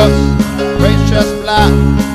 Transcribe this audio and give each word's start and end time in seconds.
precious, 0.00 0.78
precious 0.78 1.32
blood. 1.40 2.09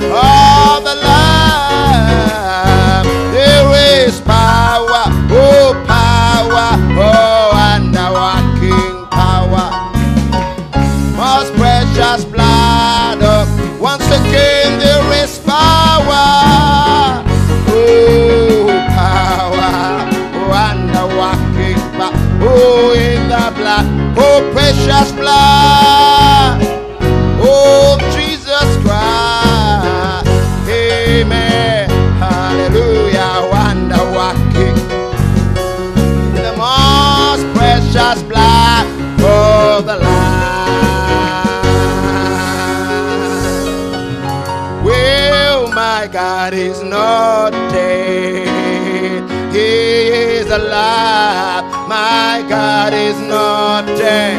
God 46.45 46.53
is 46.53 46.83
not 46.83 47.53
dead. 47.71 49.25
He 49.51 50.37
is 50.37 50.45
alive. 50.45 51.63
My 51.89 52.45
God 52.47 52.93
is 52.93 53.19
not 53.19 53.87
dead. 53.87 54.37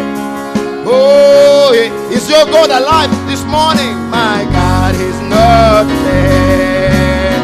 Oh, 0.86 1.72
is 2.12 2.30
your 2.30 2.44
God 2.46 2.70
alive 2.70 3.10
this 3.26 3.42
morning? 3.46 3.96
My 4.08 4.46
God 4.52 4.94
is 4.94 5.18
not 5.22 5.88
dead. 6.06 7.42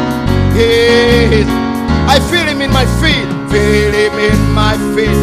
He 0.55 1.41
is. 1.41 1.47
I 2.07 2.21
feel 2.31 2.47
him 2.47 2.61
in 2.61 2.71
my 2.71 2.85
feet. 3.03 3.27
Feel 3.51 3.91
him 3.91 4.17
in 4.17 4.39
my 4.53 4.77
feet. 4.95 5.22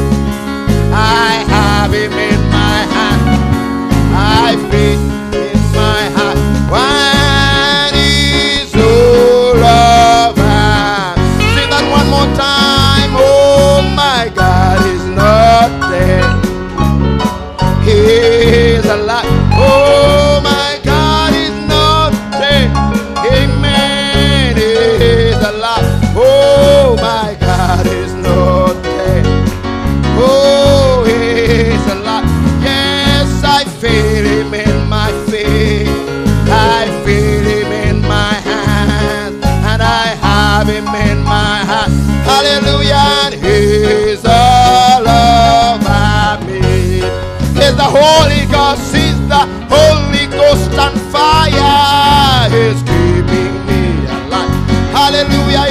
Holy 48.00 48.46
Ghost 48.46 48.94
is 48.94 49.18
the 49.28 49.42
Holy 49.68 50.26
Ghost 50.32 50.72
and 50.72 50.96
fire 51.12 52.48
is 52.50 52.80
keeping 52.82 53.52
me 53.68 54.06
alive. 54.08 54.48
Hallelujah. 54.96 55.69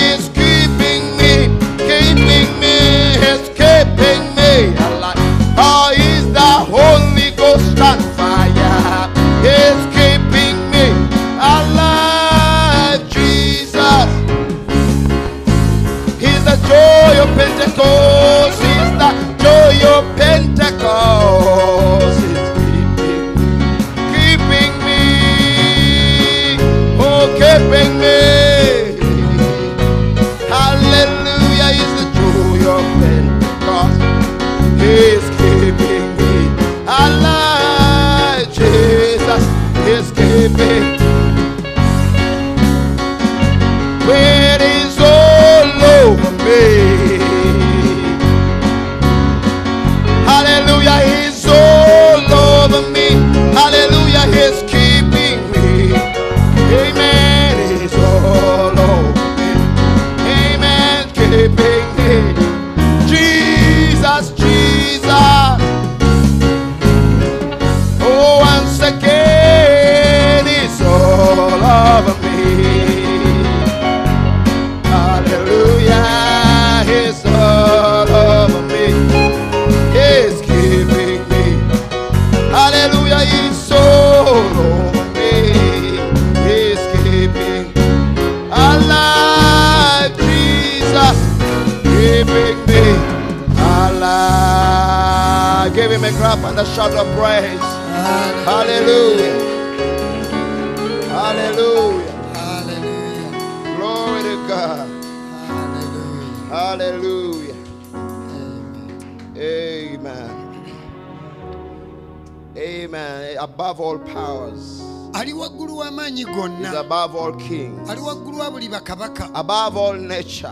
above 119.34 119.78
all 119.78 119.94
nature 119.94 120.50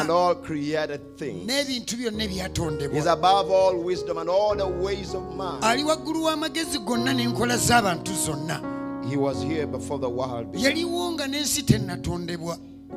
and 0.00 0.10
all 0.10 0.34
created 0.34 1.00
things. 1.18 1.46
Is 2.98 3.06
above 3.06 3.50
all 3.50 3.76
wisdom 3.84 4.18
and 4.18 4.28
all 4.30 4.56
the 4.56 4.66
ways 4.66 5.14
of 5.14 5.34
man. 5.34 5.60
He 9.08 9.16
was 9.16 9.42
here 9.42 9.66
before 9.66 9.98
the 10.00 10.08
world 10.08 10.52
began. 10.52 10.74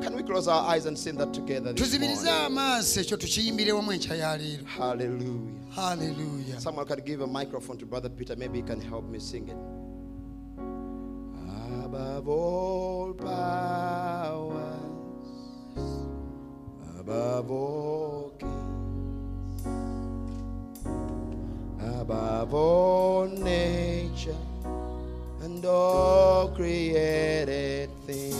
Can 0.02 0.16
we 0.16 0.22
close 0.22 0.48
our 0.48 0.74
eyes 0.74 0.86
and 0.86 0.96
sing 0.98 1.16
that 1.18 1.32
together? 1.34 1.72
tuzibirize 1.74 2.24
Hallelujah. 4.78 5.52
Hallelujah. 5.74 6.58
Someone 6.60 6.86
could 6.86 7.04
give 7.04 7.20
a 7.20 7.26
microphone 7.26 7.76
to 7.78 7.86
Brother 7.86 8.08
Peter. 8.08 8.34
Maybe 8.36 8.58
he 8.58 8.62
can 8.64 8.80
help 8.80 9.08
me 9.10 9.18
sing 9.18 9.48
it 9.48 9.56
above 11.92 12.28
all 12.28 13.12
powers, 13.14 14.54
above 17.00 17.50
all 17.50 18.32
kings, 18.38 19.66
above 21.80 22.54
all 22.54 23.26
nature 23.26 24.36
and 25.42 25.64
all 25.66 26.50
created 26.50 27.90
things, 28.06 28.36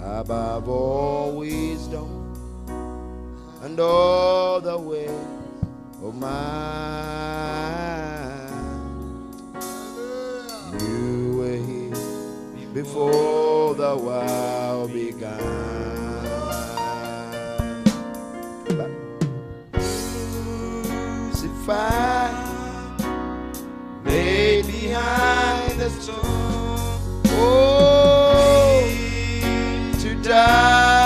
above 0.00 0.68
all 0.68 1.38
wisdom 1.38 2.08
and 3.64 3.80
all 3.80 4.60
the 4.60 4.78
ways 4.78 5.10
of 6.04 6.14
man. 6.14 7.50
Before 12.72 13.74
the 13.74 13.96
world 13.96 14.92
began. 14.92 15.38
Crucified, 21.32 22.34
laid 24.04 24.66
behind 24.66 25.80
the 25.80 25.90
stone. 25.90 27.00
Oh, 27.32 28.86
to 30.00 30.14
die, 30.22 30.99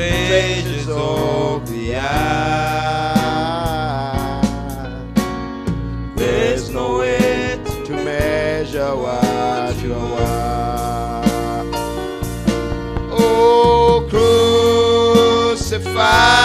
treasures 0.00 0.88
of 0.88 1.68
the. 1.68 1.90
There's 6.16 6.70
no 6.70 6.98
way 6.98 7.60
to 7.86 7.92
measure 7.92 8.96
what 8.96 9.76
you 9.82 9.94
are. 9.94 11.22
Oh, 13.12 14.06
crucified, 15.52 16.39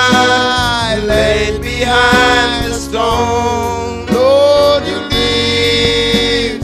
crucified, 0.00 1.02
laid 1.04 1.60
behind 1.62 2.66
the 2.66 2.74
stone. 2.74 4.06
Lord, 4.06 4.82
you 4.86 5.00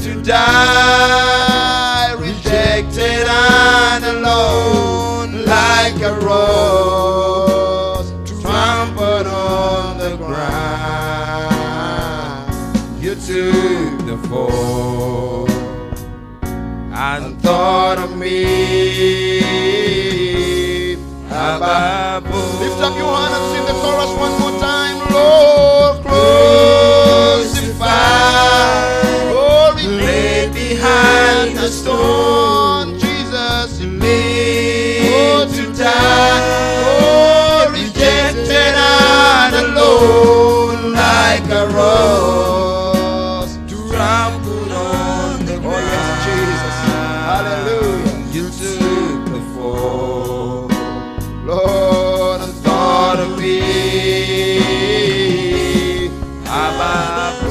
to 0.05 0.23
die, 0.23 2.13
rejected 2.19 3.27
and 3.29 4.05
alone, 4.05 5.45
like 5.45 6.01
a 6.03 6.15
rose 6.21 8.11
trampled 8.41 9.27
on 9.27 9.99
the 9.99 10.17
ground. 10.17 10.47
You 13.03 13.15
took 13.15 14.07
the 14.07 14.19
fall 14.29 15.49
and 16.93 17.41
thought 17.43 17.99
of 17.99 18.17
me 18.17 18.66
and 40.73 40.93
like 40.93 41.47
a 41.51 41.67
rose, 41.77 43.55
trampled 43.69 44.73
on 44.73 45.45
the 45.47 45.57
ground. 45.59 45.67
Oh, 45.67 45.81
yes, 45.93 46.07
Jesus, 46.27 46.77
hallelujah. 47.29 48.17
You 48.33 48.45
took 48.51 49.21
the 49.35 49.41
fall. 49.55 50.69
Lord, 51.47 52.41
and 52.41 52.55
thought 52.65 53.19
of 53.21 53.31
me 53.39 53.59
above 56.45 57.43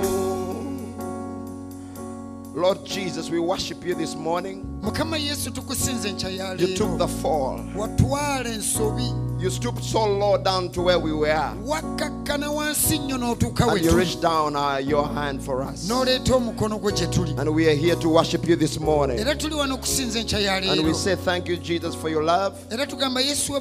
Lord 2.54 2.84
Jesus, 2.84 3.30
we 3.30 3.38
worship 3.38 3.84
you 3.84 3.94
this 3.94 4.14
morning. 4.16 4.64
mukama 4.82 5.16
yesu 5.16 5.50
tukusinza 5.50 6.08
enkya 6.08 6.30
ya 6.30 6.52
You 6.52 6.56
took 6.76 6.88
leero 6.88 6.98
the 6.98 7.08
fall. 7.08 7.60
You 9.44 9.50
stooped 9.50 9.84
so 9.84 10.06
low 10.06 10.38
down 10.38 10.70
to 10.70 10.80
where 10.80 10.98
we 10.98 11.12
were. 11.12 11.52
wakkakkana 11.66 12.50
wansi 12.50 12.98
nnyo 12.98 13.18
n'otuuka 13.18 13.66
we 13.66 13.72
And 13.72 13.84
you 13.84 13.98
reached 13.98 14.22
down 14.22 14.56
uh, 14.56 14.78
your 14.78 15.06
hand 15.06 15.42
for 15.42 15.62
us. 15.62 15.86
n'oleeta 15.88 16.34
omukono 16.34 16.78
gwe 16.78 16.92
gye 16.92 17.06
tuli 17.06 17.34
And 17.38 17.54
we 17.54 17.68
are 17.68 17.74
here 17.74 17.94
to 17.96 18.08
worship 18.08 18.48
you 18.48 18.56
this 18.56 18.80
morning. 18.80 19.18
era 19.18 19.34
tuli 19.34 19.54
wano 19.54 19.74
okusinza 19.74 20.18
enkya 20.18 20.38
ya 20.38 20.54
And 20.72 20.86
we 20.86 20.94
say 20.94 21.14
thank 21.14 21.46
you, 21.46 21.58
Jesus, 21.58 21.94
for 21.94 22.08
your 22.08 22.24
love. 22.24 22.54
era 22.70 22.86
tugamba 22.86 23.20
yesu 23.20 23.52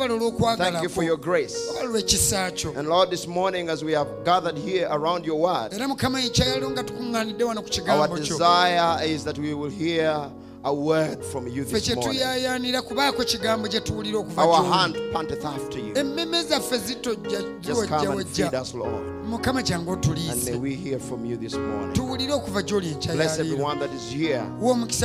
Thank 0.58 0.84
you 0.84 0.90
for 0.90 1.04
your 1.04 1.18
grace. 1.18 1.54
wabala 1.68 1.90
lw'ekisa 1.90 2.52
kyo 2.52 2.74
And 2.78 2.88
Lord, 2.88 3.10
this 3.10 3.28
morning 3.28 3.70
as 3.70 3.84
we 3.84 3.92
have 3.92 4.08
gathered 4.24 4.58
here 4.58 4.88
around 4.90 5.26
your 5.26 5.42
word, 5.42 5.74
era 5.74 5.88
mukama 5.88 6.22
enkya 6.22 6.46
ya 6.46 6.54
leero 6.54 6.70
nga 6.70 6.84
tukuŋŋaanidde 6.84 7.44
wano 7.44 7.62
ku 7.62 7.92
our 7.92 8.08
desire 8.08 9.04
is 9.06 9.26
that 9.26 9.38
we 9.38 9.54
will 9.54 9.70
hear 9.72 10.32
a 10.66 10.74
word 10.74 11.24
from 11.26 11.48
you 11.48 11.64
this 11.66 11.88
morning. 11.96 12.04
tuyaayaanira 12.20 12.82
kubaako 12.82 13.24
kigambo 13.24 13.68
gye 13.68 13.80
tuwulira 13.80 14.20
okuva 14.20 14.44
Our 14.44 14.64
hand 14.72 14.96
panteth 15.14 15.46
after 15.46 15.80
you. 15.80 15.94
emmeme 15.98 16.44
zaffe 16.44 16.78
zitojja 16.78 17.42
Just 17.62 17.88
come 17.90 18.08
and 18.20 18.28
feed 18.28 18.54
us, 18.54 18.74
Lord. 18.74 19.04
mukama 19.30 19.64
kyange 19.64 19.92
And 19.92 20.44
may 20.46 20.56
we 20.58 20.76
hear 20.76 21.00
from 21.00 21.26
you 21.26 21.38
this 21.38 21.54
morning. 21.56 21.94
okuva 22.34 22.62
gy'oli 22.64 22.88
enkya 22.92 23.14
Bless 23.14 23.40
everyone 23.40 23.80
that 23.80 23.92
is 23.94 24.10
here. 24.12 24.42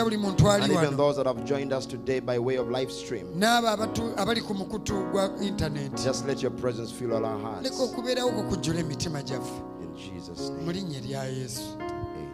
buli 0.05 0.17
muntu 0.17 0.51
ali 0.51 0.65
And 0.65 0.73
even 0.73 0.97
those 0.97 1.17
that 1.17 1.27
have 1.27 1.45
joined 1.45 1.73
us 1.73 1.87
today 1.87 2.21
by 2.21 2.39
way 2.39 2.57
of 2.59 2.69
live 2.71 2.93
stream. 2.93 3.27
n'abo 3.37 3.69
abali 4.17 4.41
ku 4.41 4.55
mukutu 4.55 4.95
gwa 5.13 5.31
intaneti 5.43 6.03
Just 6.05 6.27
let 6.27 6.43
your 6.43 6.53
presence 6.53 6.93
fill 6.93 7.13
all 7.15 7.25
our 7.25 7.41
hearts. 7.41 7.81
okubeerawo 7.81 8.31
kwo 8.33 8.43
kujjula 8.43 8.81
emitima 8.81 9.23
gyaffe 9.23 9.53
In 9.83 9.95
Jesus' 9.97 10.51
name. 10.51 10.65
mu 10.65 10.73
linnya 10.73 10.99
erya 10.99 11.25
yesu 11.25 11.63
Amen. 11.81 12.29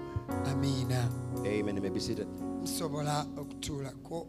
amiina 0.47 1.09
Amen. 1.47 1.77
You 1.77 1.83
may 1.83 1.91
be 1.91 2.01
seated. 2.01 2.27
Nsobola 2.65 3.27
okutuulako 3.39 4.27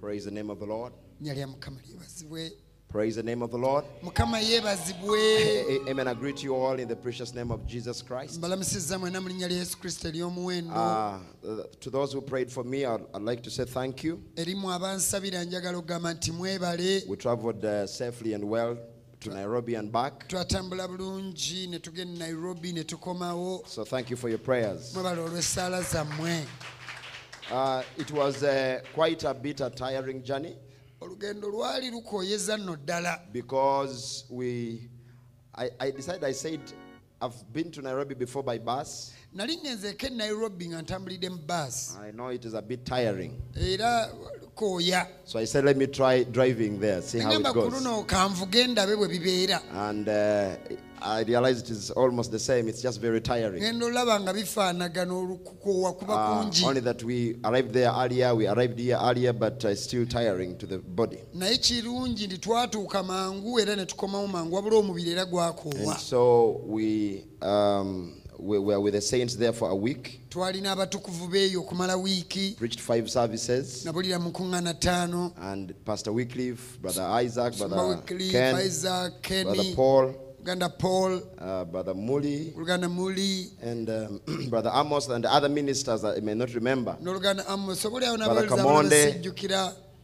Praise 0.00 0.24
the 0.24 0.30
name 0.30 0.50
of 0.52 0.58
the 0.58 0.66
Lord. 0.66 0.92
nnya 1.20 1.34
lya 1.34 1.46
mukama 1.46 1.80
lyebazibwe 1.88 2.52
Praise 2.88 3.16
the 3.16 3.22
name 3.22 3.44
of 3.44 3.50
the 3.50 3.58
Lord. 3.58 3.84
mukama 4.02 4.40
yeebazibwe 4.40 5.18
A- 5.68 5.90
Amen. 5.90 6.08
I 6.08 6.14
greet 6.14 6.42
you 6.42 6.54
all 6.56 6.80
in 6.80 6.88
the 6.88 6.96
precious 6.96 7.34
name 7.34 7.50
of 7.54 7.66
Jesus 7.66 8.02
Christ. 8.04 8.38
mbalamusizza 8.38 8.98
mwena 8.98 9.20
mu 9.20 9.28
linnya 9.28 9.48
lya 9.48 9.58
yesu 9.58 9.78
kristo 9.78 10.08
ery'omuwendo 10.08 10.72
Uh, 11.42 11.64
to 11.80 11.90
those 11.90 12.12
who 12.16 12.22
prayed 12.22 12.50
for 12.50 12.64
me, 12.64 12.84
I'd, 12.86 13.00
I'd 13.14 13.22
like 13.22 13.42
to 13.42 13.50
say 13.50 13.64
thank 13.64 14.04
you. 14.04 14.20
erimu 14.36 14.72
abansabira 14.72 15.44
njagala 15.44 15.78
okugamba 15.78 16.14
nti 16.14 16.32
mwebale 16.32 17.04
We 17.08 17.16
traveled 17.16 17.64
uh, 17.64 17.86
safely 17.86 18.34
and 18.34 18.44
well 18.44 18.76
to 19.20 19.30
Nairobi 19.30 19.74
and 19.74 19.90
back. 19.92 20.28
twatambula 20.28 20.88
bulungi 20.88 21.66
ne 21.68 21.78
tugenda 21.78 22.18
nairobi 22.18 22.72
ne 22.72 22.84
tukomawo 22.84 23.66
So 23.66 23.84
thank 23.84 24.10
you 24.10 24.16
for 24.16 24.28
your 24.28 24.38
prayers. 24.38 24.94
mwebale 24.94 25.20
olw'essaala 25.20 25.82
zammwe 25.82 26.44
Uh, 27.50 27.82
it 27.96 28.10
was 28.10 28.42
uh, 28.42 28.78
quite 28.94 29.24
a 29.24 29.32
bit 29.32 29.60
a 29.62 29.70
tiring 29.70 30.22
journey 30.22 30.54
olugendo 31.00 31.48
lwali 31.48 31.90
lukooyeza 31.90 32.56
nno 32.56 32.76
ddala 32.76 33.20
because 33.32 34.24
we, 34.30 34.88
I, 35.54 35.70
I 35.80 35.90
decided, 35.90 36.24
I 36.24 36.32
said, 36.32 36.60
I've 37.22 37.50
been 37.52 37.70
to 37.72 37.80
Nairobi 37.82 38.14
before 38.14 38.42
by 38.44 38.58
bus. 38.58 39.12
nali 39.34 39.56
ngenzeeko 39.56 40.06
e 40.06 40.10
nairobi 40.10 40.68
nga 40.68 40.82
ntambulidde 40.82 41.28
mu 41.30 41.38
baasi 41.46 41.96
I 42.08 42.10
know 42.12 42.28
it 42.32 42.44
is 42.44 42.54
a 42.54 42.62
bit 42.62 42.84
tiring. 42.84 43.32
era 43.56 44.10
kooya 44.58 45.06
So 45.24 45.38
I 45.38 45.44
said, 45.44 45.64
let 45.64 45.76
me 45.76 45.86
try 45.86 46.24
driving 46.24 46.80
there, 46.80 47.02
see 47.02 47.18
how 47.20 47.32
it 47.32 47.42
goes. 47.54 47.72
luno 47.72 48.02
kanvuge 48.06 48.66
ndabe 48.66 48.96
bwe 48.96 49.08
bibeera 49.08 49.60
And 49.74 50.08
uh, 50.08 50.56
I 51.00 51.22
realized 51.22 51.66
it 51.66 51.70
is 51.70 51.90
almost 51.90 52.32
the 52.32 52.38
same. 52.38 52.66
It's 52.68 52.82
just 52.82 53.00
very 53.00 53.20
tiring. 53.20 53.62
ngenda 53.62 53.86
olaba 53.86 54.20
nga 54.20 54.32
bifaanagana 54.32 55.14
olukukoowa 55.14 55.92
kuba 55.92 56.14
Uh, 56.18 56.66
only 56.66 56.80
that 56.80 57.02
we 57.04 57.36
arrived 57.44 57.72
there 57.72 57.90
earlier, 57.90 58.34
we 58.34 58.48
arrived 58.48 58.78
here 58.78 58.98
earlier, 59.00 59.32
but 59.32 59.64
uh, 59.64 59.68
it's 59.68 59.82
still 59.82 60.06
tiring 60.06 60.58
to 60.58 60.66
the 60.66 60.78
body. 60.78 61.18
naye 61.34 61.58
kirungi 61.58 62.26
nti 62.26 62.38
twatuuka 62.38 63.02
mangu 63.02 63.60
era 63.60 63.76
ne 63.76 63.86
tukomawo 63.86 64.26
mangu 64.26 64.54
wabula 64.54 64.76
omubiri 64.76 65.18
And 65.18 65.96
so 66.00 66.62
we, 66.66 67.24
um, 67.42 68.17
we 68.38 68.58
were 68.58 68.80
with 68.80 68.94
the 68.94 69.00
saints 69.00 69.34
there 69.36 69.52
for 69.52 69.70
a 69.70 69.74
week, 69.74 70.20
twalina 70.30 70.72
abatukuvu 70.72 71.28
beeyo 71.28 71.60
okumala 71.60 71.96
wiiki 71.96 72.54
preached 72.58 72.80
five 72.80 73.10
services, 73.10 73.84
nabulira 73.84 74.18
mu 74.18 74.30
kuŋŋaana 74.30 74.74
ttaano 74.74 75.32
and 75.40 75.74
Pastor 75.84 76.12
Wycliffe, 76.12 76.80
Brother 76.80 77.02
Isaac, 77.02 77.56
Brother 77.58 78.02
Ken, 78.30 78.54
Isaac, 78.56 79.22
Kenny, 79.22 79.44
Brother 79.44 79.74
Paul, 79.74 80.14
uganda 80.40 80.68
paul 80.68 81.20
uh, 81.38 81.64
Brother 81.64 81.94
Muli, 81.94 82.52
oluganda 82.56 82.88
muli 82.88 83.46
and 83.62 83.90
um, 83.90 84.20
Brother 84.50 84.70
Amos, 84.74 85.08
and 85.08 85.24
the 85.24 85.32
other 85.32 85.48
ministers 85.48 86.02
that 86.02 86.16
I 86.16 86.20
may 86.20 86.34
not 86.34 86.54
remember. 86.54 86.96
Brother 87.02 87.34
Kamonde. 88.46 89.22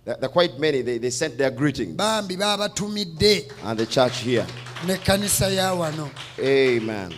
There 0.05 0.19
are 0.21 0.29
quite 0.29 0.59
many. 0.59 0.83
They, 0.83 0.99
they 0.99 1.09
sent 1.09 1.39
their 1.39 1.51
greetings, 1.51 1.97
and 1.99 2.29
the 2.29 3.87
church 3.89 4.19
here. 4.19 4.47
N'ekkanisa 4.85 5.49
ya 5.49 5.75
wano 5.75 6.11
Amen. 6.39 7.13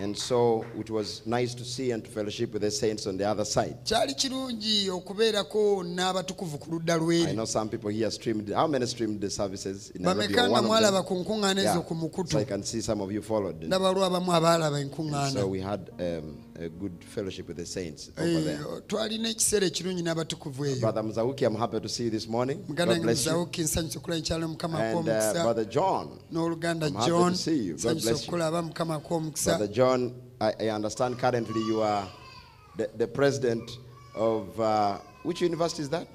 And 0.00 0.16
so 0.16 0.64
it 0.78 0.90
was 0.90 1.22
nice 1.26 1.54
to 1.54 1.64
see 1.64 1.90
and 1.90 2.02
to 2.04 2.10
fellowship 2.10 2.52
with 2.52 2.62
the 2.62 2.70
saints 2.70 3.06
on 3.06 3.16
the 3.18 3.24
other 3.28 3.44
side. 3.44 3.76
kyali 3.84 4.14
kirungi 4.14 4.90
okubeerako 4.90 5.84
n'abatukuvu 5.84 6.58
ku 6.58 6.70
ludda 6.70 6.94
I 7.28 7.32
know 7.34 7.44
some 7.44 7.68
people 7.68 7.90
here 7.90 8.10
streamed. 8.10 8.48
How 8.50 8.66
many 8.66 8.86
streamed 8.86 9.20
the 9.20 9.28
services? 9.30 9.90
In 9.90 10.02
Nairobi? 10.02 10.28
bameka 10.28 10.42
Or 10.42 10.48
nga 10.48 10.52
one 10.52 10.64
of 10.64 10.70
mwalaba 10.70 10.92
them? 10.92 11.04
ku 11.04 11.14
nkuŋŋaana 11.24 11.62
Yeah. 11.62 11.74
ezo 11.74 11.86
ku 11.86 11.94
mukutu 11.94 12.30
So 12.32 12.38
I 12.38 12.44
can 12.44 12.62
see 12.62 12.80
some 12.80 13.00
of 13.02 13.12
you 13.12 13.20
followed. 13.22 13.56
And 13.62 13.72
ndaba 13.72 13.92
lw 13.92 14.04
abamu 14.04 14.32
abaalaba 14.32 14.80
enkuŋŋaana 14.80 15.32
so 15.32 15.46
we 15.48 15.60
had 15.60 15.90
um, 15.98 16.36
a 16.60 16.68
good 16.68 17.04
fellowship 17.14 17.46
with 17.48 17.56
the 17.56 17.66
saints 17.66 18.10
over 18.18 18.40
there. 18.44 18.58
twalina 18.86 19.28
ekiseera 19.28 19.66
ekirungi 19.66 20.02
n'abatukuvu 20.02 20.64
eyo 20.66 20.76
Brother 20.76 21.02
Mzauki, 21.04 21.44
I'm 21.44 21.56
happy 21.56 21.80
to 21.80 21.88
see 21.88 22.04
you 22.04 22.10
this 22.10 22.28
morning. 22.28 22.58
muganda 22.68 22.84
God 22.84 22.88
wange 22.92 23.02
bless 23.02 23.26
you. 23.26 23.32
muzawuki 23.32 23.62
nsanyusa 23.62 23.98
okulaba 23.98 24.18
nkyalo 24.20 24.48
mukama 24.48 24.78
And 24.78 25.08
uh, 25.08 25.42
Brother 25.42 25.64
John. 25.64 26.08
n'oluganda 26.32 26.86
I'm 26.86 26.94
happy 26.94 27.06
john 27.10 27.32
to 27.32 27.38
see 27.38 27.56
you. 27.66 27.72
God 27.72 27.78
nsanyusa 27.80 28.02
bless 28.10 28.22
you. 28.22 28.28
okulaba 28.28 28.62
mukama 28.62 28.98
kw'omukisa 29.00 29.56
Brother 29.56 29.74
John, 29.74 30.12
I, 30.40 30.52
I 30.66 30.70
understand 30.70 31.18
currently 31.18 31.60
you 31.68 31.82
are 31.82 32.08
the, 32.76 32.88
the 32.98 33.06
president 33.06 33.70
of 34.14 34.58
uh, 34.60 34.98
which 35.24 35.40
university 35.42 35.82
is 35.82 35.88
that? 35.90 36.06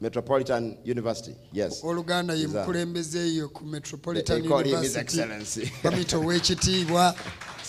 Metropolitan 0.00 0.78
University. 0.84 1.34
Yes. 1.52 1.82
oluganda 1.84 2.34
ye 2.34 2.40
He's 2.46 2.54
a- 2.54 2.58
mukulembeze 2.60 3.18
eyo 3.20 3.48
ku 3.48 3.64
metropolitan 3.64 4.40
they 4.42 4.48
call 4.48 4.58
him 4.64 4.64
His 4.82 4.94
university 4.96 5.20
Excellency. 5.20 5.72
bamuyita 5.82 6.16
ow'ekitiibwa 6.20 7.14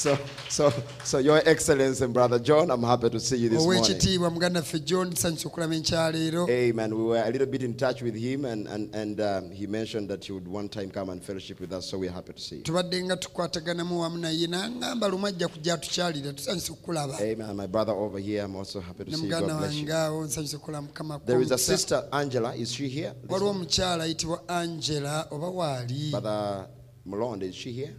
so, 0.02 0.18
so, 0.50 0.74
so, 1.04 1.18
Your 1.20 1.42
Excellency, 1.46 2.04
and 2.04 2.14
Brother 2.14 2.40
John, 2.40 2.72
I'm 2.72 2.82
happy 2.82 3.10
to 3.10 3.20
see 3.20 3.38
you 3.38 3.50
this 3.50 3.64
morning. 3.64 3.84
ow'ekitiibwa 3.84 4.30
muganda 4.30 4.62
ffe 4.62 4.80
john 4.80 5.10
nsanyusa 5.10 5.48
okulaba 5.48 5.76
enkyaleero 5.76 6.50
Amen. 6.50 6.94
We 6.94 7.04
were 7.04 7.24
a 7.24 7.30
little 7.30 7.46
bit 7.48 7.64
in 7.64 7.74
touch 7.74 8.02
with 8.02 8.16
him, 8.16 8.46
and, 8.46 8.68
and, 8.68 8.96
and 8.96 9.22
um, 9.22 9.52
he 9.52 9.68
mentioned 9.68 10.10
that 10.10 10.26
he 10.26 10.32
would 10.32 10.48
one 10.48 10.70
time 10.70 10.90
come 10.90 11.12
and 11.12 11.24
fellowship 11.24 11.60
with 11.60 11.72
us, 11.72 11.90
so 11.90 12.00
we're 12.00 12.12
happy 12.12 12.34
to 12.34 12.42
see 12.42 12.56
you. 12.56 12.64
tubadde 12.64 13.04
nga 13.04 13.18
tukwataganamu 13.18 14.02
wamu 14.02 14.18
naye 14.18 14.48
n'aŋŋamba 14.48 15.08
lumu 15.08 15.28
ajja 15.28 15.48
kujja 15.48 15.74
atukyalira 15.74 16.34
tusanyusa 16.34 16.74
okukulaba 16.74 17.20
Amen. 17.20 17.56
My 17.56 17.68
brother 17.68 17.94
over 17.94 18.20
here, 18.20 18.44
I'm 18.44 18.56
also 18.56 18.82
happy 18.82 19.06
to 19.06 19.12
see 19.12 19.26
you. 19.26 19.30
God 19.30 19.46
bless 19.46 19.74
you. 19.74 19.94
awo 19.94 20.26
nsanyusa 20.26 20.58
okulaba 20.58 20.88
mukama 20.88 21.20
There 21.26 21.42
is 21.42 21.52
a 21.52 21.58
sister, 21.58 22.04
Angela. 22.12 22.56
Is 22.56 22.74
she 22.74 22.88
here? 22.88 23.14
This 23.22 23.32
waliwo 23.32 23.50
one? 23.50 23.60
omukyala 23.60 24.04
ayitibwa 24.04 24.50
angela 24.50 25.28
oba 25.32 25.48
waali 25.48 26.12
Brother 26.12 26.68
Malone, 27.06 27.46
is 27.46 27.56
she 27.56 27.72
here? 27.72 27.94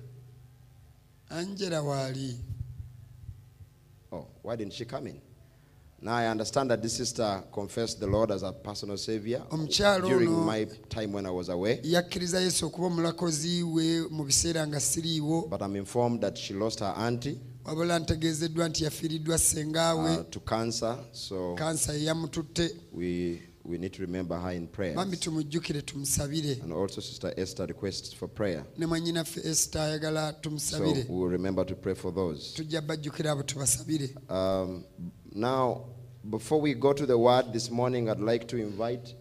Angela 1.33 1.83
waali 1.83 2.37
Oh, 4.13 4.27
why 4.43 4.57
didn't 4.57 4.75
she 4.75 4.85
come 4.85 5.07
in? 5.07 5.21
Now 6.03 6.17
I 6.17 6.27
understand 6.27 6.71
that 6.71 6.83
this 6.83 6.95
sister 6.97 7.43
confessed 7.53 7.99
the 8.01 8.07
Lord 8.07 8.31
as 8.31 8.43
a 8.43 8.53
personal 8.53 8.97
savior 8.99 9.41
during 10.03 10.31
my 10.45 10.67
time 10.91 11.13
when 11.13 11.27
I 11.27 11.31
was 11.31 11.49
away. 11.49 11.81
yakkiriza 11.83 12.41
yesu 12.41 12.67
okuba 12.67 12.87
omulakozi 12.87 13.63
we 13.63 14.07
mu 14.11 14.25
biseera 14.25 14.67
nga 14.67 14.81
siriiwo 14.81 15.49
But 15.49 15.63
I'm 15.63 15.77
informed 15.77 16.21
that 16.21 16.37
she 16.39 16.55
lost 16.55 16.81
her 16.81 16.95
auntie 16.97 17.39
wabula 17.65 17.99
ntegeezeddwa 17.99 18.69
nti 18.69 18.85
yafiiriddwa 18.85 19.39
sengaawe 19.39 20.17
uh, 20.17 20.25
to 20.31 20.41
cancer. 20.41 20.99
So 21.13 21.55
we, 22.93 23.43
we 23.65 23.79
need 23.79 23.93
to 23.93 24.03
remember 24.03 24.37
her 24.41 24.53
in 24.57 24.67
prayer. 24.67 24.95
bambi 24.95 25.17
tumujjukire 25.17 25.83
tumusabire 25.83 26.57
And 26.63 26.73
also 26.73 27.01
Sister 27.01 27.33
Esther 27.37 27.67
requests 27.67 28.13
for 28.15 28.29
prayer. 28.29 28.65
ne 28.79 28.87
mwannyinaffe 28.87 29.41
esita 29.41 29.85
ayagala 29.85 30.33
So 30.33 30.39
tumusabire 30.41 31.07
we'll 31.09 31.31
remember 31.31 31.67
to 31.67 31.75
pray 31.75 31.95
for 31.95 32.15
those. 32.15 32.55
tujja 32.55 32.81
bajjukira 32.81 33.33
abo 33.33 33.43
tubasabire 33.43 34.11
Um, 34.29 34.85
now, 35.35 35.85
before 36.31 36.61
we 36.61 36.75
go 36.75 36.93
to 36.93 37.07
the 37.07 37.17
word 37.19 37.53
this 37.53 37.71
morning, 37.71 38.09
I'd 38.11 38.21
like 38.21 38.47
to 38.49 38.57
invite 38.57 39.15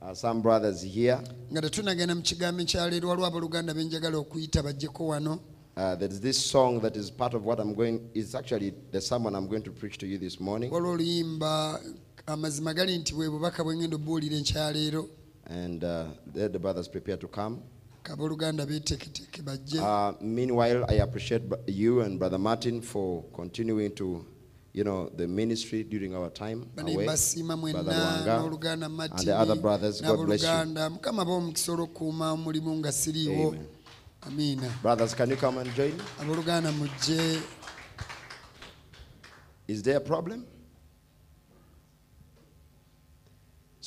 uh, 0.00 0.14
some 0.14 0.40
brothers 0.42 0.82
here. 0.82 1.18
nga 1.52 1.60
tetunagenda 1.62 2.14
mu 2.14 2.22
kigambo 2.22 2.62
ekyaleero 2.62 3.08
waliwo 3.08 3.26
abooluganda 3.26 3.74
benjagala 3.74 4.18
okuyita 4.18 4.62
bajjeko 4.62 5.06
wano 5.06 5.40
Uh, 5.76 5.94
there's 5.94 6.20
this 6.20 6.36
song 6.50 6.80
that 6.80 6.96
is 6.96 7.08
part 7.12 7.34
of 7.34 7.44
what 7.46 7.60
I'm 7.60 7.72
going. 7.72 8.00
It's 8.12 8.34
actually 8.34 8.72
the 8.90 9.00
sermon 9.00 9.36
I'm 9.36 9.46
going 9.46 9.62
to 9.62 9.70
preach 9.70 9.96
to 9.98 10.06
you 10.06 10.18
this 10.18 10.40
morning, 10.40 10.72
waliwo 10.72 10.92
oluyimba 10.92 11.80
amazima 12.32 12.74
gali 12.74 12.98
nti 12.98 13.14
bwe 13.14 13.30
bubaka 13.30 13.64
bwe 13.64 13.76
ngenda 13.76 13.96
enkyaleero 14.36 15.08
and 15.46 15.84
uh, 15.84 16.06
let 16.34 16.52
the 16.52 16.58
brothers 16.58 16.88
prepare 16.88 17.16
to 17.16 17.28
come. 17.28 17.56
kabooluganda 18.02 18.66
beeteeketeeke 18.66 19.42
bajje 19.42 19.78
Uh, 19.78 20.12
meanwhile, 20.20 20.84
I 20.88 21.00
appreciate 21.00 21.42
you 21.66 22.00
and 22.02 22.18
Brother 22.18 22.38
Martin 22.38 22.82
for 22.82 23.24
continuing 23.34 23.94
to, 23.94 24.24
you 24.72 24.84
know, 24.84 25.10
the 25.16 25.26
ministry 25.26 25.84
during 25.84 26.14
our 26.14 26.30
time 26.30 26.66
away. 26.76 27.04
Brother 27.04 27.22
Luanga 27.24 28.72
and 28.72 29.26
the 29.26 29.36
other 29.36 29.56
brothers. 29.56 30.00
God 30.00 30.26
bless 30.26 30.42
you. 30.42 30.48
n'abooluganda 30.48 30.90
mukama 30.90 31.24
baomukisa 31.24 31.72
olw'okukuuma 31.72 32.32
omulimu 32.32 32.76
nga 32.76 32.92
siriiwo 32.92 33.56
Amen. 34.22 34.60
Brothers, 34.82 35.14
can 35.14 35.30
you 35.30 35.36
come 35.36 35.58
and 35.58 35.74
join? 35.74 35.94
Is 39.68 39.82
there 39.82 39.96
a 39.96 40.00
problem? 40.00 40.44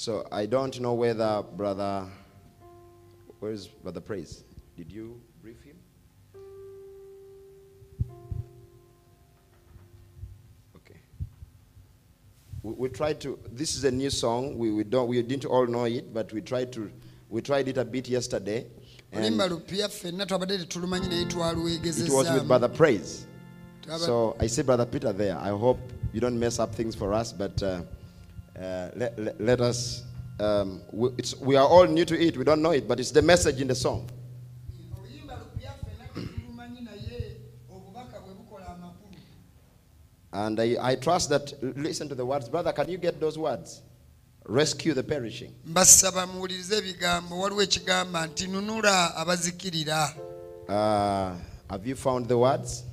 So 0.01 0.25
I 0.31 0.48
don't 0.48 0.79
know 0.79 0.96
whether 0.96 1.43
brother, 1.43 2.08
where 3.39 3.51
is 3.51 3.67
brother 3.67 4.01
Praise? 4.01 4.43
Did 4.75 4.91
you 4.91 5.22
brief 5.43 5.62
him? 5.62 5.75
Okay. 10.75 11.00
We, 12.63 12.74
we 12.74 12.89
tried 12.89 13.22
to. 13.22 13.38
This 13.51 13.75
is 13.75 13.84
a 13.84 13.91
new 13.91 14.10
song. 14.10 14.58
We, 14.58 14.72
we 14.72 14.84
don't. 14.84 15.08
We 15.08 15.22
didn't 15.22 15.46
all 15.46 15.67
know 15.67 15.84
it, 15.84 16.12
but 16.12 16.34
we 16.34 16.41
tried 16.41 16.74
to. 16.74 16.91
We 17.29 17.43
tried 17.43 17.67
it 17.67 17.77
a 17.77 17.86
bit 17.86 18.10
yesterday. 18.10 18.65
And 19.12 19.24
oluyimba 19.24 19.50
lupya 19.50 19.88
ffenna 19.88 20.25
twabadde 20.25 20.58
tetulumanyi 20.58 21.10
naye 21.10 22.05
it 22.05 22.10
was 22.10 22.31
with 22.31 22.48
brother 22.48 22.70
Praise. 22.70 23.27
So 23.98 24.36
I 24.39 24.48
see 24.48 24.63
Brother 24.63 24.88
Peter 24.88 25.13
there. 25.13 25.38
I 25.38 25.50
hope 25.50 25.77
you 26.12 26.20
don't 26.20 26.39
mess 26.39 26.58
up 26.58 26.74
things 26.74 26.96
for 26.96 27.13
us, 27.13 27.31
but 27.31 27.62
uh, 27.62 27.81
let, 28.96 29.20
let, 29.20 29.41
let 29.41 29.62
us. 29.62 30.03
Um, 30.39 30.82
we, 30.91 31.10
it's, 31.18 31.36
we 31.39 31.56
are 31.56 31.68
all 31.68 31.86
new 31.86 32.06
to 32.06 32.20
it. 32.20 32.38
We 32.38 32.44
don't 32.44 32.62
know 32.62 32.72
it, 32.72 32.88
but 32.88 33.00
it's 33.00 33.12
the 33.12 33.22
message 33.22 33.62
in 33.62 33.68
the 33.68 33.75
song. 33.75 34.10
oluyimba 34.98 35.36
lupya 35.38 35.72
ffenna 35.72 36.06
tetulumanyi 36.27 36.82
naye 36.82 37.36
obubaka 37.75 38.20
bwe 38.20 38.34
bukola 38.34 38.68
amakulu 38.68 39.18
And 40.32 40.60
I, 40.60 40.77
I 40.91 40.96
trust 40.96 41.30
that. 41.30 41.53
Listen 41.77 42.10
to 42.10 42.15
the 42.15 42.25
words, 42.25 42.50
brother. 42.50 42.72
Can 42.74 42.89
you 42.89 42.98
get 42.98 43.20
those 43.20 43.38
words? 43.38 43.82
rescue 44.46 44.94
the 44.94 45.03
perishing. 45.03 45.51
mbasaba 45.65 46.27
muwulirize 46.27 46.77
ebigambo 46.77 47.39
waliwo 47.39 47.62
ekigamba 47.62 48.27
nti 48.27 48.48
nunula 48.48 49.15
abazikirira 49.15 50.13
Uh, 50.70 51.36
have 51.70 51.86
you 51.89 51.96
found 51.96 52.27
the 52.27 52.38
words? 52.38 52.84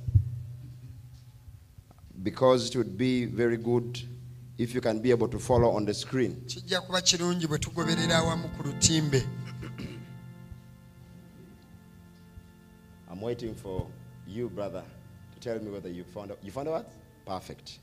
Because 2.23 2.67
it 2.69 2.75
would 2.75 2.97
be 2.97 3.25
very 3.25 3.57
good 3.57 3.99
if 4.59 4.75
you 4.75 4.81
can 4.81 4.99
be 4.99 5.09
able 5.09 5.27
to 5.27 5.39
follow 5.39 5.71
on 5.71 5.85
the 5.85 5.93
screen. 5.93 6.35
kijja 6.45 6.81
kuba 6.81 7.01
kirungi 7.01 7.47
bwe 7.47 7.59
tugoberera 7.59 8.17
awamu 8.17 8.49
ku 8.49 8.63
lutimbe 8.63 9.23
I'm 13.11 13.21
waiting 13.21 13.55
for 13.55 13.87
you, 14.27 14.49
brother, 14.49 14.83
to 15.33 15.39
tell 15.39 15.59
me 15.59 15.71
whether 15.71 15.89
you 15.89 16.03
found 16.03 16.31
out. 16.31 16.37
you 16.43 16.51
found 16.51 16.67
words. 16.67 16.93
Perfect. 17.25 17.79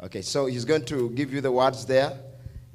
Okay, 0.00 0.22
so 0.22 0.46
he's 0.46 0.64
going 0.64 0.84
to 0.84 1.10
give 1.10 1.34
you 1.34 1.40
the 1.40 1.50
words 1.50 1.84
there. 1.84 2.12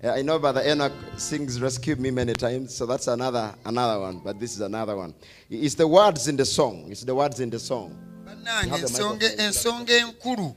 Uh, 0.04 0.12
I 0.12 0.22
know 0.22 0.38
Brother 0.40 0.62
Enoch 0.66 0.92
sings 1.18 1.60
"Rescue 1.60 1.96
Me" 1.96 2.12
many 2.12 2.34
times, 2.34 2.76
so 2.76 2.86
that's 2.86 3.08
another 3.08 3.56
another 3.66 4.00
one. 4.02 4.20
But 4.20 4.40
this 4.40 4.54
is 4.54 4.62
another 4.62 4.96
one. 4.98 5.14
It's 5.50 5.76
the 5.76 5.88
words 5.88 6.28
in 6.28 6.36
the 6.36 6.46
song. 6.46 6.92
It's 6.92 7.04
the 7.04 7.16
words 7.16 7.40
in 7.40 7.50
the 7.50 7.60
song. 7.60 7.98
You 8.26 8.70
have 8.70 8.82
the 8.82 9.20
microphone. 9.82 10.56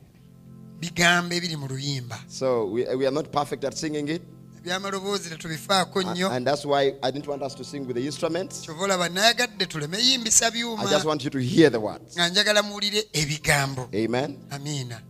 Bigambo 0.83 1.35
ebiri 1.35 1.57
mu 1.57 1.67
luyimba 1.69 2.19
So 2.29 2.67
we, 2.67 2.83
we 2.97 3.07
are 3.07 3.15
not 3.15 3.31
perfect 3.31 3.65
at 3.65 3.75
singing 3.79 4.09
it, 4.09 4.23
ebyamaloboozi 4.59 5.29
tetubifaako 5.31 6.01
and, 6.01 6.09
nnyo 6.11 6.31
and 6.31 6.47
that's 6.47 6.65
why 6.65 6.95
I 7.03 7.11
didn't 7.11 7.27
want 7.29 7.43
us 7.43 7.55
to 7.55 7.65
sing 7.65 7.87
with 7.87 7.97
the 7.97 8.05
instruments. 8.05 8.61
kyova 8.67 8.85
olaba 8.85 9.09
nayagadde 9.09 9.67
tuleme 9.67 9.99
yimbisa 9.99 10.47
I 10.47 10.87
just 10.91 11.05
want 11.05 11.25
you 11.25 11.31
to 11.31 11.39
hear 11.39 11.71
the 11.71 11.79
words. 11.81 12.15
nga 12.17 12.29
njagala 12.29 12.63
muwulire 12.63 13.07
ebigambo 13.13 13.89
Amen. 13.95 14.39
amiina 14.51 15.01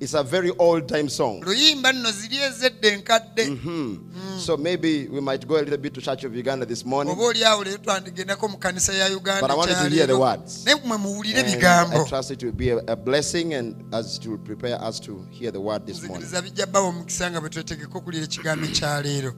It's 0.00 0.14
a 0.14 0.22
very 0.22 0.50
old 0.58 0.86
time 0.88 1.08
song. 1.08 1.40
luyimba 1.44 1.92
nno 1.92 2.10
ziri 2.10 2.36
ezedde 2.36 2.88
enkadde 2.88 3.44
Hmm. 3.44 3.96
So 4.38 4.56
maybe 4.56 5.08
we 5.08 5.20
might 5.20 5.44
go 5.48 5.56
a 5.56 5.58
little 5.62 5.76
bit 5.76 5.92
to 5.94 6.00
Church 6.00 6.22
of 6.24 6.36
Uganda 6.36 6.64
this 6.66 6.84
morning. 6.84 7.12
oba 7.12 7.22
oli 7.24 7.44
awo 7.44 7.64
leero 7.64 7.78
twandigendako 7.78 8.48
mu 8.48 8.58
kanisa 8.58 8.92
ya 8.94 9.08
But 9.40 9.50
I 9.50 9.54
want 9.54 9.70
you 9.70 9.76
to 9.76 9.88
hear 9.90 10.06
the 10.06 10.16
words. 10.18 10.64
naye 10.64 10.76
mwe 10.84 10.98
muwulire 10.98 11.40
And 11.40 11.94
I 11.94 12.04
trust 12.08 12.30
it 12.30 12.42
will 12.42 12.52
be 12.52 12.70
a, 12.70 12.96
blessing 12.96 13.54
and 13.54 13.74
as 13.92 14.18
to 14.20 14.38
prepare 14.38 14.78
us 14.88 15.00
to 15.00 15.26
hear 15.30 15.50
the 15.50 15.60
word 15.60 15.84
this 15.86 16.02
morning. 16.02 16.26
nzikiriza 16.26 16.42
bijja 16.42 16.66
bbawo 16.66 16.88
omukisa 16.88 17.30
nga 17.30 17.40
bwe 17.40 17.50
twetegeka 17.50 17.98
okuwulira 17.98 18.24
ekigambo 18.24 18.66
ekyaleero 18.66 19.34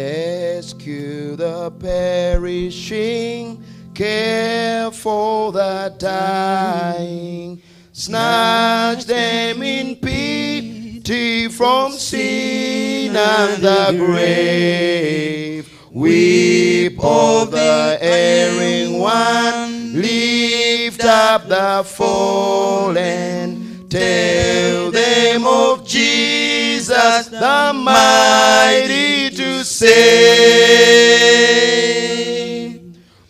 Rescue 0.00 1.36
the 1.36 1.70
perishing, 1.78 3.62
care 4.00 4.90
for 4.90 5.52
the 5.52 5.94
dying, 5.98 7.60
snatch 7.92 9.04
them 9.04 9.62
in 9.62 9.94
pity 9.96 11.48
from 11.48 11.92
sin 11.92 13.14
and 13.14 13.62
the 13.62 13.94
grave. 13.98 15.70
Weep 15.92 16.98
over 17.04 17.50
the 17.50 17.98
erring 18.00 19.00
one, 19.00 20.00
lift 20.00 21.04
up 21.04 21.46
the 21.46 21.82
fallen, 21.84 23.86
tell 23.90 24.90
them 24.90 25.46
of 25.46 25.86
Jesus, 25.86 27.26
the 27.26 27.72
mighty 27.74 29.28
to 29.36 29.62
save. 29.62 31.20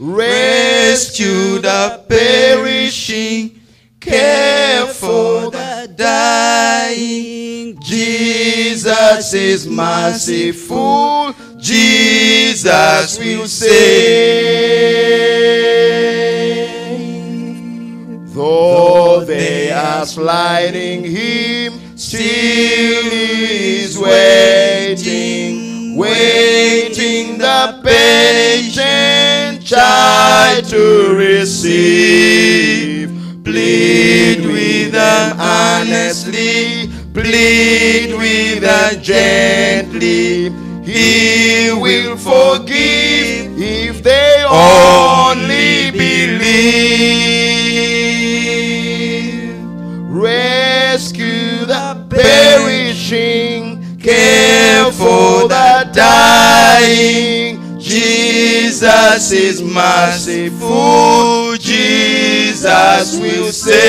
Rescue 0.03 1.59
the 1.59 2.03
perishing, 2.09 3.61
care 4.01 4.87
for 4.87 5.51
the 5.51 5.93
dying. 5.95 7.79
Jesus 7.83 9.35
is 9.35 9.69
merciful, 9.69 11.35
Jesus 11.59 13.19
will 13.19 13.47
save. 13.47 13.91
Though 18.33 19.23
they 19.27 19.71
are 19.71 20.07
sliding 20.07 21.05
him, 21.05 21.99
still 21.99 22.23
he 22.23 23.83
is 23.83 23.99
waiting, 23.99 25.95
waiting 25.99 27.37
the 27.37 27.83
patient 27.85 28.50
child 29.71 30.65
to 30.65 31.15
receive. 31.15 33.09
Plead 33.45 34.45
with 34.45 34.91
them 34.91 35.37
honestly, 35.39 36.91
plead 37.15 38.13
with 38.19 38.63
them 38.63 39.01
gently. 39.01 40.51
He 40.83 41.71
will 41.73 42.17
forgive 42.17 43.53
if 43.57 44.03
they 44.03 44.45
only 44.51 45.93
believe. 45.93 46.51
Rescue 50.11 51.65
the 51.65 52.05
perishing, 52.11 53.85
care 54.01 54.91
for 54.91 55.47
the 55.47 55.89
dying. 55.95 57.61
Jesus 57.79 58.60
is 58.83 59.63
merciful, 59.63 61.55
Jesus 61.59 63.19
will 63.19 63.53
save. 63.53 63.81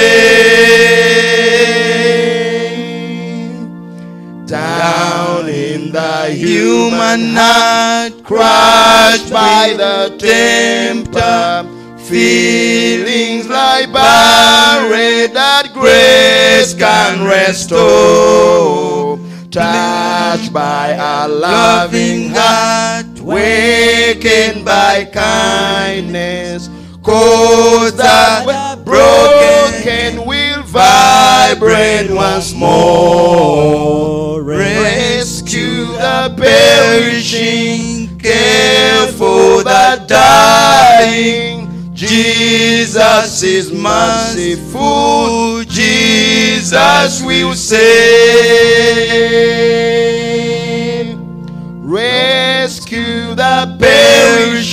Down 4.48 5.48
in 5.48 5.92
the 5.92 6.30
human 6.32 7.34
heart, 7.36 8.24
crushed 8.24 9.32
by 9.32 9.74
the 9.78 10.16
tempter, 10.20 11.64
feelings 12.04 13.48
like 13.48 13.92
buried 13.94 15.34
that 15.34 15.72
grace 15.74 16.74
can 16.74 17.24
restore. 17.26 19.18
Touched 19.50 20.52
by 20.54 20.90
a 20.92 21.28
loving 21.28 22.30
heart, 22.30 22.91
wakened 23.32 24.66
by 24.66 25.06
kindness, 25.06 26.70
cause 27.02 27.96
that 27.96 28.84
broken 28.86 30.26
will 30.26 30.64
vibrate 30.64 32.12
once 32.12 32.54
more. 32.54 34.44
Rescue 34.44 35.86
the 35.86 36.34
perishing, 36.38 38.20
care 38.20 39.08
for 39.08 39.64
the 39.64 40.04
dying. 40.08 41.94
Jesus 41.94 43.44
is 43.44 43.72
merciful, 43.72 45.64
Jesus 45.66 47.22
will 47.24 47.54
save. 47.54 48.92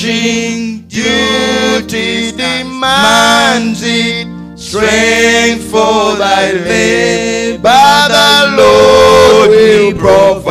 Perishing, 0.09 0.88
duty 0.88 2.33
demands 2.33 3.83
it. 3.83 4.27
Strength 4.59 5.71
for 5.71 6.16
thy 6.16 6.53
labor, 6.53 8.09
the 8.09 8.57
Lord 8.57 9.51
will 9.51 9.92
provide. 9.92 10.49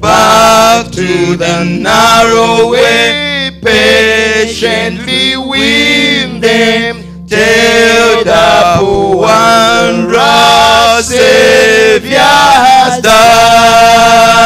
Back 0.00 0.90
to 0.92 1.36
the 1.36 1.64
narrow 1.64 2.70
way, 2.70 3.50
patiently 3.62 5.36
win 5.36 6.40
them. 6.40 7.02
Till 7.26 8.24
the 8.24 8.76
poor 8.78 9.16
wanderer 9.16 11.02
Savior 11.02 12.18
has 12.20 13.02
died. 13.02 14.36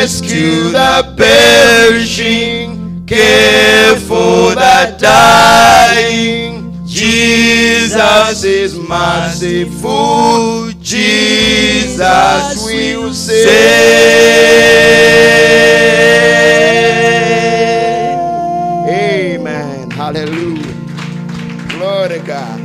Rescue 0.00 0.70
the 0.70 1.12
perishing, 1.14 3.04
care 3.06 3.94
for 3.96 4.54
the 4.54 4.96
dying. 4.98 6.72
Jesus 6.86 8.42
is 8.42 8.78
merciful, 8.78 10.70
Jesus 10.80 11.98
will 12.64 13.12
save. 13.12 13.46
Amen. 18.88 19.90
Hallelujah. 19.90 20.74
Glory 21.68 22.08
to 22.08 22.20
God. 22.20 22.58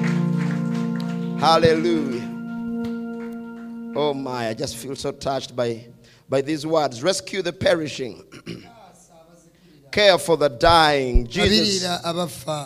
Hallelujah. 1.41 2.23
Oh 3.93 4.13
my, 4.13 4.47
I 4.47 4.53
just 4.53 4.77
feel 4.77 4.95
so 4.95 5.11
touched 5.11 5.53
by, 5.53 5.87
by 6.29 6.41
these 6.41 6.65
words. 6.65 7.03
Rescue 7.03 7.41
the 7.41 7.53
perishing. 7.53 8.23
care 9.95 10.17
for 10.17 10.35
the 10.35 10.49
dying. 10.49 11.25
Jesus 11.25 11.85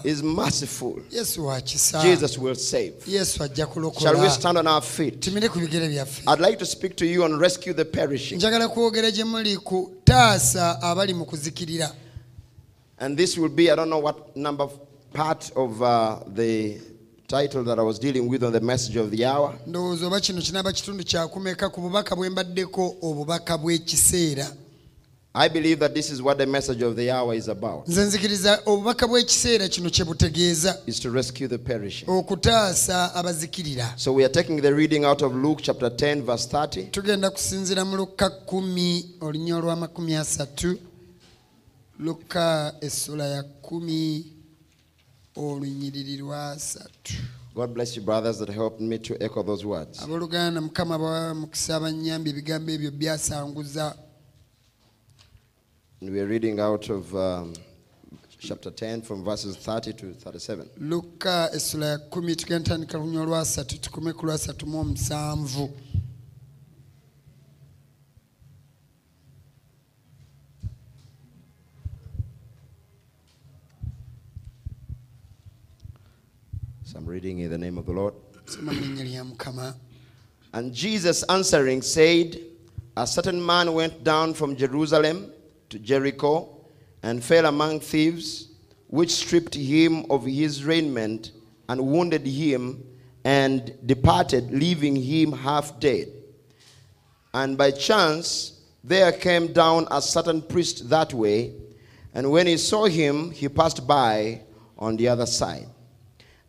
is 0.03 0.23
merciful. 0.23 0.99
Jesus 1.09 2.37
will 2.37 2.55
save. 2.55 3.03
Shall 3.05 4.21
we 4.21 4.29
stand 4.29 4.57
on 4.57 4.67
our 4.67 4.81
feet? 4.81 5.21
tumire 5.21 5.49
ku 5.49 5.59
bigere 5.59 5.87
byaffe 5.87 6.23
I'd 6.27 6.39
like 6.39 6.57
to 6.59 6.65
speak 6.65 6.95
to 6.97 7.05
you 7.05 7.25
and 7.25 7.39
rescue 7.39 7.73
the 7.73 7.85
perishing. 7.85 8.39
njagala 8.39 8.67
kwogera 8.67 9.11
gye 9.11 9.23
muli 9.23 9.57
ku 9.57 9.91
taasa 10.03 10.81
abali 10.81 11.13
mu 11.13 11.25
kuzikirira 11.25 11.91
And 13.01 13.15
this 13.15 13.37
will 13.37 13.49
be, 13.49 13.71
I 13.71 13.75
don't 13.75 13.89
know 13.89 13.99
what 13.99 14.35
number 14.35 14.67
part 15.13 15.51
of 15.55 15.81
uh, 15.81 16.19
the 16.27 16.77
title 17.29 17.63
that 17.63 17.77
I 17.79 17.83
was 17.83 17.99
dealing 17.99 18.27
with 18.27 18.43
on 18.43 18.51
the 18.51 18.59
message 18.59 18.95
of 18.95 19.11
the 19.11 19.23
hour. 19.25 19.53
kitundu 20.73 21.03
obubaka 23.01 23.57
bw'ekiseera 23.57 24.47
I 25.35 25.47
believe 25.49 25.75
that 25.79 25.93
this 25.93 26.09
is 26.09 26.21
what 26.21 26.37
the 26.39 26.45
message 26.47 26.81
of 26.81 26.95
the 26.95 27.11
hour 27.11 27.35
is 27.35 27.47
about. 27.47 27.87
obubaka 28.65 29.07
bw'ekiseera 29.07 29.67
kino 29.69 29.89
Is 30.87 30.99
to 30.99 31.11
rescue 31.11 31.47
the 31.47 31.57
perishing. 31.57 32.09
abazikirira 33.15 33.93
So 33.95 34.11
we 34.13 34.23
are 34.25 34.33
taking 34.33 34.61
the 34.61 34.73
reading 34.73 35.05
out 35.05 35.21
of 35.21 35.35
Luke 35.35 35.59
chapter 35.61 35.89
10 35.89 36.23
verse 36.23 36.47
30 36.47 36.83
tugenda 36.91 37.29
mu 37.85 37.97
luka 37.97 38.29
luka 41.99 42.73
ya 43.27 43.43
God 47.55 47.73
bless 47.73 47.95
you, 47.95 48.01
brothers, 48.03 48.37
that 48.39 48.49
helped 48.49 48.79
me 48.79 48.97
to 48.99 49.21
echo 49.21 49.43
those 49.43 49.65
words. 49.65 50.01
And 56.01 56.11
we 56.11 56.19
are 56.21 56.27
reading 56.27 56.59
out 56.59 56.89
of 56.89 57.13
um, 57.15 57.53
chapter 58.39 58.71
10 58.71 59.01
from 59.01 59.23
verses 59.23 59.57
30 59.57 59.93
to 59.93 60.13
37. 60.13 60.69
Reading 77.09 77.39
in 77.39 77.49
the 77.49 77.57
name 77.57 77.77
of 77.79 77.87
the 77.87 77.91
Lord. 77.91 78.13
soma 78.45 78.71
mu 78.71 78.81
linnya 78.81 79.03
lya 79.03 79.23
mukama 79.23 79.75
And 80.53 80.73
Jesus 80.73 81.23
answering 81.23 81.81
said, 81.81 82.39
A 82.97 83.05
certain 83.07 83.43
man 83.43 83.73
went 83.73 84.03
down 84.03 84.33
from 84.35 84.55
Jerusalem 84.55 85.31
to 85.69 85.79
Jericho 85.79 86.49
and 87.03 87.23
fell 87.23 87.45
among 87.45 87.79
thieves, 87.79 88.49
which 88.87 89.11
stripped 89.11 89.55
him 89.55 90.05
of 90.09 90.25
his 90.25 90.63
raiment 90.65 91.31
and 91.67 91.81
wounded 91.85 92.25
him 92.25 92.83
and 93.23 93.73
departed, 93.85 94.51
leaving 94.51 94.95
him 94.95 95.31
half 95.31 95.79
dead. 95.79 96.07
And 97.33 97.57
by 97.57 97.71
chance 97.71 98.61
there 98.83 99.11
came 99.11 99.53
down 99.53 99.87
a 99.91 100.01
certain 100.01 100.41
priest 100.41 100.89
that 100.89 101.13
way, 101.13 101.53
and 102.13 102.31
when 102.31 102.47
he 102.47 102.57
saw 102.57 102.85
him, 102.85 103.29
he 103.31 103.47
passed 103.49 103.85
by 103.87 104.41
on 104.77 104.95
the 104.97 105.07
other 105.07 105.25
side. 105.27 105.67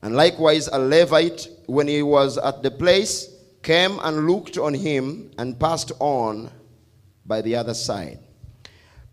And 0.02 0.14
likewise, 0.14 0.68
a 0.68 0.78
Levite, 0.78 1.48
when 1.66 1.88
he 1.88 2.02
was 2.02 2.38
at 2.38 2.62
the 2.62 2.70
place, 2.70 3.28
came 3.62 3.98
and 4.02 4.26
looked 4.26 4.56
on 4.56 4.72
him 4.72 5.30
and 5.36 5.58
passed 5.58 5.92
on 5.98 6.50
by 7.26 7.42
the 7.42 7.56
other 7.56 7.74
side. 7.74 8.18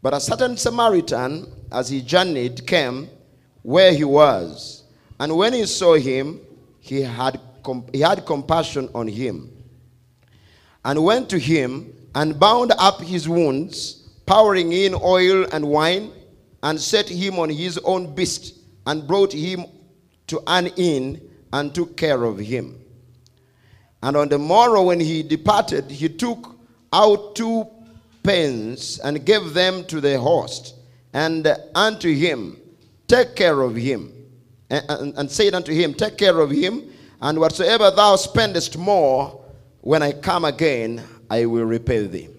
But 0.01 0.13
a 0.13 0.19
certain 0.19 0.55
Samaritan, 0.55 1.51
as 1.71 1.89
he 1.89 2.01
journeyed, 2.01 2.65
came 2.65 3.09
where 3.63 3.93
he 3.93 4.05
was. 4.05 4.83
And 5.19 5.35
when 5.35 5.53
he 5.53 5.65
saw 5.65 5.95
him, 5.95 6.39
he 6.79 7.01
had, 7.01 7.39
he 7.91 7.99
had 7.99 8.25
compassion 8.25 8.89
on 8.95 9.07
him 9.07 9.51
and 10.85 11.03
went 11.03 11.29
to 11.29 11.37
him 11.37 11.93
and 12.15 12.39
bound 12.39 12.71
up 12.77 13.01
his 13.01 13.27
wounds, 13.27 14.07
pouring 14.25 14.71
in 14.71 14.95
oil 14.95 15.45
and 15.51 15.67
wine, 15.67 16.13
and 16.63 16.79
set 16.79 17.09
him 17.09 17.37
on 17.39 17.49
his 17.49 17.77
own 17.79 18.15
beast, 18.15 18.55
and 18.85 19.05
brought 19.05 19.33
him 19.33 19.65
to 20.27 20.41
an 20.47 20.67
inn 20.77 21.21
and 21.53 21.73
took 21.73 21.97
care 21.97 22.23
of 22.23 22.37
him. 22.37 22.79
And 24.03 24.15
on 24.15 24.29
the 24.29 24.37
morrow, 24.37 24.83
when 24.83 24.99
he 24.99 25.23
departed, 25.23 25.89
he 25.89 26.09
took 26.09 26.55
out 26.93 27.35
two 27.35 27.67
pence 28.23 28.99
and 28.99 29.25
gave 29.25 29.53
them 29.53 29.85
to 29.85 30.01
the 30.01 30.19
host, 30.19 30.75
and 31.13 31.47
unto 31.73 32.13
him, 32.13 32.57
Take 33.07 33.35
care 33.35 33.61
of 33.61 33.75
him. 33.75 34.13
And, 34.69 34.85
and, 34.89 35.17
and 35.17 35.31
said 35.31 35.53
unto 35.53 35.73
him, 35.73 35.93
Take 35.93 36.17
care 36.17 36.39
of 36.39 36.51
him, 36.51 36.91
and 37.21 37.39
whatsoever 37.39 37.89
thou 37.89 38.17
spendest 38.17 38.77
more, 38.77 39.41
when 39.81 40.03
I 40.03 40.11
come 40.11 40.43
again, 40.43 41.01
I 41.29 41.45
will 41.45 41.63
repay 41.63 42.05
thee. 42.05 42.29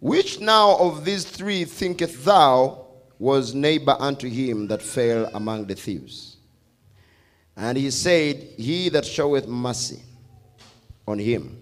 Which 0.00 0.40
now 0.40 0.78
of 0.78 1.04
these 1.04 1.24
three 1.24 1.64
thinkest 1.64 2.24
thou 2.24 2.86
was 3.18 3.54
neighbor 3.54 3.96
unto 4.00 4.28
him 4.28 4.66
that 4.68 4.80
fell 4.80 5.30
among 5.34 5.66
the 5.66 5.74
thieves? 5.74 6.29
And 7.62 7.76
he 7.76 7.90
said, 7.90 8.36
He 8.56 8.88
that 8.88 9.04
showeth 9.04 9.46
mercy 9.46 10.00
on 11.06 11.18
him. 11.18 11.58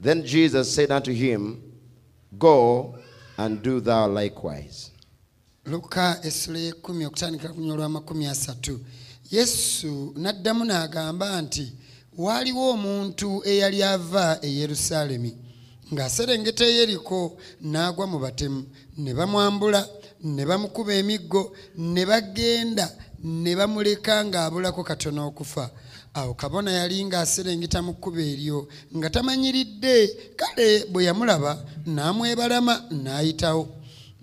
Then 0.00 0.24
Jesus 0.24 0.74
said 0.74 0.90
unto 0.90 1.12
him, 1.12 1.62
Go 2.38 2.96
and 3.36 3.62
do 3.62 3.80
thou 3.80 4.06
likewise. 4.08 4.90
luka 5.66 6.18
essula 6.22 6.58
y'ekkumi 6.58 7.06
okutandikira 7.06 7.52
ku 7.54 7.60
lunya 7.60 7.74
olw'amakumi 7.74 8.26
asatu 8.26 8.80
yesu 9.30 10.12
n'addamu 10.16 10.64
n'agamba 10.64 11.42
nti 11.42 11.72
waaliwo 12.18 12.70
omuntu 12.74 13.46
eyali 13.46 13.82
ava 13.82 14.38
e 14.42 14.48
yerusaalemi 14.58 15.32
ng'aserengeta 15.92 16.64
e 16.66 16.76
yeriko 16.78 17.38
n'agwa 17.62 18.06
mu 18.06 18.18
batemu 18.18 18.66
ne 18.98 19.14
bamwambula 19.14 19.88
ne 20.22 20.42
bamukuba 20.46 20.94
emiggo 20.94 21.54
ne 21.78 22.06
bagenda 22.06 22.90
ne 23.22 23.56
bamuleka 23.56 24.24
ng'abulako 24.24 24.84
katono 24.84 25.26
okufa. 25.28 25.70
Awo 26.14 26.34
kabona 26.34 26.70
yali 26.70 27.04
ng'aserengeta 27.04 27.82
mu 27.82 27.94
kkubo 27.94 28.20
eryo 28.20 28.68
nga 28.96 29.10
tamanyiridde 29.10 29.96
kale 30.36 30.84
bwe 30.92 31.04
yamulaba 31.04 31.64
n'amwebalama 31.86 32.74
n'ayitawo. 32.90 33.78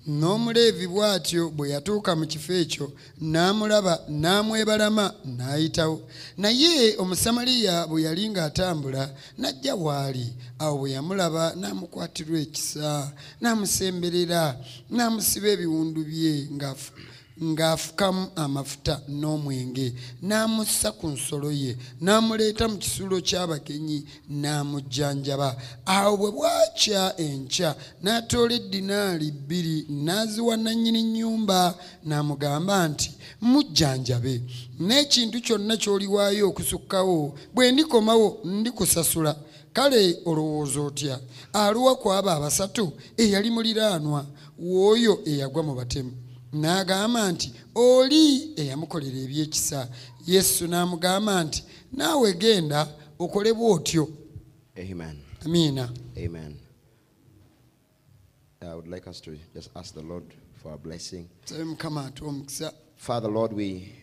N'omuleevi 0.07 0.87
bw'atyo 0.87 1.49
bwe 1.49 1.69
yatuuka 1.69 2.15
mu 2.15 2.25
kifo 2.25 2.53
ekyo 2.53 2.91
n'amulaba 3.21 4.05
n'amwebalama 4.09 5.05
n'ayitawo. 5.25 6.01
Naye 6.37 6.97
omusamaliya 7.01 7.87
bwe 7.87 8.03
yali 8.05 8.29
ng'atambula 8.29 9.09
n'ajja 9.39 9.75
waali 9.75 10.27
awo 10.59 10.77
bwe 10.77 10.91
yamulaba 10.91 11.55
n'amukwatirwa 11.55 12.39
ekisa 12.39 13.11
n'amusemberera 13.41 14.59
n'amusiba 14.91 15.47
ebiwundu 15.55 16.01
bye 16.05 16.33
ng'afu 16.53 16.91
ng'afukamu 17.43 18.27
amafuta 18.35 19.01
n'omwenge 19.07 19.93
n'amussa 20.21 20.91
ku 20.91 21.07
nsolo 21.07 21.51
ye 21.51 21.77
n'amuleeta 22.01 22.67
mu 22.67 22.77
kisulo 22.77 23.21
ky'abagenyi 23.21 24.03
n'amujjanjaba. 24.29 25.55
Awo 25.85 26.17
bwe 26.17 26.31
bwakya 26.31 27.15
enkya 27.17 27.75
n'atoola 28.03 28.53
eddinaali 28.59 29.31
bbiri 29.31 29.85
n'aziwa 29.89 30.57
nannyini 30.57 31.01
nnyumba 31.03 31.75
n'amugamba 32.03 32.87
nti 32.87 33.09
mujjanjabe 33.41 34.33
n'ekintu 34.79 35.37
kyonna 35.45 35.77
ky'oliwaayo 35.81 36.43
okusukkawo 36.51 37.35
bwe 37.53 37.71
ndikomawo 37.71 38.27
ndikusasula. 38.43 39.35
Kale 39.73 40.17
olowooza 40.25 40.81
otya? 40.81 41.19
Aluwa 41.53 41.95
ku 41.95 42.11
abo 42.11 42.29
abasatu 42.31 42.91
eyali 43.17 43.49
muliraanwa 43.51 44.25
w'oyo 44.59 45.21
eyagwa 45.29 45.63
mu 45.63 45.73
batemu 45.75 46.11
n'agamba 46.53 47.31
nti 47.31 47.53
oli 47.75 48.53
eyamukolera 48.61 49.17
ebyekisa 49.17 49.89
yesu 50.27 50.67
n'amugamba 50.67 51.43
nti 51.43 51.63
naawe 51.91 52.33
genda 52.33 52.87
okole 53.19 53.53
bw'otyo 53.53 54.07
Amen. 54.77 55.17
amiina. 55.45 55.89
I 58.61 58.75
would 58.75 58.87
like 58.87 59.07
us 59.07 59.21
to 59.21 59.37
just 59.53 59.69
ask 59.75 59.93
the 59.93 60.01
Lord 60.01 60.23
for 60.61 60.73
a 60.73 60.77
blessing. 60.77 61.29
Father, 62.97 63.29
Lord, 63.29 63.53
we 63.53 63.93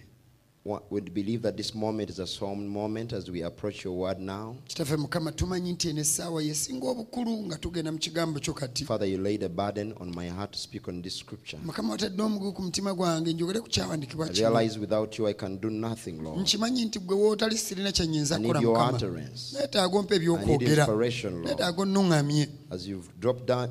would 0.90 1.10
believe 1.14 1.42
that 1.42 1.56
this 1.56 1.74
moment 1.74 2.10
is 2.10 2.18
a 2.18 2.26
solemn 2.26 2.66
moment 2.68 3.12
as 3.12 3.30
we 3.30 3.42
approach 3.44 3.84
your 3.84 3.94
word 3.98 4.18
now. 4.18 4.56
kitaffe 4.66 4.96
mukama 4.96 5.32
tumanyi 5.32 5.72
nti 5.72 5.88
eno 5.88 6.00
essaawa 6.00 6.42
yesinga 6.42 6.86
obukulu 6.88 7.30
nga 7.46 7.56
tugenda 7.58 7.92
mu 7.92 7.98
kigambo 7.98 8.40
kyo 8.40 8.54
kati 8.54 8.84
Father, 8.84 9.08
you 9.08 9.18
laid 9.18 9.42
a 9.44 9.48
burden 9.48 9.94
on 10.00 10.14
my 10.14 10.28
heart 10.28 10.52
to 10.52 10.58
speak 10.58 10.88
on 10.88 11.02
this 11.02 11.18
scripture. 11.18 11.58
mukama 11.64 11.92
watadde 11.92 12.22
omugugu 12.22 12.52
ku 12.52 12.62
mutima 12.62 12.94
gwange 12.94 13.32
njogere 13.32 13.60
ku 13.60 13.68
kyawandikibwa 13.68 14.26
I 14.26 14.30
kino 14.32 14.48
realize 14.50 14.78
without 14.80 15.18
you 15.18 15.26
I 15.28 15.34
can 15.34 15.58
do 15.60 15.70
nothing, 15.70 16.12
Lord. 16.22 16.38
nkimanyi 16.40 16.84
nti 16.84 16.98
gwe 16.98 17.16
wootali 17.16 17.58
sirina 17.58 17.92
kye 17.92 18.06
nyinza 18.06 18.36
I 18.36 18.38
need 18.38 18.46
kukola 18.52 18.62
your 18.62 18.72
mukama 18.78 18.96
utterance. 18.96 19.56
neetaaga 19.58 19.98
ompa 19.98 20.14
I 20.14 20.18
need 20.18 20.22
ebyokwogera 20.28 20.82
inspiration, 20.84 21.32
Lord. 21.34 21.46
neetaaga 21.46 21.82
onnuŋŋamye 21.82 22.48
As 22.70 22.86
you've 22.88 23.08
dropped 23.20 23.46
down, 23.46 23.68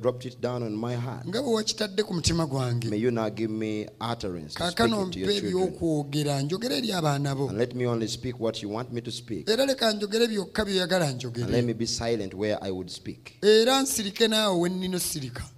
dropped 0.00 0.24
it 0.26 0.40
down 0.40 0.62
on 0.62 0.76
my 0.76 0.94
heart. 0.96 1.26
nga 1.26 1.42
bwe 1.42 1.54
wakitadde 1.54 2.02
ku 2.02 2.14
mutima 2.14 2.46
gwange 2.46 2.88
May 2.88 2.98
you 3.00 3.10
now 3.10 3.28
give 3.30 3.50
me 3.52 3.88
utterance 4.00 4.54
to 4.54 4.64
speak 4.64 4.76
kaakano 4.76 5.06
it 5.06 5.12
to 5.12 5.18
your 5.20 5.32
children. 5.32 5.54
ebyokwogera 5.54 6.42
njogere 6.42 6.76
eri 6.78 6.92
abaana 6.92 7.34
bo 7.34 7.48
And 7.48 7.58
let 7.58 7.74
me 7.74 7.86
only 7.86 8.08
speak 8.08 8.40
what 8.40 8.62
you 8.62 8.70
want 8.74 8.92
me 8.92 9.00
to 9.00 9.10
speak. 9.10 9.48
era 9.48 9.66
leka 9.66 9.92
njogere 9.92 10.26
byokka 10.28 10.64
byoyagala 10.64 11.04
And 11.08 11.14
let 11.22 11.24
njogere 11.24 11.62
me 11.62 11.72
be 11.74 11.86
silent 11.86 12.34
where 12.34 12.58
I 12.62 12.70
would 12.70 12.90
speak. 12.90 13.32
era 13.42 13.82
nsirike 13.82 14.28
naawe 14.28 14.60
we 14.60 14.68
nnina 14.68 15.00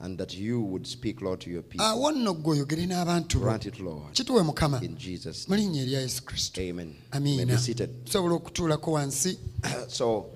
And 0.00 0.18
that 0.18 0.34
you 0.34 0.60
would 0.62 0.86
speak, 0.86 1.20
Lord, 1.22 1.40
to 1.40 1.50
your 1.50 1.62
people. 1.62 1.84
Ah, 1.86 1.90
awo 1.90 2.12
nno 2.12 2.34
gwe 2.34 2.52
oyogere 2.56 2.86
n'abantu 2.86 3.38
bo 3.38 3.44
Grant 3.44 3.66
it, 3.66 3.80
Lord. 3.80 4.12
kituwe 4.12 4.42
mukama 4.42 4.80
In 4.84 4.96
Jesus' 4.96 5.48
mu 5.48 5.54
name. 5.56 5.66
linnya 5.66 5.82
erya 5.82 6.00
yesu 6.00 6.22
kristo 6.24 6.60
Amen. 6.60 6.86
May 6.86 6.94
amiina 7.10 7.46
be 7.46 7.58
seated. 7.58 8.04
tusobola 8.04 8.34
okutuulako 8.34 8.92
wansi 8.92 9.38
so, 9.88 10.26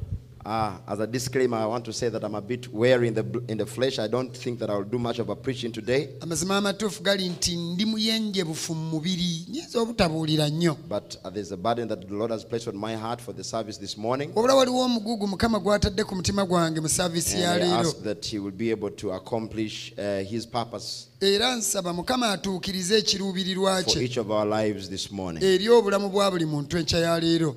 uh, 0.45 0.73
as 0.89 0.99
a 1.01 1.07
disclaimer, 1.07 1.57
I 1.57 1.67
want 1.67 1.85
to 1.85 1.93
say 1.93 2.09
that 2.09 2.25
I'm 2.25 2.35
a 2.35 2.41
bit 2.41 2.69
weary 2.73 3.09
in 3.09 3.15
the 3.15 3.25
in 3.49 3.59
the 3.59 3.67
flesh. 3.67 3.99
I 3.99 4.09
don't 4.09 4.37
think 4.37 4.59
that 4.59 4.71
I'll 4.71 4.83
do 4.85 4.99
much 4.99 5.19
of 5.19 5.29
a 5.29 5.37
preaching 5.37 5.73
today. 5.73 6.09
amazima 6.21 6.57
amatuufu 6.57 7.03
gali 7.03 7.29
nti 7.29 7.57
ndi 7.57 7.85
muyenjebufu 7.87 8.75
mu 8.75 8.85
mubiri 8.91 9.47
nyinza 9.51 9.81
obutabuulira 9.81 10.49
nnyo 10.49 10.77
But 10.89 11.17
uh, 11.25 11.31
there's 11.31 11.53
a 11.53 11.57
burden 11.57 11.89
that 11.89 12.09
the 12.09 12.15
Lord 12.15 12.31
has 12.33 12.45
placed 12.45 12.69
on 12.69 12.77
my 12.77 12.97
heart 12.97 13.21
for 13.21 13.35
the 13.35 13.45
service 13.45 13.79
this 13.81 13.97
morning. 13.99 14.31
wabula 14.35 14.55
waliwo 14.55 14.81
omugugu 14.85 15.27
mukama 15.29 15.59
gw'atadde 15.59 16.05
ku 16.05 16.15
mutima 16.17 16.45
gwange 16.47 16.81
mu 16.81 16.89
saaviisi 16.89 17.37
And 17.45 17.63
I 17.63 17.69
ask 17.81 18.03
that 18.03 18.27
He 18.27 18.39
will 18.39 18.57
be 18.57 18.71
able 18.71 18.91
to 18.91 19.13
accomplish 19.13 19.93
uh, 19.99 20.29
His 20.31 20.47
purpose 20.47 21.07
era 21.21 21.57
nsaba 21.57 21.93
mukama 21.93 22.31
atuukirize 22.33 22.99
ekiruubirirwa 22.99 23.83
for 23.83 23.93
kye 23.95 24.05
each 24.05 24.17
of 24.19 24.31
our 24.31 24.47
lives 24.63 24.89
this 24.91 25.11
morning. 25.13 25.45
eri 25.45 25.69
obulamu 25.69 26.09
bwa 26.09 26.31
buli 26.31 26.47
muntu 26.47 26.79
enkya 26.79 26.99
ya 26.99 27.21
leero 27.21 27.57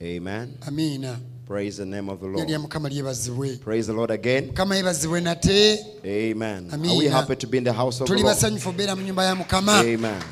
Amen. 0.00 0.48
amiina 0.66 1.18
Praise 1.52 1.76
the 1.76 1.84
name 1.84 2.08
of 2.08 2.18
the 2.20 2.26
lya 2.26 2.44
lya 2.44 2.58
Lord. 2.58 2.60
mukama 2.62 2.88
lyebazibwe 2.88 3.56
Praise 3.64 3.86
the 3.86 3.92
Lord 3.92 4.10
again. 4.10 4.46
mukama 4.46 4.76
yebazibwe 4.76 5.20
nate 5.20 5.78
Amen. 6.04 6.70
Are 6.72 6.78
we 6.80 6.88
Amina. 6.88 7.10
happy 7.10 7.36
to 7.36 7.46
be 7.46 7.58
in 7.58 7.64
the 7.64 7.72
house 7.72 8.00
of 8.00 8.06
the 8.08 8.14
tuli 8.14 8.22
Lord? 8.22 8.34
basanyufu 8.36 8.68
obeera 8.68 8.96
mu 8.96 9.02
nyumba 9.02 9.24
ya 9.24 9.34
mukama 9.34 9.78
Amen. 9.80 10.22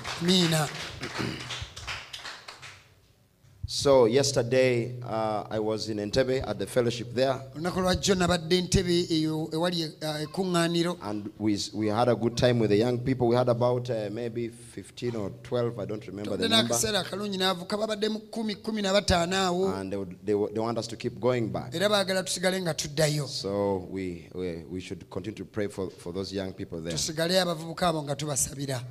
So 3.72 4.06
yesterday 4.06 4.96
uh, 5.00 5.44
I 5.48 5.60
was 5.60 5.88
in 5.90 5.98
Entebbe 5.98 6.42
at 6.44 6.58
the 6.58 6.66
fellowship 6.66 7.14
there, 7.14 7.40
olunaku 7.54 7.80
lwajjo 7.80 8.14
nabadde 8.14 8.58
entebe 8.58 9.06
eyo 9.10 9.48
ewali 9.52 9.82
ekuŋŋaaniro 10.22 10.96
and 11.02 11.30
we 11.38 11.56
we 11.72 11.86
had 11.86 12.08
a 12.08 12.14
good 12.16 12.36
time 12.36 12.58
with 12.58 12.70
the 12.70 12.76
young 12.76 12.98
people. 12.98 13.28
We 13.28 13.36
had 13.36 13.48
about 13.48 13.88
uh, 13.88 14.08
maybe 14.10 14.48
15 14.48 15.14
or 15.14 15.30
12, 15.44 15.78
I 15.78 15.84
don't 15.84 16.04
remember 16.04 16.36
the 16.36 16.48
number, 16.48 16.74
n'akaseera 16.74 17.00
akalungi 17.04 17.38
n'avuka 17.38 17.76
babadde 17.78 18.08
mu 18.08 18.18
kumi 18.18 18.54
kumi 18.56 18.82
na 18.82 18.92
bataano 18.92 19.36
awo 19.36 19.80
and 19.80 19.92
they, 19.92 19.96
would, 19.96 20.16
they, 20.26 20.32
they 20.52 20.60
want 20.60 20.76
us 20.76 20.88
to 20.88 20.96
keep 20.96 21.20
going 21.20 21.48
back. 21.52 21.72
era 21.72 21.88
baagala 21.88 22.22
tusigale 22.24 22.60
nga 22.60 22.74
tuddayo 22.74 23.28
So 23.28 23.86
we, 23.88 24.28
we 24.34 24.64
we 24.68 24.80
should 24.80 25.08
continue 25.08 25.36
to 25.36 25.44
pray 25.44 25.68
for, 25.68 25.90
for 25.90 26.12
those 26.12 26.32
young 26.34 26.52
people 26.54 26.80
there. 26.80 26.92
tusigale 26.96 27.40
abavubuka 27.40 27.88
abo 27.88 28.02
nga 28.02 28.16
tubasabira 28.16 28.82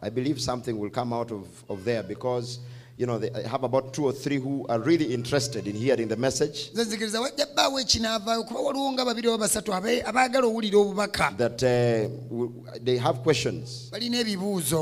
I 0.00 0.10
believe 0.10 0.40
something 0.40 0.78
will 0.78 0.90
come 0.90 1.12
out 1.12 1.32
of, 1.32 1.46
of 1.68 1.84
there 1.84 2.04
because 2.04 2.60
you 2.98 3.06
know 3.06 3.18
they 3.18 3.42
have 3.48 3.64
about 3.64 3.92
two 3.92 4.04
or 4.06 4.12
three 4.12 4.36
who 4.38 4.66
are 4.68 4.78
really 4.78 5.14
interested 5.14 5.66
in 5.66 5.76
hearing 5.76 6.08
the 6.08 6.16
message. 6.16 6.70
nze 6.74 6.84
nzikiriza 6.84 7.20
wajja 7.20 7.46
bbaawo 7.46 7.80
ekinaavaayo 7.80 8.44
kuba 8.44 8.60
waliwo 8.60 8.92
nga 8.92 9.04
babiri 9.04 9.28
oba 9.28 9.38
basatu 9.38 9.72
abe- 9.74 10.02
abaagala 10.06 10.46
owulira 10.46 10.78
obubaka 10.78 11.32
That 11.38 11.62
uh, 11.62 12.48
they 12.84 12.98
have 12.98 13.18
questions. 13.22 13.90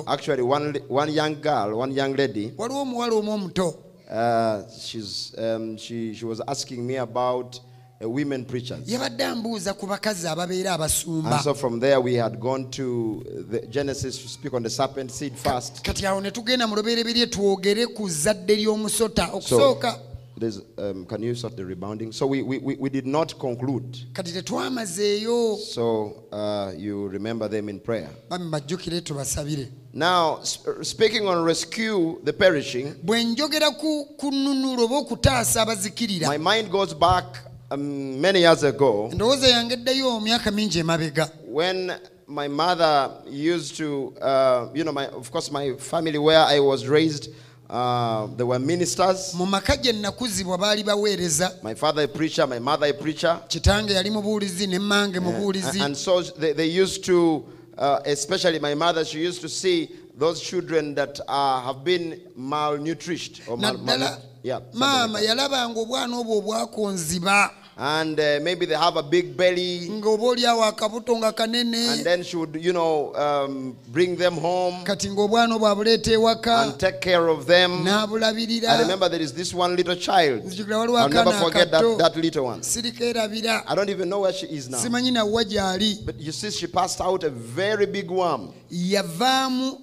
Actually, 0.07 0.43
one 0.43 0.81
one 0.89 1.13
young 1.13 1.35
girl, 1.41 1.75
one 1.79 1.93
young 1.95 2.15
lady, 2.17 2.53
waliwo 2.59 2.81
omuwala 2.83 3.15
omu 3.15 3.33
omuto 3.33 3.75
uh, 4.11 4.63
she's 4.81 5.33
um, 5.39 5.77
she 5.79 6.15
she 6.15 6.25
was 6.25 6.41
asking 6.47 6.87
me 6.87 6.97
about 6.97 7.61
women 8.01 8.45
preachers. 8.45 8.89
yabadde 8.89 9.25
ambuuza 9.25 9.75
ku 9.75 9.87
bakazi 9.87 10.29
ababeera 10.29 10.73
abasumba 10.73 11.31
And 11.31 11.41
so 11.45 11.55
from 11.55 11.81
there 11.81 12.01
we 12.01 12.15
had 12.15 12.41
gone 12.41 12.71
to 12.71 13.23
the 13.51 13.67
Genesis 13.67 14.19
to 14.23 14.29
speak 14.29 14.55
on 14.55 14.63
the 14.63 14.71
serpent 14.71 15.11
seed 15.11 15.37
first. 15.37 15.83
kati 15.85 16.07
awo 16.07 16.21
ne 16.23 16.31
tugenda 16.31 16.67
mu 16.67 16.77
lubereberye 16.77 17.27
twogere 17.27 17.87
ku 17.95 18.09
zadde 18.09 18.57
ly'omusota 18.57 19.29
okusooka 19.33 19.99
there's, 20.39 20.63
um, 20.79 21.05
can 21.05 21.23
you 21.23 21.35
start 21.35 21.55
the 21.55 21.63
rebounding? 21.67 22.13
So 22.13 22.27
we, 22.27 22.41
we, 22.41 22.57
we, 22.57 22.75
we 22.77 22.89
did 22.89 23.07
not 23.07 23.39
conclude. 23.39 23.99
kati 24.15 24.33
tetwamazeeyo 24.33 25.57
So 25.59 26.25
uh, 26.33 26.73
you 26.79 27.09
remember 27.09 27.49
them 27.49 27.69
in 27.69 27.79
prayer. 27.81 28.09
bami 28.31 28.51
bajjukire 28.51 29.01
tubasabire 29.01 29.69
Now, 29.93 30.39
sp- 30.41 30.81
speaking 30.85 31.27
on 31.27 31.45
rescue 31.45 32.21
the 32.25 32.33
perishing, 32.33 32.95
bwe 33.05 33.25
njogera 33.25 33.71
ku 33.71 34.05
kununula 34.17 34.83
oba 34.83 34.97
okutaasa 34.97 35.63
abazikirira 35.63 36.29
my 36.29 36.39
mind 36.39 36.71
goes 36.71 36.95
back 36.95 37.27
um, 37.71 38.21
many 38.21 38.41
years 38.41 38.65
ago 38.65 39.09
endowooza 39.13 39.49
yange 39.49 39.75
eddayo 39.75 40.17
emyaka 40.17 40.51
mingi 40.51 40.79
emabega 40.79 41.29
when 41.53 41.93
my 42.29 42.47
mother 42.49 43.11
used 43.29 43.77
to, 43.77 44.15
uh, 44.23 44.69
you 44.73 44.85
know, 44.85 44.93
my, 44.93 45.07
of 45.09 45.33
course, 45.33 45.51
my 45.51 45.73
family 45.79 46.17
where 46.17 46.39
I 46.39 46.61
was 46.61 46.87
raised, 46.87 47.29
uh, 47.69 48.29
they 48.37 48.45
were 48.45 48.61
ministers. 48.61 49.35
mu 49.35 49.47
maka 49.47 49.77
gye 49.77 49.93
nakuzibwa 49.93 50.59
baali 50.59 50.85
baweereza 50.85 51.51
My 51.63 51.75
father 51.75 52.03
a 52.05 52.09
preacher, 52.09 52.47
my 52.47 52.61
mother 52.61 52.87
a 52.87 52.93
preacher. 52.93 53.41
kitange 53.49 53.93
yali 53.95 54.11
mubuulizi 54.11 54.67
ne 54.69 54.79
mmange 54.79 55.21
mubuulizi 55.21 55.81
And 55.81 55.97
so 55.97 56.23
they, 56.23 56.53
they 56.53 56.67
used 56.83 57.05
to, 57.07 57.45
uh, 57.77 57.99
especially 58.07 58.61
my 58.61 58.75
mother, 58.77 59.05
she 59.05 59.19
used 59.19 59.41
to 59.41 59.49
see 59.49 59.89
those 60.17 60.41
children 60.41 60.95
that 60.95 61.19
uh, 61.27 61.61
have 61.63 61.83
been 61.85 62.21
malnourished. 62.39 63.41
Or 63.49 63.57
mal- 63.57 63.75
naddala 63.77 63.99
malnu- 63.99 64.21
yeah, 64.45 64.59
something 64.59 64.79
maama 64.81 65.13
like 65.15 65.27
yalabanga 65.29 65.81
obwana 65.81 66.17
obwo 66.17 66.39
obwakonziba 66.39 67.51
And 67.83 68.21
uh, 68.21 68.41
maybe 68.43 68.67
they 68.67 68.75
have 68.75 68.97
a 68.99 69.03
big 69.03 69.35
belly. 69.35 69.89
ng'oba 69.89 70.23
oliawo 70.37 70.65
akabuto 70.65 71.17
nga 71.17 71.33
kanene 71.33 71.89
And 71.97 72.05
then 72.05 72.23
she 72.23 72.37
would, 72.37 72.57
you 72.61 72.75
know, 72.75 73.15
um, 73.17 73.75
bring 73.89 74.17
them 74.17 74.35
home 74.35 74.85
kati 74.85 75.09
ng'obwana 75.09 75.55
obwo 75.57 75.67
abuleeta 75.67 76.13
ewaka 76.13 76.65
and 76.65 76.79
take 76.79 77.01
care 77.01 77.27
of 77.29 77.47
them. 77.47 77.89
I 77.89 78.81
remember 78.83 79.09
there 79.09 79.23
is 79.23 79.33
this 79.33 79.55
one 79.55 79.77
little 79.77 79.97
child. 79.97 80.43
I'll 80.45 81.09
never 81.09 81.33
forget 81.33 81.71
that, 81.71 81.97
that 81.99 82.17
little 82.17 82.45
one. 82.45 82.61
I 82.63 83.75
don't 83.75 83.89
even 83.89 84.11
know 84.11 84.21
where 84.21 84.33
she 84.35 84.47
is 84.47 84.69
now. 84.69 84.77
simanyi 84.77 85.11
nawwa 85.11 85.43
gy'ali 85.45 86.05
But 86.05 86.21
you 86.21 86.33
see, 86.33 86.51
she 86.51 86.67
passed 86.67 87.01
out 87.01 87.25
a 87.25 87.31
very 87.31 87.87
big 87.87 88.11
worm, 88.11 88.53
yavaamu 88.71 89.79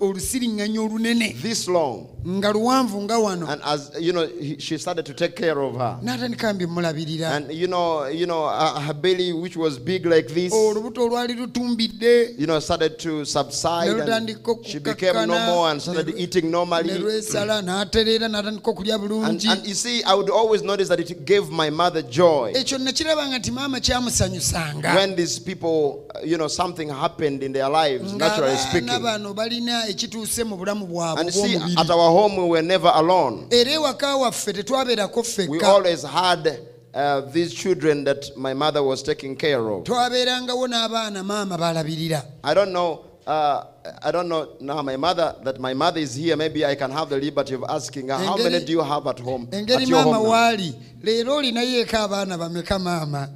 olusiringanya 0.00 0.80
olunene 0.80 1.34
this 1.42 1.68
long. 1.68 2.08
Nga 2.28 2.52
luwanvu 2.52 3.02
nga 3.02 3.18
wano 3.18 3.46
And 3.48 3.62
as 3.64 3.90
you 3.98 4.12
know, 4.12 4.26
he, 4.26 4.56
she 4.58 4.78
started 4.78 5.06
to 5.06 5.14
take 5.14 5.36
care 5.36 5.58
of 5.60 5.74
her. 5.76 5.98
n'atandika 6.02 6.52
mbi 6.54 6.66
mulabirira 6.66 7.30
And 7.30 7.52
you 7.52 7.66
know, 7.66 8.06
you 8.06 8.26
know, 8.26 8.48
her 8.86 8.94
belly, 8.94 9.32
which 9.32 9.56
was 9.56 9.78
big 9.78 10.06
like 10.06 10.28
this, 10.28 10.52
olubuto 10.52 11.04
olwali 11.04 11.34
lutumbidde 11.34 12.34
you 12.38 12.46
know, 12.46 12.58
started 12.60 12.98
to 12.98 13.24
subside. 13.24 13.88
And 13.88 14.36
she 14.64 14.78
became 14.78 15.14
normal 15.26 15.66
and 15.66 15.82
started 15.82 16.14
eating 16.16 16.50
normally. 16.50 16.98
lwesala 16.98 17.62
n'atereera 17.62 18.28
n'atandika 18.28 18.70
okulya 18.70 18.98
bulungi 18.98 19.48
and 19.48 19.66
you 19.66 19.74
see, 19.74 20.02
I 20.04 20.14
would 20.14 20.30
always 20.30 20.62
notice 20.62 20.88
that 20.88 21.00
it 21.00 21.24
gave 21.24 21.50
my 21.50 21.70
mother 21.70 22.02
joy 22.02 22.52
ekyo 22.54 22.78
nakirabanga 22.78 23.38
nti 23.38 23.50
maama 23.50 23.80
kyamusanyusanga 23.80 24.94
when 24.94 25.16
these 25.16 25.38
people, 25.40 26.06
uh, 26.14 26.20
you 26.24 26.36
know, 26.36 26.48
something 26.48 26.88
happened 26.88 27.42
in 27.42 27.52
their 27.52 27.68
lives, 27.68 28.12
naturally 28.12 28.56
speaking. 28.56 29.02
bano 29.02 29.34
balina 29.34 29.88
ekituuse 29.88 30.44
mu 30.44 30.56
bulamu 30.56 30.86
bwabwe 30.86 31.20
And 31.20 31.32
see, 31.32 31.56
at 31.78 31.90
our 31.90 32.10
home, 32.12 32.36
we 32.36 32.48
were 32.48 32.62
never 32.62 32.90
alone. 32.94 33.46
era 33.50 33.70
ewaka 33.72 34.16
waffe 34.16 34.52
tetwabeerako 34.52 35.24
We 35.48 35.60
always 35.60 36.02
had 36.04 36.46
uh, 36.94 37.20
these 37.32 37.54
children 37.54 38.04
that 38.04 38.36
my 38.36 38.54
mother 38.54 38.82
was 38.82 39.02
taking 39.02 39.36
care 39.36 39.60
of. 39.60 39.84
twabeerangawo 39.84 40.68
n'abaana 40.68 41.24
maama 41.24 41.58
balabirira 41.58 42.24
I 42.44 42.54
don't 42.54 42.72
know. 42.72 43.04
Uh, 43.26 43.64
I 44.02 44.10
don't 44.10 44.28
know 44.28 44.48
now. 44.60 44.82
My 44.82 44.96
mother, 44.96 45.36
that 45.44 45.60
my 45.60 45.74
mother 45.74 46.00
is 46.00 46.16
here. 46.16 46.36
Maybe 46.36 46.66
I 46.66 46.74
can 46.74 46.90
have 46.90 47.08
the 47.08 47.18
liberty 47.18 47.54
of 47.54 47.64
asking 47.68 48.08
her, 48.08 48.16
how 48.18 48.36
many 48.36 48.64
do 48.64 48.72
you 48.72 48.82
have 48.82 49.06
at 49.06 49.20
home? 49.20 49.48
At 49.52 49.68
your 49.88 50.02
home 50.02 50.12
now? 50.12 50.24
waali 50.24 50.74
leero 51.02 51.36
olinayo 51.36 51.80
eka 51.80 52.00
abaana 52.08 52.36
bameka 52.38 52.78
maama 52.78 53.28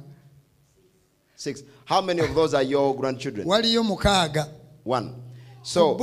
Six. 1.37 1.63
How 1.85 2.01
many 2.01 2.21
of 2.21 2.35
those 2.35 2.53
are 2.53 2.63
your 2.63 2.95
grandchildren? 2.95 3.47
One. 4.83 5.15
So, 5.67 5.95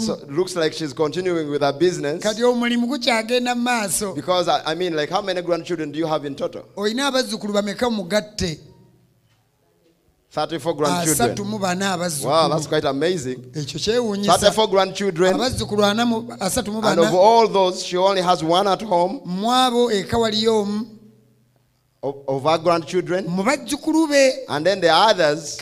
so 0.00 0.18
looks 0.28 0.54
like 0.54 0.72
she's 0.74 0.92
continuing 0.92 1.48
with 1.50 1.62
her 1.62 1.72
business. 1.72 2.20
Because 4.14 4.46
I, 4.48 4.72
I 4.72 4.74
mean, 4.74 4.94
like, 4.94 5.08
how 5.10 5.22
many 5.22 5.40
grandchildren 5.42 5.90
do 5.90 5.98
you 5.98 6.06
have 6.06 6.26
in 6.26 6.34
total? 6.34 6.62
34 10.32 10.74
grandchildren. 10.76 11.16
Wow, 12.24 12.48
that's 12.48 12.66
quite 12.68 12.84
amazing. 12.84 13.36
34 14.38 14.66
grandchildren. 14.68 15.32
And 16.76 16.98
of 17.00 17.14
all 17.14 17.48
those, 17.48 17.82
she 17.84 17.96
only 17.96 18.22
has 18.22 18.42
one 18.44 18.68
at 18.68 18.82
home. 18.82 19.20
Of, 22.02 22.14
of 22.28 22.42
her 22.44 22.58
grandchildren. 22.58 23.26
And 24.48 24.64
then 24.66 24.80
the 24.80 24.88
others. 24.90 25.56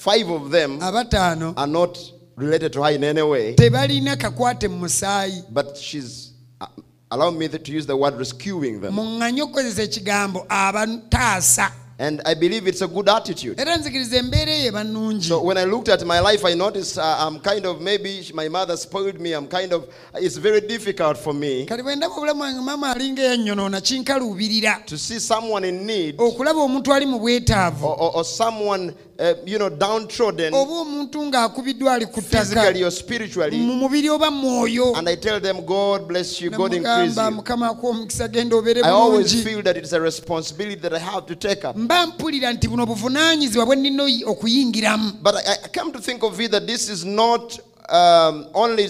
Five 0.00 0.28
of 0.30 0.50
them, 0.50 0.80
abataano 0.80 1.52
are 1.56 1.66
not 1.66 1.98
related 2.36 2.72
to 2.72 2.82
her 2.82 2.90
in 2.92 3.04
any 3.04 3.22
way. 3.22 3.54
tebalina 3.54 4.16
kakwate 4.16 4.68
mu 4.68 4.78
musaayi 4.86 5.44
But 5.52 5.76
she's, 5.76 6.32
uh, 6.60 6.66
allow 7.10 7.30
me 7.30 7.48
to 7.48 7.72
use 7.72 7.86
the 7.86 7.96
word 7.96 8.14
rescuing 8.14 8.80
them. 8.80 8.94
muŋŋanye 8.94 9.42
okukozesa 9.42 9.82
ekigambo 9.82 10.46
abataasa 10.48 11.72
And 12.02 12.22
I 12.24 12.32
believe 12.32 12.66
it's 12.66 12.80
a 12.80 12.88
good 12.88 13.10
attitude. 13.10 13.60
era 13.60 13.76
nzikiriza 13.76 14.16
embeera 14.16 14.52
eyo 14.52 14.66
eba 14.68 14.84
nnungi 14.84 15.24
So 15.28 15.42
when 15.42 15.58
I 15.58 15.64
looked 15.64 15.90
at 15.90 16.02
my 16.06 16.18
life, 16.20 16.46
I 16.46 16.54
noticed 16.54 16.96
uh, 16.96 17.16
I'm 17.18 17.38
kind 17.40 17.66
of 17.66 17.82
maybe 17.82 18.24
my 18.32 18.48
mother 18.48 18.74
spoiled 18.78 19.20
me. 19.20 19.34
I'm 19.34 19.46
kind 19.46 19.72
of 19.74 19.84
it's 20.14 20.38
very 20.38 20.62
difficult 20.62 21.18
for 21.18 21.34
me 21.34 21.66
kati 21.66 21.82
bwe 21.82 21.96
ndaba 21.96 22.14
obulamu 22.14 22.40
wange 22.42 22.60
maama 22.60 22.90
alinga 22.90 23.22
eyanyonoona 23.22 23.80
kinkaluubirira 23.80 24.82
to 24.86 24.96
see 24.98 25.20
someone 25.20 25.68
in 25.68 25.84
need 25.86 26.14
okulaba 26.18 26.60
omuntu 26.60 26.94
ali 26.94 27.06
mu 27.06 27.18
bwetaavu 27.18 27.86
or, 27.86 27.96
or, 28.00 28.10
or 28.16 28.24
someone 28.24 28.92
uh, 29.20 29.34
you 29.46 29.58
know 29.58 29.70
downtrodden 29.70 30.54
oba 30.54 30.72
omuntu 30.72 31.26
ng'akubiddwa 31.26 31.92
ali 31.94 32.06
ku 32.06 32.22
physically 32.22 32.84
or 32.84 32.90
spiritually. 32.92 33.56
mu 33.58 33.74
mubiri 33.74 34.10
oba 34.10 34.30
mwoyo 34.30 34.96
And 34.96 35.08
I 35.08 35.16
tell 35.16 35.40
them, 35.40 35.60
God 35.66 36.08
bless 36.08 36.40
you, 36.40 36.50
God 36.50 36.72
increase 36.74 37.16
you. 37.16 37.30
mukama 37.30 37.70
omukisa 37.82 38.28
genda 38.28 38.56
obeere 38.56 38.80
I 38.82 38.90
always 38.90 39.44
feel 39.44 39.62
that 39.62 39.76
it's 39.76 39.92
a 39.92 40.00
responsibility 40.00 40.80
that 40.80 40.92
I 40.94 40.98
have 40.98 41.26
to 41.26 41.34
take 41.34 41.64
up. 41.68 41.76
mba 41.76 42.06
mpulira 42.06 42.52
nti 42.52 42.68
buno 42.68 42.86
buvunaanyizibwa 42.86 43.66
bwe 43.66 43.76
nnina 43.76 44.04
okuyingiramu 44.26 45.12
But 45.22 45.34
I, 45.34 45.52
I 45.64 45.68
come 45.78 45.92
to 45.92 45.98
think 46.00 46.22
of 46.22 46.40
it 46.40 46.50
that 46.50 46.66
this 46.66 46.88
is 46.88 47.04
not 47.04 47.58
um, 47.90 48.46
only 48.54 48.88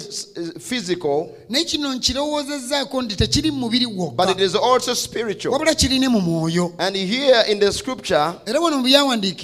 physical, 0.59 1.29
naye 1.49 1.65
kino 1.65 1.95
nkirowoozezaako 1.95 3.03
nti 3.03 3.17
tekiri 3.17 3.51
mu 3.51 3.59
mubiri 3.59 3.87
but 4.17 4.31
it 4.31 4.41
is 4.41 4.55
also 4.55 4.95
spiritual. 4.95 5.59
kirine 5.77 6.09
mu 6.09 6.21
mwoyo 6.21 6.73
And 6.79 6.97
here 6.97 7.43
in 7.49 7.59
the 7.59 7.73
scripture, 7.73 8.35
era 8.47 8.61
wano 8.61 8.79
mu 8.79 8.89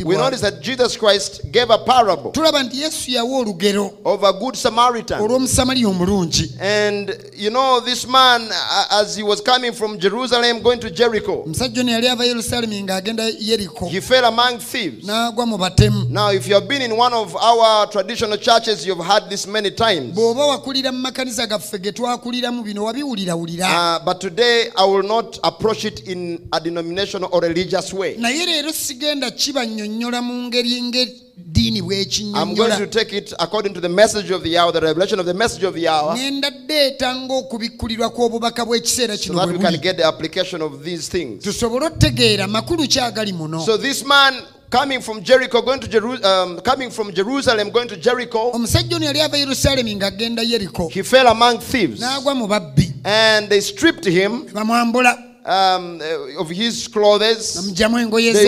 we 0.04 0.16
notice 0.16 0.40
that 0.40 0.60
Jesus 0.60 0.96
Christ 0.96 1.50
gave 1.50 1.70
a 1.70 1.78
parable 1.78 2.30
tulaba 2.32 2.62
nti 2.62 2.80
yesu 2.80 3.10
yawa 3.10 3.38
olugero 3.38 3.92
of 4.04 4.22
a 4.22 4.32
good 4.32 4.56
Samaritan. 4.56 5.20
olw'omusamaliya 5.20 5.88
omulungi 5.88 6.52
And 6.60 7.10
you 7.34 7.50
know, 7.50 7.80
this 7.80 8.06
man, 8.06 8.48
as 8.90 9.16
he 9.16 9.22
was 9.22 9.40
coming 9.40 9.72
from 9.72 9.98
Jerusalem 9.98 10.62
going 10.62 10.80
to 10.80 10.90
Jericho, 10.90 11.42
omusajja 11.42 11.80
ono 11.80 11.92
yali 11.92 12.08
ava 12.08 12.24
yerusaalemi 12.24 12.82
ng'agenda 12.82 13.28
yeriko 13.40 13.88
he 13.88 14.00
fell 14.00 14.24
among 14.24 14.58
thieves. 14.58 15.04
n'agwa 15.04 15.46
mu 15.46 15.58
batemu 15.58 16.06
Now, 16.10 16.30
if 16.30 16.46
you 16.48 16.54
have 16.54 16.68
been 16.68 16.82
in 16.82 16.96
one 16.96 17.12
of 17.14 17.34
our 17.36 17.86
traditional 17.86 18.36
churches, 18.38 18.86
you've 18.86 19.04
had 19.04 19.28
this 19.30 19.45
many 19.46 19.70
times. 19.70 20.14
bw'oba 20.14 20.46
wakulira 20.46 20.92
mu 20.92 20.98
makanisa 20.98 21.46
gaffe 21.46 21.78
ge 21.78 21.92
twakuliramu 21.92 22.62
bino 22.62 22.84
wabiwulirawulira 22.84 23.66
Uh, 23.66 24.04
but 24.04 24.20
today, 24.20 24.70
I 24.76 24.84
will 24.84 25.02
not 25.02 25.38
approach 25.44 25.84
it 25.84 26.00
in 26.08 26.48
a 26.52 26.60
denominational 26.60 27.28
or 27.32 27.40
religious 27.42 27.92
way. 27.92 28.16
naye 28.18 28.46
leero 28.46 28.72
sigenda 28.72 29.30
kibannyonnyola 29.30 30.22
mu 30.22 30.34
ngeri 30.48 30.82
ng'eddiini 30.82 31.78
I'm 31.78 32.54
going 32.54 32.70
bw'ekinnyonnyola 32.70 32.76
to 32.78 32.86
take 32.86 33.12
it 33.12 33.32
according 33.38 33.74
to 33.74 33.80
the 33.80 33.88
message 33.88 34.30
of 34.30 34.42
the 34.42 34.56
hour, 34.58 34.72
the 34.72 34.80
revelation 34.80 35.18
of 35.20 35.26
the 35.26 35.34
message 35.34 35.62
of 35.64 35.74
the 35.74 35.88
hour, 35.88 36.16
ngenda 36.16 36.50
ddeeta 36.50 37.14
ng'okubikkulirwa 37.16 38.10
kw'obubaka 38.10 38.64
bw'ekiseera 38.64 39.16
so 39.16 39.22
kino 39.22 39.34
that 39.38 39.48
bwe 39.48 39.52
we 39.56 39.62
can 39.62 39.70
buli 39.72 39.78
get 39.82 39.96
the 39.96 40.04
application 40.06 40.62
of 40.62 40.82
these 40.84 41.08
things. 41.08 41.42
tusobole 41.44 41.86
otegeera 41.86 42.46
makulu 42.48 42.88
ki 42.88 43.00
agali 43.00 43.32
muno 43.32 43.60
So 43.60 43.76
this 43.76 44.04
man 44.04 44.34
coming 44.70 45.00
from 45.00 45.22
Jericho, 45.22 45.62
going 45.62 45.80
to 45.80 45.88
Jeru- 45.88 46.22
um, 46.24 46.60
coming 46.60 46.90
from 46.90 47.12
Jerusalem, 47.12 47.70
going 47.70 47.88
to 47.88 47.96
Jericho, 47.96 48.52
omusajja 48.52 48.96
ono 48.96 49.06
yali 49.06 49.20
ava 49.20 49.36
yerusaalemi 49.36 49.96
ng'agenda 49.96 50.42
yeriko 50.42 50.90
he 50.90 51.02
fell 51.02 51.26
among 51.28 51.58
thieves, 51.58 52.00
n'agwa 52.00 52.36
mu 52.36 52.46
babbi 52.46 52.92
and 53.04 53.48
they 53.48 53.60
stripped 53.60 54.04
him 54.04 54.46
bamwambula 54.48 55.22
um, 55.46 56.00
uh, 56.00 56.40
of 56.40 56.50
his 56.50 56.88
clothes. 56.88 57.72
They 57.72 57.86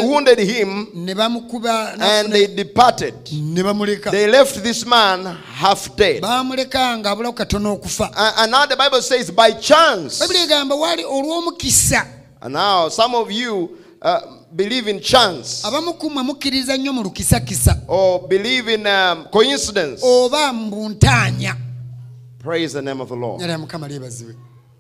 wounded 0.02 0.38
him, 0.40 0.88
and 0.92 2.33
they 2.33 2.46
departed. 2.48 3.24
They 3.24 4.26
left 4.26 4.62
this 4.64 4.85
man 4.85 5.24
half 5.24 5.94
dead. 5.96 6.22
bamuleka 6.22 6.98
ng'abulawo 6.98 7.33
katono 7.35 7.72
okufa 7.81 8.11
And, 8.16 8.35
and 8.38 8.50
now 8.50 8.66
the 8.66 8.76
Bible 8.76 9.00
says, 9.00 9.31
by 9.31 9.52
chance. 9.52 10.18
bayibuli 10.18 10.38
egamba 10.40 10.74
waali 10.74 11.04
olw'omukisa 11.04 12.04
And 12.42 12.54
now 12.54 12.88
some 12.88 13.14
of 13.14 13.31
you 13.31 13.78
uh, 14.02 14.20
believe 14.53 14.91
in 14.91 15.01
chance 15.01 15.67
abamukumwe 15.67 16.23
mukkiriza 16.23 16.77
nnyo 16.77 16.93
mu 16.93 17.03
lukisakisa 17.03 17.77
or 17.89 18.29
believe 18.29 18.75
in 18.75 18.87
um, 18.87 19.25
coincidence. 19.31 20.01
oba 20.07 20.53
mu 20.53 20.95
Praise 22.39 22.73
the 22.73 22.83
name 22.83 23.01
of 23.03 23.09
the 23.09 23.17
Lord. 23.17 23.43
era 23.43 23.59
mukama 23.59 23.89
lyebazibwe 23.89 24.35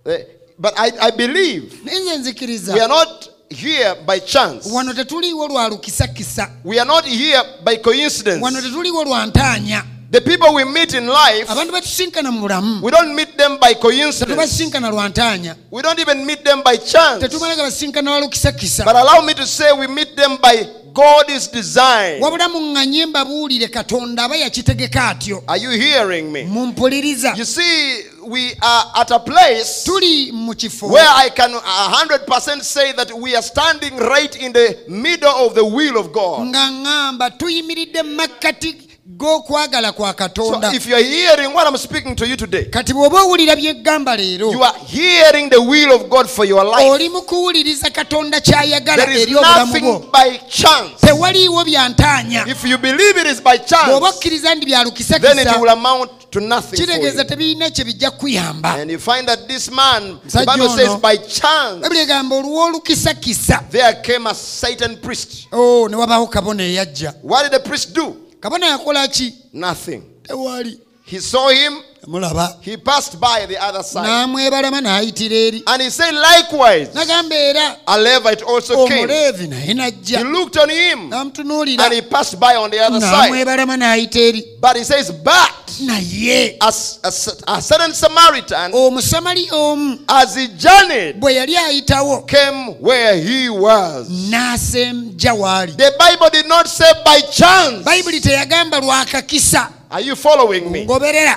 Eh, 0.06 0.24
But 0.58 0.72
I, 0.76 0.92
I 1.00 1.10
believe 1.10 1.64
naye 1.84 2.00
nze 2.00 2.16
nzikiriza 2.18 2.74
we 2.74 2.80
are 2.80 2.88
not 2.88 3.30
here 3.50 3.94
by 4.06 4.20
chance. 4.20 4.70
wano 4.72 4.94
tetuliiwo 4.94 5.48
lwa 5.48 5.68
lukisakisa 5.68 6.50
We 6.64 6.80
are 6.80 6.88
not 6.88 7.04
here 7.04 7.42
by 7.64 7.76
coincidence. 7.76 8.44
wano 8.44 8.62
tetuliiwo 8.62 9.04
lwa 9.04 9.26
ntaanya 9.26 9.84
The 10.10 10.22
people 10.22 10.54
we 10.54 10.64
meet 10.64 10.94
in 10.94 11.06
life, 11.06 11.48
abantu 11.50 11.72
betusinkana 11.72 12.32
mu 12.32 12.40
bulamu 12.48 12.80
we 12.82 12.90
don't 12.90 13.14
meet 13.14 13.36
them 13.36 13.58
by 13.60 13.74
coincidence. 13.74 14.20
tetubasinkana 14.24 14.90
lwa 14.90 15.08
ntaanya 15.08 15.54
We 15.70 15.82
don't 15.82 15.98
even 16.00 16.24
meet 16.24 16.44
them 16.44 16.62
by 16.62 16.76
chance. 16.78 17.20
tetumalaga 17.20 17.62
basinkana 17.62 18.10
lwa 18.10 18.20
lukisakisa 18.20 18.84
But 18.84 18.96
allow 18.96 19.20
me 19.22 19.34
to 19.34 19.46
say 19.46 19.70
we 19.72 19.86
meet 19.86 20.16
them 20.16 20.38
by 20.42 20.66
God's 20.94 21.48
design. 21.48 22.20
wabula 22.22 22.48
muŋŋanye 22.48 23.06
mbabuulire 23.06 23.68
katonda 23.68 24.24
aba 24.24 24.36
yakitegeka 24.36 25.08
atyo 25.08 25.42
Are 25.46 25.58
you 25.62 25.70
hearing 25.70 26.32
me? 26.32 26.44
mumpuliriza 26.44 27.34
You 27.36 27.44
see, 27.44 28.02
we 28.26 28.54
are 28.62 28.84
at 28.96 29.10
a 29.10 29.18
place 29.18 29.84
tuli 29.84 30.32
mu 30.32 30.54
kifo 30.54 30.86
where 30.88 31.06
I 31.16 31.28
can 31.28 31.52
100% 31.52 32.62
say 32.62 32.92
that 32.92 33.12
we 33.12 33.36
are 33.36 33.42
standing 33.42 33.96
right 33.98 34.34
in 34.36 34.52
the 34.54 34.78
middle 34.88 35.46
of 35.46 35.54
the 35.54 35.64
will 35.64 35.98
of 35.98 36.12
God. 36.12 36.46
nga 36.46 36.70
ŋŋamba 36.70 37.30
tuyimiridde 37.38 38.02
mu 38.02 38.14
makkati 38.14 38.87
g'okwagala 39.16 39.92
kwa 39.92 40.08
So 40.08 40.14
katonda 40.14 40.72
if 40.74 40.86
you're 40.86 41.02
hearing 41.02 41.54
what 41.54 41.66
I'm 41.66 41.76
speaking 41.78 42.14
to 42.16 42.26
you 42.26 42.36
today, 42.36 42.64
kati 42.64 42.92
bw'oba 42.92 43.22
owulira 43.22 43.56
by'eggamba 43.56 44.16
leero 44.16 44.52
you 44.52 44.62
are 44.62 44.78
hearing 44.86 45.48
the 45.48 45.58
will 45.60 45.92
of 45.94 46.10
God 46.10 46.28
for 46.28 46.44
your 46.44 46.62
life. 46.64 46.90
oli 46.90 47.08
mu 47.08 47.22
kuwuliriza 47.22 47.90
katonda 47.90 48.40
ky'ayagala 48.40 48.96
There 49.06 49.16
is 49.16 49.22
eri 49.22 49.34
obulamu 49.34 49.72
bwo 49.80 49.92
nothing 49.92 50.10
by 50.12 50.38
chance. 50.48 50.94
tewaliiwo 51.06 51.64
byantaanya 51.64 52.46
If 52.46 52.64
you 52.64 52.76
believe 52.78 53.16
it 53.20 53.26
is 53.26 53.40
by 53.40 53.56
bw'oba 53.58 53.66
chance, 53.66 54.16
okkiriza 54.16 54.54
ndi 54.54 54.66
bya 54.66 54.78
then 54.78 54.86
it 54.88 54.92
lukisakisa 54.92 55.58
will 55.60 55.70
amount 55.70 56.10
to 56.30 56.40
nothing 56.40 56.76
for 56.76 56.86
kitegeeza 56.86 57.22
you. 57.22 57.28
tebirina 57.28 57.70
kye 57.70 57.84
bijja 57.84 58.10
kuyamba 58.10 58.74
And 58.74 58.90
you 58.90 58.98
find 58.98 59.26
that 59.28 59.48
this 59.48 59.70
man, 59.70 60.20
the 60.26 60.38
Musajja 60.38 60.46
Bible 60.52 60.68
says, 60.68 60.88
ono- 60.88 61.00
by 61.00 61.16
chance, 61.16 61.80
babuli 61.82 62.00
egamba 62.00 62.36
olw'olukisakisa 62.36 63.64
there 63.70 63.94
came 64.02 64.26
a 64.26 64.34
Satan 64.34 64.96
priest. 64.96 65.46
o 65.52 65.88
ne 65.88 65.96
wabaawo 65.96 66.26
kabona 66.26 66.62
eyajja 66.62 67.14
What 67.22 67.44
did 67.50 67.52
the 67.62 67.68
priest 67.68 67.94
do? 67.94 68.16
Kabona 68.40 68.66
yakola 68.66 69.08
ki 69.08 69.34
Nothing. 69.52 70.02
tewali 70.22 70.78
He 71.04 71.20
saw 71.20 71.48
him, 71.48 71.74
mulaba 72.08 72.56
he 72.62 72.76
passed 72.76 73.20
by 73.20 73.46
the 73.46 73.58
other 73.62 73.82
side. 73.82 74.06
n'amwebalama 74.06 74.80
n'ayitira 74.80 75.32
eri 75.36 75.62
And 75.66 75.82
he 75.82 75.90
said, 75.90 76.12
likewise, 76.14 76.88
nagamba 76.94 77.34
era 77.34 77.76
a 77.86 77.98
Levite 77.98 78.42
also 78.42 78.86
came. 78.86 79.06
omuleevi 79.08 79.46
naye 79.48 79.92
He 80.16 80.24
looked 80.24 80.56
on 80.56 80.68
him 80.70 81.10
n'amutunuulira 81.10 81.80
and 81.84 81.92
he 81.94 82.00
passed 82.02 82.40
by 82.40 82.56
on 82.56 82.70
the 82.70 82.78
other 82.80 83.00
side. 83.00 83.30
n'amwebalama 83.30 83.76
n'ayita 83.76 84.16
eri 84.16 84.44
But 84.60 84.76
he 84.76 84.84
says, 84.84 85.10
but 85.12 85.52
naye 85.82 86.56
a, 86.60 86.66
a 87.04 87.08
a 87.56 87.62
certain 87.62 87.92
Samaritan, 87.92 88.72
omusamali 88.72 89.48
omu 89.50 89.98
as 90.08 90.34
he 90.34 90.48
journeyed, 90.48 91.20
bwe 91.20 91.34
yali 91.34 91.56
ayitawo 91.56 92.26
came 92.26 92.72
where 92.80 93.16
he 93.20 93.48
was. 93.50 94.08
waali 94.08 95.76
The 95.76 95.92
Bible 95.98 96.30
did 96.32 96.48
not 96.48 96.66
say 96.68 96.90
by 97.04 97.20
chance. 97.30 97.84
bayibuli 97.84 98.20
teyagamba 98.20 98.80
lwakakisa 98.80 99.68
Are 99.90 100.00
you 100.02 100.14
following 100.14 100.70
me? 100.70 100.84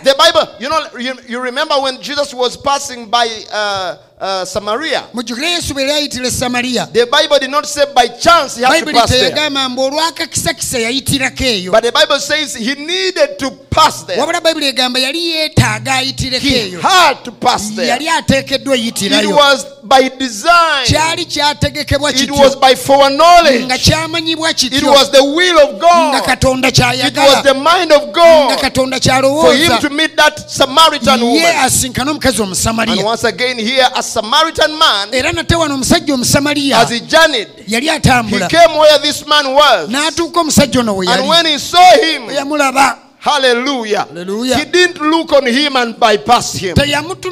The 0.03 0.15
Bible, 0.17 0.55
you 0.59 0.67
know, 0.69 0.85
you, 0.99 1.13
you 1.27 1.39
remember 1.39 1.75
when 1.75 2.01
Jesus 2.01 2.33
was 2.33 2.57
passing 2.57 3.09
by 3.09 3.27
uh, 3.51 3.97
uh, 4.21 4.43
Samaria? 4.43 5.03
mujjukire 5.13 5.49
yesu 5.51 5.73
bwe 5.73 5.83
yali 5.83 5.93
ayitira 5.93 6.31
samaliya 6.31 6.85
The 6.93 7.05
Bible 7.05 7.39
did 7.39 7.49
not 7.51 7.65
say 7.65 7.85
by 7.95 8.07
chance 8.07 8.55
he 8.59 8.65
had 8.65 8.67
to 8.67 8.85
bayibuli 8.85 8.93
pass 8.99 9.09
there. 9.09 9.21
teyagamba 9.31 9.69
mbu 9.69 9.81
olwakakisakisa 9.81 10.79
yayitirako 10.79 11.43
eyo 11.43 11.71
But 11.71 11.83
the 11.83 11.91
Bible 11.91 12.19
says 12.19 12.55
he 12.55 12.75
needed 12.75 13.37
to 13.39 13.51
pass 13.51 14.03
there. 14.05 14.19
wabula 14.19 14.41
bayibuli 14.41 14.65
egamba 14.67 14.99
yali 14.99 15.29
yeetaaga 15.29 15.93
ayitireko 15.95 16.47
He 16.47 16.55
eyo 16.69 16.81
had 16.81 17.17
to 17.23 17.31
pass 17.31 17.69
there. 17.75 17.87
yali 17.87 18.09
ateekeddwa 18.09 18.75
It 18.75 18.81
eyitirayo 18.83 19.35
was 19.35 19.65
by 19.83 20.09
design. 20.09 20.85
kyali 20.85 21.25
kyategekebwa 21.25 22.09
It 22.11 22.29
was 22.31 22.39
kityo 22.55 22.59
by 22.61 22.75
foreknowledge. 22.75 23.77
kyamanyibwa 23.83 24.49
It 24.51 24.57
kityo 24.57 24.91
was 24.91 25.11
the 25.11 25.21
will 25.23 25.57
of 25.59 25.69
nga 25.75 26.11
God. 26.19 26.25
katonda 26.25 26.67
It 26.67 26.79
was 26.79 26.87
kyayagala 26.87 27.41
the 27.43 27.53
mind 27.53 27.91
of 27.91 28.01
nga 28.03 28.11
God 28.13 28.59
katonda 28.61 28.97
for 28.99 29.03
him 29.03 29.21
kyalowooza 29.21 29.77
to 29.81 29.89
meet 29.89 30.15
that 30.15 30.49
Samaritan 30.51 31.19
ye 31.19 31.25
woman. 31.25 31.55
asinkane 31.65 32.09
omukazi 32.11 32.37
And 32.41 32.45
omusamaliya 32.45 33.03
once 33.05 33.23
again, 33.23 33.57
here, 33.59 33.87
a 33.95 34.03
Samaritan 34.11 34.77
man, 34.77 35.13
era 35.13 35.31
natewano 35.31 35.75
omusajja 35.75 36.13
omusamaliya. 36.13 36.79
as 36.81 36.89
he 36.89 36.99
journeyed, 36.99 37.47
yali 37.67 37.83
he 37.83 37.89
atambula 37.89 38.49
came 38.49 38.77
where 38.77 38.99
this 38.99 39.25
man 39.25 39.53
was. 39.53 39.89
n'atuuka 39.89 40.39
omusajja 40.41 40.79
ono 40.79 40.93
we 40.95 41.07
And 41.07 41.27
when 41.27 41.45
he 41.45 41.57
saw 41.57 41.91
him, 42.01 42.27
yamulaba. 42.29 42.97
Hallelujah, 43.19 44.05
Hallelujah. 44.07 44.57
he 44.57 44.65
didn't 44.65 44.99
look 44.99 45.31
on 45.31 45.45
him 45.45 45.75
and 45.75 45.99
bypass 45.99 46.53
him. 46.53 46.75
He 46.75 46.95
looked 46.97 47.25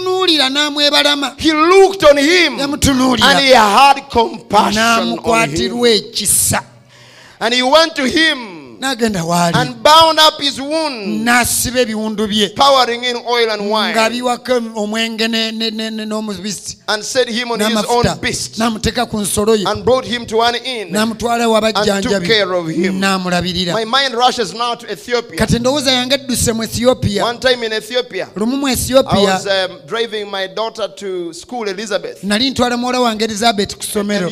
on 2.03 2.17
him 2.17 2.59
and 2.59 3.39
he 3.39 3.51
had 3.53 4.01
compassion 4.11 5.17
on 5.17 5.49
him. 5.49 5.83
And 7.41 7.53
he 7.53 7.63
went 7.63 7.95
to 7.95 8.07
him 8.07 8.58
n'agenda 8.79 9.23
waali. 9.23 9.55
And 9.55 9.83
bound 9.83 10.19
up 10.19 10.39
his 10.41 10.59
wound, 10.59 11.25
n'asiba 11.27 11.79
ebiwundu 11.81 12.27
bye. 12.27 12.49
Pouring 12.55 13.03
in 13.03 13.17
oil 13.27 13.49
and 13.51 13.61
nga 13.61 13.69
wine, 13.69 13.95
biwako 13.95 14.61
omwenge 14.75 15.27
n'omubisi. 15.27 16.77
And 16.87 17.03
set 17.03 17.27
him 17.27 17.51
on 17.51 17.59
his 17.59 17.85
own 17.85 18.05
beast, 18.21 18.57
n'amuteeka 18.57 19.09
ku 19.09 19.17
nsolo 19.17 19.57
ye. 19.57 19.65
And 19.65 19.83
brought 19.85 20.05
him 20.05 20.25
to 20.25 20.41
an 20.41 20.55
inn. 20.55 20.89
n'amutwala 20.91 21.47
wabajjanjabi 21.47 22.25
care 22.27 22.53
of 22.53 22.67
him. 22.67 22.99
n'amulabirira. 22.99 23.73
My 23.73 23.85
mind 23.85 24.13
rushes 24.15 24.53
now 24.53 24.75
to 24.75 24.91
Ethiopia. 24.91 25.37
kati 25.37 25.55
endowooza 25.55 25.91
yange 25.91 26.15
edduse 26.15 26.53
mu 26.53 26.63
ethiopia. 26.63 27.23
One 27.23 27.39
time 27.39 27.63
in 27.63 27.73
Ethiopia, 27.73 28.29
lumu 28.35 28.57
mu 28.57 28.67
was 28.67 29.47
um, 29.47 29.79
driving 29.85 30.29
my 30.29 30.47
daughter 30.47 30.87
to 30.87 31.33
school, 31.33 31.67
Elizabeth. 31.67 32.23
nali 32.23 32.49
ntwala 32.51 32.77
muwala 32.77 32.99
wange 32.99 33.25
elizabeth 33.25 33.75
ku 33.75 33.83
ssomero 33.83 34.29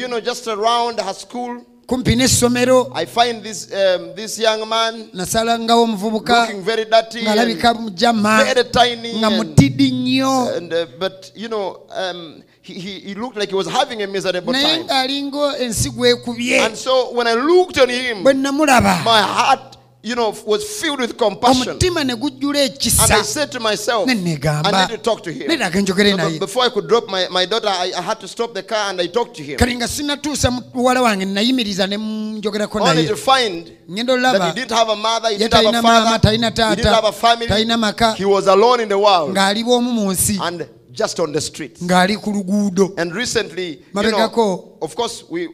you 1.90 1.98
know, 1.98 2.04
just 2.04 2.44
around 2.44 2.56
her 2.56 2.68
school, 2.68 2.68
kumpi 2.68 2.86
n'essomero 2.86 2.92
I 2.94 3.06
find 3.06 3.44
this 3.44 3.72
um, 3.74 4.16
this 4.16 4.40
young 4.40 4.68
man 4.68 5.10
nasalangawo 5.14 5.84
omuvubuka 5.84 6.42
looking 6.42 6.62
very 6.64 6.86
dirty, 6.86 7.24
ng'alabika 7.24 7.74
mujama 7.74 8.44
very 8.44 8.64
tiny, 8.70 9.14
nga 9.20 9.28
and, 9.28 9.38
mutidi 9.38 9.92
nnyo. 9.92 10.58
and 10.58 10.74
uh, 10.74 10.86
but 11.00 11.32
you 11.36 11.48
know, 11.48 11.82
um, 11.92 12.44
he, 12.62 13.00
he 13.00 13.16
looked 13.16 13.38
like 13.38 13.50
he 13.50 13.56
was 13.56 13.68
having 13.68 14.02
a 14.04 14.08
miserable 14.08 14.54
time. 14.54 14.84
ng'alinga 14.86 15.58
ensi 15.60 15.90
gwekubye 15.90 16.60
And 16.66 16.76
so 16.78 17.14
when 17.14 17.28
I 17.28 17.34
looked 17.34 17.78
on 17.80 17.90
him, 17.90 18.24
my 18.24 19.22
heart, 19.22 19.77
you 20.08 20.16
know, 20.16 20.34
was 20.46 20.64
filled 20.82 21.00
with 21.02 21.18
compassion. 21.18 21.68
omutima 21.74 22.04
ne 22.04 22.16
gujjula 22.16 22.60
And 22.60 22.72
I 22.72 22.76
ekisa 22.76 23.24
said 23.24 23.52
to 23.52 23.60
myself, 23.60 24.08
ne 24.08 24.14
I 24.14 24.16
negamba 24.16 24.72
need 24.90 24.96
to 24.98 24.98
talk 24.98 25.24
to 25.24 25.32
him. 25.32 25.48
neraga 25.48 25.82
njogere 25.82 26.12
So, 26.12 26.18
but 26.18 26.24
naye 26.32 26.40
before 26.40 26.64
I 26.66 26.70
could 26.70 26.88
drop 26.88 27.10
my, 27.10 27.28
my 27.30 27.46
daughter, 27.46 27.68
I, 27.70 27.92
I 27.98 28.02
had 28.02 28.20
to 28.20 28.28
stop 28.28 28.54
the 28.54 28.64
car 28.64 28.90
and 28.90 29.02
I 29.02 29.08
talked 29.08 29.36
to 29.38 29.44
him. 29.44 29.58
kale 29.58 29.76
nga 29.76 29.88
sinatuusa 29.88 30.52
muwala 30.74 31.02
wange 31.02 31.26
nayimiriza 31.26 31.88
ne 31.88 31.98
njogerako 31.98 32.78
Only 32.80 32.96
naye 32.96 33.08
to 33.08 33.16
find 33.18 33.72
ngenda 33.92 34.14
that 34.14 34.20
olaba 34.20 34.48
he 34.48 34.54
didn't 34.54 34.72
have 34.78 34.90
a 34.90 34.96
mother, 34.96 35.28
he 35.30 35.34
ye 35.34 35.40
didn't 35.40 35.54
have 35.54 35.66
a 35.66 35.72
talina 35.72 35.82
maama 35.82 36.06
father, 36.06 36.20
talina 36.30 36.50
he 36.70 36.76
didn't 36.76 36.94
have 36.94 37.04
a 37.04 37.12
taata 37.12 37.14
family. 37.14 37.48
talina 37.48 37.78
maka 37.78 38.14
He 38.14 38.26
was 38.26 38.48
alone 38.48 38.80
in 38.84 38.90
the 38.90 38.98
world 39.00 39.36
ng'ali 39.36 39.64
bw'omu 39.64 39.92
mu 39.94 40.12
nsi 40.12 40.38
and 40.42 40.66
just 40.92 41.20
on 41.20 41.32
the 41.32 41.42
streets. 41.42 41.82
ng'ali 41.82 42.18
ku 42.18 42.32
luguudo 42.32 42.94
And 42.98 43.14
recently, 43.14 43.70
you 43.70 43.84
Mabegako. 43.94 44.77
Of 44.82 44.96
course, 44.96 45.24
we 45.30 45.50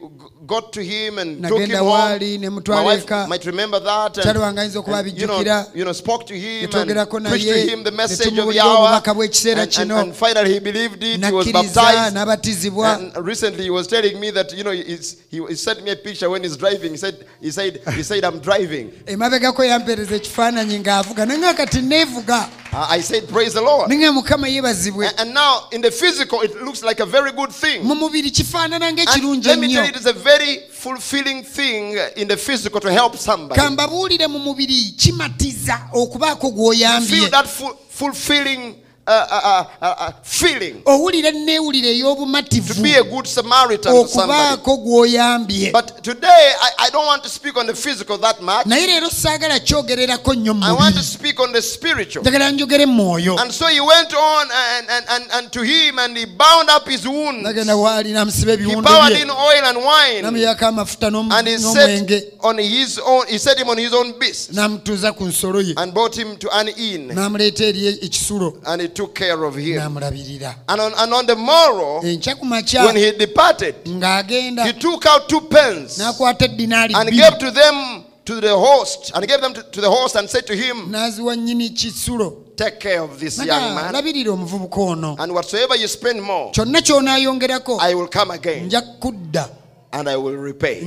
got 0.46 0.72
to 0.72 0.84
him 0.84 1.18
and 1.18 1.42
took 1.42 1.58
him 1.60 1.70
home. 1.70 2.62
My 2.68 2.84
wife 2.84 3.08
might 3.28 3.44
remember 3.46 3.80
that. 3.80 4.14
Wange 4.14 4.76
and, 4.76 5.18
you, 5.18 5.26
know, 5.26 5.64
you 5.74 5.84
know, 5.84 5.92
spoke 5.92 6.26
to 6.26 6.38
him 6.38 6.70
and 6.74 7.26
preached 7.26 7.48
to 7.48 7.70
him 7.70 7.82
the 7.82 7.92
message 7.92 8.26
of 8.38 8.48
the 8.48 8.60
hour. 8.60 9.02
And, 9.06 9.78
and, 9.78 9.92
and 9.92 10.14
finally 10.14 10.54
he 10.54 10.58
believed 10.58 11.02
it. 11.02 11.24
He 11.24 11.32
was 11.32 11.50
baptized. 11.52 12.16
And 12.16 13.26
recently 13.26 13.64
he 13.64 13.70
was 13.70 13.86
telling 13.86 14.20
me 14.20 14.30
that, 14.32 14.52
you 14.52 14.64
know, 14.64 14.70
he's, 14.70 15.22
he, 15.30 15.44
he 15.46 15.54
sent 15.54 15.82
me 15.84 15.90
a 15.90 15.96
picture 15.96 16.28
when 16.28 16.42
he's 16.42 16.56
driving. 16.56 16.92
He 16.92 16.96
said, 16.96 17.26
he 17.40 17.50
said, 17.50 17.80
he 17.94 18.02
said, 18.02 18.24
I'm 18.24 18.40
driving. 18.40 18.90
emabegako 19.06 19.64
yampeereza 19.64 20.14
ekifaananyi 20.14 20.78
ng'avuga 20.80 21.26
naye 21.26 21.54
kati 21.54 21.80
neevuga 21.80 22.48
I 22.76 23.00
said, 23.02 23.28
praise 23.28 23.54
the 23.54 23.60
Lord. 23.62 23.90
ninga 23.90 24.12
mukama 24.12 24.48
yeebazibwe 24.48 25.06
And, 25.08 25.20
and 25.20 25.34
now 25.34 25.68
in 25.72 25.80
the 25.80 25.90
physical, 25.90 26.40
it 26.40 26.60
looks 26.62 26.82
like 26.82 27.00
a 27.00 27.06
very 27.06 27.32
good 27.32 27.50
thing. 27.52 27.84
kirungi 29.14 29.48
ennyo 29.66 29.80
kambabuulire 33.54 34.26
mu 34.26 34.38
mubiri 34.38 34.94
kimatiza 34.98 35.80
okubaako 35.92 36.50
gw'oyambye. 36.50 37.08
Uh, 39.06 39.64
uh, 39.80 39.94
uh, 39.98 40.12
feeling. 40.22 40.82
Owulira 40.84 41.30
to 41.30 41.88
ey'obumativu 41.88 42.82
be 42.82 42.94
a 42.94 43.04
good 43.04 43.26
Samaritan 43.26 43.92
okubaako 43.92 44.76
gw'oyambye. 44.78 45.72
But 45.72 46.02
today, 46.02 46.52
I, 46.60 46.70
I 46.86 46.90
don't 46.90 47.06
want 47.06 47.22
to 47.24 47.28
speak 47.28 47.56
on 47.56 47.66
the 47.66 47.74
physical 47.74 48.18
that 48.18 48.40
much. 48.40 48.66
naye 48.66 48.86
leero 48.86 49.10
saagala 49.10 49.60
kyogererako 49.60 50.34
nnyo 50.34 50.54
I 50.62 50.72
want 50.72 50.94
to 50.96 51.02
speak 51.02 51.40
on 51.40 51.52
the 51.52 51.62
spiritual. 51.62 52.24
njogere 52.50 52.86
mwoyo. 52.86 53.38
And 53.40 53.52
so 53.52 53.66
he 53.66 53.80
went 53.80 54.14
on 54.14 54.48
and, 54.50 54.86
and, 54.90 55.26
and, 55.32 55.52
to 55.52 55.62
him 55.62 55.98
and 55.98 56.16
he 56.16 56.26
bound 56.26 56.70
up 56.70 56.88
his 56.88 57.04
nagenda 57.42 57.76
waali 57.76 58.12
n'amusiba 58.12 58.52
He 58.56 58.62
ebiwundu 58.62 58.82
poured 58.82 59.12
in 59.12 59.30
oil 59.30 59.64
and 59.64 59.78
wine. 59.78 60.24
Amafuta 60.64 61.06
and 61.08 61.48
he 61.48 61.56
n'omwenge 61.56 62.08
set 62.08 62.34
on 62.40 62.58
his 62.58 62.98
own 62.98 63.26
he 63.28 63.38
set 63.38 63.58
him 63.58 63.68
on 63.68 63.78
his 63.78 63.92
own 63.92 64.18
beast. 64.18 64.52
N'amutuuza 64.52 65.12
ku 65.12 65.24
nsolo 65.24 65.60
ye. 65.60 65.74
And 65.76 65.92
brought 65.92 66.16
him 66.16 66.36
to 66.36 66.48
an 66.52 66.68
inn. 66.68 67.08
N'amuleeta 67.08 67.64
eri 67.64 67.86
ekisulo 67.86 68.60
and 68.94 68.96
took 68.96 69.14
care 69.14 69.42
of 69.44 69.56
him. 69.56 69.96
And 70.68 70.80
on, 70.80 70.92
and 70.96 71.12
on 71.14 71.26
the 71.26 71.36
morrow, 71.36 72.00
when 72.00 72.96
he 72.96 73.12
departed, 73.12 73.74
he 73.84 74.72
took 74.72 75.06
out 75.06 75.28
two 75.28 75.40
pence 75.42 75.98
and 76.00 77.10
gave 77.10 77.38
to 77.38 77.50
them 77.50 78.04
to 78.24 78.40
the 78.40 78.56
host 78.56 79.12
and 79.14 79.26
gave 79.28 79.40
them 79.40 79.52
to, 79.52 79.62
to 79.62 79.80
the 79.80 79.90
host 79.90 80.16
and 80.16 80.30
said 80.30 80.46
to 80.46 80.54
him, 80.56 80.90
n'aziwa 80.90 81.36
nnyini 81.36 81.70
kisulo 81.70 82.40
Take 82.56 82.78
care 82.78 83.00
of 83.02 83.18
this 83.18 83.38
young 83.44 83.74
man, 83.74 83.92
labirira 83.92 84.32
omuvubuka 84.32 84.80
ono 84.80 85.16
and 85.18 85.32
whatsoever 85.32 85.76
you 85.76 85.88
spend 85.88 86.22
more, 86.22 86.52
I 87.80 87.94
will 87.94 88.08
come 88.08 88.30
again. 88.30 88.70
And 89.92 90.08
I 90.08 90.16
will 90.16 90.36
repay. 90.36 90.82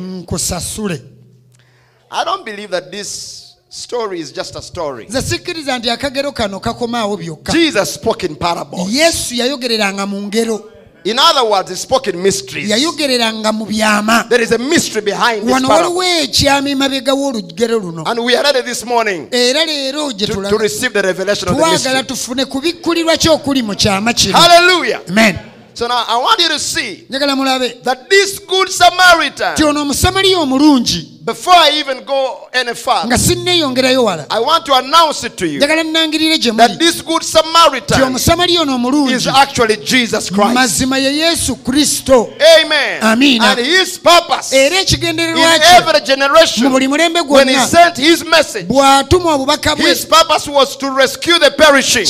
I 2.09 2.23
don't 2.23 2.45
believe 2.45 2.71
that 2.71 2.91
this 2.91 3.46
story 3.78 4.19
is 4.19 4.32
just 4.34 4.55
a 4.55 4.61
story. 4.61 5.05
nze 5.09 5.21
sikkiriza 5.21 5.78
nti 5.78 5.89
akagero 5.89 6.32
kano 6.32 6.59
kakomaawo 6.59 7.17
byokka 7.17 7.53
Jesus 7.53 7.93
spoke 7.93 8.25
in 8.25 8.36
parables. 8.36 8.89
yesu 8.93 9.36
yayogereranga 9.36 10.05
mu 10.05 10.21
ngero 10.21 10.61
In 11.05 11.17
other 11.19 11.43
words, 11.49 11.69
he 11.69 11.75
spoke 11.75 12.09
in 12.09 12.17
mysteries. 12.21 12.69
yayogereranga 12.69 13.51
mu 13.53 13.65
byama 13.65 14.25
There 14.30 14.43
is 14.43 14.51
a 14.51 14.57
mystery 14.57 15.01
behind 15.01 15.43
this 15.43 15.51
wano 15.53 15.67
parable. 15.67 15.95
waliwo 15.95 16.03
ekyama 16.23 16.69
emabega 16.69 17.13
w'olugero 17.13 17.80
luno 17.80 18.03
And 18.05 18.19
we 18.19 18.36
are 18.36 18.43
ready 18.43 18.61
this 18.61 18.84
morning 18.86 19.28
era 19.32 19.65
leero 19.65 20.11
gye 20.11 20.25
to, 20.25 20.34
to 20.34 20.34
tulaga 20.34 20.57
receive 20.57 20.93
the 20.93 21.01
revelation 21.01 21.49
of 21.49 21.55
the 21.55 21.61
twagala 21.61 21.71
mystery. 21.73 22.03
tufune 22.03 22.45
kubikkulirwa 22.45 23.17
kyokuli 23.17 23.63
mu 23.63 23.75
kyama 23.75 24.13
kino 24.13 24.38
Hallelujah. 24.38 25.01
amen 25.09 25.38
So 25.73 25.88
now 25.88 26.03
I 26.07 26.17
want 26.17 26.39
you 26.41 26.49
to 26.49 26.59
see 26.59 27.05
njagala 27.09 27.36
mulabe 27.36 27.69
that 27.84 28.09
this 28.09 28.39
good 28.47 28.69
Samaritan, 28.69 29.55
ti 29.55 29.63
ono 29.63 29.82
omusamaliya 29.82 30.39
omulungi 30.39 31.16
before 31.28 31.53
I 31.53 31.71
even 31.80 32.05
go 32.05 32.47
any 32.53 32.73
further, 32.73 33.07
nga 33.07 33.17
sinneeyongerayo 33.17 34.03
wala 34.03 34.25
I 34.30 34.39
want 34.39 34.65
to 34.65 34.73
announce 34.73 35.23
it 35.28 35.36
to 35.38 35.45
you 35.45 35.59
njagala 35.59 35.84
nnangirire 35.84 36.38
gye 36.38 36.51
that 36.51 36.80
this 36.80 37.01
good 37.01 37.23
Samaritan 37.23 38.15
is 38.15 39.28
actually 39.28 39.78
Jesus 39.78 40.30
Christ. 40.30 40.82
Amen. 42.63 43.03
Amina. 43.03 43.45
And 43.45 43.59
his 43.59 43.99
purpose 43.99 44.53
in 44.53 44.73
every 44.73 46.01
generation 46.05 46.63
mu 46.63 46.69
buli 46.69 46.88
mulembe 46.88 47.21
when 47.28 47.47
he 47.49 47.55
sent 47.55 47.97
his 47.97 48.23
message, 48.23 48.67
bw'atuma 48.67 49.34
obubaka 49.36 49.75
bwe 49.75 49.89
his 49.89 50.05
purpose 50.05 50.47
was 50.47 50.78
to 50.78 50.89
rescue 50.91 51.38
the 51.39 51.51
perishing. 51.51 52.05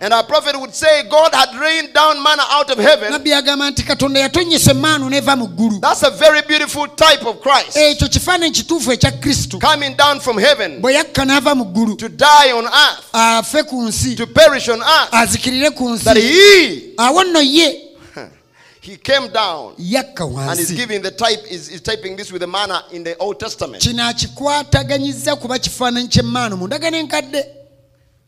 Kyaba 0.00 0.08
ayagala 0.08 0.08
ataase 0.08 0.08
abazikirira 0.08 0.10
And 0.10 0.14
our 0.14 0.24
prophet 0.24 0.58
would 0.58 0.74
say, 0.74 1.02
God 1.10 1.34
had 1.34 1.54
rained 1.60 1.92
down 1.92 2.22
manna 2.22 2.42
out 2.48 2.70
of 2.70 2.78
heaven. 2.78 3.12
nabbi 3.12 3.32
agamba 3.32 3.70
nti 3.70 3.82
katonda 3.82 4.20
yatonyesa 4.20 4.70
emaanu 4.70 5.10
neva 5.10 5.36
mu 5.36 5.46
ggulu 5.46 5.80
That's 5.80 6.02
a 6.02 6.10
very 6.10 6.42
beautiful 6.42 6.86
type 6.88 7.26
of 7.26 7.40
Christ 7.40 7.76
ekyo 7.76 8.08
kifaananyi 8.08 8.52
kituufu 8.52 8.92
ekya 8.92 9.12
kristo 9.12 9.58
coming 9.58 9.96
down 9.96 10.20
from 10.20 10.38
heaven 10.38 10.80
bwe 10.80 10.94
yakka 10.94 11.24
n'ava 11.24 11.54
mu 11.54 11.96
to 11.96 12.08
die 12.08 12.52
on 12.52 12.64
earth, 12.64 13.08
afe 13.12 13.62
ku 13.68 13.82
nsi 13.82 14.16
to 14.16 14.26
perish 14.26 14.68
on 14.68 14.80
earth. 14.80 15.10
That 16.04 16.16
he, 16.16 16.94
awo 16.96 17.24
nno 17.24 17.40
ye 17.40 17.90
he 18.80 18.96
came 18.96 19.28
down 19.28 19.74
and 19.78 20.60
is 20.60 20.70
giving 20.72 21.02
the 21.02 21.10
type, 21.10 21.40
is, 21.50 21.68
is 21.68 21.80
typing 21.80 22.16
this 22.16 22.32
with 22.32 22.40
the 22.40 22.46
manna 22.46 22.84
in 22.92 23.04
the 23.04 23.16
Old 23.18 23.38
Testament. 23.38 23.82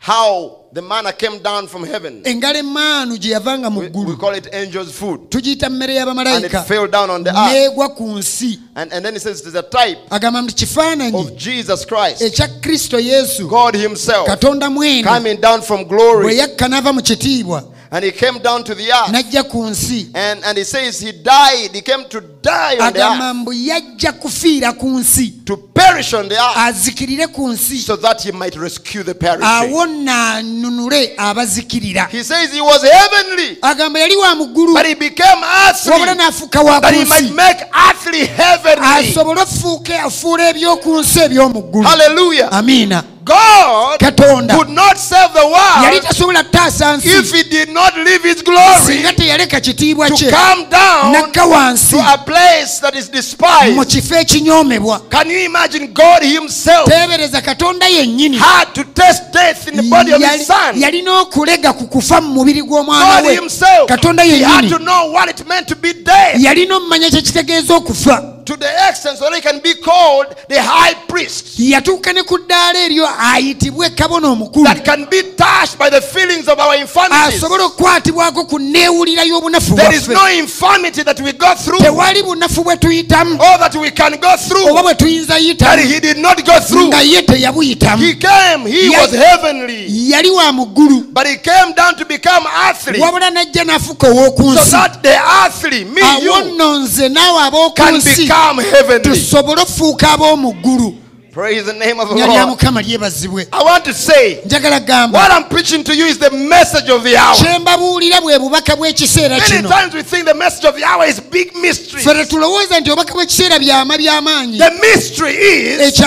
How 0.05 0.59
the 0.73 0.83
manna 0.83 1.13
came 1.13 1.39
down 1.39 1.69
from 1.69 1.85
heaven. 1.85 2.23
engalo 2.25 2.59
emmaanu 2.59 3.17
gye 3.19 3.31
yavanga 3.31 3.71
mu 3.71 3.81
We, 3.81 3.89
ggulu 3.89 4.19
call 4.19 4.35
it 4.35 4.53
angel's 4.53 4.91
food. 4.91 5.31
tugiyita 5.31 5.71
mmere 5.71 5.97
And 5.97 6.09
it 6.45 6.53
y'abamalayika 6.53 6.65
fell 6.67 6.89
down 6.89 7.09
on 7.11 7.23
the 7.23 7.31
earth. 7.31 7.53
n'egwa 7.53 7.95
ku 7.97 8.05
nsi 8.19 8.59
And, 8.75 8.93
and 8.93 9.05
then 9.05 9.13
he 9.15 9.21
says 9.21 9.41
it 9.43 9.47
is 9.47 9.55
a 9.55 9.63
type 9.63 9.99
agamba 10.11 10.43
nti 10.43 10.55
kifaananyi 10.55 11.15
of 11.15 11.37
Jesus 11.37 11.85
Christ, 11.87 12.21
ekya 12.23 12.49
kristo 12.61 12.99
yesu 12.99 13.47
God 13.49 13.75
himself, 13.77 14.27
katonda 14.27 14.71
mwene 14.71 15.05
coming 15.05 15.37
down 15.41 15.63
from 15.63 15.85
bwe 15.85 15.89
glory. 15.89 16.37
yakka 16.39 16.69
n'ava 16.69 16.93
mu 16.93 17.01
kitiibwa 17.03 17.63
And 17.95 18.03
he 18.07 18.11
came 18.11 18.39
down 18.39 18.65
to 18.65 18.75
the 18.75 18.91
earth. 18.91 19.13
n'ajja 19.13 19.43
ku 19.51 19.67
nsi 19.69 20.09
And, 20.15 20.43
and 20.45 20.57
he 20.57 20.65
says 20.65 20.99
he 20.99 21.13
died. 21.13 21.75
He 21.75 21.83
came 21.83 22.09
to 22.09 22.21
die 22.23 22.79
on 22.81 22.93
the 22.95 23.01
agamba 23.01 23.29
earth. 23.31 23.37
mbu 23.37 23.53
yajja 23.53 24.13
kufiira 24.13 24.73
ku 24.79 24.87
nsi 24.99 25.45
To 25.45 25.57
perish 25.59 26.15
on 26.15 26.27
the 26.29 26.37
earth. 26.37 26.57
azikirire 26.57 27.27
ku 27.33 27.49
nsi 27.53 27.77
So 27.79 27.97
that 27.97 28.23
he 28.23 28.33
might 28.33 28.57
rescue 28.57 29.03
the 29.03 29.15
perishing. 29.15 29.45
awo 29.45 29.87
naanunule 29.87 31.15
abazikirira 31.19 32.09
He 32.11 32.23
says 32.23 32.51
he 32.53 32.61
was 32.63 32.83
heavenly. 32.83 33.59
agamba 33.61 33.99
yali 34.01 34.17
wa 34.17 34.35
mu 34.37 34.73
But 34.75 34.87
he 34.87 34.95
became 34.95 35.45
earthly. 35.69 35.93
wabula 35.93 36.15
n'afuuka 36.15 36.63
wa 36.65 36.81
ku 36.81 36.87
That 36.87 36.95
he 36.95 37.05
might 37.05 37.31
make 37.35 37.61
earthly 37.91 38.25
heavenly. 38.27 39.11
asobole 39.13 39.41
ofuuke 39.43 39.99
afuula 39.99 40.49
eby'oku 40.49 41.01
nsi 41.01 41.21
eby'omu 41.21 41.61
ggulu 41.63 41.89
Hallelujah. 41.89 42.49
amiina 42.53 43.05
God 43.25 44.01
katonda. 44.01 44.57
could 44.57 44.69
not 44.71 44.99
save 44.99 45.33
the 45.33 45.41
yali 45.41 45.91
world 45.91 46.03
tasobola 46.03 46.43
kutaasa 46.45 46.97
nsi. 46.97 47.09
if 47.09 47.33
he 47.33 47.43
did 47.43 47.69
not 47.69 47.97
leave 47.97 48.23
his 48.23 48.45
glory 48.45 48.81
singa 48.87 49.13
teyaleka 49.13 49.61
kitiibwa 49.61 50.09
to 50.09 50.15
kye 50.15 50.31
come 50.31 50.65
down 50.71 51.13
nakka 51.13 51.45
wansi 51.47 51.91
to 51.91 52.01
a 52.01 52.19
place 52.19 52.81
that 52.81 52.95
is 52.95 53.07
mu 53.09 53.13
despised. 53.13 53.87
kifo 53.87 54.15
ekinyoomebwa. 54.15 55.01
Can 55.11 55.31
you 55.31 55.39
imagine 55.39 55.87
God 55.87 56.23
himself 56.23 56.89
teebereza 56.89 57.41
katonda 57.41 57.87
yennyini. 57.89 58.39
had 58.39 58.73
to 58.75 58.85
taste 58.85 59.23
death 59.33 59.69
in 59.69 59.77
the 59.77 59.83
body 59.91 60.13
of 60.13 60.23
his 60.23 60.47
son? 60.47 60.77
yalina 60.81 61.21
okulega 61.21 61.73
ku 61.73 61.87
kufa 61.87 62.21
mu 62.21 62.29
mubiri 62.35 62.63
gw'omwana 62.63 63.17
God 63.17 63.27
we. 63.27 63.35
himself, 63.35 63.89
katonda 63.89 64.23
he 64.23 64.43
had 64.43 64.69
to 64.69 64.79
know 64.79 65.13
what 65.13 65.29
it 65.31 65.47
meant 65.49 65.69
to 65.69 65.77
be 65.77 65.93
dead. 65.93 66.41
Yalina 66.41 66.77
omumanya 66.77 67.11
kyekitegeeza 67.11 67.75
okufa 67.77 68.32
to 68.45 68.57
the 68.57 68.71
extent 68.89 69.19
so 69.19 69.25
that 69.25 69.35
he 69.35 69.41
can 69.41 69.61
be 69.61 69.75
called 69.75 70.35
the 70.49 70.61
high 70.61 70.95
priest. 71.07 71.59
Yatuuka 71.59 72.15
ne 72.15 72.23
ku 72.23 72.39
ddaala 72.39 72.79
eryo 72.79 73.09
ayitibwe 73.09 73.91
kabona 73.91 74.29
omukulu. 74.29 74.65
That 74.65 74.85
can 74.85 75.07
be 75.11 75.23
touched 75.37 75.79
by 75.79 75.91
the 75.91 76.01
feelings 76.01 76.49
of 76.49 76.59
our 76.59 76.77
infirmities. 76.77 77.43
asobole 77.43 77.63
okukwatibwako 77.63 78.45
ku 78.49 78.59
neewulira 78.59 79.25
y'obunafu 79.25 79.77
There 79.77 79.95
is 79.95 80.09
no 80.09 80.27
infirmity 80.27 81.03
that 81.03 81.21
we 81.21 81.33
go 81.33 81.55
through. 81.55 81.81
Tewali 81.81 82.23
bunafu 82.23 82.65
bwe 82.65 82.77
tuyitamu. 82.77 83.35
Or 83.35 83.59
that 83.59 83.75
we 83.77 83.91
can 83.91 84.13
go 84.21 84.37
through. 84.37 84.71
Oba 84.71 84.83
bwe 84.83 84.95
tuyinza 84.95 85.39
that 85.59 85.79
he 85.79 86.01
did 86.01 86.19
not 86.19 86.45
go 86.45 86.59
through. 86.61 86.89
nga 86.89 87.03
ye 87.03 87.23
teyabuyitamu. 87.23 88.03
He 88.03 88.15
came, 88.15 88.67
he 88.67 88.89
was 88.91 89.13
heavenly, 89.13 89.87
yali 89.89 90.31
wa 90.31 90.53
muggulu 90.53 91.13
but 91.13 91.27
he 91.27 91.37
came 91.37 91.73
down 91.75 91.95
to 91.97 92.05
become 92.05 92.45
earthly. 92.67 92.99
Wabula 92.99 93.31
najja 93.31 93.65
n'afuka 93.65 94.09
ow'oku 94.09 94.55
so 94.55 94.77
that 94.77 95.03
the 95.03 95.17
earthly, 95.45 95.85
me, 95.85 96.03
awo 96.03 96.23
you, 96.23 96.55
nno 96.55 96.79
nze 96.79 97.09
naawe 97.09 97.43
ab'oku 97.49 97.77
can 97.77 97.95
nsi 97.95 98.27
become 98.33 98.63
heavenly. 98.63 99.03
tusobole 99.03 99.63
okufuuka 99.63 100.13
ab'omu 100.13 100.53
ggulu 100.53 100.95
Praise 101.33 101.65
the 101.65 101.73
name 101.73 101.99
of 101.99 102.11
the 102.11 102.15
Lord. 102.15 102.29
I 102.29 103.63
want 103.65 103.85
to 103.87 103.95
say, 103.95 104.43
what 104.43 105.33
I'm 105.33 105.49
preaching 105.49 105.83
to 105.85 105.97
you 105.97 106.05
is 106.05 106.19
the 106.19 106.31
message 106.31 106.91
of 106.91 107.03
the 107.05 107.17
hour. 107.17 107.35
kye 107.35 107.59
mbabuulira 107.59 108.21
bwe 108.21 108.39
bubaka 108.39 108.77
bw'ekiseera 108.77 109.39
Many 109.39 109.67
times 109.69 109.95
we 109.95 110.03
think 110.03 110.27
the 110.27 110.35
message 110.35 110.67
of 110.67 110.77
the 110.77 110.85
hour 110.85 111.07
is 111.07 111.21
big 111.21 111.57
mystery. 111.57 112.03
ffe 112.03 112.15
tetulowooza 112.15 112.81
nti 112.81 112.91
obubaka 112.91 113.15
bw'ekiseera 113.15 113.59
byama 113.59 113.99
by'amaanyi 113.99 114.59
The 114.59 114.71
mystery 114.71 115.33
is, 115.33 115.99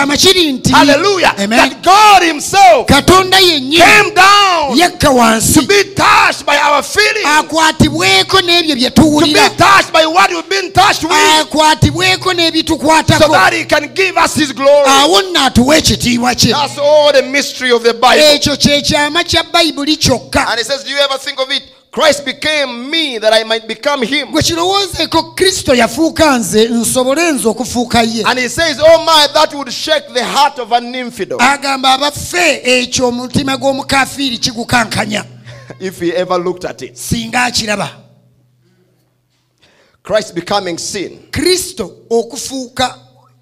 hallelujah, 0.72 1.34
Amen. 1.40 1.58
that 1.58 1.82
God 1.82 2.22
Himself 2.22 2.88
came 2.88 4.14
down 4.14 4.78
to 4.78 5.62
be 5.68 5.84
touched 5.96 6.46
by 6.46 6.58
our 6.58 6.84
feelings, 6.84 7.26
akwatibweko 7.26 8.42
n'ebyo 8.42 8.76
bye 8.76 8.90
to 8.92 9.26
be 9.26 9.50
touched 9.58 9.92
by 9.92 10.06
what 10.06 10.30
we've 10.30 10.50
been 10.50 10.72
touched 10.72 11.04
with, 11.04 11.50
so 13.18 13.28
that 13.32 13.54
He 13.54 13.66
can 13.66 13.92
give 13.96 14.18
us 14.18 14.36
His 14.36 14.52
glory. 14.54 14.86
Awo 15.16 15.22
nno 15.22 15.42
atuwa 15.46 15.78
ekitiibwa 15.78 16.36
kye 16.36 16.52
That's 16.52 16.78
all 16.78 17.14
the 17.14 17.22
mystery 17.22 17.72
of 17.72 17.84
the 17.84 17.94
Bible. 17.94 18.34
ekyo 18.34 18.58
kye 18.58 18.82
kyama 18.82 19.24
kya 19.24 19.44
bayibuli 19.44 19.98
kyokka 19.98 20.48
And 20.48 20.58
He 20.60 20.64
says, 20.64 20.84
Do 20.84 20.90
you 20.92 20.98
ever 20.98 21.18
think 21.20 21.40
of 21.40 21.52
it? 21.52 21.64
Christ 21.92 22.26
became 22.26 22.90
me 22.90 23.20
that 23.20 23.32
I 23.34 23.44
might 23.46 23.68
become 23.68 24.04
Him. 24.06 24.28
kristo 25.36 25.76
yafuuka 25.76 26.38
nze 26.38 26.68
nsobole 26.70 27.32
nze 27.32 27.48
okufuuka 27.48 28.02
ye 28.04 28.24
And 28.26 28.40
He 28.40 28.50
says, 28.50 28.80
Oh 28.80 29.06
my, 29.06 29.28
that 29.34 29.54
would 29.54 29.72
shake 29.72 30.14
the 30.14 30.24
heart 30.24 30.60
of 30.60 30.72
an 30.72 30.96
infidel 30.96 31.38
agamba 31.42 31.94
abaffe 31.94 32.62
ekyo 32.64 33.08
omutima 33.08 33.58
gw'omukafiiri 33.58 34.38
kigukankanya 34.38 35.26
if 35.80 36.00
he 36.00 36.12
ever 36.14 36.38
looked 36.38 36.66
at 36.66 36.82
it. 36.82 36.98
Christ 40.04 40.36
becoming 40.36 40.78
sin. 40.78 41.20
kristo 41.32 41.92
okufuuka 42.10 42.98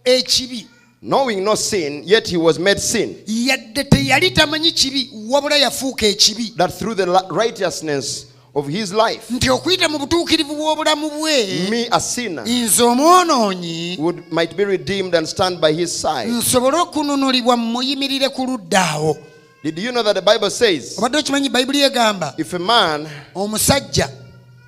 ekibi 0.06 0.68
knowing 1.04 1.44
no 1.44 1.56
sin, 1.56 2.02
yet 2.06 2.28
he 2.28 2.38
was 2.38 2.58
made 2.58 2.80
sin, 2.80 3.16
yadde 3.28 3.84
teyali 3.84 4.32
tamanyi 4.32 4.72
kibi 4.72 5.10
wabula 5.30 5.58
yafuuka 5.58 6.08
ekibi. 6.08 6.56
That 6.58 6.74
through 6.74 6.96
the 6.96 7.06
righteousness 7.30 8.28
of 8.56 8.68
his 8.68 8.94
life, 8.94 9.34
nti 9.34 9.50
okuyita 9.50 9.90
mu 9.90 10.00
butuukirivu 10.00 10.56
bw'obulamu 10.56 11.10
bwe 11.10 11.70
me, 11.70 11.88
a 11.92 12.00
sinner, 12.00 12.44
nze 12.48 12.84
omwonoonyi 12.84 13.98
would 14.00 14.32
might 14.32 14.56
be 14.56 14.66
redeemed 14.66 15.16
and 15.16 15.28
stand 15.28 15.60
by 15.60 15.74
his 15.74 16.02
side. 16.02 16.30
nsobole 16.30 16.78
okununulibwa 16.78 17.58
mumuyimirire 17.58 18.30
ku 18.30 18.46
ludda 18.46 18.92
awo. 18.92 19.18
Did 19.64 19.80
you 19.80 19.92
know 19.92 20.04
that 20.04 20.16
the 20.16 20.22
Bible 20.22 20.50
says 20.50 20.98
obadde 20.98 21.18
okimanyi 21.18 21.50
bayibuli 21.50 21.82
egamba 21.82 22.34
if 22.38 22.54
a 22.54 22.60
man 22.60 23.08
omusajja 23.36 24.10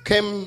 came 0.04 0.46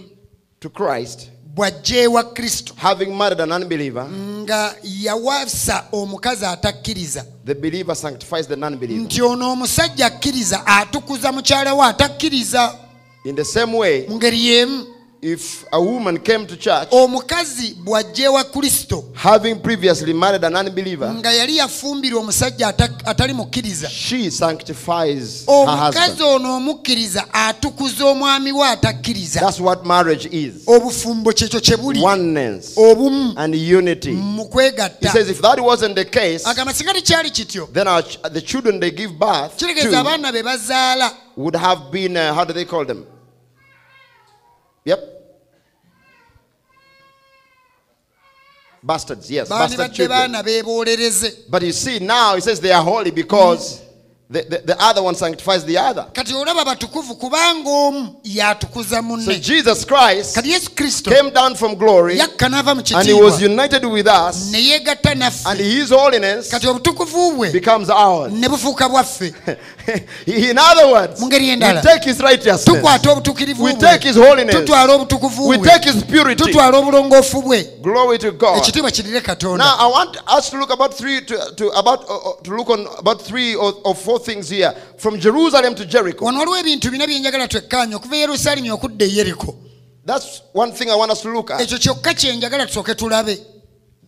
to 0.60 0.70
Christ 0.70 1.30
bw'ajja 1.56 2.02
ewa 2.02 2.24
kristo. 2.24 2.74
Having 2.78 3.18
married 3.18 3.42
an 3.42 3.52
unbeliever, 3.52 4.08
nga 4.44 4.76
yawasa 4.84 5.86
omukazi 5.92 6.46
atakkiriza. 6.46 7.26
the 7.46 7.56
believer 7.56 7.96
sanctifies 7.96 8.48
the 8.48 8.56
non-believer. 8.56 9.04
nti 9.04 9.22
ono 9.22 9.52
omusajja 9.52 10.06
akkiriza 10.06 10.66
atukuza 10.68 11.32
mukyala 11.32 11.74
we 11.74 11.86
atakkiriza. 11.86 12.76
In 13.26 13.36
the 13.36 13.46
same 13.46 13.78
way, 13.78 14.06
mu 14.08 14.16
ngeri 14.16 14.48
y'emu 14.48 14.86
if 15.22 15.66
a 15.74 15.82
woman 15.82 16.18
came 16.18 16.46
to 16.46 16.56
church 16.56 16.88
omukazi 16.92 17.76
bw'ajja 17.84 18.26
ewa 18.26 18.44
kristo 18.44 19.04
having 19.14 19.56
previously 19.56 20.14
married 20.14 20.46
an 20.46 20.56
unbeliever, 20.56 21.14
nga 21.14 21.32
yali 21.34 21.58
yafumbirwa 21.58 22.20
omusajja 22.22 22.68
ata- 22.68 23.06
atali 23.06 23.34
mukkiriza 23.34 23.90
she 23.90 24.32
sanctifies 24.32 25.46
her 25.46 25.56
omukazi 25.56 26.00
husband. 26.00 26.22
ono 26.22 26.56
omukkiriza 26.56 27.34
atukuza 27.34 28.06
omwami 28.06 28.52
we 28.52 28.68
atakkiriza 28.68 29.40
That's 29.40 29.60
what 29.60 29.86
marriage 29.86 30.30
is. 30.32 30.54
obufumbo 30.68 31.34
kyekyo 31.34 31.60
kye 31.62 31.78
buli 31.78 32.04
Oneness 32.04 32.78
obumu 32.78 33.34
and 33.38 33.56
unity. 33.56 34.12
mu 34.12 34.44
He 34.44 34.50
kwegatta 34.50 35.12
says 35.12 35.30
if 35.30 35.42
that 35.42 35.60
wasn't 35.60 35.96
the 35.96 36.06
case, 36.06 36.46
agamba 36.50 36.74
singa 36.74 36.94
tekyali 36.94 37.32
kityo 37.32 37.68
then 37.74 37.88
our, 37.88 38.04
the 38.34 38.42
children 38.42 38.80
they 38.80 38.92
give 38.92 39.14
birth 39.20 39.56
kitegeeza 39.56 40.00
abaana 40.00 40.32
be 40.32 40.44
bazaala 40.44 41.12
would 41.38 41.56
have 41.56 41.82
been, 41.92 42.18
uh, 42.18 42.34
how 42.36 42.44
do 42.46 42.54
they 42.54 42.66
call 42.66 42.86
them? 42.86 43.06
Yep. 44.86 45.20
Bastards, 48.82 49.30
yes, 49.30 49.50
bastard 49.50 49.94
children. 49.94 50.32
But 51.50 51.64
you 51.64 51.72
see, 51.74 52.00
now 52.00 52.36
he 52.36 52.42
says 52.42 52.62
they 52.62 52.72
are 52.72 52.84
holy 52.84 53.12
because 53.12 53.82
mm. 53.82 53.90
the, 54.30 54.42
the, 54.44 54.58
the 54.60 54.82
other 54.82 55.04
one 55.04 55.16
sanctifies 55.16 55.66
the 55.66 55.78
other. 55.78 56.08
kati 56.14 56.34
olaba 56.34 56.66
batukuvu 56.66 57.16
kubanga 57.16 57.70
omu 57.70 58.16
yatukuza 58.24 59.04
So 59.26 59.34
Jesus 59.34 59.86
Christ 59.86 60.36
kati 60.36 60.52
yesu 60.52 60.72
kristo 60.72 61.12
came 61.12 61.30
down 61.32 61.56
from 61.56 61.76
glory 61.76 62.18
yakka 62.18 62.48
n'ava 62.48 62.76
mu 62.76 62.82
and 62.96 63.08
he 63.08 63.14
was 63.14 63.42
united 63.42 63.84
with 63.84 64.08
us, 64.08 64.54
and 64.54 65.60
his 65.60 65.90
holiness 65.90 66.50
kati 66.50 66.68
obutukuvu 66.68 67.32
bwe 67.36 67.52
becomes 67.52 67.90
ours. 67.90 68.32
ne 69.90 70.00
bufuuka 70.00 70.10
bwaffe 70.26 70.50
In 70.50 70.58
other 70.58 70.92
words, 70.92 71.22
we 71.22 71.30
take 71.82 72.04
his 72.04 72.20
righteousness, 72.20 72.66
tukwata 72.66 73.12
obutukirivu 73.12 73.64
we 73.64 73.74
take 73.74 74.08
his 74.08 74.16
holiness, 74.16 74.56
tutwala 74.56 74.94
obutukuvu 74.94 75.48
we 75.48 75.58
take 75.58 75.92
his 75.92 76.04
purity. 76.04 76.44
tutwala 76.44 76.78
obulongoofu 76.78 77.42
bwe. 77.42 77.64
Glory 77.82 78.18
to 78.18 78.32
God. 78.32 78.58
ekitiibwa 78.58 78.92
kirire 78.92 79.22
katonda. 79.22 79.66
Now 79.66 79.76
I 79.80 79.92
want 79.92 80.18
us 80.38 80.50
to 80.50 80.58
look 80.58 80.72
about 80.72 80.94
three 80.94 81.22
to, 81.22 81.56
to 81.56 81.70
about 81.70 82.10
uh, 82.10 82.30
uh, 82.30 82.42
to 82.44 82.56
look 82.56 82.70
on 82.70 82.88
about 82.98 83.22
three 83.22 83.56
or, 83.56 83.74
or 83.84 83.96
four 83.96 84.20
things 84.20 84.50
here. 84.50 84.74
From 84.98 85.20
Jerusalem 85.20 85.76
to 85.76 85.86
Jericho. 85.86 86.26
wano 86.26 86.40
waliwo 86.40 86.58
ebintu 86.58 86.92
bina 86.92 87.08
bye 87.08 87.48
twekkaanya 87.48 87.96
okuva 87.96 88.16
e 88.16 88.20
yerusaalemi 88.20 88.72
okudda 88.72 89.06
e 89.06 89.16
yeriko. 89.16 89.56
That's 90.06 90.42
one 90.54 90.72
thing 90.72 90.90
I 90.90 90.96
want 90.96 91.12
us 91.12 91.22
to 91.22 91.30
look 91.30 91.52
at. 91.52 91.62
ekyo 91.62 91.78
kyokka 91.78 92.14
kye 92.14 92.66
tusooke 92.68 92.96
tulabe. 92.96 93.38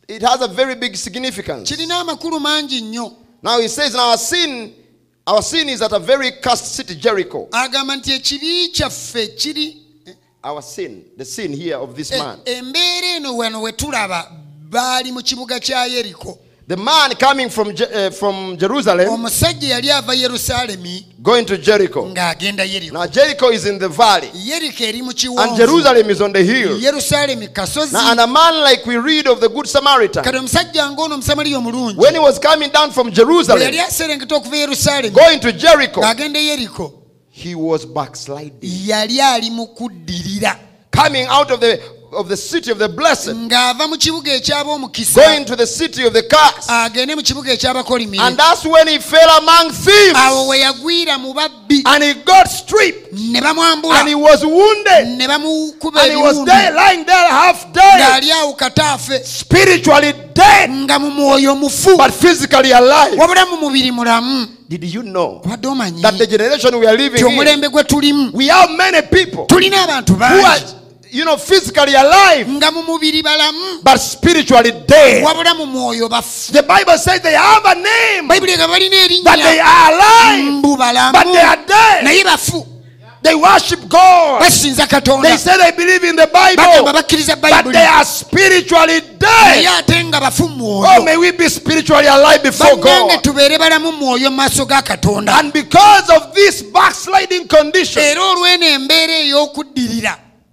It 0.07 0.23
has 0.23 0.41
a 0.41 0.47
very 0.47 0.75
big 0.75 0.95
significance. 0.95 1.69
kirina 1.69 1.99
amakulu 1.99 2.39
mangi 2.39 2.82
nnyo. 2.82 3.11
Now 3.43 3.59
he 3.59 3.67
says, 3.67 3.95
now 3.95 4.11
our 4.11 4.17
sin, 4.17 4.73
our 5.28 5.41
sin 5.41 5.69
is 5.69 5.82
at 5.82 5.91
a 5.91 5.99
very 5.99 6.32
cursed 6.41 6.76
city, 6.76 6.95
Jericho. 6.95 7.47
agamba 7.51 7.95
nti 7.95 8.11
ekibi 8.13 8.67
kyaffe 8.69 9.28
kiri 9.28 9.78
eh, 10.05 10.13
Our 10.43 10.61
sin, 10.63 11.03
the 11.17 11.26
sin 11.26 11.53
here 11.53 11.76
of 11.78 11.95
this 11.95 12.11
e- 12.11 12.17
man. 12.17 12.39
Embeera 16.74 17.05
eno 17.05 17.07
wano 17.07 17.09
we 17.09 17.15
tulaba 17.15 17.26
baali 17.26 17.45
mu 17.45 17.49
kibuga 17.49 17.49
kya 17.49 17.49
yeriko 17.49 17.49
The 17.49 17.49
man 17.49 17.49
coming 17.49 17.49
from 17.49 17.74
Je- 17.76 18.07
uh, 18.07 18.11
from 18.11 18.57
Jerusalem 18.57 19.09
omusajja 19.09 19.97
ava 19.97 20.13
yerusaalemi 20.13 21.05
going 21.22 21.45
to 21.45 21.57
Jericho. 21.57 22.05
ng'agenda 22.09 22.63
yeriko 22.63 22.93
Now 22.93 23.05
Jericho 23.07 23.49
is 23.51 23.65
in 23.65 23.80
the 23.80 23.89
valley, 23.89 24.30
yeriko 24.34 24.84
eri 24.84 25.01
mu 25.01 25.09
and 25.09 25.17
kiwonvu 25.17 25.57
Jerusalem 25.57 26.09
is 26.09 26.22
on 26.22 26.34
the 26.34 26.43
hill. 26.43 26.80
yerusaalemi 26.80 27.47
kasozi 27.53 27.93
Now, 27.93 28.11
and 28.11 28.19
a 28.19 28.28
man 28.28 28.63
like 28.63 28.86
we 28.86 28.97
read 28.97 29.28
of 29.28 29.39
the 29.39 29.49
Good 29.49 29.67
Samaritan, 29.67 30.24
kati 30.24 30.38
omusajja 30.38 30.89
ng'ono 30.91 31.15
omusamaliya 31.15 31.57
omulungi 31.57 31.97
when 31.97 32.13
he 32.13 32.19
was 32.19 32.39
coming 32.39 32.69
down 32.72 32.91
from 32.91 33.07
bwe 33.07 33.15
Jerusalem, 33.15 33.61
yali 33.63 33.80
aserengeta 33.80 34.36
okuva 34.36 34.55
yerusaalemi 34.57 35.13
going 35.15 35.39
to 35.39 35.51
Jericho, 35.51 36.01
ng'agenda 36.01 36.39
yeriko 36.39 36.93
he 37.30 37.55
was 37.55 37.86
backsliding. 37.86 38.59
yali 38.88 39.22
ali 39.22 39.49
mu 39.49 39.67
kuddirira 39.67 40.57
Coming 40.91 41.26
out 41.30 41.49
of 41.51 41.59
the 41.61 41.80
of 42.14 42.28
the 42.28 42.36
city 42.36 42.72
of 42.72 42.78
the 42.78 42.89
blessed, 42.89 43.30
ng'ava 43.36 43.88
mu 43.88 43.95
kibuga 43.97 44.34
eky'ab'omukisa 44.36 45.16
going 45.16 45.45
to 45.45 45.55
the 45.55 45.66
city 45.66 46.05
of 46.05 46.14
the 46.14 46.24
curse 46.24 46.68
agende 46.68 47.16
mu 47.16 47.22
kibuga 47.24 47.53
ekyabakolimire 47.53 48.22
And 48.22 48.38
that's 48.38 48.66
when 48.66 48.88
he 48.88 48.99
fell 48.99 49.30
among 49.39 49.72
awo 49.72 50.49
we 50.49 50.59
yagwira 50.59 51.20
mu 51.20 51.34
babbi. 51.34 51.84
And 51.86 52.03
he 52.03 52.14
got 52.26 52.49
stripped. 52.49 53.14
ne 53.14 53.39
bamwambula. 53.39 53.99
And 53.99 54.09
he 54.09 54.16
was 54.16 54.45
wounded. 54.45 55.18
ne 55.18 55.28
bamukuba 55.28 56.03
And 56.03 56.12
he 56.12 56.18
was 56.18 56.45
there, 56.45 56.74
lying 56.74 57.05
there 57.05 57.30
half 57.30 57.72
dead. 57.72 58.01
ng'ali 58.01 58.32
awo 58.32 58.57
kataafe. 58.57 59.24
Spiritually 59.24 60.12
dead, 60.34 60.70
nga 60.70 60.99
mu 60.99 61.12
mwoyo 61.12 61.55
mufu. 61.55 61.97
But 61.97 62.12
physically 62.12 62.72
alive. 62.72 63.18
wabula 63.18 63.45
mu 63.45 63.57
mubiri 63.57 63.91
mulamu. 63.91 64.47
Did 64.68 64.84
you 64.86 65.03
know 65.03 65.41
that 65.43 65.62
the 65.62 66.28
generation 66.28 66.80
we 66.80 66.88
are 66.88 66.95
living 66.95 67.20
in, 67.20 68.32
we 68.32 68.47
have 68.47 68.72
many 68.72 69.01
people 69.01 69.45
who 69.49 70.45
are, 70.45 70.80
you 71.12 71.26
know, 71.26 71.38
physically 71.38 71.93
alive, 71.93 72.47
nga 72.47 72.72
mu 72.72 72.84
mubiri 72.84 73.22
balamu 73.24 73.84
but 73.84 73.97
spiritually 73.97 74.72
dead. 74.88 75.24
wabula 75.24 75.53
mu 75.55 75.66
mwoyo 75.66 76.09
bafu 76.09 76.51
The 76.53 76.64
Bible 76.64 76.97
says 76.97 77.22
they 77.22 77.34
have 77.34 77.66
a 77.66 77.76
name, 77.76 78.28
bayibuli 78.28 78.55
nga 78.57 78.68
balina 78.68 79.24
but 79.24 79.36
they 79.38 79.59
are 79.59 79.93
alive, 79.93 80.62
but 81.14 81.24
they 81.34 81.41
are 81.41 81.57
dead. 81.66 82.05
They 83.24 83.36
worship 83.36 83.88
God. 83.88 84.41
They 84.41 84.49
say 84.49 85.57
they 85.57 85.72
believe 85.78 86.03
in 86.03 86.16
the 86.16 86.28
Bible, 86.34 86.91
but 86.91 87.72
they 87.72 87.86
are 87.86 88.03
spiritually 88.03 88.99
dead. 89.20 89.66
Oh, 90.43 91.03
may 91.05 91.18
we 91.18 91.32
be 91.32 91.47
spiritually 91.47 92.07
alive 92.07 92.41
before 92.41 92.78
God. 92.78 93.22
tubeere 93.22 93.57
balamu 93.59 93.91
mu 93.91 93.97
mwoyo 93.97 94.32
mu 94.32 94.38
maaso 94.38 94.66
ga 94.66 94.82
katonda 94.82 95.38
And 95.38 95.53
because 95.53 96.09
of 96.09 96.34
this 96.34 96.64
backsliding 96.64 97.47
condition, 97.47 98.01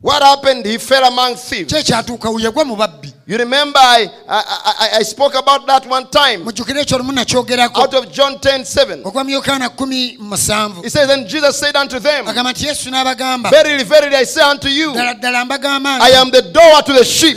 era 0.04 0.06
olw'eno 0.06 0.06
embeera 0.06 0.06
ey'okuddirira 0.06 0.08
what 0.08 0.22
happened? 0.22 0.66
He 0.66 0.78
fell 0.78 1.04
among 1.04 1.36
thieves. 1.36 1.72
kyekyatuuka 1.72 2.28
yegwa 2.40 2.64
mu 2.64 2.76
babbi 2.76 3.12
You 3.26 3.36
remember 3.36 3.78
I, 3.78 4.08
I, 4.26 4.42
I, 4.80 4.88
I 5.00 5.02
spoke 5.02 5.34
about 5.34 5.66
that 5.66 5.86
one 5.86 6.06
time 6.06 6.44
mujjukire 6.44 6.80
ekyo 6.80 6.98
lumu 6.98 7.12
nakyogerako 7.12 7.80
out 7.80 7.94
of 7.94 8.10
John 8.12 8.34
10 8.34 8.64
7. 8.64 9.00
ogwa 9.04 9.24
mu 9.24 9.30
yokaana 9.30 9.68
kumi 9.68 10.16
musanvu 10.20 10.82
He 10.82 10.88
says, 10.88 11.10
And 11.10 11.28
Jesus 11.28 11.58
said 11.58 11.76
unto 11.76 11.98
them, 11.98 12.24
Verily, 12.24 13.84
verily, 13.84 14.16
I 14.16 14.24
say 14.24 14.42
unto 14.42 14.68
you, 14.68 14.92
ddala 14.92 15.14
ddala 15.14 15.44
mbagamba 15.44 16.00
I 16.00 16.10
am 16.12 16.30
the 16.30 16.42
door 16.42 16.82
to 16.82 16.92
the 16.92 17.04
sheep. 17.04 17.36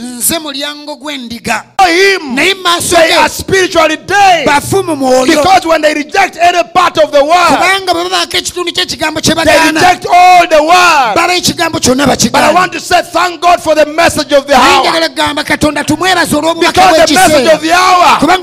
Nze 1.86 2.18
mulyango 2.18 2.22
gw'endiga 2.22 2.22
For 2.22 2.22
him, 2.22 2.34
naye 2.34 2.54
mu 2.54 2.62
maaso 2.62 2.96
they 2.96 3.12
are 3.12 3.28
spiritually 3.28 3.96
dead. 3.96 4.46
bafu 4.46 4.82
mu 4.84 4.96
mwoyo 4.96 5.26
Because 5.26 5.66
when 5.66 5.82
they 5.82 5.94
reject 5.94 6.36
any 6.36 6.62
part 6.74 6.98
of 6.98 7.10
the 7.12 7.24
word, 7.24 7.48
kubanga 7.48 7.92
bwe 7.94 8.04
babaako 8.04 8.36
ekitundu 8.36 8.72
ky'ekigambo 8.72 9.20
kye 9.20 9.34
they 9.34 9.58
reject 9.72 10.06
all 10.06 10.46
the 10.48 10.62
word. 10.62 11.14
baba 11.14 11.34
ekigambo 11.34 11.78
kyonna 11.80 12.06
But 12.06 12.34
I 12.42 12.52
want 12.52 12.72
to 12.72 12.80
say, 12.80 13.02
thank 13.02 13.40
God 13.40 13.60
for 13.62 13.74
the 13.74 13.86
message 13.86 14.32
of 14.32 14.46
the 14.46 14.54
hour. 14.54 14.80
njagala 14.82 15.08
kugamba 15.08 15.44
katonda 15.44 15.84
tumwebaza 15.84 16.36
olw'obubaka 16.36 16.72
Because 16.72 17.06
the 17.06 17.14
message 17.14 17.48
of 17.54 17.60
the 17.62 17.72
hour 17.72 18.18
came 18.20 18.40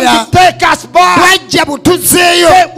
to 0.00 0.30
take 0.32 0.62
us 0.72 0.86
back. 0.86 1.18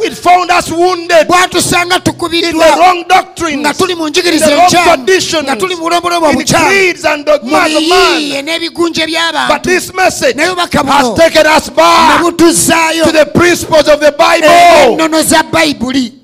It 0.05 0.15
found 0.19 0.51
us 0.51 0.71
wounded. 0.71 1.27
In 1.29 2.59
the 2.59 2.75
wrong 2.79 3.05
doctrines, 3.09 3.61
nga 3.61 3.75
tuli 3.75 3.95
mu 3.95 4.07
in 4.07 4.13
the 4.13 4.21
wrong 4.57 4.71
traditions, 4.71 5.49
in 5.49 6.47
creeds 6.47 7.05
and 7.05 7.25
dogmas 7.27 7.75
of 7.75 7.89
man. 7.89 8.47
But 9.49 9.67
this 9.73 9.93
message 9.95 10.37
has 10.37 11.15
taken 11.17 11.47
us 11.47 11.71
back 11.71 12.21
to 12.23 13.13
the 13.13 13.31
principles 13.35 13.89
of 13.89 14.01
the 14.01 14.13
Bible. 14.13 14.49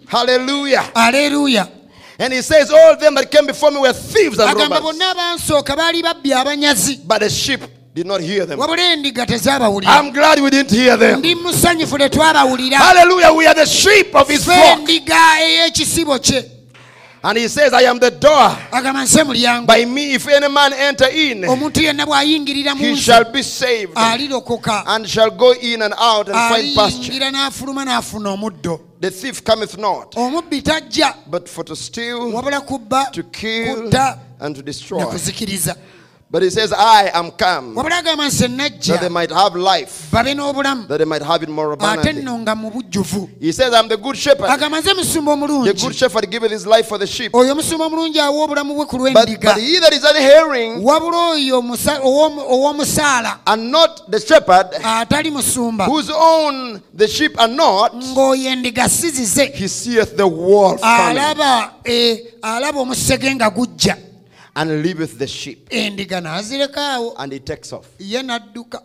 Hallelujah. 0.06 0.82
Hallelujah. 0.94 1.68
And 2.18 2.32
he 2.32 2.42
says, 2.42 2.70
All 2.70 2.96
them 2.96 3.14
that 3.14 3.30
came 3.30 3.46
before 3.46 3.70
me 3.70 3.78
were 3.78 3.92
thieves 3.92 4.38
and 4.38 4.54
robbers. 4.56 4.80
bonna 4.80 5.14
abansooka 5.14 5.76
baali 5.76 6.02
babbi 6.02 6.32
abanyazi 6.32 7.06
But 7.06 7.20
the 7.20 7.30
sheep 7.30 7.60
did 7.94 8.06
not 8.06 8.20
hear 8.20 8.44
them. 8.46 8.58
wabula 8.58 8.82
endiga 8.92 9.26
tezaabawulira 9.26 9.88
I'm 9.92 10.12
glad 10.12 10.40
we 10.40 10.50
didn't 10.50 10.70
hear 10.70 10.96
them. 10.96 11.18
ndi 11.20 11.34
musanyufu 11.34 11.98
tetwabawulira 11.98 12.78
Hallelujah. 12.78 13.32
We 13.34 13.46
are 13.46 13.54
the 13.54 13.66
sheep 13.66 14.14
of 14.14 14.28
his 14.28 14.44
flock. 14.44 14.88
And 17.22 17.36
he 17.36 17.48
says, 17.48 17.72
I 17.72 17.82
am 17.82 17.98
the 17.98 18.10
door. 18.10 18.56
agamba 18.70 19.02
nse 19.02 19.24
mulyango 19.24 19.66
By 19.66 19.84
me, 19.84 20.14
if 20.14 20.28
any 20.28 20.48
man 20.48 20.72
enter 20.72 21.08
in, 21.08 21.42
omuntu 21.44 21.80
yenna 21.82 22.06
bw'ayingirira 22.06 22.74
mu 22.76 22.84
he 22.84 22.92
nze 22.92 23.00
shall 23.02 23.24
be 23.32 23.42
saved 23.42 23.94
alirokoka 23.96 24.84
and 24.86 25.08
shall 25.08 25.30
go 25.30 25.52
in 25.52 25.82
and 25.82 25.94
out 25.98 26.28
and 26.28 26.36
find 26.36 26.74
pasture. 26.76 27.12
aliyingira 27.12 27.30
n'afuluma 27.30 27.84
n'afuna 27.84 28.30
omuddo 28.36 28.80
The 29.00 29.10
thief 29.10 29.42
cometh 29.44 29.76
not, 29.78 30.12
omubbi 30.16 30.62
tajja 30.62 31.14
but 31.28 31.48
for 31.48 31.64
to 31.64 31.74
steal, 31.76 32.32
wabula 32.32 32.60
kubba 32.60 33.10
to 33.12 33.22
kill, 33.24 33.76
kutta 33.90 34.18
and 34.40 34.54
to 34.56 34.62
ne 34.62 34.66
destroy. 34.66 35.04
kuzikiriza 35.04 35.76
But 36.30 36.42
he 36.42 36.50
says, 36.50 36.74
I 36.74 37.10
am 37.14 37.30
come 37.30 37.74
wabula 37.74 38.02
agamba 38.02 38.26
nse 38.26 38.86
that 38.86 39.00
they 39.00 39.08
might 39.08 39.30
have 39.30 39.56
life, 39.56 40.10
that 40.10 40.24
they 40.98 41.04
might 41.06 41.22
have 41.22 41.42
it 41.42 41.48
more 41.48 41.72
abundantly. 41.72 42.20
nno 42.22 42.38
nga 42.40 42.54
mu 42.54 42.70
bujjuvu. 42.70 43.30
He 43.40 43.50
says, 43.50 43.72
I'm 43.72 43.88
the 43.88 43.96
good 43.96 44.14
shepherd. 44.14 44.44
agamba 44.50 44.80
nze 44.82 44.92
musumba 44.94 45.64
The 45.64 45.72
good 45.72 45.94
shepherd 45.96 46.30
giveth 46.30 46.50
his 46.50 46.66
life 46.66 46.86
for 46.86 46.98
the 46.98 47.06
sheep. 47.06 47.32
oyo 47.32 47.52
omusumba 47.54 47.86
omulungi 47.86 48.20
awa 48.20 48.44
obulamu 48.44 48.74
bwe 48.74 48.86
ku 48.86 48.98
But, 48.98 49.14
but 49.14 49.56
he 49.56 49.78
that 49.80 49.92
is 49.94 50.04
unhearing 50.04 50.82
wabula 50.82 51.30
oyo 51.32 51.62
omusa- 51.62 52.00
ow'omu- 52.02 52.44
ow'omusaala 52.46 53.38
and 53.46 53.70
not 53.72 54.10
the 54.10 54.20
shepherd, 54.20 54.66
whose 55.86 56.10
own 56.10 56.82
the 56.92 57.08
sheep 57.08 57.40
are 57.40 57.48
not, 57.48 57.94
ng'oyo 57.94 58.50
endiga 58.52 58.86
si 58.90 59.08
zize 59.10 59.54
he 59.54 59.66
seeth 59.66 60.14
the 60.14 60.26
wolf 60.26 60.82
coming 60.82 61.16
eh, 61.86 62.18
and 64.60 64.82
leaveth 64.84 65.18
the 65.18 65.26
sheep, 65.26 65.68
endiga 65.70 66.20
n'azireka 66.20 66.76
awo 66.94 67.14
and 67.18 67.32
he 67.32 67.38
takes 67.38 67.72
off. 67.72 67.86
ye 67.98 68.20
n'adduka 68.22 68.82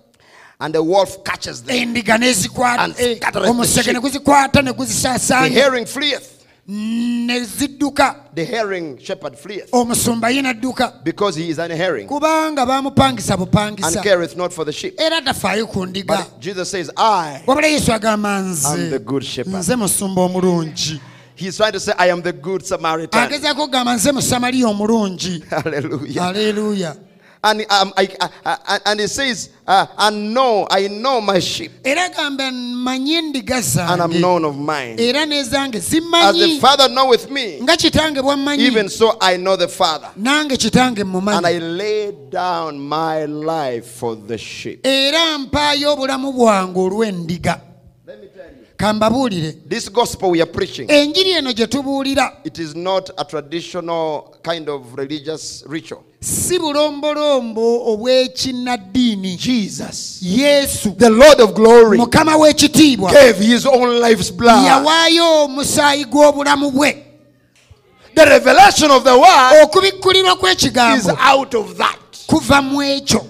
And 0.60 0.74
the 0.74 0.82
wolf 0.84 1.24
catches 1.24 1.62
them. 1.64 1.76
endiga 1.76 2.18
n'ezikwata 2.18 2.80
And 2.84 2.94
eh, 3.00 3.16
scattereth 3.16 3.44
the 3.44 3.50
omusege 3.52 3.84
sheep. 3.84 3.94
ne 3.94 4.00
guzikwata 4.00 4.64
ne 4.64 4.72
The 4.72 4.78
guzisaasaanya 4.78 5.50
hireling 5.50 5.86
fleeth. 5.88 6.30
ne 6.68 7.40
zidduka 7.44 8.16
The 8.34 8.46
hireling 8.46 8.98
shepherd 9.00 9.36
fleeth. 9.38 9.70
omusumba 9.72 10.30
ye 10.34 10.42
n'adduka 10.42 11.04
Because 11.04 11.36
he 11.36 11.50
is 11.50 11.58
kubanga 11.58 12.66
bamupangisa 12.66 13.34
and 13.34 13.42
bupangisa 13.48 14.02
careth 14.04 14.38
not 14.38 14.54
for 14.54 14.64
the 14.64 14.72
sheep. 14.72 14.96
era 15.00 15.22
tafaayo 15.22 15.68
ku 15.68 15.86
ndiga 15.86 16.08
But 16.08 16.40
Jesus 16.40 16.70
says, 16.70 16.90
I 16.96 17.42
wabula 17.48 17.68
yesu 17.68 17.92
agamba 17.92 18.38
am 18.38 18.54
the 18.54 18.98
nze 19.00 19.06
good 19.06 19.24
shepherd. 19.26 19.54
nze 19.56 19.76
musumba 19.76 20.22
omulungi 20.22 21.02
He's 21.36 21.58
trying 21.58 21.72
to 21.74 21.80
say, 21.80 21.94
I 21.98 22.08
am 22.08 22.22
the 22.22 22.32
good 22.34 22.66
Samaritan. 22.66 23.20
agezaako 23.30 23.64
okugamba 23.64 23.94
nze 23.96 24.12
musamaliya 24.12 24.68
omulungi 24.68 25.44
Hallelujah. 25.50 26.24
aleluya 26.24 26.96
And, 27.46 27.60
um, 27.70 27.92
I, 27.98 28.08
I, 28.22 28.30
I, 28.68 28.80
and 28.86 29.02
he 29.02 29.08
says, 29.08 29.50
uh, 29.68 29.86
and 29.98 30.34
know, 30.34 30.66
I 30.72 30.88
know 30.88 31.20
my 31.20 31.40
sheep, 31.40 31.72
era 31.84 32.08
gamba 32.16 32.44
manye 32.52 33.20
endiga 33.20 33.58
and 33.92 34.02
I'm 34.02 34.12
zange 34.12 34.22
known 34.22 34.46
of 34.46 34.58
mine. 34.58 34.96
era 34.98 35.26
n'ezange 35.26 35.76
As 35.76 35.90
the 35.90 36.00
zimmanyi 36.00 36.60
Father 36.62 36.88
knoweth 36.88 37.30
me, 37.30 37.60
nga 37.62 37.76
kitange 37.76 38.22
bwammanyi 38.22 38.60
even 38.60 38.88
so 38.88 39.18
I 39.20 39.36
know 39.36 39.58
the 39.58 39.68
Father. 39.68 40.10
nange 40.18 40.56
kitange 40.56 41.02
And 41.02 41.10
mumanyi 41.10 41.46
I 41.46 41.58
lay 41.58 42.12
down 42.30 42.80
my 42.80 43.26
life 43.26 43.88
for 43.88 44.16
the 44.16 44.38
sheep. 44.38 44.80
era 44.88 45.38
mpaayo 45.38 45.94
obulamu 45.94 46.32
bwange 46.34 46.80
olw'endiga 46.80 47.60
kambabuulire 48.78 49.52
This 49.70 49.90
gospel 49.92 50.32
we 50.32 50.42
are 50.42 50.52
preaching, 50.52 50.88
enjiri 50.92 51.32
eno 51.32 51.54
gye 51.54 51.68
tubuulira 51.68 52.32
it 52.44 52.60
is 52.60 52.76
not 52.76 53.10
a 53.18 53.24
traditional 53.26 54.36
kind 54.44 54.70
of 54.70 54.96
religious 54.98 55.64
ritual. 55.68 56.04
si 56.22 56.60
bulombolombo 56.60 57.86
obw'ekinnaddiini 57.94 59.36
Jesus, 59.38 60.20
yesu 60.22 60.92
the 60.98 61.10
Lord 61.10 61.40
of 61.42 61.54
glory, 61.54 61.98
mukama 61.98 62.36
w'ekitiibwa 62.38 63.12
gave 63.12 63.38
his 63.46 63.66
own 63.66 64.00
life's 64.00 64.32
blood. 64.32 64.66
yawaayo 64.66 65.44
omusaayi 65.44 66.06
gw'obulamu 66.06 66.72
bwe 66.72 67.06
The 68.16 68.26
revelation 68.26 68.92
of 68.92 69.04
the 69.04 69.18
word 69.18 69.64
okubikkulirwa 69.64 70.34
is 70.34 70.38
kw'ekigambo 70.40 71.18
out 71.34 71.54
of 71.56 71.78
that. 71.78 72.00
kuva 72.28 72.62
mu 72.62 72.82
ekyo 72.84 73.26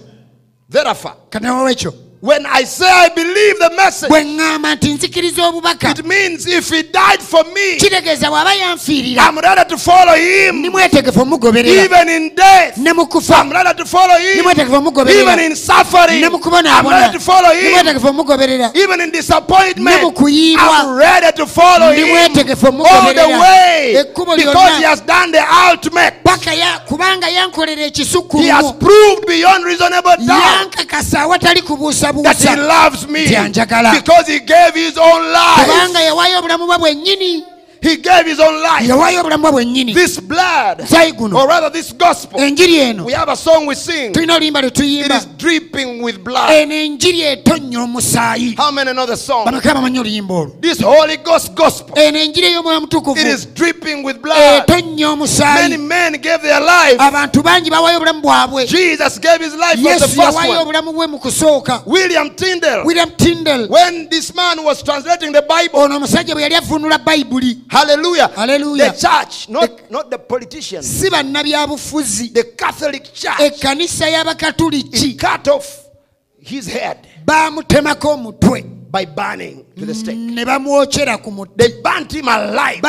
Therefore, 0.69 1.13
kanawa 1.29 1.71
ekyo 1.71 1.93
when 2.23 2.45
I 2.45 2.63
say 2.63 2.87
I 2.87 3.09
believe 3.09 3.59
the 3.59 3.69
message, 3.75 4.09
bwe 4.09 4.23
ŋŋamba 4.23 4.75
nti 4.75 4.93
nzikiriza 4.93 5.43
obubaka. 5.47 5.89
it 5.91 6.05
means 6.05 6.47
if 6.47 6.69
he 6.69 6.81
died 6.83 7.19
for 7.21 7.43
me, 7.53 7.75
kitegeeza 7.77 8.29
bw'aba 8.31 8.53
yanfiirira. 8.55 9.19
I'm 9.27 9.37
ready 9.37 9.65
to 9.69 9.77
follow 9.77 10.15
him. 10.15 10.59
ndi 10.59 10.69
mwetegefu 10.69 11.21
omugoberera. 11.21 11.83
Even 11.83 12.07
in 12.09 12.29
death, 12.35 12.77
ne 12.77 12.93
mu 12.93 13.05
kufa. 13.07 13.41
I'm 13.41 13.51
ready 13.51 13.73
to 13.77 13.85
follow 13.85 14.15
him. 14.17 14.43
mwetegefu 14.43 15.09
Even 15.09 15.39
in 15.39 15.55
suffering, 15.55 16.21
ne 16.21 16.29
mu 16.29 16.39
I'm 16.41 16.87
ready 16.87 17.11
to 17.13 17.19
follow 17.19 17.51
him. 17.51 17.71
mwetegefu 17.73 18.07
omugoberera. 18.07 18.71
Even 18.73 19.01
in 19.01 19.11
disappointment, 19.11 19.97
Ne 19.97 20.01
mu 20.01 20.11
kuyiibwa. 20.13 20.79
I'm 20.79 20.95
ready 20.95 21.31
to 21.37 21.45
follow 21.45 21.91
him. 21.91 22.07
mwetegefu 22.07 22.67
all 22.67 23.13
the 23.13 23.27
way 23.27 23.95
Ekkubo 23.97 24.37
because 24.37 24.77
he 24.77 24.83
has 24.83 25.01
done 25.01 25.31
the 25.33 25.43
ultimate. 25.69 26.23
paka 26.23 26.53
ya- 26.53 26.79
kubanga 26.87 27.27
yankolera 27.29 27.91
He 27.93 28.47
has 28.49 28.71
proved 28.79 29.27
beyond 29.27 29.65
reasonable 29.65 30.15
doubt. 30.25 30.71
Yankakasa 30.71 31.21
awatali 31.21 31.61
that 32.21 32.37
he 32.37 32.55
loves 32.55 33.07
me 33.07 33.25
because 33.25 34.27
he 34.27 34.39
gave 34.39 34.73
his 34.73 34.97
own 34.97 35.31
life. 35.31 35.65
kubanga 35.71 36.01
yawaayo 36.01 36.39
obulamu 36.39 36.65
bwe 36.67 36.77
bwennyini 36.77 37.45
He 37.83 37.97
gave 37.97 38.25
his 38.25 38.39
own 38.39 38.61
life. 38.61 38.87
yawaayo 38.87 39.19
obulamu 39.19 39.43
bwe 39.43 39.51
bwennyini 39.51 39.93
This 39.93 40.19
blood, 40.19 40.79
guno. 41.17 41.35
or 41.37 41.47
rather 41.47 41.69
this 41.69 41.91
gospel, 41.91 42.39
enjiri 42.39 42.79
eno. 42.79 43.03
We 43.03 43.11
have 43.13 43.29
a 43.29 43.35
song 43.35 43.65
we 43.65 43.75
sing. 43.75 44.13
tulina 44.13 44.35
oluyimba 44.35 44.61
lwe 44.61 44.71
tuyimba. 44.71 45.17
Is 45.17 45.25
dripping 45.37 46.01
with 46.01 46.23
blood. 46.23 46.49
eno 46.51 46.75
enjiri 46.75 47.37
omusaayi. 47.77 48.55
How 48.55 48.71
many 48.71 48.93
know 48.93 49.05
the 49.05 49.17
song? 49.17 49.45
bameka 49.45 49.73
bamanyi 49.73 49.99
oluyimba 49.99 50.33
olwo. 50.33 50.61
This 50.61 50.79
Holy 50.81 51.17
Ghost 51.17 51.55
gospel, 51.55 51.99
eno 51.99 52.19
enjiri 52.19 52.47
ey'omwoyo 52.47 52.81
mutukuvu. 52.81 53.19
It 53.19 53.27
is 53.27 53.45
dripping 53.45 54.03
with 54.03 54.21
blood. 54.21 54.63
Many 54.69 55.77
men 55.77 56.13
gave 56.13 56.41
their 56.41 56.61
life. 56.61 56.97
abantu 56.99 57.43
bangi 57.43 57.69
bawaayo 57.69 57.97
obulamu 57.97 58.21
bwabwe. 58.21 58.65
Jesus 58.65 59.19
gave 59.19 59.41
his 59.41 59.53
life 59.55 59.73
as 59.73 60.01
the 60.01 60.07
yesu 60.07 60.21
first 60.21 60.37
one. 60.37 60.57
obulamu 60.57 60.93
bwe 60.93 61.07
mu 61.07 61.19
kusooka. 61.19 61.83
William 61.85 62.29
Tyndale, 62.29 62.83
william 62.85 63.09
tindal 63.11 63.69
when 63.69 64.09
this 64.09 64.33
man 64.33 64.63
was 64.63 64.81
translating 64.83 65.31
the 65.31 65.41
Bible, 65.41 65.79
ono 65.79 65.95
omusajja 65.97 66.33
bwe 66.33 66.43
yali 66.43 66.55
avunula 66.55 66.97
bayibuli 66.97 67.57
hallelujah, 67.73 68.27
Hallelujah. 68.35 68.91
the 68.91 68.97
church, 68.97 69.49
not, 69.49 69.91
not 69.91 70.09
the 70.11 70.17
politicians, 70.17 70.85
si 70.87 71.09
bannabyabufuzi 71.09 72.33
the 72.33 72.43
Catholic 72.43 73.03
Church, 73.13 73.39
ekkanisa 73.39 74.09
y'abakatuliki 74.09 75.17
cut 75.19 75.47
off 75.47 75.79
his 76.39 76.67
head 76.67 76.97
baamutemako 77.25 78.09
omutwe. 78.09 78.63
by 78.91 79.05
burning 79.05 79.65
to 79.75 79.85
the 79.85 79.93
stake. 79.93 80.17
ne 80.17 80.45
bamwokyera 80.45 81.17
ku 81.21 81.31
muti 81.31 81.51
They 81.55 81.81
burnt 81.81 82.11
him 82.13 82.27
alive 82.27 82.81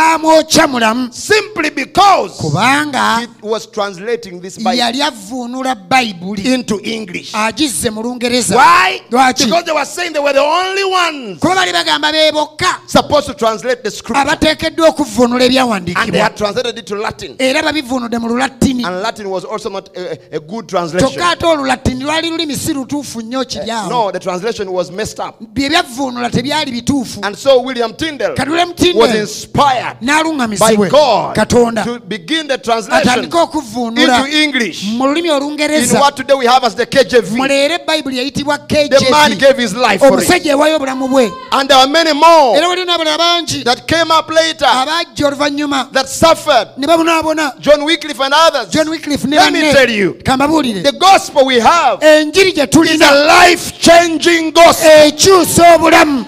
mulamu 0.69 1.13
simply 1.13 1.71
because 1.71 2.37
kubanga 2.39 3.21
he 3.21 3.27
was 3.49 3.67
translating 3.67 4.41
this 4.41 4.57
Bible 4.59 4.77
yali 4.79 5.01
avuunula 5.03 5.75
bayibuli 5.89 6.45
into 6.55 6.81
English. 6.83 7.33
agizze 7.35 7.91
mu 7.91 8.03
lungereza 8.03 8.57
Why? 8.57 9.01
Lwaki? 9.11 9.45
Because 9.45 9.65
they 9.65 9.73
were 9.73 9.85
saying 9.85 10.13
they 10.13 10.21
were 10.21 10.33
the 10.33 10.41
only 10.43 10.85
ones 10.85 11.41
kuba 11.41 11.55
bali 11.55 11.73
bagamba 11.73 12.13
be 12.13 12.31
bokka 12.33 12.81
supposed 12.87 13.27
to 13.27 13.35
translate 13.35 13.83
the 13.83 13.91
scripture. 13.91 14.23
abateekeddwa 14.29 14.89
okuvuunula 14.89 15.35
And 15.35 15.41
they 15.41 15.47
ebyawandiikibwa 15.47 16.23
had 16.23 16.37
translated 16.37 16.79
it 16.79 16.87
to 16.87 16.97
Latin. 16.97 17.37
era 17.39 17.63
mu 18.21 18.29
lulatini 18.29 18.85
And 18.85 19.03
Latin 19.03 19.29
was 19.31 19.45
also 19.45 19.71
not 19.71 19.89
a, 19.97 20.37
a 20.37 20.41
good 20.41 20.69
translation. 20.69 21.09
kyokka 21.09 21.31
ate 21.31 21.47
olulatini 21.47 22.03
lwali 22.05 22.31
lulimi 22.31 22.57
si 22.57 22.73
lutuufu 22.75 23.21
nnyo 23.21 23.45
kiri 23.45 23.71
awo 23.71 23.89
No, 23.91 24.11
the 24.13 24.21
translation 24.21 24.69
was 24.71 24.91
messed 24.91 25.19
up. 25.19 25.41
bye 25.41 26.31
tebyali 26.31 26.74
bituufu 26.75 27.21
And 27.23 27.37
so 27.37 27.61
William 27.61 27.93
Tyndale 27.95 28.35
kadule 28.35 28.65
was 28.95 29.15
inspired 29.15 29.97
by 30.01 30.07
n'aluŋŋamizibwe 30.07 30.91
God 30.91 31.35
katonda 31.37 31.85
to 31.85 32.01
begin 32.01 32.49
the 32.49 32.59
translation 32.59 33.25
into 33.25 34.27
English. 34.31 34.85
mu 34.85 35.07
lulimi 35.07 35.29
In 35.29 36.01
what 36.01 36.17
today 36.17 36.35
we 36.35 36.47
have 36.47 36.65
as 36.65 36.75
the 36.75 36.87
KJV. 36.87 37.37
muleere 37.37 37.79
bayibuli 37.87 38.19
yayitibwa 38.19 38.59
The 38.69 39.09
man 39.11 39.39
gave 39.39 39.59
his 39.59 39.75
life 39.75 39.99
for 40.01 40.09
it. 40.09 40.13
omusajja 40.15 40.53
ewaayo 40.53 40.77
obulamu 40.77 41.09
bwe 41.09 41.31
And 41.53 41.69
there 41.69 41.79
are 41.79 41.87
many 41.89 42.13
more 42.13 42.57
era 42.59 42.69
waliwo 42.69 42.87
n'abalala 42.87 43.19
bangi 43.19 43.65
that 43.65 43.87
came 43.87 44.11
up 44.11 44.31
later 44.31 44.67
abajja 44.69 45.27
oluvannyuma 45.27 45.89
that 45.93 46.09
suffered. 46.09 46.69
ne 46.77 46.87
babonaabona 46.87 47.53
John 47.61 47.83
Wycliffe 47.85 48.21
and 48.21 48.35
others. 48.35 48.69
john 48.71 48.89
wicliff 48.89 49.25
ne 49.25 49.37
Let 49.37 49.53
me 49.53 49.61
tell 49.61 49.87
banne 49.87 49.97
you, 49.97 50.15
kambabuulire 50.25 50.83
the 50.83 50.93
gospel 50.93 51.45
we 51.47 51.61
have 51.61 52.01
enjiri 52.01 52.53
gye 52.53 52.67
tulina 52.67 53.11
a 53.11 53.27
life 53.49 53.73
changing 53.79 54.51
gospel. 54.53 54.91
ekyusa 55.07 55.75
obulamu 55.75 56.25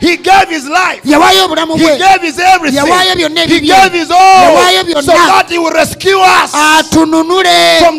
He 0.00 0.16
gave 0.16 0.48
his 0.48 0.66
life. 0.66 1.02
yawaayo 1.04 1.76
He 1.76 1.98
gave 1.98 2.22
his 2.22 2.38
everything. 2.38 2.80
Yawaayo 2.80 3.48
He 3.48 3.60
gave 3.60 3.92
his 3.92 4.10
all 4.10 4.56
Yawaayo 4.56 5.02
so 5.02 5.12
that 5.12 5.46
he 5.50 5.58
will 5.58 5.72
rescue 5.72 6.18
us 6.18 6.52
from 6.92 7.10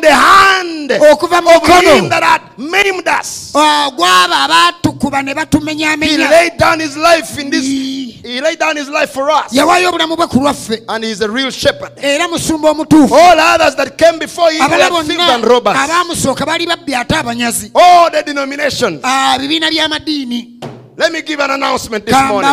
the 0.01 0.09
hand 0.11 0.91
okuva 0.91 1.41
mu 1.41 1.49
mukono 1.51 2.09
that 2.09 2.41
maimed 2.57 3.07
us. 3.07 3.51
ah, 3.55 3.91
gw'abo 3.95 4.33
abaatukuba 4.33 5.21
ne 5.23 5.31
He 5.31 5.35
batumenyaamenya 5.35 6.29
laid 6.29 6.57
down 6.57 6.79
his 6.79 6.97
life 6.97 7.37
in 7.39 7.49
this. 7.49 7.63
He 7.65 8.41
laid 8.41 8.59
down 8.59 8.75
his 8.75 8.89
life 8.89 9.11
for 9.11 9.29
us. 9.29 9.53
yawaayo 9.53 9.89
obulamu 9.89 10.15
bwe 10.17 10.27
ku 10.27 10.39
lwaffe 10.39 10.83
And 10.89 11.03
he's 11.03 11.21
a 11.21 11.29
real 11.29 11.51
shepherd. 11.51 11.91
era 12.01 12.27
musumba 12.27 12.69
omutuufu 12.71 13.13
All 13.15 13.39
others 13.39 13.75
that 13.75 13.97
came 13.97 14.17
before 14.19 14.51
him 14.51 14.61
abala 14.61 14.89
were 14.91 15.03
thieves 15.03 15.17
bonna 15.17 15.33
and 15.35 15.45
robbers. 15.45 15.77
abaamusooka 15.77 16.45
baali 16.45 16.65
babbi 16.67 16.95
ate 16.95 17.15
abanyazi 17.15 17.71
All 17.75 18.09
the 18.11 18.23
denominations. 18.23 19.01
Ah, 19.03 19.37
bibiina 19.39 19.69
by'amadiini 19.69 20.59
Let 21.01 21.11
me 21.13 21.21
give 21.23 21.39
an 21.39 21.49
announcement 21.49 22.05
this 22.05 22.13
morning. 22.13 22.51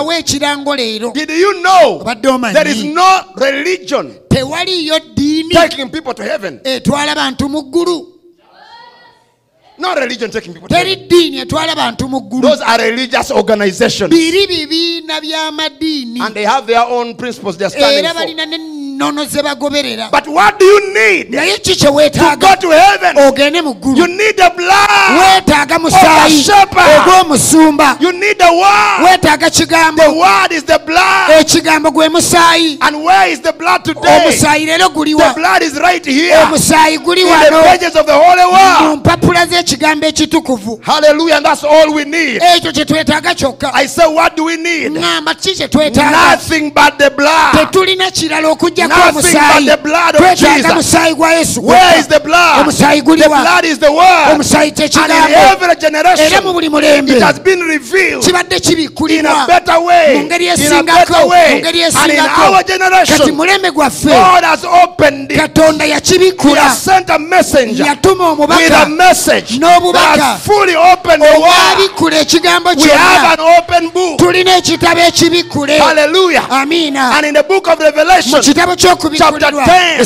Did 1.12 1.30
you 1.30 1.62
know 1.62 2.02
there 2.02 2.66
is 2.66 2.82
no 2.82 3.22
religion 3.36 4.18
taking 5.52 5.90
people 5.90 6.14
to 6.14 6.22
heaven? 6.24 6.60
etwala 6.64 7.14
bantu 7.14 7.48
mu 7.48 7.62
ggulu 7.62 8.14
No 9.78 9.94
religion 9.94 10.30
taking 10.30 10.54
people 10.54 10.68
to 10.68 10.74
heaven. 10.74 11.06
ddiini 11.08 11.38
etwala 11.44 11.74
bantu 11.76 12.08
mu 12.08 12.40
Those 12.40 12.62
are 12.62 12.78
religious 12.78 13.30
organizations. 13.30 14.10
biri 14.10 14.46
bibiina 14.46 15.20
by'amadiini 15.20 16.20
And 16.20 16.34
they 16.34 16.44
have 16.44 16.66
their 16.66 16.86
own 16.86 17.16
principles 17.16 17.58
they're 17.58 17.68
standing 17.68 18.04
for. 18.06 18.24
N'ennono 18.98 19.24
ze 19.26 19.42
bagoberera 19.42 20.10
But 20.10 20.26
what 20.28 20.58
do 20.58 20.64
you 20.64 20.92
need 20.94 21.30
naye 21.30 21.58
ki 21.58 21.74
kye 21.76 21.88
weetaaga 21.88 22.36
go 22.40 22.54
to 22.60 22.70
heaven? 22.70 23.16
ogende 23.16 23.62
mu 23.62 23.74
ggulu 23.74 23.96
You 23.98 24.06
need 24.06 24.36
the 24.36 24.50
blood. 24.56 25.18
weetaaga 25.20 25.78
musaayi 25.78 26.44
ogw'omusumba 26.98 27.96
You 28.00 28.12
need 28.12 28.38
the 28.38 28.52
word. 28.52 29.04
weetaaga 29.04 29.50
kigambo 29.50 30.02
The 30.02 30.10
word 30.12 30.52
is 30.52 30.64
the 30.64 30.78
blood. 30.78 31.30
ekigambo 31.40 31.90
gwe 31.90 32.08
musaayi 32.08 32.78
And 32.80 33.04
where 33.04 33.30
is 33.32 33.40
the 33.40 33.52
blood 33.52 33.84
today? 33.84 34.20
omusaayi 34.24 34.66
leero 34.66 34.88
The 34.88 34.94
guliwa 34.94 35.34
blood 35.34 35.62
is 35.62 35.74
right 35.78 36.04
here 36.04 36.36
omusaayi 36.42 36.98
guli 36.98 37.24
wano 37.24 37.62
pages 37.62 37.96
of 37.96 38.06
the 38.06 38.18
mu 38.88 38.96
mpapula 38.96 39.46
z'ekigambo 39.46 40.06
ekitukuvu 40.06 40.80
Hallelujah. 40.82 41.36
And 41.36 41.46
that's 41.46 41.64
all 41.64 41.92
we 41.94 42.04
need. 42.04 42.42
ekyo 42.56 42.72
kye 42.72 42.84
twetaaga 42.84 43.34
kyokka 43.34 43.70
I 43.74 43.86
say, 43.86 44.06
what 44.06 44.36
do 44.36 44.44
we 44.44 44.56
need? 44.56 44.92
ŋŋamba 44.92 45.34
ki 45.40 45.54
kye 45.54 45.68
twetaaga 45.68 46.10
Nothing 46.30 46.70
but 46.70 46.98
the 46.98 47.10
blood. 47.10 47.52
tetulina 47.54 48.10
kirala 48.10 48.48
okugjako 48.48 48.87
Nothing 48.88 49.32
but 49.34 49.64
the 49.66 49.76
blood 49.82 50.14
of 50.16 50.36
Jesus. 50.38 50.72
musaayi 50.74 51.14
gwa 51.14 51.32
yesu 51.32 51.60
Where 51.62 51.98
is 52.00 52.06
the 52.08 52.20
blood? 52.20 52.66
The 52.66 53.28
blood 53.28 53.64
is 53.64 53.78
the 53.78 53.92
word. 53.92 54.28
And 54.30 54.42
in 55.12 55.34
every 55.34 55.76
generation, 55.76 57.08
it 57.08 57.22
has 57.22 57.38
been 57.40 57.60
revealed 57.60 58.28
in 58.28 59.26
a 59.26 59.46
better 59.46 59.80
way. 59.80 60.16
In 60.16 60.72
a 60.72 60.82
better 60.82 61.26
way. 61.26 61.62
And 61.62 62.12
in 62.12 62.18
our 62.20 62.62
generation, 62.64 63.36
God 64.04 64.44
has 64.44 64.64
opened 64.64 65.32
it. 65.32 65.58
He 66.42 66.54
has 66.54 66.78
sent 66.84 67.10
a 67.10 67.18
messenger 67.18 67.84
with 67.84 68.72
a 68.72 68.88
message 68.88 69.58
that 69.58 70.18
has 70.18 70.42
fully 70.46 70.74
opened 70.76 71.22
the 71.22 71.40
word. 71.40 71.78
We 72.78 72.90
have 72.90 73.38
an 73.38 73.44
open 73.58 73.90
book. 73.90 74.18
tulina 74.18 74.56
ekitabo 74.56 75.00
ekibikkule 75.00 75.78
Hallelujah. 75.78 76.46
amiina 76.50 77.10
And 77.16 77.26
in 77.26 77.34
the 77.34 77.42
book 77.42 77.68
of 77.68 77.78
Revelation, 77.80 78.42
Chapter 78.78 79.10
10, 79.50 79.98
he 79.98 80.04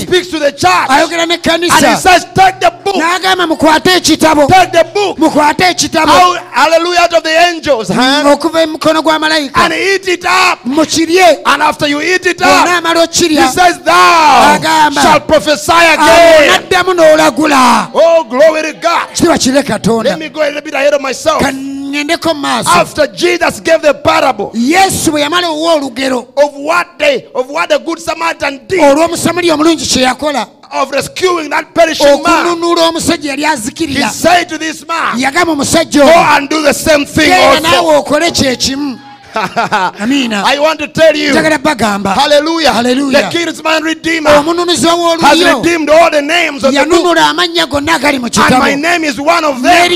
speaks 0.00 0.28
to 0.28 0.38
the 0.38 0.52
church 0.52 0.88
and 0.88 1.10
he 1.10 1.16
n'ekkanisa 1.26 1.96
says, 1.96 2.24
Take 2.34 2.60
the 2.60 2.70
book. 2.84 2.94
n'agamba 2.96 3.46
mukwate 3.46 3.96
ekitabo 3.96 4.46
Take 4.46 4.72
the 4.72 4.84
book. 4.94 5.18
mukwate 5.18 5.64
ekitabo 5.70 6.12
Out, 6.12 6.38
hallelujah, 6.52 7.08
of 7.16 7.22
the 7.22 7.36
angels' 7.48 7.88
hand 7.88 8.26
mm, 8.26 8.32
okuva 8.32 8.66
mu 8.66 8.72
mukono 8.78 9.02
gwa 9.02 9.18
malayika 9.18 9.60
and 9.64 9.74
eat 9.74 10.08
it 10.08 10.24
up. 10.24 10.60
mukirye 10.64 11.42
And 11.46 11.62
after 11.62 11.86
you 11.88 12.00
eat 12.00 12.26
it 12.26 12.40
up, 12.42 12.68
he 12.68 13.36
says, 13.36 13.78
Thou 13.82 14.56
Agamba. 14.56 15.02
shalt 15.02 15.26
prophesy 15.26 15.72
again. 15.72 16.68
n'olagula 16.70 17.90
Oh, 17.94 18.24
glory 18.24 18.62
to 18.62 18.72
God. 18.80 19.08
kitiba 19.14 19.38
kire 19.38 19.62
katonda 19.62 20.16
Let 21.90 22.06
me 22.06 22.16
go 22.16 22.30
a 22.30 22.34
little 22.34 22.34
bit 22.34 22.34
ahead 22.34 22.34
of 22.34 22.34
myself. 22.34 22.34
kangendeko 22.34 22.34
mu 22.34 22.40
maaso 22.40 22.70
After 22.70 23.06
Jesus 23.06 23.60
gave 23.60 23.82
the 23.82 23.94
parable 23.94 24.50
yesu 24.54 25.10
bwe 25.10 25.20
yamala 25.20 25.48
owa 25.48 25.74
olugero 25.74 26.18
of 26.36 26.54
what 26.54 26.98
they, 26.98 27.26
of 27.34 27.48
what 27.50 27.68
the 27.68 27.78
good 27.78 27.98
Samaritan 27.98 28.66
did 28.66 28.80
olw'omusamaliya 28.80 29.54
omulungi 29.54 29.86
kye 29.86 30.02
yakola 30.02 30.46
of 30.72 30.90
rescuing 30.92 31.50
that 31.50 31.74
perishing 31.74 32.22
man, 32.22 32.46
okununula 32.46 32.88
omusajja 32.88 33.34
yali 33.34 33.86
he 33.88 34.08
said 34.08 34.44
to 34.48 34.58
this 34.58 34.86
man, 34.86 35.18
Go 35.18 36.08
and 36.36 36.48
do 36.48 36.62
the 36.62 36.72
same 36.72 37.04
thing 37.04 37.32
also. 37.32 38.02
okole 38.02 38.30
I 39.32 40.58
want 40.60 40.80
to 40.80 40.88
tell 40.88 41.14
you, 41.14 41.32
hallelujah, 41.32 42.72
Hallelujah. 42.72 43.22
the 43.22 43.28
kinsman 43.30 43.82
redeemer 43.84 44.28
has 44.30 44.44
redeemed 44.44 45.88
all 45.88 46.10
the 46.10 46.20
names 46.20 46.64
of 46.64 46.72
the 46.74 46.80
book, 46.80 46.88
yanunula 46.88 47.30
amannya 47.30 47.70
gonna 47.70 47.92
agali 47.92 48.18
mu 48.20 48.26
and 48.26 48.58
my 48.58 48.74
name 48.74 49.04
is 49.04 49.20
one 49.20 49.44
of 49.44 49.62
them. 49.62 49.90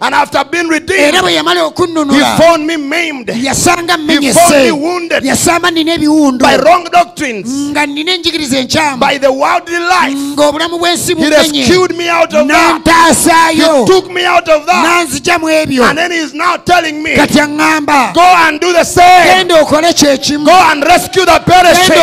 N'erinnya 0.00 0.02
lyange 0.02 0.02
liri 0.02 0.02
omu 0.02 0.02
ku 0.02 0.02
ago 0.02 0.02
And 0.02 0.14
after 0.14 0.44
being 0.44 0.68
redeemed, 0.68 1.14
he 1.14 2.20
found 2.38 2.66
me 2.66 2.76
maimed 2.76 3.28
He 3.30 3.48
found 3.52 3.86
me 3.88 4.72
wounded 4.72 5.22
yasamba 5.24 5.70
nina 5.70 5.94
ebiwundu 5.94 6.38
by 6.38 6.56
wrong 6.56 6.84
doctrines, 6.90 7.48
nga 7.70 7.86
nina 7.86 8.12
enjigiriza 8.12 8.58
enkyamu 8.58 9.00
by 9.00 9.18
the 9.18 9.30
worldly 9.30 9.78
life. 9.78 10.18
He 11.16 11.30
rescued 11.30 11.96
me 11.96 12.08
out 12.08 12.34
of 12.34 12.48
that. 12.48 13.52
He 13.54 13.86
took 13.86 14.10
me 14.10 14.24
out 14.24 14.48
of 14.48 14.66
that. 14.66 14.84
n'anzija 14.84 15.38
mu 15.38 15.48
ebyo 15.48 15.84
And 15.84 15.98
then 15.98 16.10
he's 16.10 16.34
now 16.34 16.56
telling 16.56 17.02
me, 17.02 17.16
Go 17.16 18.24
and 18.46 18.60
do 18.60 18.72
the 18.72 18.84
same. 18.84 19.26
genda 19.26 19.60
okole 19.60 19.92
kyekimu 19.92 20.44
Go 20.44 20.52
and 20.52 20.84
rescue 20.84 21.24
the 21.24 21.40
perishing. 21.46 21.94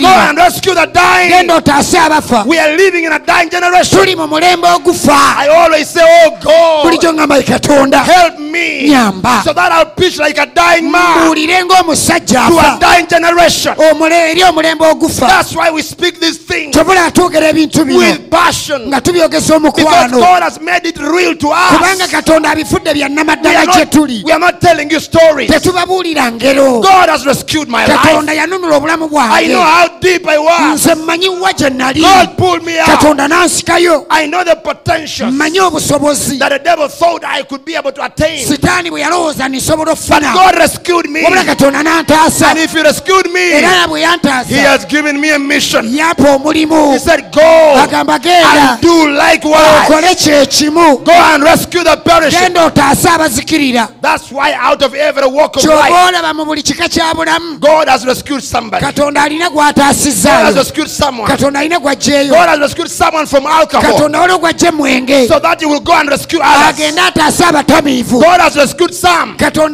Go 0.00 0.08
and 0.08 0.38
rescue 0.38 0.74
the 0.74 0.86
dying. 0.92 1.30
genda 1.30 1.54
otaase 1.56 1.98
abafa 1.98 2.44
We 2.46 2.58
are 2.58 2.76
living 2.76 3.04
in 3.04 3.12
a 3.12 3.18
dying 3.18 3.50
generation. 3.50 3.98
tuli 3.98 4.16
mu 4.16 4.26
mulembe 4.26 4.68
ogufa 4.68 5.36
I 5.38 5.48
always 5.48 5.75
always 5.76 5.90
say, 5.90 6.00
Oh 6.02 6.38
God, 6.42 6.84
bulijjo 6.86 7.12
ngamba 7.12 7.42
katonda 7.42 8.02
help 8.04 8.38
me 8.38 8.88
Nyamba. 8.88 9.42
so 9.44 9.52
that 9.52 9.72
I'll 9.72 9.86
preach 9.90 10.18
like 10.18 10.38
a 10.38 10.46
dying 10.46 10.90
man 10.90 11.18
mbuulire 11.18 11.64
ng'omusajja 11.64 12.48
to 12.48 12.58
a 12.58 12.78
dying 12.80 13.06
generation. 13.06 13.74
omulembe 13.76 14.84
ogufa 14.90 15.26
That's 15.28 15.54
why 15.54 15.70
we 15.70 15.82
speak 15.82 16.20
these 16.20 16.38
things 16.38 16.74
tobula 16.76 17.04
atwogera 17.06 17.48
ebintu 17.48 17.84
with 17.84 18.30
passion 18.30 18.88
nga 18.88 19.00
because 19.00 19.50
omukwano 19.50 20.18
God 20.18 20.42
has 20.42 20.60
made 20.60 20.86
it 20.86 20.98
real 20.98 21.34
to 21.36 21.46
kubanga 21.48 22.04
us. 22.04 22.10
katonda 22.10 22.50
abifudde 22.50 22.90
We 22.92 22.94
byannamaddala 23.00 23.58
are 23.60 23.66
gye 23.66 23.84
not, 23.84 23.92
tuli 23.92 24.22
we 24.24 24.32
are 24.32 24.38
not 24.40 24.60
telling 24.60 24.90
you 24.90 25.00
stories. 25.00 25.50
tetubabuulira 25.50 26.32
ngero 26.32 26.80
God 26.82 27.08
has 27.08 27.26
rescued 27.26 27.68
my 27.68 27.86
life. 27.86 27.98
katonda 27.98 28.32
yanunula 28.34 28.76
obulamu 28.76 29.04
I 29.06 29.46
know 29.46 29.58
bwange 29.58 29.64
how 29.64 29.88
deep 30.00 30.26
I 30.26 30.38
was. 30.38 30.74
nze 30.86 30.94
mmanyi 30.94 31.28
wa 31.28 31.52
gye 31.52 31.70
nali 31.70 32.00
God 32.00 32.36
pulled 32.38 32.64
me 32.64 32.78
out. 32.78 32.86
katonda 32.88 33.28
n'ansikayo 33.28 34.06
I 34.10 34.26
know 34.26 34.44
the 34.44 34.56
potential 34.56 35.30
mmanyi 35.30 35.60
obusobozi 35.66 36.38
that 36.38 36.50
the 36.50 36.58
devil 36.58 36.88
thought 36.88 37.24
I 37.24 37.42
could 37.42 37.64
be 37.64 37.74
able 37.76 37.92
to 37.92 38.02
attain. 38.04 38.46
sitaani 38.46 38.90
bwe 38.90 39.00
yalowooza 39.00 39.48
nisobola 39.48 39.86
But 39.94 39.98
okufuna 39.98 40.32
God 40.34 40.54
rescued 40.58 41.10
me. 41.10 41.22
katonda 41.22 41.82
n'antaasa. 41.82 42.46
And 42.50 42.58
if 42.58 42.72
He 42.72 42.82
rescued 42.82 43.30
me, 43.32 43.52
era 43.52 43.86
bwe 43.88 44.00
yantaasa 44.02 44.54
has 44.66 44.84
given 44.86 45.20
me 45.20 45.30
a 45.30 45.38
mission. 45.38 45.86
yampa 45.94 46.34
omulimu. 46.36 46.92
He 46.92 46.98
said, 46.98 47.32
Go 47.32 47.40
agamba 47.76 48.18
genda. 48.18 48.72
and 48.72 48.80
do 48.82 49.08
likewise. 49.10 49.86
okole 49.86 50.14
kyekimu 50.14 51.04
Go 51.04 51.12
and 51.12 51.42
rescue 51.42 51.84
the 51.84 51.96
perishing. 52.04 52.40
genda 52.40 52.64
otaase 52.66 53.08
abazikirira. 53.08 53.88
That's 54.00 54.30
why 54.30 54.52
out 54.54 54.82
of 54.82 54.94
every 54.94 55.26
walk 55.28 55.56
of 55.56 55.62
kyoba 55.62 55.88
olaba 56.08 56.34
mu 56.34 56.44
buli 56.44 56.62
kika 56.62 56.88
kya 56.88 57.14
bulamu. 57.14 57.60
God 57.60 57.88
has 57.88 58.04
rescued 58.06 58.42
somebody. 58.42 58.84
God 58.84 58.94
katonda 58.94 59.22
alina 59.22 59.50
gw'ataasizaayo 59.50 61.26
katonda 61.26 61.58
alina 61.60 61.78
gw'aggyeeyo 61.80 62.30
God 62.30 62.48
has 62.48 62.58
rescued 62.60 62.90
someone 62.90 63.26
from 63.26 63.46
alcohol. 63.46 63.82
Katonda 63.92 64.20
waliwo 64.20 64.38
gw'aggye 64.38 64.70
mwenge 64.70 65.28
that 65.56 65.60
He 65.60 65.66
will 65.66 65.80
go 65.80 65.92
and 65.94 66.08
rescue 66.08 66.40
others. 66.40 66.68
agende 66.68 67.00
ataase 67.00 67.44
abatamiivu 67.44 68.18
God 68.20 68.40
has 68.40 68.56
rescued 68.56 68.94
some 68.94 69.36
From 69.38 69.72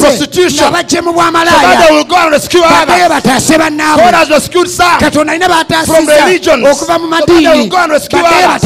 prostitution. 0.00 0.66
nga 0.68 0.70
bajje 0.70 1.00
mu 1.02 1.12
so 1.12 1.20
that 1.20 1.86
they 1.88 1.94
will 1.94 2.04
go 2.04 2.16
and 2.16 2.32
rescue 2.32 2.60
others. 2.62 3.20
God 3.96 4.14
has 4.14 4.30
rescued 4.30 4.68
some 4.68 4.98
From 4.98 5.26
bataasiza 5.26 6.24
religions. 6.24 6.66
okuva 6.66 6.98
mu 6.98 7.08
So 7.08 7.16
that 7.16 7.26
they 7.26 7.48
will 7.58 7.68
go 7.68 7.76
and 7.78 7.92
rescue 7.92 8.18
others. 8.18 8.62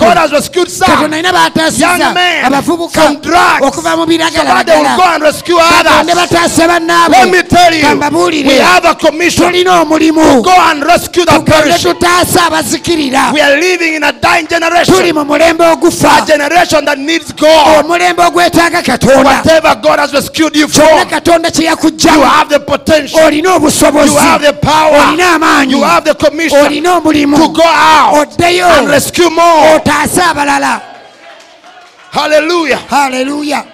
God 0.00 0.16
has 0.16 0.32
rescued 0.32 0.70
some 0.70 0.86
young 0.88 2.14
men 2.14 2.52
from 2.90 3.20
drugs 3.20 3.76
so 3.76 3.82
that 3.82 4.66
they 4.66 4.76
will 4.76 4.96
go 4.96 5.04
and 5.04 5.22
rescue 5.22 5.56
others. 5.58 6.06
Let 6.06 7.30
me 7.30 7.42
tell 7.42 7.74
you, 7.74 8.48
we 8.48 8.58
have 8.58 8.84
a 8.84 8.94
commission. 8.94 9.52
omulimu 9.66 10.42
Go 10.42 10.50
and 10.70 10.82
rescue 10.84 11.24
the 11.24 11.40
perishing. 11.44 11.94
We 13.32 13.40
are 13.40 13.56
living 13.60 13.94
in 13.94 14.02
a 14.04 14.12
dying 14.12 14.46
tuli 14.46 14.60
generation. 14.60 15.14
mu 15.14 15.24
mulembe 15.24 15.64
A 15.66 15.72
ogufa 15.72 16.24
generation 16.26 16.84
that 16.84 16.98
needs 16.98 17.32
God. 17.32 17.84
omulembe 17.84 18.22
ogwetaaga 18.22 18.82
katonda 18.82 19.22
Whatever 19.24 19.74
God 19.82 19.98
has 19.98 20.12
rescued 20.12 20.54
you 20.56 20.68
from, 20.68 21.08
katonda 21.08 21.50
kye 21.50 21.64
you 21.64 22.22
have 22.22 22.48
the 22.48 22.60
potential. 22.60 23.30
You 23.32 23.42
obusobozi 23.42 24.14
have 24.16 24.42
the 24.42 24.52
power. 24.52 24.98
olina 25.08 25.34
amaanyi 25.34 25.72
You 25.72 25.82
have 25.82 26.04
the 26.04 26.14
commission 26.14 26.58
olina 26.66 26.96
omulimu 27.00 27.36
to 27.36 27.48
go 27.48 27.62
out 27.64 28.28
oddeyo 28.28 28.66
and 28.78 28.88
rescue 28.88 29.30
more. 29.30 29.76
otaase 29.76 30.22
abalala 30.22 30.80
Hallelujah. 32.12 32.78
haleluya 32.88 33.64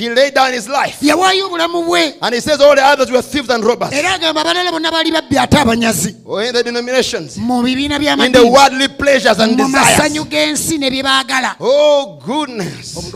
He 0.00 0.08
laid 0.08 0.32
down 0.34 0.52
his 0.52 0.66
life. 0.66 0.96
yawaayo 1.02 1.46
obulamu 1.46 1.82
bwe 1.84 2.14
And 2.22 2.34
he 2.34 2.40
says 2.40 2.58
all 2.60 2.74
the 2.74 2.82
others 2.82 3.10
were 3.10 3.20
thieves 3.22 3.50
and 3.50 3.62
robbers. 3.62 3.92
era 3.92 4.14
agamba 4.16 4.40
abalala 4.40 4.70
bonna 4.70 4.90
baali 4.90 5.12
babbi 5.12 5.36
ate 5.36 5.56
abanyazi 5.58 6.08
in 6.48 6.52
the 6.54 6.62
denominations. 6.62 7.36
mu 7.36 7.62
bibiina 7.62 7.96
In 8.24 8.32
the 8.32 8.46
worldly 8.46 8.88
pleasures 8.88 9.38
and 9.38 9.52
mu 9.58 9.66
desires. 9.66 9.98
masanyu 9.98 10.24
g'ensi 10.24 10.78
ne 10.78 10.88
bye 10.90 11.02
baagala 11.02 11.54
Oh 11.60 12.18
goodness. 12.24 13.12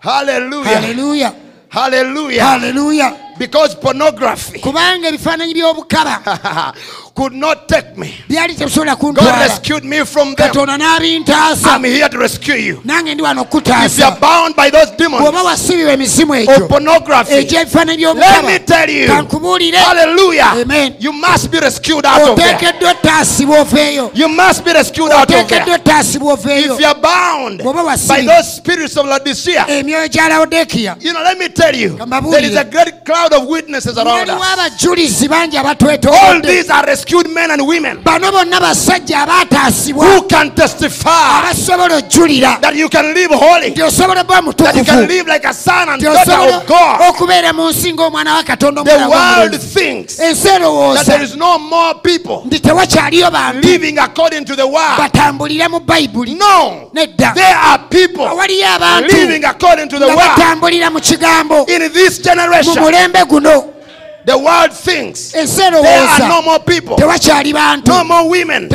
Hallelujah. 0.00 0.68
Hallelujah. 0.68 1.34
Hallelujah. 1.70 2.42
haleluya 2.44 3.16
Because 3.40 3.74
pornography 3.74 4.58
kubanga 4.58 5.08
ebifaananyi 5.08 5.54
by'obukaba 5.54 6.74
could 7.14 7.32
not 7.32 7.68
take 7.68 7.96
me. 7.96 8.14
God 8.28 9.16
rescued 9.18 9.84
me 9.84 10.04
from 10.04 10.34
them. 10.34 10.52
I'm 10.56 11.84
here 11.84 12.08
to 12.08 12.18
rescue 12.18 12.54
you. 12.54 12.80
nange 12.84 13.14
ndi 13.14 13.22
wano 13.22 13.42
If 13.42 13.52
you're 13.52 13.62
okutaasa 13.62 14.20
bound 14.20 14.56
by 14.56 14.70
those 14.70 14.90
demons 14.96 15.22
bw'oba 15.22 15.42
wasibibwa 15.42 15.92
emizimu 15.92 16.34
of 16.34 16.68
pornography, 16.68 17.34
let 17.34 18.44
me 18.44 18.58
tell 18.58 18.90
you, 18.90 19.06
hallelujah, 19.06 20.52
Amen. 20.62 20.96
you 20.98 21.12
must 21.12 21.50
be 21.50 21.60
rescued 21.60 22.04
out 22.06 22.28
of 22.28 22.36
there. 22.36 22.56
oteekeddwa 22.56 22.90
otaasibwa 22.90 23.60
oveeyo 23.60 24.10
You 24.14 24.28
must 24.28 24.64
be 24.64 24.72
rescued 24.72 25.12
out 25.12 25.30
of 25.30 25.48
there. 25.48 25.70
If 25.70 26.80
you're 26.80 26.94
bound 27.00 27.62
by 27.62 28.22
those 28.22 28.56
spirits 28.56 28.96
of 28.96 29.06
Laodicea, 29.06 29.66
emyoyo 29.68 30.08
gya 30.08 30.28
lawodikiya 30.28 30.96
you 31.00 31.12
know, 31.12 31.22
let 31.22 31.38
me 31.38 31.48
tell 31.48 31.74
you, 31.74 31.96
there 32.30 32.44
is 32.44 32.56
a 32.56 32.64
great 32.64 33.04
cloud 33.04 33.29
of 33.32 33.46
witnesses 33.48 33.96
around 33.98 34.28
us. 34.30 34.42
abajulizi 34.52 35.28
bangi 35.28 35.56
All 35.58 35.64
abatwetoolodde 35.66 36.48
these 36.48 36.70
are 36.70 36.86
rescued 36.86 37.28
men 37.30 37.50
and 37.50 37.62
women. 37.66 38.02
Bano 38.02 38.30
bonna 38.32 38.60
basajja 38.60 39.22
abaataasibwa 39.22 40.04
who 40.06 40.22
can 40.22 40.50
testify 40.54 41.38
abasobola 41.40 41.96
ojjulira 41.96 42.58
that 42.60 42.74
you 42.74 42.88
can 42.88 43.14
live 43.14 43.30
holy, 43.34 43.70
nti 43.70 43.82
osobola 43.82 44.20
okuba 44.20 44.42
that 44.56 44.76
you 44.76 44.84
can 44.84 44.94
mutukuvu. 44.96 45.08
live 45.08 45.26
like 45.28 45.44
a 45.48 45.54
son 45.54 45.88
and 45.88 46.02
nti 46.02 46.04
daughter 46.04 46.32
osobola 46.32 46.56
of 46.56 46.66
God. 46.66 47.00
okubeera 47.10 47.52
mu 47.52 47.68
nsi 47.70 47.92
ng'omwana 47.92 48.34
wa 48.34 48.42
katonda 48.42 48.84
The 48.84 49.08
world 49.08 49.60
thinks 49.60 50.18
ensi 50.20 50.42
that 50.42 50.60
erowooza 50.60 51.04
there 51.04 51.24
is 51.24 51.36
no 51.36 51.58
more 51.58 51.94
people 52.02 52.42
nti 52.46 52.60
tewakyaliyo 52.60 53.30
bantu 53.30 53.68
living 53.68 53.98
according 53.98 54.44
to 54.44 54.56
the 54.56 54.66
word. 54.66 54.98
batambulira 54.98 55.68
mu 55.68 55.80
bayibuli 55.80 56.34
No, 56.34 56.90
nedda. 56.94 57.32
There 57.34 57.54
are 57.56 57.78
people 57.90 58.22
waliyo 58.24 58.66
abantu 58.74 59.16
living 59.16 59.44
according 59.44 59.88
to 59.88 59.98
the 59.98 60.06
nga 60.06 60.16
word. 60.16 60.28
batambulira 60.38 60.90
mu 60.90 61.00
kigambo. 61.00 61.66
In 61.68 61.92
this 61.92 62.18
mu 62.18 62.24
generation, 62.24 62.74
mulembe 62.82 63.19
guno 63.24 63.74
the 64.24 64.36
world 64.36 64.72
thinks 64.72 65.32
there 65.32 66.02
are 66.08 66.18
no 66.28 66.42
more 66.42 66.58
people, 66.60 66.96
no 67.86 68.04
more 68.04 68.28
women 68.28 68.68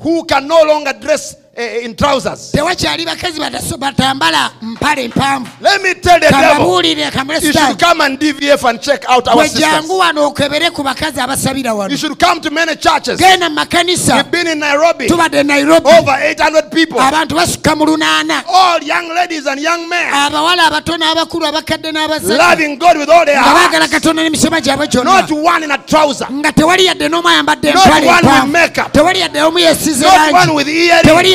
who 0.00 0.24
can 0.24 0.46
no 0.48 0.62
longer 0.64 0.92
dress 0.94 1.36
eh, 1.56 1.84
in 1.84 1.94
trousers. 1.96 2.52
tewakyali 2.52 3.04
bakazi 3.04 3.40
batambala 3.78 4.50
mpale 4.62 5.08
mpanvu 5.08 5.50
Let 5.60 5.82
me 5.82 5.94
tell 5.94 6.20
the 6.20 6.28
devil, 6.30 6.40
kababuulire 6.40 7.10
you 7.42 7.52
should 7.52 7.78
come 7.78 8.00
and 8.00 8.18
DVF 8.18 8.64
and 8.68 8.80
check 8.80 9.04
out 9.08 9.26
our 9.28 9.42
sisters. 9.44 9.62
jangu 9.64 9.98
wano 9.98 10.26
okebere 10.30 10.70
ku 10.72 10.82
bakazi 10.82 11.20
abasabira 11.20 11.74
wano 11.74 11.90
You 11.90 11.96
should 11.98 12.18
come 12.18 12.40
to 12.40 12.50
many 12.50 12.76
churches. 12.76 13.18
genda 13.20 13.48
mu 13.50 13.56
makanisa 13.56 14.16
We've 14.16 14.30
been 14.30 14.46
in 14.46 14.58
Nairobi, 14.60 15.08
tubadde 15.08 15.42
nairobi 15.44 15.86
over 15.90 16.16
800 16.20 16.70
people. 16.70 17.00
abantu 17.00 17.34
basukka 17.34 17.76
mu 17.76 17.84
lunaana 17.86 18.44
All 18.48 18.82
young 18.82 19.08
ladies 19.14 19.46
and 19.46 19.60
young 19.60 19.88
men 19.88 20.12
abawala 20.14 20.66
abato 20.70 20.96
n'abakulu 20.96 21.46
abakadde 21.46 21.92
n'abasajja 21.92 22.38
loving 22.38 22.78
God 22.78 22.96
with 22.98 23.08
all 23.10 23.24
their 23.24 23.36
nga 23.40 23.52
baagala 23.54 23.78
hearts. 23.88 23.92
katonda 23.92 24.22
n'emitima 24.22 24.60
gyabwe 24.60 24.86
gyonna 24.88 25.20
Not 25.20 25.30
one 25.32 25.62
in 25.64 25.70
a 25.72 25.78
trouser, 25.78 26.26
nga 26.30 26.52
tewali 26.52 26.84
yadde 26.86 27.08
n'omu 27.08 27.28
ayambadde 27.28 27.74
Not 27.74 27.86
empale 27.86 28.06
one 28.06 28.16
with 28.16 28.24
empanvu. 28.24 28.52
makeup. 28.52 28.92
tewali 28.92 29.20
yadde 29.20 29.42
omu 29.42 29.58
yesize 29.58 30.02
not 30.02 30.12
one 30.12 30.32
langi 30.32 30.54
with 30.54 30.68
earrings. 30.68 31.02
tewali 31.02 31.32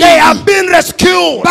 They 0.00 0.18
have 0.18 0.44
been 0.44 0.66
rescued. 0.68 1.42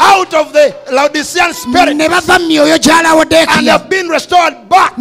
Out 0.00 0.34
of 0.34 0.52
the 0.52 0.74
Laodicean 0.92 1.52
spirit. 1.54 1.96
Ne 1.96 2.08
bava 2.08 2.38
mu 2.38 2.48
myoyo 2.48 2.78
gya 2.78 2.98
and 2.98 3.06
lawodekiya 3.06 3.70
have 3.72 3.88
been 3.90 4.08
restored 4.08 4.68
back, 4.68 4.96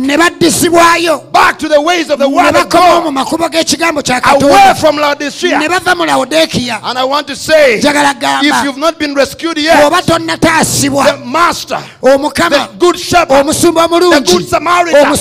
back 1.32 1.60
to 1.60 1.68
the 1.68 1.80
ways 1.82 2.10
of 2.10 2.20
the 2.20 2.28
word 2.30 2.56
of 2.56 2.70
God, 2.70 3.14
makubo 3.14 3.50
g'ekigambo 3.50 4.02
kya 4.04 4.22
away 4.42 4.74
from 4.80 4.98
Laodicea. 4.98 5.60
bava 5.70 5.96
mu 5.96 6.06
lawodekiya 6.06 6.80
And 6.84 6.98
I 6.98 7.04
want 7.04 7.28
to 7.28 7.36
say, 7.36 7.80
if 7.80 8.64
you've 8.66 8.78
not 8.78 8.98
been 9.00 9.14
rescued 9.16 9.58
yet, 9.58 9.90
the 9.90 11.18
master, 11.26 11.80
the 12.02 12.70
good 12.80 12.98
shepherd, 13.00 13.46
the 13.46 14.22
good 14.26 14.48
Samaritan, 14.48 15.16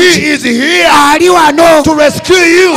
he 0.00 0.30
is 0.30 0.42
here 0.42 0.88
to 1.84 1.94
rescue 1.94 2.36
you. 2.36 2.72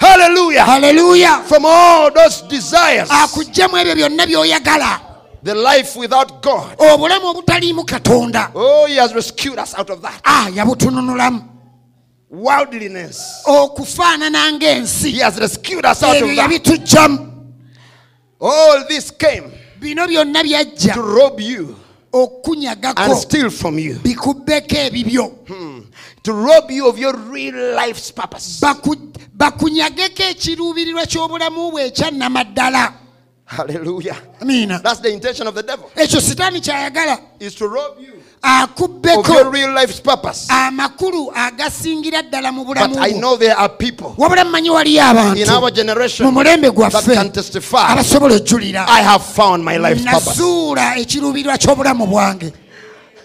Akutaase 0.00 0.58
Hallelujah. 0.58 1.42
From 1.46 1.64
all 1.64 2.10
those 2.10 2.42
desires, 2.48 3.08
akuggyamu 3.10 3.76
ebyo 3.78 3.94
byonna 3.94 4.26
by'oyagala 4.26 5.00
the 5.42 5.54
life 5.54 5.96
without 5.96 6.42
God. 6.42 6.76
obulamu 6.78 7.26
obutaliimu 7.28 7.84
katonda 7.84 8.50
Oh, 8.54 8.86
he 8.86 8.96
has 8.96 9.14
rescued 9.14 9.58
us 9.58 9.74
out 9.74 9.90
of 9.90 10.02
that. 10.02 10.20
ah 10.24 10.48
yabutununulamu 10.54 11.42
Worldliness. 12.30 13.42
okufaanana 13.46 14.52
ng'ensi 14.52 15.10
He 15.12 15.18
has 15.20 15.38
rescued 15.38 15.84
us 15.86 16.02
out 16.02 16.16
of 16.22 16.28
that. 16.28 16.36
yabituggyamu 16.36 17.32
All 18.40 18.84
this 18.88 19.10
came 19.10 19.50
bino 19.80 20.06
byonna 20.06 20.42
byajja 20.44 20.94
to 20.94 21.02
rob 21.02 21.40
you 21.40 21.66
and 21.66 21.76
okunyagako 22.12 23.14
steal 23.16 23.50
from 23.50 23.78
you. 23.78 23.94
bikubbeko 24.02 24.76
ebibyo 24.76 25.32
To 26.24 26.32
rob 26.32 26.70
you 26.70 26.88
of 26.88 26.98
your 26.98 27.16
real 27.16 27.74
life's 27.74 28.10
purpose. 28.10 28.60
Baku- 28.60 29.12
bakunyageko 29.36 30.22
ekiruubirirwa 30.22 31.06
ky'obulamu 31.06 31.70
bwe 31.70 31.86
ekyannamaddala 31.86 32.92
Hallelujah. 33.46 34.16
amiina 34.42 34.78
That's 34.82 35.00
the 35.00 35.10
intention 35.12 35.46
of 35.46 35.54
the 35.54 35.62
devil. 35.62 35.90
Ekyo 35.96 36.20
sitaani 36.20 36.60
kyayagala. 36.60 37.18
Is 37.40 37.54
to 37.54 37.66
rob 37.68 37.98
you 38.00 38.12
akubbeko 38.42 39.22
amakulu 40.48 41.32
agasingira 41.34 42.22
ddala 42.22 42.52
mu 42.52 42.64
bulamu 42.64 42.94
But 42.94 43.02
I 43.02 43.12
bwo. 43.12 43.20
know 43.20 43.36
there 43.36 43.56
are 43.56 43.68
people 43.68 44.14
wabula 44.18 44.44
mmanyi 44.44 44.70
waliyo 44.70 45.02
abantu 45.02 46.24
mu 46.24 46.32
mulembe 46.32 46.70
gwaffe 46.70 47.16
abasobola 47.88 48.34
ojjulira 48.34 48.86
nasuula 50.04 50.96
ekiruubirwa 50.98 51.58
ky'obulamu 51.58 52.06
bwange. 52.06 52.52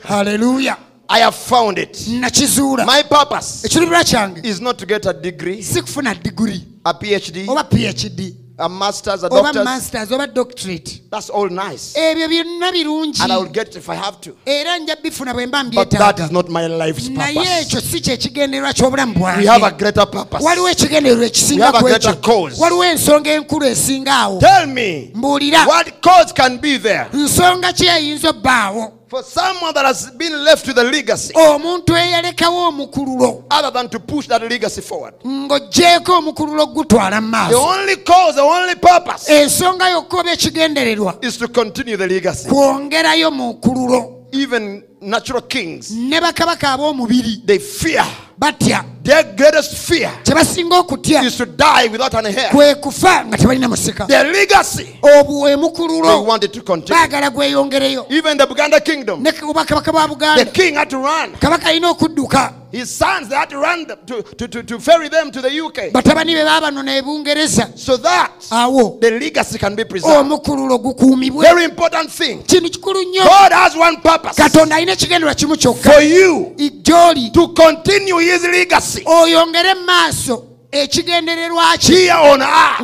Haleluya 0.07 0.77
I 1.09 1.19
have 1.19 1.35
found 1.35 1.77
it. 1.77 1.93
nakizuula 2.07 2.85
My 2.85 3.03
purpose 3.03 3.67
kyange 3.67 4.45
is 4.45 4.61
not 4.61 4.77
to 4.79 4.85
get 4.85 5.05
a 5.05 5.13
degree, 5.13 5.61
si 5.61 5.81
kufuna 5.81 6.15
diguri 6.15 6.61
a 6.85 6.93
PhD, 6.93 7.47
oba 7.49 7.63
phd 7.63 8.35
a 8.59 8.69
master's, 8.69 9.23
a 9.23 9.27
oba 9.27 9.41
doctor's. 9.41 9.65
masters 9.65 10.11
oba 10.11 10.27
doctorate 10.27 11.01
That's 11.09 11.29
all 11.29 11.49
nice. 11.49 11.95
ebyo 11.97 12.27
byonna 12.27 12.71
birungi 12.71 13.19
And 13.23 13.31
I 13.31 13.37
will 13.37 13.49
get 13.51 13.67
it 13.69 13.75
if 13.77 13.89
I 13.89 13.95
have 13.95 14.21
to. 14.21 14.35
era 14.45 14.77
nja 14.79 14.95
bifuna 14.95 15.33
bwe 15.33 15.45
mba 15.47 15.63
But 15.63 15.89
that 15.91 16.15
mbyetaaga 16.17 16.25
is 16.25 16.31
not 16.31 16.49
my 16.49 16.67
life's 16.67 17.09
naye 17.09 17.33
purpose. 17.33 17.61
ekyo 17.61 17.81
si 17.81 17.99
kyekigendererwa 18.01 18.73
ky'obulamu 18.73 19.13
We 19.37 19.45
have 19.45 19.57
a 19.57 19.59
bwange 19.59 19.77
greater 19.77 20.05
purpose. 20.05 20.43
waliwo 20.45 20.69
ekigendererwa 20.69 21.19
We 21.21 21.25
ekisinga 21.27 21.65
have 21.65 21.75
a 21.77 21.79
ku 21.81 21.85
greater 21.87 22.21
cause. 22.21 22.61
waliwo 22.61 22.83
ensonga 22.85 23.31
enkulu 23.33 23.65
esinga 23.65 24.13
awo 24.17 24.39
Tell 24.39 24.67
me, 24.67 25.11
mbuulira 25.15 25.65
what 25.67 26.01
cause 26.01 26.33
can 26.33 26.57
be 26.57 26.77
there 26.77 27.07
nsonga 27.13 27.73
ki 27.73 27.85
eyinza 27.87 28.29
obbaawo 28.29 28.91
for 29.13 29.21
someone 29.23 29.71
that 29.75 29.85
has 29.85 30.09
been 30.11 30.43
left 30.43 30.67
with 30.67 30.77
a 30.77 30.83
legacy 30.83 31.33
omuntu 31.35 31.95
eyalekawo 31.97 32.67
omukululo 32.67 33.43
other 33.51 33.71
than 33.71 33.87
to 33.89 33.99
push 33.99 34.27
that 34.27 34.41
legacy 34.41 34.81
forward? 34.81 35.13
ng'oggyeko 35.25 36.17
omukululo 36.17 36.65
gutwala 36.65 37.21
mu 37.21 37.31
The 37.31 37.37
maaso 37.37 37.59
only 37.61 37.95
cause, 37.97 38.35
the 38.35 38.41
only 38.41 38.75
purpose 38.75 39.29
ensonga 39.41 39.89
yokka 39.89 40.17
oba 40.19 40.31
ekigendererwa 40.31 41.17
is 41.21 41.37
to 41.37 41.47
continue 41.47 41.95
the 41.97 42.07
legacy. 42.07 42.49
kwongerayo 42.49 43.31
mu 43.31 43.53
nkululo 43.53 44.19
Even 44.35 44.83
natural 45.03 45.41
kings, 45.41 45.91
ne 45.91 46.19
bakabaka 46.19 46.73
ab'omubiri 46.73 47.45
they 47.45 47.59
fear. 47.59 48.05
batya. 48.39 48.85
Their 49.03 49.35
greatest 49.35 49.75
fear 49.77 50.09
kye 50.23 50.33
basinga 50.33 50.79
okutya. 50.81 51.23
is 51.25 51.37
to 51.37 51.45
die 51.45 51.87
without 51.87 52.13
an 52.13 52.25
hair 52.25 52.49
kwe 52.49 52.75
kufa 52.75 53.25
nga 53.25 53.37
tebalina 53.37 53.67
musika. 53.67 54.07
Their 54.07 54.25
legacy, 54.31 54.97
obwo 55.01 55.45
they 55.45 55.53
emukululo 55.53 56.25
want 56.25 56.43
it 56.43 56.53
to 56.53 56.61
continue. 56.61 56.99
baagala 56.99 57.29
gweyongereyo. 57.29 58.05
Even 58.11 58.37
the 58.37 58.45
Buganda 58.45 58.83
kingdom, 58.83 59.21
ne 59.21 59.31
bakabaka 59.31 59.91
ba 59.91 60.07
buganda. 60.07 60.45
the 60.45 60.51
king 60.51 60.75
had 60.75 60.89
to 60.89 60.97
run. 60.97 61.33
kabaka 61.33 61.67
alina 61.67 61.93
okudduka. 61.93 62.53
His 62.71 62.89
sons, 62.89 63.29
they 63.29 63.35
had 63.35 63.51
to 63.51 63.59
run 63.59 63.85
them 63.85 63.99
to, 64.07 64.23
to, 64.23 64.47
to, 64.47 64.63
to 64.63 64.79
ferry 64.79 65.07
them 65.07 65.29
to 65.31 65.41
the 65.41 65.59
UK 65.61 65.91
batabani 65.93 66.33
be 66.33 66.41
baabanona 66.41 66.97
ebungereza 66.99 67.77
so 67.77 67.97
that 67.97 68.31
awo. 68.49 68.99
the 68.99 69.11
legacy 69.11 69.59
can 69.59 69.75
be 69.75 69.83
preserved. 69.83 70.25
omukululo 70.31 70.79
gukuumibwe. 70.79 71.43
Very 71.43 71.65
important 71.65 72.09
thing. 72.09 72.41
kikulu 72.43 73.03
nnyo. 73.03 73.23
God 73.25 73.51
has 73.51 73.75
one 73.75 73.97
purpose. 73.97 74.35
Katonda 74.41 74.75
alina 74.75 74.92
ekigendera 74.93 75.35
kimu 75.35 75.57
kyokka. 75.57 75.91
For 75.91 76.01
you 76.01 76.53
gy'oli. 76.57 77.31
to 77.33 77.47
continue 77.47 78.17
his 78.17 78.43
legacy. 78.43 79.03
Oyongere 79.05 79.73
mu 79.75 79.85
maaso 79.85 80.45
ekigendererwa 80.71 81.77
ki 81.77 82.09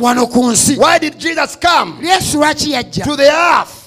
wano 0.00 0.26
ku 0.26 0.50
nsi. 0.50 0.76
Why 0.76 0.98
did 0.98 1.18
Jesus 1.18 1.56
come? 1.56 1.94
Yesu 2.02 2.38
lwaki 2.38 2.72
yajja? 2.72 3.04
To 3.04 3.16
the 3.16 3.30
earth? 3.30 3.80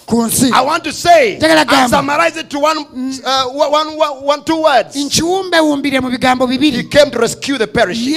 I 0.53 0.61
want 0.61 0.83
to 0.83 0.91
say 0.91 1.39
and 1.41 1.89
summarize 1.89 2.37
it 2.37 2.49
to 2.51 2.59
one, 2.59 2.77
uh, 3.25 3.47
one, 3.49 3.97
one, 3.97 4.23
one, 4.23 4.43
two 4.43 4.61
words. 4.61 4.95
nkiwumbewumbire 4.95 6.01
mu 6.01 6.09
bigambo 6.09 6.45
He 6.47 6.57
bibiri 6.57 6.83
came 6.89 7.09
to 7.09 7.19
rescue 7.19 7.57
the 7.57 7.67
perishing. 7.67 8.13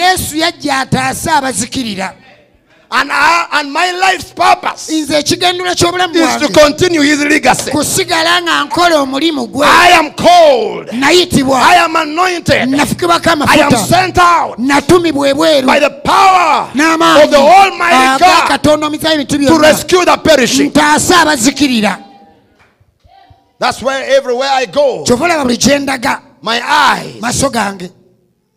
And, 2.89 3.11
I, 3.11 3.49
and 3.53 3.73
my 3.73 3.91
life's 3.91 4.33
purpose 4.33 4.89
is 4.91 5.09
nze 5.09 5.19
ekigendera 5.19 5.75
ky'obulamu 5.75 6.39
to 6.39 6.49
continue 6.49 7.01
his 7.03 7.19
legacy. 7.25 7.71
kusigala 7.71 8.43
nga 8.43 8.65
nkola 8.65 9.01
omulimu 9.01 9.47
gwe 9.47 9.67
I 9.67 9.91
am 9.99 10.11
called. 10.13 10.89
I 10.93 11.77
am 11.79 11.97
anointed. 11.97 12.75
I 12.75 13.59
am 13.61 13.77
sent 13.77 14.19
out 14.19 14.57
by 14.59 15.81
the 15.81 16.01
power 16.05 16.71
of 17.25 17.31
the 17.31 17.39
Almighty 17.39 18.19
God 18.25 18.49
katonda 18.49 18.87
omusayi 18.87 19.15
emitu 19.15 19.47
to 19.49 19.59
rescue 19.59 20.05
the 20.05 20.17
perishing. 20.17 20.71
That's 23.59 23.83
where 23.83 24.05
everywhere 24.17 24.51
I 24.53 24.67
go, 24.67 25.03
kyova 25.05 25.25
olaba 25.25 25.43
buli 25.45 25.57
gye 25.57 25.79
ndaga 25.79 26.23
my 26.43 26.61
eyes 26.63 27.43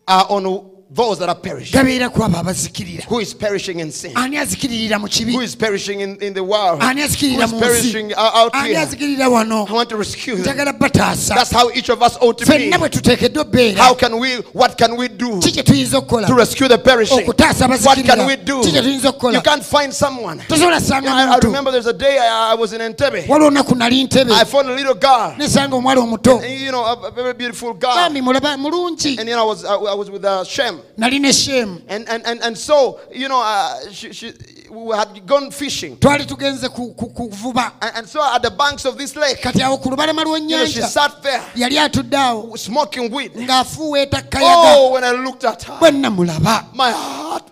are 0.08 0.26
on 0.30 0.69
those 0.90 1.20
that 1.20 1.30
are 1.30 1.36
perishing. 1.36 1.80
gabeera 1.80 2.12
ku 2.12 2.22
abo 2.22 2.38
abazikirira 2.38 3.04
Who 3.06 3.20
is 3.20 3.34
perishing 3.34 3.80
in 3.80 3.92
sin? 3.92 4.14
Who 4.16 5.42
is 5.42 5.56
perishing 5.56 6.02
in, 6.02 6.16
in 6.18 6.34
the 6.34 6.44
world? 6.44 6.82
Who 6.82 6.90
is 6.90 6.96
Who 6.96 7.28
azikirira 7.28 7.44
is 7.44 7.54
mu 7.54 7.60
perishing 7.60 8.14
out 8.16 8.56
here? 8.56 8.78
I 8.78 9.72
want 9.72 9.90
to 9.90 9.98
rescue 9.98 10.36
them. 10.36 10.58
That's 10.58 11.52
how 11.52 11.70
each 11.72 11.90
of 11.90 12.02
us 12.02 12.18
ought 12.18 12.38
to 12.40 12.46
be. 12.46 12.52
ffenna 12.52 12.78
bwe 12.78 12.90
tuteekeddwa 12.90 13.42
obbeera 13.42 13.78
How 13.78 13.94
can 13.94 14.20
we, 14.20 14.38
what 14.54 14.78
can 14.78 14.98
we 14.98 15.08
do 15.08 15.40
ki 15.40 15.52
kye 15.52 15.64
tuyinza 15.64 15.98
okukola 15.98 16.28
to 16.28 16.34
rescue 16.34 16.68
the 16.68 16.78
perishing? 16.78 17.26
What 17.28 17.38
can 17.38 18.26
we 18.26 18.36
do? 18.36 18.62
ki 18.64 18.72
kye 18.72 18.82
tuyinza 18.82 19.34
You 19.34 19.42
can't 19.42 19.64
find 19.64 19.94
someone. 19.94 20.42
I, 20.50 21.36
I 21.36 21.40
remember 21.44 21.72
there's 21.72 21.86
a 21.86 21.94
day 21.94 22.18
I, 22.18 22.52
I 22.52 22.56
was 22.56 22.74
in 22.74 22.82
Entebbe. 22.82 23.28
waliwo 23.28 23.48
olunaku 23.48 23.76
nali 23.76 24.04
ntebe 24.04 24.34
I 24.34 24.44
found 24.46 24.70
a 24.70 24.76
little 24.76 24.96
girl, 24.96 25.36
omuwala 25.72 26.44
and, 26.44 26.60
you 26.60 26.72
know, 26.72 26.84
a, 26.84 27.08
a 27.08 27.12
very 27.12 27.34
beautiful 27.34 27.74
girl. 27.74 27.96
bambi 27.96 28.22
mulaba 28.22 28.58
mulungi 28.58 29.20
And 29.20 29.28
you 29.28 29.36
know, 29.36 29.44
I 29.44 29.46
was 29.46 29.66
I, 29.66 29.76
I 29.76 29.94
was 29.94 30.10
with 30.10 30.26
uh, 30.26 30.44
Shem, 30.44 30.79
nali 30.98 31.20
ne 31.20 31.30
shemu 31.34 31.82
and 31.88 32.08
and 32.10 32.26
and, 32.26 32.42
and 32.44 32.58
so 32.58 33.00
you 33.14 33.28
know, 33.28 33.42
uh, 33.42 33.90
she, 33.92 34.14
she 34.14 34.34
we 34.70 34.96
had 34.96 35.26
gone 35.26 35.50
fishing, 35.52 35.98
twali 35.98 36.26
tugenze 36.26 36.70
ku- 36.70 36.94
ku- 36.94 37.10
kuvuba. 37.10 37.72
And, 37.82 37.92
and 37.98 38.08
so 38.08 38.22
at 38.24 38.42
the 38.44 38.52
banks 38.52 38.86
of 38.86 38.98
this 38.98 39.16
lake, 39.16 39.42
kati 39.42 39.62
awo 39.64 39.82
ku 39.82 39.90
lubalama 39.90 40.22
you 40.22 40.26
know, 40.26 40.66
she 40.66 40.80
lw'ennyanja 40.80 40.88
sat 40.88 41.24
there 41.24 41.42
yali 41.56 41.78
atudde 41.78 42.16
awo 42.18 42.58
smoking 42.58 43.10
weed. 43.12 43.34
ng'afuuweeta 43.34 44.22
kayaga 44.30 44.76
Oh, 44.78 44.92
when 44.94 45.04
I 45.04 45.12
looked 45.12 45.44
at 45.46 45.64
her, 45.64 45.78
bwe 45.80 45.92
namulaba 45.92 46.66
my 46.76 46.92
heart 46.92 47.44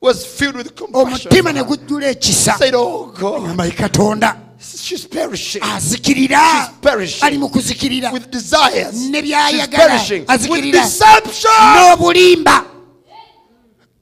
was 0.00 0.26
filled 0.26 0.56
with 0.56 0.74
compassion. 0.74 1.30
omutima 1.30 1.52
ne 1.52 1.62
gujjula 1.62 2.08
ekisa. 2.10 2.58
Said, 2.58 2.74
"Oh 2.74 3.06
God, 3.16 3.42
ngamba 3.42 3.64
ye 3.66 3.70
katonda 3.70 4.36
she's 4.62 5.06
perishing. 5.06 5.62
Azikirira. 5.62 6.66
She's 6.66 6.76
perishing. 6.80 7.24
ali 7.24 7.38
mu 7.38 7.48
kuzikirira. 7.48 8.12
With 8.12 8.30
desires. 8.30 8.94
She's 8.94 9.66
perishing. 9.68 10.20
With 10.22 10.30
azikirira. 10.30 10.72
deception." 10.72 11.50
n'obulimba. 11.50 12.66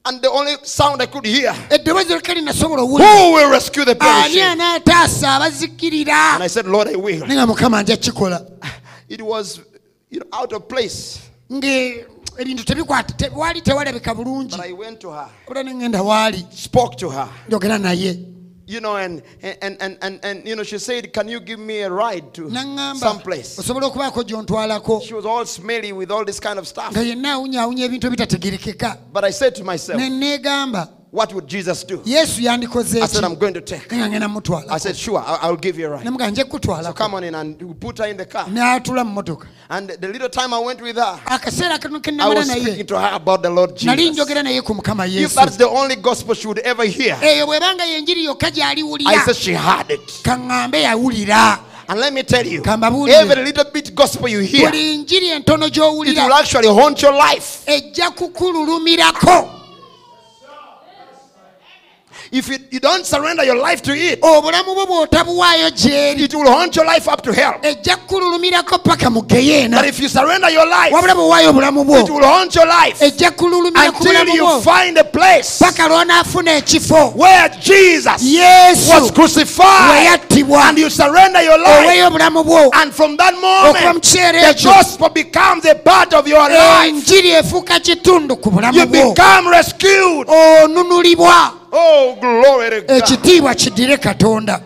And 0.03 0.19
the 0.19 0.31
only 0.31 0.55
sound 0.63 0.99
I 1.01 1.05
could 1.05 1.25
hear, 1.25 1.53
eddoboozi 1.69 2.09
lyokka 2.13 2.33
linasobola 2.33 2.81
owulira. 2.81 3.05
"Who 3.05 3.33
will 3.33 3.49
rescue 3.51 3.85
the 3.85 3.95
perishing?" 3.95 4.41
And 4.41 4.61
I 6.43 6.47
said, 6.47 6.65
"Lord, 6.65 6.87
I 6.87 6.95
will." 6.95 7.25
naye 7.27 7.35
nga 7.35 7.45
mukama 7.47 7.83
nja 7.83 7.97
kikola. 7.97 8.45
It 9.09 9.21
was, 9.21 9.59
you 10.09 10.19
know, 10.21 10.27
out 10.31 10.53
of 10.53 10.67
place, 10.69 11.19
ebintu 12.39 12.63
tebikwata 12.63 13.13
te- 13.17 13.29
waali 13.29 13.61
tewalabika 13.61 14.15
bulungi. 14.15 14.51
But 14.51 14.61
I 14.65 14.71
went 14.71 14.99
to 15.01 15.11
her, 15.11 15.29
ola 15.47 15.63
ne 15.63 15.71
ŋŋenda 15.73 16.01
waali. 16.01 16.45
Spoke 16.51 16.95
to 16.97 17.09
her. 17.09 17.27
njogera 17.49 17.77
naye 17.77 18.17
you 18.71 18.79
know, 18.79 18.95
and 18.97 19.21
and 19.61 19.77
and 19.81 19.97
and, 20.01 20.19
and 20.23 20.47
you 20.47 20.55
know, 20.55 20.63
she 20.63 20.77
said, 20.79 21.11
"Can 21.13 21.27
you 21.27 21.39
give 21.39 21.59
me 21.59 21.81
a 21.81 21.89
ride 21.89 22.33
to 22.33 22.49
someplace?" 22.99 23.55
She 25.01 25.13
was 25.13 25.25
all 25.25 25.45
smelly 25.45 25.91
with 25.93 26.11
all 26.11 26.23
this 26.25 26.39
kind 26.39 26.57
of 26.57 26.67
stuff. 26.67 26.93
But 29.13 29.23
I 29.25 29.31
said 29.31 29.55
to 29.55 29.63
myself, 29.63 29.99
"What 31.11 31.33
would 31.33 31.47
Jesus 31.47 31.83
do?" 31.87 32.01
yesu 32.05 32.41
yandikoze 32.41 33.01
I 33.03 33.07
said, 33.07 33.23
"I'm 33.23 33.35
going 33.35 33.53
to 33.53 33.61
take." 33.61 33.91
I 33.93 34.77
said, 34.79 34.95
"Sure, 34.95 35.19
I'll, 35.19 35.39
I'll 35.41 35.57
give 35.57 35.77
you 35.77 35.87
a 35.87 35.89
ride." 35.97 36.05
nje 36.05 36.35
So 36.41 36.43
kukutwalako 36.45 36.95
come 36.95 37.15
on 37.17 37.23
in, 37.23 37.35
and 37.35 37.61
we 37.61 37.73
put 37.73 37.97
her 37.99 38.05
in 38.07 38.17
the 38.17 38.25
car. 38.25 38.45
n'atula 38.47 39.03
mu 39.05 39.21
motoka 39.21 39.47
And 39.69 39.89
the 39.89 40.07
little 40.07 40.29
time 40.29 40.53
I 40.53 40.59
went 40.59 40.81
with 40.81 40.95
her, 40.95 41.19
akaseera 41.25 41.77
katono 41.79 41.99
ke 42.01 42.07
I 42.07 42.11
namala 42.11 42.35
was 42.35 42.49
naye 42.49 42.61
speaking 42.61 42.85
to 42.87 42.99
her 42.99 43.09
about 43.15 43.41
the 43.41 43.49
Lord 43.49 43.75
nali 43.77 43.97
Jesus. 43.97 44.17
njogera 44.17 44.43
naye 44.43 44.61
ku 44.63 44.73
mukama 44.73 45.05
If 45.05 45.13
yesu 45.13 45.35
that's 45.35 45.57
the 45.57 45.67
only 45.69 45.95
gospel 45.97 46.33
she 46.35 46.47
would 46.47 46.59
ever 46.59 46.85
hear, 46.85 47.17
eyo 47.21 47.45
bwebanga 47.45 47.83
yenjiri 47.85 48.23
yokka 48.25 48.47
I 48.47 48.51
gy'aliwulira 48.51 49.25
said 49.25 49.35
she 49.35 49.53
had 49.53 49.89
it. 49.91 49.99
kaŋŋambe 50.23 50.81
yawulira 50.81 51.59
And 51.89 51.99
let 51.99 52.13
me 52.13 52.23
tell 52.23 52.45
you, 52.47 52.61
Kambabuulire. 52.61 53.09
every 53.13 53.43
little 53.43 53.65
bit 53.65 53.93
gospel 53.93 54.29
you 54.29 54.39
hear, 54.39 54.67
it 54.69 54.71
buli 54.71 54.97
njiri 54.97 55.27
entono 55.29 55.63
will 55.63 55.69
gy'owulira 55.69 56.39
actually 56.39 56.67
haunt 56.69 57.01
your 57.01 57.13
life. 57.13 57.63
ejja 57.65 58.11
kukululumirako 58.11 59.60
If 62.33 62.47
you, 62.47 62.57
you 62.71 62.79
don't 62.79 63.05
surrender 63.05 63.43
your 63.43 63.57
life 63.57 63.81
to 63.81 63.91
it, 63.93 64.21
obulamu 64.21 64.73
bwo 64.75 64.85
bw'otabuwaayo 64.85 65.69
gy'eri 65.69 66.23
it 66.23 66.33
will 66.33 66.49
haunt 66.49 66.75
your 66.75 66.85
life 66.85 67.07
up 67.11 67.21
to 67.23 67.33
hell. 67.33 67.55
ejja 67.61 67.97
kukululumirako 67.97 68.77
paka 68.83 69.09
mu 69.09 69.21
geyeena 69.21 69.77
But 69.81 69.89
if 69.89 69.99
you 69.99 70.07
surrender 70.07 70.49
your 70.49 70.65
life, 70.65 70.91
wabula 70.93 71.13
bw'owaayo 71.15 71.49
obulamu 71.49 71.81
it 71.99 72.09
will 72.09 72.23
haunt 72.23 72.55
your 72.55 72.67
life 72.67 73.01
ejja 73.05 73.31
kululumira 73.31 73.91
ku 73.91 74.03
until 74.07 74.27
you 74.35 74.61
find 74.61 74.97
a 74.97 75.03
place 75.03 75.59
paka 75.59 75.87
lw'onaafuna 75.89 76.51
ekifo 76.55 77.13
where 77.17 77.49
Jesus 77.59 78.23
was 78.89 79.11
crucified 79.11 79.91
we 79.99 80.05
yattibwa 80.05 80.69
and 80.69 80.77
you 80.77 80.89
surrender 80.89 81.41
your 81.43 81.59
life. 81.59 81.85
oweeyo 81.85 82.07
obulamu 82.07 82.43
bwo 82.43 82.69
And 82.73 82.93
from 82.93 83.17
that 83.17 83.33
okuva 83.33 83.93
mu 83.93 83.99
moment, 83.99 84.03
the 84.03 84.61
gospel 84.63 85.09
becomes 85.09 85.65
a 85.65 85.75
part 85.75 86.13
of 86.13 86.25
your 86.27 86.47
life. 86.49 86.87
enjiri 86.89 87.29
efuuka 87.31 87.79
kitundu 87.79 88.37
ku 88.37 88.49
You 88.49 88.55
bulamu 88.55 88.85
bwo 88.87 89.09
become 89.13 89.49
rescued. 89.51 90.27
onunulibwa 90.29 91.60
Oh, 91.71 92.17
glory 92.19 92.69
to 92.69 92.81
God. 92.81 92.97
ekitiibwa 92.97 93.55
kiddire 93.55 93.97
katonda. 93.97 94.61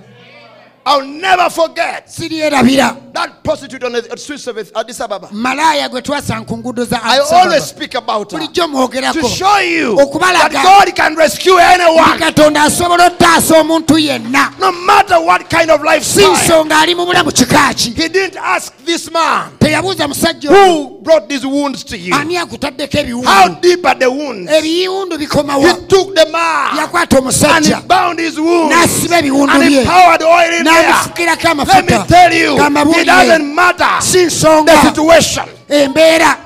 I'll 0.87 1.03
never 1.03 1.49
forget 1.49 2.05
that 2.05 3.39
prostitute 3.43 3.83
on 3.83 3.93
the 3.93 4.17
streets 4.17 4.45
of 4.45 4.55
Addis 4.75 5.01
Ababa. 5.01 5.29
malaaya 5.31 5.89
gwe 5.89 6.01
twasanga 6.01 6.45
ku 6.47 6.57
nguudo 6.57 6.85
za 6.85 6.99
I 7.03 7.17
always 7.17 7.63
speak 7.63 7.95
about 7.95 8.31
her. 8.31 8.37
To 8.37 9.27
show 9.27 9.57
you 9.57 9.95
that 9.95 10.51
God 10.51 10.95
can 10.95 11.15
rescue 11.15 11.57
anyone, 11.57 12.19
katonda 12.19 12.63
asobola 12.63 13.07
ottaasa 13.07 13.57
omuntu 13.61 13.97
yenna. 13.97 14.53
No 14.59 14.71
matter 14.71 15.19
what 15.21 15.49
kind 15.49 15.71
of 15.71 15.81
lifestyle. 15.81 16.35
nsonga 16.35 16.79
ali 16.79 16.93
mu 16.93 17.05
bulamu 17.05 17.31
kika 17.31 17.73
ki? 17.75 17.89
He 17.89 18.07
didn't 18.07 18.37
ask 18.37 18.71
this 18.85 19.09
man 19.11 19.53
who 19.59 20.94
brought 21.05 21.29
these 21.29 21.45
wounds 21.45 21.83
to 21.85 21.97
you. 21.97 22.13
ani 22.15 22.37
akutaddeko 22.37 23.23
How 23.23 23.47
deep 23.61 23.85
are 23.85 23.95
the 23.99 24.09
wounds? 24.11 24.51
ebiwundu 24.51 25.17
bikomawa 25.17 25.61
He 25.69 25.73
took 25.87 26.15
the 26.15 26.25
man 26.31 26.77
yakwata 26.77 27.17
and 27.55 27.65
he 27.65 27.73
bound 27.87 28.19
his 28.19 28.37
wounds 28.39 28.75
n'asiba 28.75 29.19
ebiwundu 29.19 29.53
and 29.53 29.87
poured 29.87 30.23
oil 30.23 30.53
in 30.59 30.63
there. 30.63 30.83
n'abifukirako 30.83 31.65
Let 31.67 31.85
me 31.85 31.97
tell 32.07 32.33
you, 32.33 32.57
it 32.99 33.05
doesn't 33.05 33.55
matter 33.55 34.01
si 34.01 34.25
the 34.25 34.81
situation. 34.83 35.45
embeera 35.69 36.44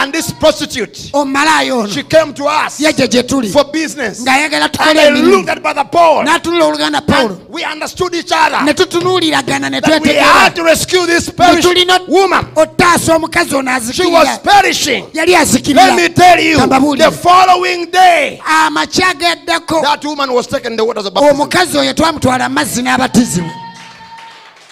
And 0.00 0.12
this 0.12 0.32
prostitute, 0.32 1.10
omumalaaya 1.12 1.74
ono 1.74 1.88
she 1.88 2.02
came 2.04 2.32
to 2.34 2.44
us 2.46 2.78
yajja 2.80 3.08
gye 3.08 3.22
tuli 3.22 3.48
for 3.50 3.64
business. 3.64 4.20
ng'ayagala 4.24 4.64
And 4.64 4.72
tukole 4.72 4.98
I 4.98 5.06
emirimu 5.10 5.30
looked 5.30 5.48
at 5.48 5.62
Brother 5.62 5.84
Paul. 5.90 6.24
n'atunula 6.24 6.64
oluganda 6.66 7.00
pawulo 7.00 7.30
And 7.40 7.48
we 7.48 7.64
understood 7.64 8.14
each 8.14 8.30
other. 8.32 8.62
ne 8.64 8.72
tutunuuliragana 8.74 9.70
ne 9.70 9.80
That 9.80 9.90
we 10.02 10.08
twetegerera 10.08 10.22
had 10.22 10.54
to 10.56 10.62
rescue 10.64 11.06
this 11.06 11.30
perishing 11.30 11.62
tulina 11.74 11.98
woman. 12.08 12.44
ottaasa 12.56 13.16
omukazi 13.16 13.54
ono 13.54 13.70
She 13.92 14.06
was 14.06 14.28
azikirira 14.28 14.42
perishing. 14.44 15.04
yali 15.12 15.14
Let 15.14 15.26
me 15.28 15.34
azikirira 15.34 16.14
tell 16.14 16.40
you, 16.40 16.58
Kambabuulire. 16.58 17.10
the 17.10 17.12
following 17.12 17.90
day, 17.90 18.40
amakya 18.44 19.14
gaddako 19.18 19.82
that 19.82 20.04
woman 20.04 20.32
was 20.32 20.46
taken 20.46 20.76
the 20.76 20.84
waters 20.84 21.06
of 21.06 21.14
baptism. 21.14 21.40
omukazi 21.40 21.78
oyo 21.78 21.92
twamutwala 21.94 22.48
mu 22.48 22.54
mazzi 22.54 22.82
n'abatizibwa 22.82 23.50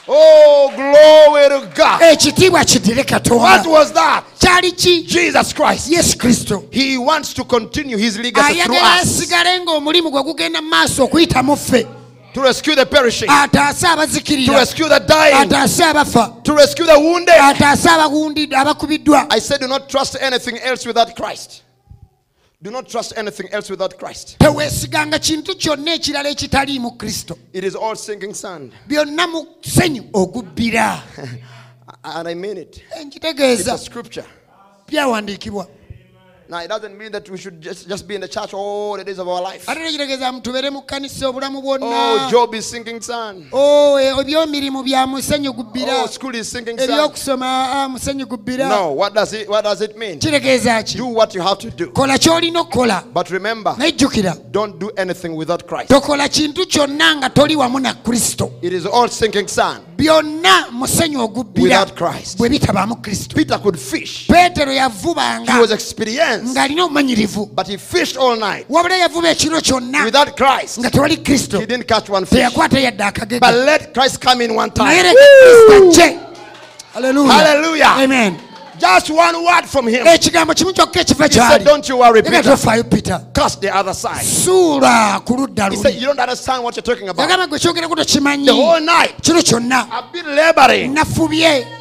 Oh, 0.09 0.71
glory 0.77 1.49
to 1.49 1.67
God. 1.75 2.03
Eh, 2.03 2.13
ekitiibwa 2.13 2.65
kiddire 2.65 2.97
What 2.99 3.07
katonda 3.09 3.69
was 3.69 3.93
that? 3.93 4.25
kyali 4.39 4.73
ki 4.77 5.03
Jesus 5.03 5.53
Christ. 5.53 5.91
yesu 5.91 6.17
kristo 6.19 6.65
He 6.71 6.97
wants 6.99 7.35
to 7.35 7.45
continue 7.45 7.97
his 7.99 8.17
legacy 8.17 8.63
through 8.63 8.77
ayagala 8.77 9.03
us 9.03 9.21
asigale 9.21 9.61
ng'omulimu 9.61 10.11
gwe 10.11 10.23
gugenda 10.23 10.63
mu 10.63 10.69
maaso 10.71 11.05
okuyita 11.05 11.43
mu 11.43 11.57
ffe 11.57 11.87
to 12.35 12.43
rescue 12.43 12.75
the 12.75 12.85
perishing, 12.87 13.29
to 13.29 14.53
rescue 14.53 14.89
the 14.91 15.01
dying, 15.09 15.49
to 16.45 16.53
rescue 16.55 16.85
the 16.87 17.01
wounded. 17.01 17.35
ataase 17.35 17.89
abawundid- 17.89 18.53
abakubiddwa 18.55 19.27
I 19.31 19.39
said, 19.41 19.61
do 19.61 19.67
not 19.67 19.89
trust 19.89 20.17
anything 20.21 20.59
else 20.59 20.85
without 20.87 21.17
Christ. 21.17 21.63
Do 22.63 22.71
not 22.71 22.89
trust 22.89 23.13
anything 23.19 23.49
else 23.53 23.71
without 23.71 23.99
Christ. 23.99 24.39
teweesiganga 24.39 25.19
kintu 25.19 25.55
kyonna 25.57 25.95
ekirala 25.95 26.29
ekitaliimu 26.29 26.91
kristo 26.91 27.39
It 27.53 27.65
is 27.65 27.75
all 27.75 27.97
sinking 27.97 28.35
sand. 28.35 28.73
byonna 28.89 29.27
mu 29.27 29.47
senyu 29.61 30.05
ogubbira 30.13 31.03
And 32.03 32.29
I 32.29 32.35
mean 32.35 32.57
it. 32.57 32.77
It's 32.77 33.01
a 33.01 33.05
nkitegeeza 33.05 33.79
scripture. 33.79 34.27
byawandiikibwa 34.89 35.67
Now, 36.49 36.59
it 36.63 36.69
doesn't 36.69 36.97
mean 36.97 37.11
that 37.13 37.29
we 37.29 37.39
should 37.39 37.61
just, 37.61 37.89
just 37.89 38.07
be 38.07 38.15
in 38.15 38.21
the 38.21 38.29
church 38.29 38.55
all 38.55 38.97
the 38.97 39.03
days 39.05 39.19
of 39.19 39.27
our 39.29 39.43
life. 39.43 39.69
ate 39.69 39.79
tekitegeeza 39.81 40.33
mutubeere 40.33 40.71
mu 40.71 40.83
kkanisa 40.83 41.29
obulamu 41.29 41.59
Oh, 41.59 41.63
bwonna 41.63 42.31
job 42.31 42.55
is 42.55 42.71
sinking 42.71 43.01
sand. 43.01 43.47
Oh, 43.53 43.97
eh, 43.99 44.19
ebyomirimu 44.19 44.83
bya 44.83 45.07
musenyu 45.07 45.53
gubbira 45.53 46.03
Oh, 46.03 46.07
school 46.07 46.35
is 46.35 46.49
sinking 46.49 46.79
sand. 46.79 46.91
ebyokusoma 46.91 47.47
ah, 47.73 47.89
musenyu 47.89 48.27
gubbira 48.27 48.69
No, 48.69 48.93
what 48.93 49.15
does 49.15 49.33
it 49.33 49.49
what 49.49 49.65
does 49.65 49.81
it 49.81 49.97
mean? 49.97 50.19
kitegeeza 50.21 50.83
ki 50.85 50.99
Do 50.99 51.07
what 51.07 51.35
you 51.35 51.43
have 51.43 51.59
to 51.59 51.71
do. 51.71 51.87
kola 51.91 52.19
ky'olina 52.19 52.61
okukola 52.61 53.03
But 53.13 53.31
remember, 53.31 53.75
don't 54.51 54.79
do 54.79 54.91
anything 54.97 55.35
without 55.37 55.67
Christ. 55.67 55.89
tokola 55.91 56.29
kintu 56.29 56.67
kyonna 56.67 57.17
nga 57.17 57.31
toli 57.31 57.57
wamu 57.57 57.81
na 57.81 57.95
kristo 57.95 58.51
It 58.63 58.73
is 58.73 58.87
all 58.87 59.09
sinking 59.09 59.49
sand. 59.49 59.83
Byonna 59.97 60.67
musenyu 60.73 61.21
ogubbira 61.21 61.81
Without 61.81 61.95
Christ. 61.99 62.39
bwe 62.39 62.49
bitabaamu 62.49 62.97
kristo 62.97 63.35
Peter 63.37 63.59
could 63.63 63.79
fish. 63.79 64.27
peetero 64.27 64.71
He 64.71 64.77
yavubanga 64.77 65.61
was 65.61 65.71
experienced, 65.71 66.55
ng'alina 66.57 66.85
obumanyirivu 66.85 67.47
but 67.55 67.67
he 67.69 67.77
fished 67.79 68.17
all 68.17 68.37
night. 68.37 68.67
wabula 68.69 68.97
yavuba 68.97 69.31
ekiro 69.31 69.61
kyonna 69.61 70.05
Without 70.05 70.37
Christ, 70.37 70.79
nga 70.81 70.91
tewali 70.91 71.17
kristo 71.17 71.59
he 71.61 71.67
didn't 71.67 71.87
catch 71.89 72.09
one 72.11 72.27
fish. 72.27 72.39
teyakwata 72.39 72.79
yadde 72.81 73.05
akagega 73.05 73.51
let 73.65 73.93
Christ 73.95 74.21
come 74.21 74.45
in 74.45 74.51
one 74.55 74.71
naye 74.77 75.03
time. 75.03 75.03
leka 75.03 75.21
kristo 75.43 76.03
ajje 76.03 76.19
Haleluya. 76.95 77.33
Hallelujah. 77.33 77.97
amen 78.05 78.37
Just 78.79 79.11
one 79.11 79.45
word 79.45 79.67
from 79.67 79.87
him. 79.89 80.07
ekigambo 80.07 80.55
kimu 80.55 80.73
kyokka 80.73 81.01
ekiva 81.01 81.27
He 81.27 81.33
said, 81.33 81.65
Don't 81.65 81.89
you 81.89 81.97
worry, 81.99 82.23
Peter. 82.23 82.57
peter 82.85 83.21
Cast 83.35 83.61
the 83.61 83.75
other 83.75 83.95
side. 83.95 84.21
He 85.71 85.77
said, 85.77 85.95
You 85.95 86.07
don't 86.07 86.19
understand 86.19 86.63
what 86.65 86.77
you're 86.77 86.83
talking 86.83 87.09
about. 87.09 87.29
yagamba 87.31 87.47
gwe 87.47 87.59
kyogerako 87.59 87.95
tokimanyi 87.97 88.47
The 88.47 88.55
whole 88.55 88.81
night, 88.81 89.15
I've 89.29 90.13
been 90.13 90.27
laboring, 90.37 90.95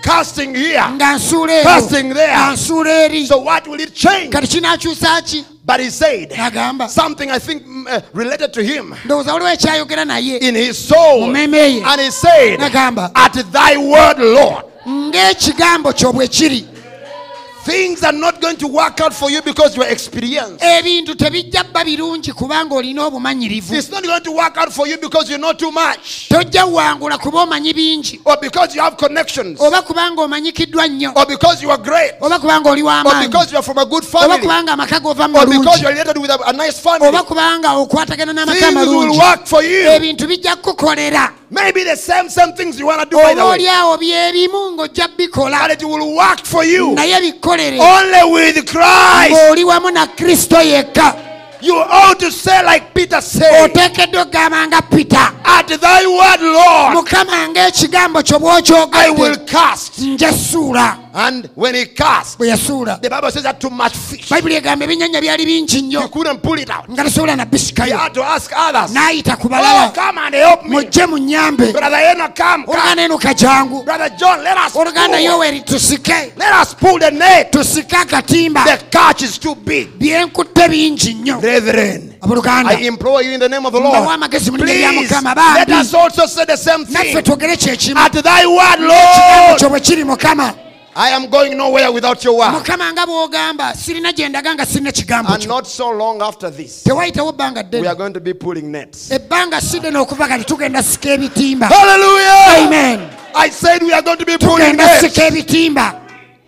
casting 0.01 0.55
here. 0.55 0.83
nga 0.91 1.13
nsuula 1.15 1.53
ero 1.53 1.63
Fasting 1.63 2.13
there. 2.13 2.31
nga 2.37 2.51
nsuula 2.53 2.89
eri 3.05 3.25
So 3.25 3.39
what 3.39 3.67
will 3.67 3.79
it 3.79 3.93
change? 3.93 4.29
kati 4.33 4.47
kinakyusa 4.47 5.21
ki 5.25 5.45
But 5.65 5.79
he 5.79 5.89
said 5.89 6.29
n'agamba 6.31 6.87
something 6.89 7.31
I 7.31 7.39
think 7.39 7.63
mm, 7.65 7.87
uh, 7.87 8.01
related 8.13 8.53
to 8.53 8.61
him 8.63 8.93
ndowooza 9.05 9.33
waliwo 9.33 9.49
ekyayogera 9.51 10.05
naye 10.05 10.37
in 10.37 10.55
his 10.55 10.77
soul. 10.87 11.35
And 11.35 12.01
he 12.01 12.11
said, 12.11 12.59
n'agamba 12.59 13.11
At 13.15 13.33
thy 13.51 13.77
word, 13.77 14.19
Lord, 14.19 14.65
ng'ekigambo 14.87 15.93
kyo 15.93 16.13
bwe 16.13 16.27
kiri 16.27 16.67
things 17.65 18.03
are 18.03 18.13
not 18.13 18.39
going 18.39 18.55
to 18.57 18.67
work 18.67 19.01
out 19.01 19.13
for 19.13 19.29
you 19.29 19.41
because 19.41 19.75
you 19.75 19.81
are 19.83 19.89
experienced. 19.91 20.61
ebintu 20.61 21.15
tebijja 21.15 21.63
bba 21.63 21.83
birungi 21.83 22.33
kubanga 22.33 22.75
olina 22.75 23.05
obumanyirivu. 23.05 23.75
It's 23.75 23.89
not 23.89 24.03
going 24.03 24.21
to 24.21 24.31
work 24.31 24.57
out 24.57 24.71
for 24.71 24.87
you 24.87 24.97
because 24.97 25.29
you 25.29 25.37
know 25.37 25.53
too 25.53 25.71
much. 25.71 26.29
Tojja 26.29 26.65
wangula 26.65 27.17
kuba 27.17 27.39
omanyi 27.39 27.73
bingi. 27.73 28.21
Or 28.23 28.37
because 28.37 28.75
you 28.75 28.81
have 28.81 28.97
connections. 28.97 29.59
Oba 29.59 29.81
kubanga 29.81 30.21
omanyikiddwa 30.21 30.87
nnyo. 30.87 31.13
Or 31.15 31.25
because 31.25 31.61
you 31.61 31.71
are 31.71 31.81
great. 31.81 32.13
Oba 32.21 32.39
kubanga 32.39 32.69
oli 32.69 32.83
or 32.83 33.27
because 33.27 33.51
you 33.51 33.57
are 33.57 33.63
from 33.63 33.77
a 33.79 33.85
good 33.85 34.03
oba 34.03 34.19
family 34.19 34.39
kubanga 34.41 34.73
amaka 34.73 34.99
gova 34.99 35.25
or 35.25 35.45
because 35.47 35.81
you 35.81 35.87
are 35.87 35.93
related 35.93 36.17
with 36.17 36.29
a, 36.29 36.39
a 36.47 36.53
nice 36.53 36.79
family. 36.79 37.07
oba 37.07 37.23
kubanga 37.23 37.69
okwatagana 37.73 38.33
n'amaka 38.33 38.59
Things 38.59 38.75
will 38.75 39.01
amalungi 39.01 39.17
work 39.17 39.47
for 39.47 39.63
you. 39.63 39.89
ebintu 39.89 40.27
bijja 40.27 40.55
kukukolera 40.55 41.33
Maybe 41.49 41.83
the 41.83 41.95
same 41.95 42.29
same 42.29 42.53
things 42.53 42.79
you 42.79 42.87
want 42.87 43.01
to 43.01 43.09
do 43.09 43.17
by 43.21 43.33
the 43.33 43.41
way. 43.41 43.51
oli 43.51 43.67
awo 43.67 43.97
byebimu 43.97 44.71
ng'ojja 44.71 45.07
bikola. 45.17 45.67
But 45.67 45.81
it 45.81 45.87
will 45.87 46.15
work 46.15 46.43
for 46.43 46.63
you. 46.63 46.95
Naye 46.95 47.19
only 47.79 48.23
with 48.33 48.65
Christ. 48.65 49.31
ng'oli 49.31 49.63
wamu 49.63 49.91
na 49.91 50.07
kristo 50.07 50.61
yekka 50.61 51.15
You 51.61 51.75
ought 51.77 52.19
to 52.19 52.31
say 52.31 52.63
like 52.63 52.93
Peter 52.93 53.21
said, 53.21 53.63
oteekeddwa 53.71 54.21
okugamba 54.21 54.67
nga 54.67 54.81
pita 54.81 55.33
At 55.45 55.67
thy 55.67 56.05
word, 56.05 56.41
Lord, 56.41 56.93
mukama 56.97 57.47
ng'ekigambo 57.49 58.21
kyo 58.23 58.89
I 58.93 59.09
will 59.09 59.37
cast. 59.45 59.97
nja 59.99 60.31
suula 60.33 60.97
And 61.17 61.49
when 61.55 61.75
he 61.75 61.85
cast, 61.85 62.37
bwe 62.37 62.49
yasuula 62.49 63.01
the 63.01 63.09
Bible 63.09 63.31
says 63.31 63.43
that 63.43 63.59
too 63.61 63.69
much 63.69 63.95
fish. 63.95 64.27
bayibuli 64.29 64.55
egamba 64.55 64.85
ebyennyanja 64.85 65.21
byali 65.21 65.45
bingi 65.45 65.97
He 66.01 66.07
couldn't 66.09 66.41
pull 66.43 66.59
it 66.59 66.69
out. 66.69 66.89
nga 66.89 67.03
tasobola 67.03 67.37
He 67.85 67.91
had 67.91 68.13
to 68.13 68.21
ask 68.23 68.51
others. 68.55 68.91
n'ayita 68.91 69.39
ku 69.39 69.47
Oh, 69.49 69.91
come 69.95 70.17
and 70.17 70.35
help 70.35 70.63
me. 70.63 70.75
mujje 70.75 71.05
munyambe 71.07 71.71
Brother 71.71 71.97
Enoch, 72.11 72.35
come, 72.35 72.65
oluganda 72.67 73.01
eno 73.03 73.17
kajangu 73.17 73.85
Brother 73.85 74.09
John, 74.19 74.43
let 74.43 74.57
us 74.57 74.73
pull. 74.73 74.81
oluganda 74.81 75.17
yoweri 75.19 75.61
tusike 75.61 76.33
Let 76.35 76.53
us 76.61 76.73
pull 76.73 76.99
the 76.99 77.11
net. 77.11 77.51
tusike 77.51 77.95
akatimba 77.95 78.65
The 78.65 78.83
catch 78.91 79.21
is 79.23 79.37
too 79.39 79.55
big. 79.55 79.97
byenkutte 79.97 80.67
bingi 80.69 81.13
nnyo 81.13 81.39
Brethren, 81.39 82.13
abooluganda 82.21 82.71
I 82.77 82.87
implore 82.87 83.23
you 83.23 83.31
in 83.31 83.39
the 83.39 83.47
name 83.47 83.65
of 83.65 83.71
the 83.71 83.79
Lord. 83.79 83.95
amagezi 84.09 84.51
mu 84.51 84.57
linnya 84.57 84.91
lya 84.91 84.99
Please, 84.99 85.23
let 85.55 85.69
us 85.69 85.93
also 85.93 86.25
say 86.25 86.43
the 86.45 86.57
same 86.57 86.83
naffe 86.85 87.13
thing. 87.13 87.23
twogere 87.23 87.55
kyekimu 87.55 87.97
At 87.99 88.11
thy 88.11 88.45
word, 88.45 88.79
Lord, 88.81 89.59
kyo 89.59 89.69
bwe 89.69 89.79
kiri 89.79 90.03
mukama 90.03 90.53
I 90.97 91.09
am 91.09 91.29
going 91.29 91.57
nowhere 91.57 91.91
without 91.91 92.23
your 92.23 92.37
word. 92.37 92.51
mukama 92.53 92.91
nga 92.93 93.05
bw'ogamba 93.05 93.73
sirina 93.75 94.13
gye 94.13 94.29
ndaga 94.29 94.55
nga 94.55 94.65
sirina 94.65 94.91
kigambo 94.91 95.33
And 95.33 95.47
not 95.47 95.67
so 95.67 95.91
long 95.91 96.21
after 96.21 96.49
this, 96.49 96.83
tewayitawo 96.83 97.33
we 97.81 97.87
are 97.87 97.95
going 97.95 98.13
to 98.13 98.21
be 98.21 98.33
pulling 98.33 98.71
nets. 98.71 99.09
ebbanga 99.11 99.59
si 99.61 99.79
ddene 99.79 99.97
okuva 99.99 100.27
kati 100.27 100.45
tugenda 100.45 100.81
sika 100.83 101.09
ebitimba. 101.17 101.67
Hallelujah! 101.67 102.65
amen. 102.67 103.09
I 103.35 103.49
said 103.49 103.81
we 103.83 103.91
are 103.91 104.01
going 104.01 104.19
to 104.19 104.25
be 104.25 104.37
pulling 104.37 104.77
tugenda 104.77 104.77
nets. 104.77 105.01
sika 105.01 105.27
ebitimba. 105.27 106.01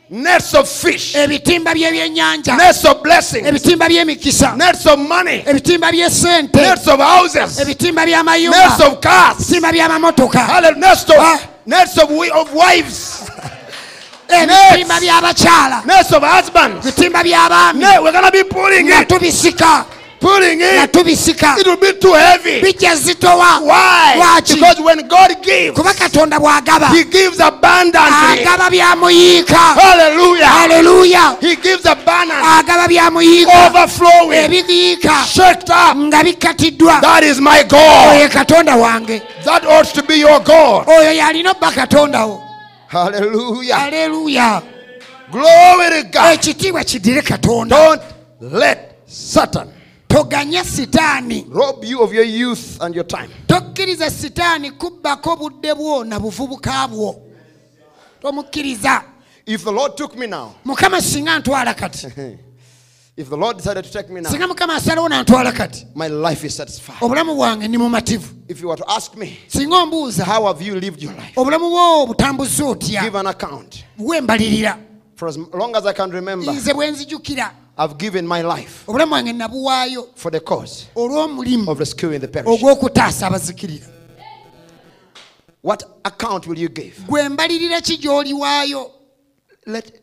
Nets 0.10 0.54
of 0.54 0.70
fish, 0.70 1.16
ebitimba 1.16 1.74
by'ebyennyanja 1.74 2.56
nets 2.58 2.86
of 2.86 3.04
blessings, 3.04 3.46
ebitimba 3.46 3.90
by'emikisa 3.90 4.56
nets 4.56 4.86
of 4.88 4.98
money, 4.98 5.44
ebitimba 5.46 5.92
by'essente 5.92 6.56
nets 6.56 6.88
of 6.88 7.00
houses, 7.02 7.60
ebitimba 7.60 8.06
nets 8.06 8.80
of 8.80 9.02
cars, 9.02 9.38
ebitimba 9.52 9.74
by'amamotoka 9.74 10.40
Hallelujah. 10.40 10.80
nets 10.80 11.06
Ah. 11.10 11.36
of, 11.36 11.48
nets 11.66 11.98
of, 11.98 12.10
of 12.10 12.54
wives, 12.54 13.30
ebitimba 14.30 15.00
by'abakyala 15.00 15.86
nets 15.86 16.12
of 16.14 16.24
husbands. 16.24 16.86
ebitimba 16.86 17.24
by'abaami 17.24 17.80
Ne- 17.80 18.00
we're 18.00 18.12
going 18.12 18.26
to 18.26 18.32
be 18.32 18.44
pulling 18.44 18.88
it. 18.88 19.08
tubisika 19.08 19.86
putting 20.20 20.58
nga 20.60 20.84
in, 20.84 20.88
tubisika 20.90 21.58
it 21.60 21.68
will 21.68 21.78
be 21.78 21.94
too 21.94 22.14
heavy. 22.14 22.60
Why? 22.62 24.16
Lwaki? 24.18 24.56
Because 24.56 24.82
when 24.82 25.08
God 25.08 25.30
gives, 25.44 25.78
kuba 25.78 25.94
katonda 25.94 26.40
bw'agaba 26.40 26.90
He 26.90 27.04
gives 27.04 27.40
abundantly. 27.40 28.42
agaba 28.44 28.70
byamuyiika 28.72 29.56
Hallelujah. 29.56 30.48
haleluya 30.48 31.38
He 31.40 31.56
gives 31.56 31.86
agaba 31.86 32.88
byamuyiika 32.88 33.68
overflowing, 33.68 34.40
ebiyiika 34.52 35.24
shaked 35.26 35.70
up. 35.70 35.96
nga 35.96 36.24
That 37.02 37.22
is 37.24 37.40
my 37.40 37.62
God. 37.64 38.18
ye 38.20 38.28
katonda 38.28 38.76
wange 38.76 39.22
That 39.46 39.66
ought 39.68 39.86
to 39.94 40.02
be 40.04 40.16
your 40.16 40.40
God. 40.40 40.88
oyo 40.88 41.12
yalina 41.14 41.52
obba 41.52 41.72
katondawo 41.72 42.44
Hallelujah. 42.88 43.78
aleluya 43.78 44.62
Glory 45.32 46.04
to 46.04 46.10
God. 46.12 46.34
ekitiibwa 46.34 46.84
kidire 46.84 47.22
katonda. 47.22 47.76
Don't 47.76 48.02
let 48.42 48.80
Satan 49.08 49.68
toganya 50.08 50.64
sitaani 50.64 51.46
rob 51.50 51.84
you 51.84 52.02
of 52.02 52.14
your 52.14 52.24
youth 52.26 52.82
and 52.82 52.96
your 52.96 53.04
time. 53.08 53.30
tokkiriza 53.48 54.10
sitaani 54.12 54.72
kubbako 54.72 55.36
budde 55.36 55.74
bwo 55.76 56.04
na 56.04 56.20
buvubuka 56.20 56.88
bwo. 56.88 57.16
Tomukkiriza. 58.22 59.04
If 59.46 59.64
the 59.64 59.72
Lord 59.72 59.96
took 59.98 60.16
me 60.18 60.28
now, 60.28 60.56
mukama 60.66 61.02
singa 61.02 61.40
ntwala 61.40 61.74
kati 61.74 62.08
if 63.18 63.30
the 63.30 63.36
Lord 63.38 63.58
decided 63.58 63.84
to 63.84 63.92
take 63.92 64.10
me 64.10 64.22
now, 64.22 64.30
singa 64.30 64.48
mukama 64.48 64.76
asalawo 64.76 65.10
nantwala 65.10 65.52
kati 65.52 65.86
my 65.96 66.08
life 66.08 66.44
is 66.48 66.56
satisfied. 66.56 66.98
obulamu 67.02 67.36
bwange 67.36 67.68
ni 67.68 67.78
mumativu 67.78 68.34
If 68.48 68.62
you 68.62 68.68
were 68.70 68.78
to 68.78 68.90
ask 68.90 69.16
me, 69.16 69.38
singa 69.48 69.76
ombuuza 69.78 70.24
how 70.26 70.46
have 70.46 70.62
you 70.66 70.76
lived 70.76 71.02
your 71.04 71.14
life? 71.14 71.34
obulamu 71.36 71.70
bwo 71.70 72.06
butambuza 72.08 72.66
otya 72.66 73.02
Give 73.04 73.16
an 73.20 73.28
account. 73.28 73.84
For 75.16 75.28
as 75.28 75.38
long 75.38 75.76
as 75.76 75.86
I 75.86 75.94
can 75.94 76.12
remember, 76.12 76.54
nze 76.54 76.74
bwe 76.74 76.92
nzijukira 76.92 77.52
I've 77.80 77.98
given 77.98 78.28
my 78.28 78.42
life 78.44 78.84
obulamu 78.88 79.10
bwange 79.10 79.34
nabuwaayo 79.34 80.08
for 80.16 80.32
the 80.32 80.40
cause 80.40 80.86
olw'omulimu 80.96 81.72
of 81.72 81.80
rescuing 81.80 82.20
the 82.20 82.28
perishing. 82.28 82.64
ogw'okutaasa 82.66 83.28
abazikirira 83.28 83.88
What 85.64 85.84
account 86.04 86.48
will 86.48 86.60
you 86.60 86.70
give? 86.70 86.94
gwe 87.08 87.30
mbalirira 87.30 87.82
ki 87.82 87.98
gy'oliwaayo 87.98 88.92
Let, 89.66 90.02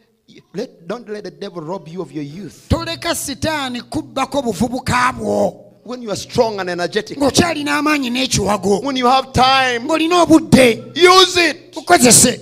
let, 0.55 0.89
don't 0.89 1.09
let 1.09 1.25
the 1.25 1.31
devil 1.31 1.63
rob 1.63 1.89
you 1.89 2.01
of 2.03 2.13
your 2.13 2.25
youth. 2.25 2.67
toleka 2.69 3.15
sitaani 3.15 3.81
kubbako 3.83 4.43
buvubuka 4.43 5.13
bwo 5.13 5.61
When 5.85 6.01
you 6.01 6.11
are 6.11 6.17
strong 6.17 6.61
and 6.61 6.71
energetic, 6.71 7.19
ng'okyalina 7.19 7.77
amaanyi 7.79 8.11
n'ekiwago. 8.11 8.83
When 8.83 8.97
you 8.97 9.07
have 9.07 9.35
time, 9.35 9.87
ng'olina 9.87 10.25
obudde. 10.27 10.97
Use 10.97 11.37
it. 11.37 11.75
Bukozese 11.75 12.41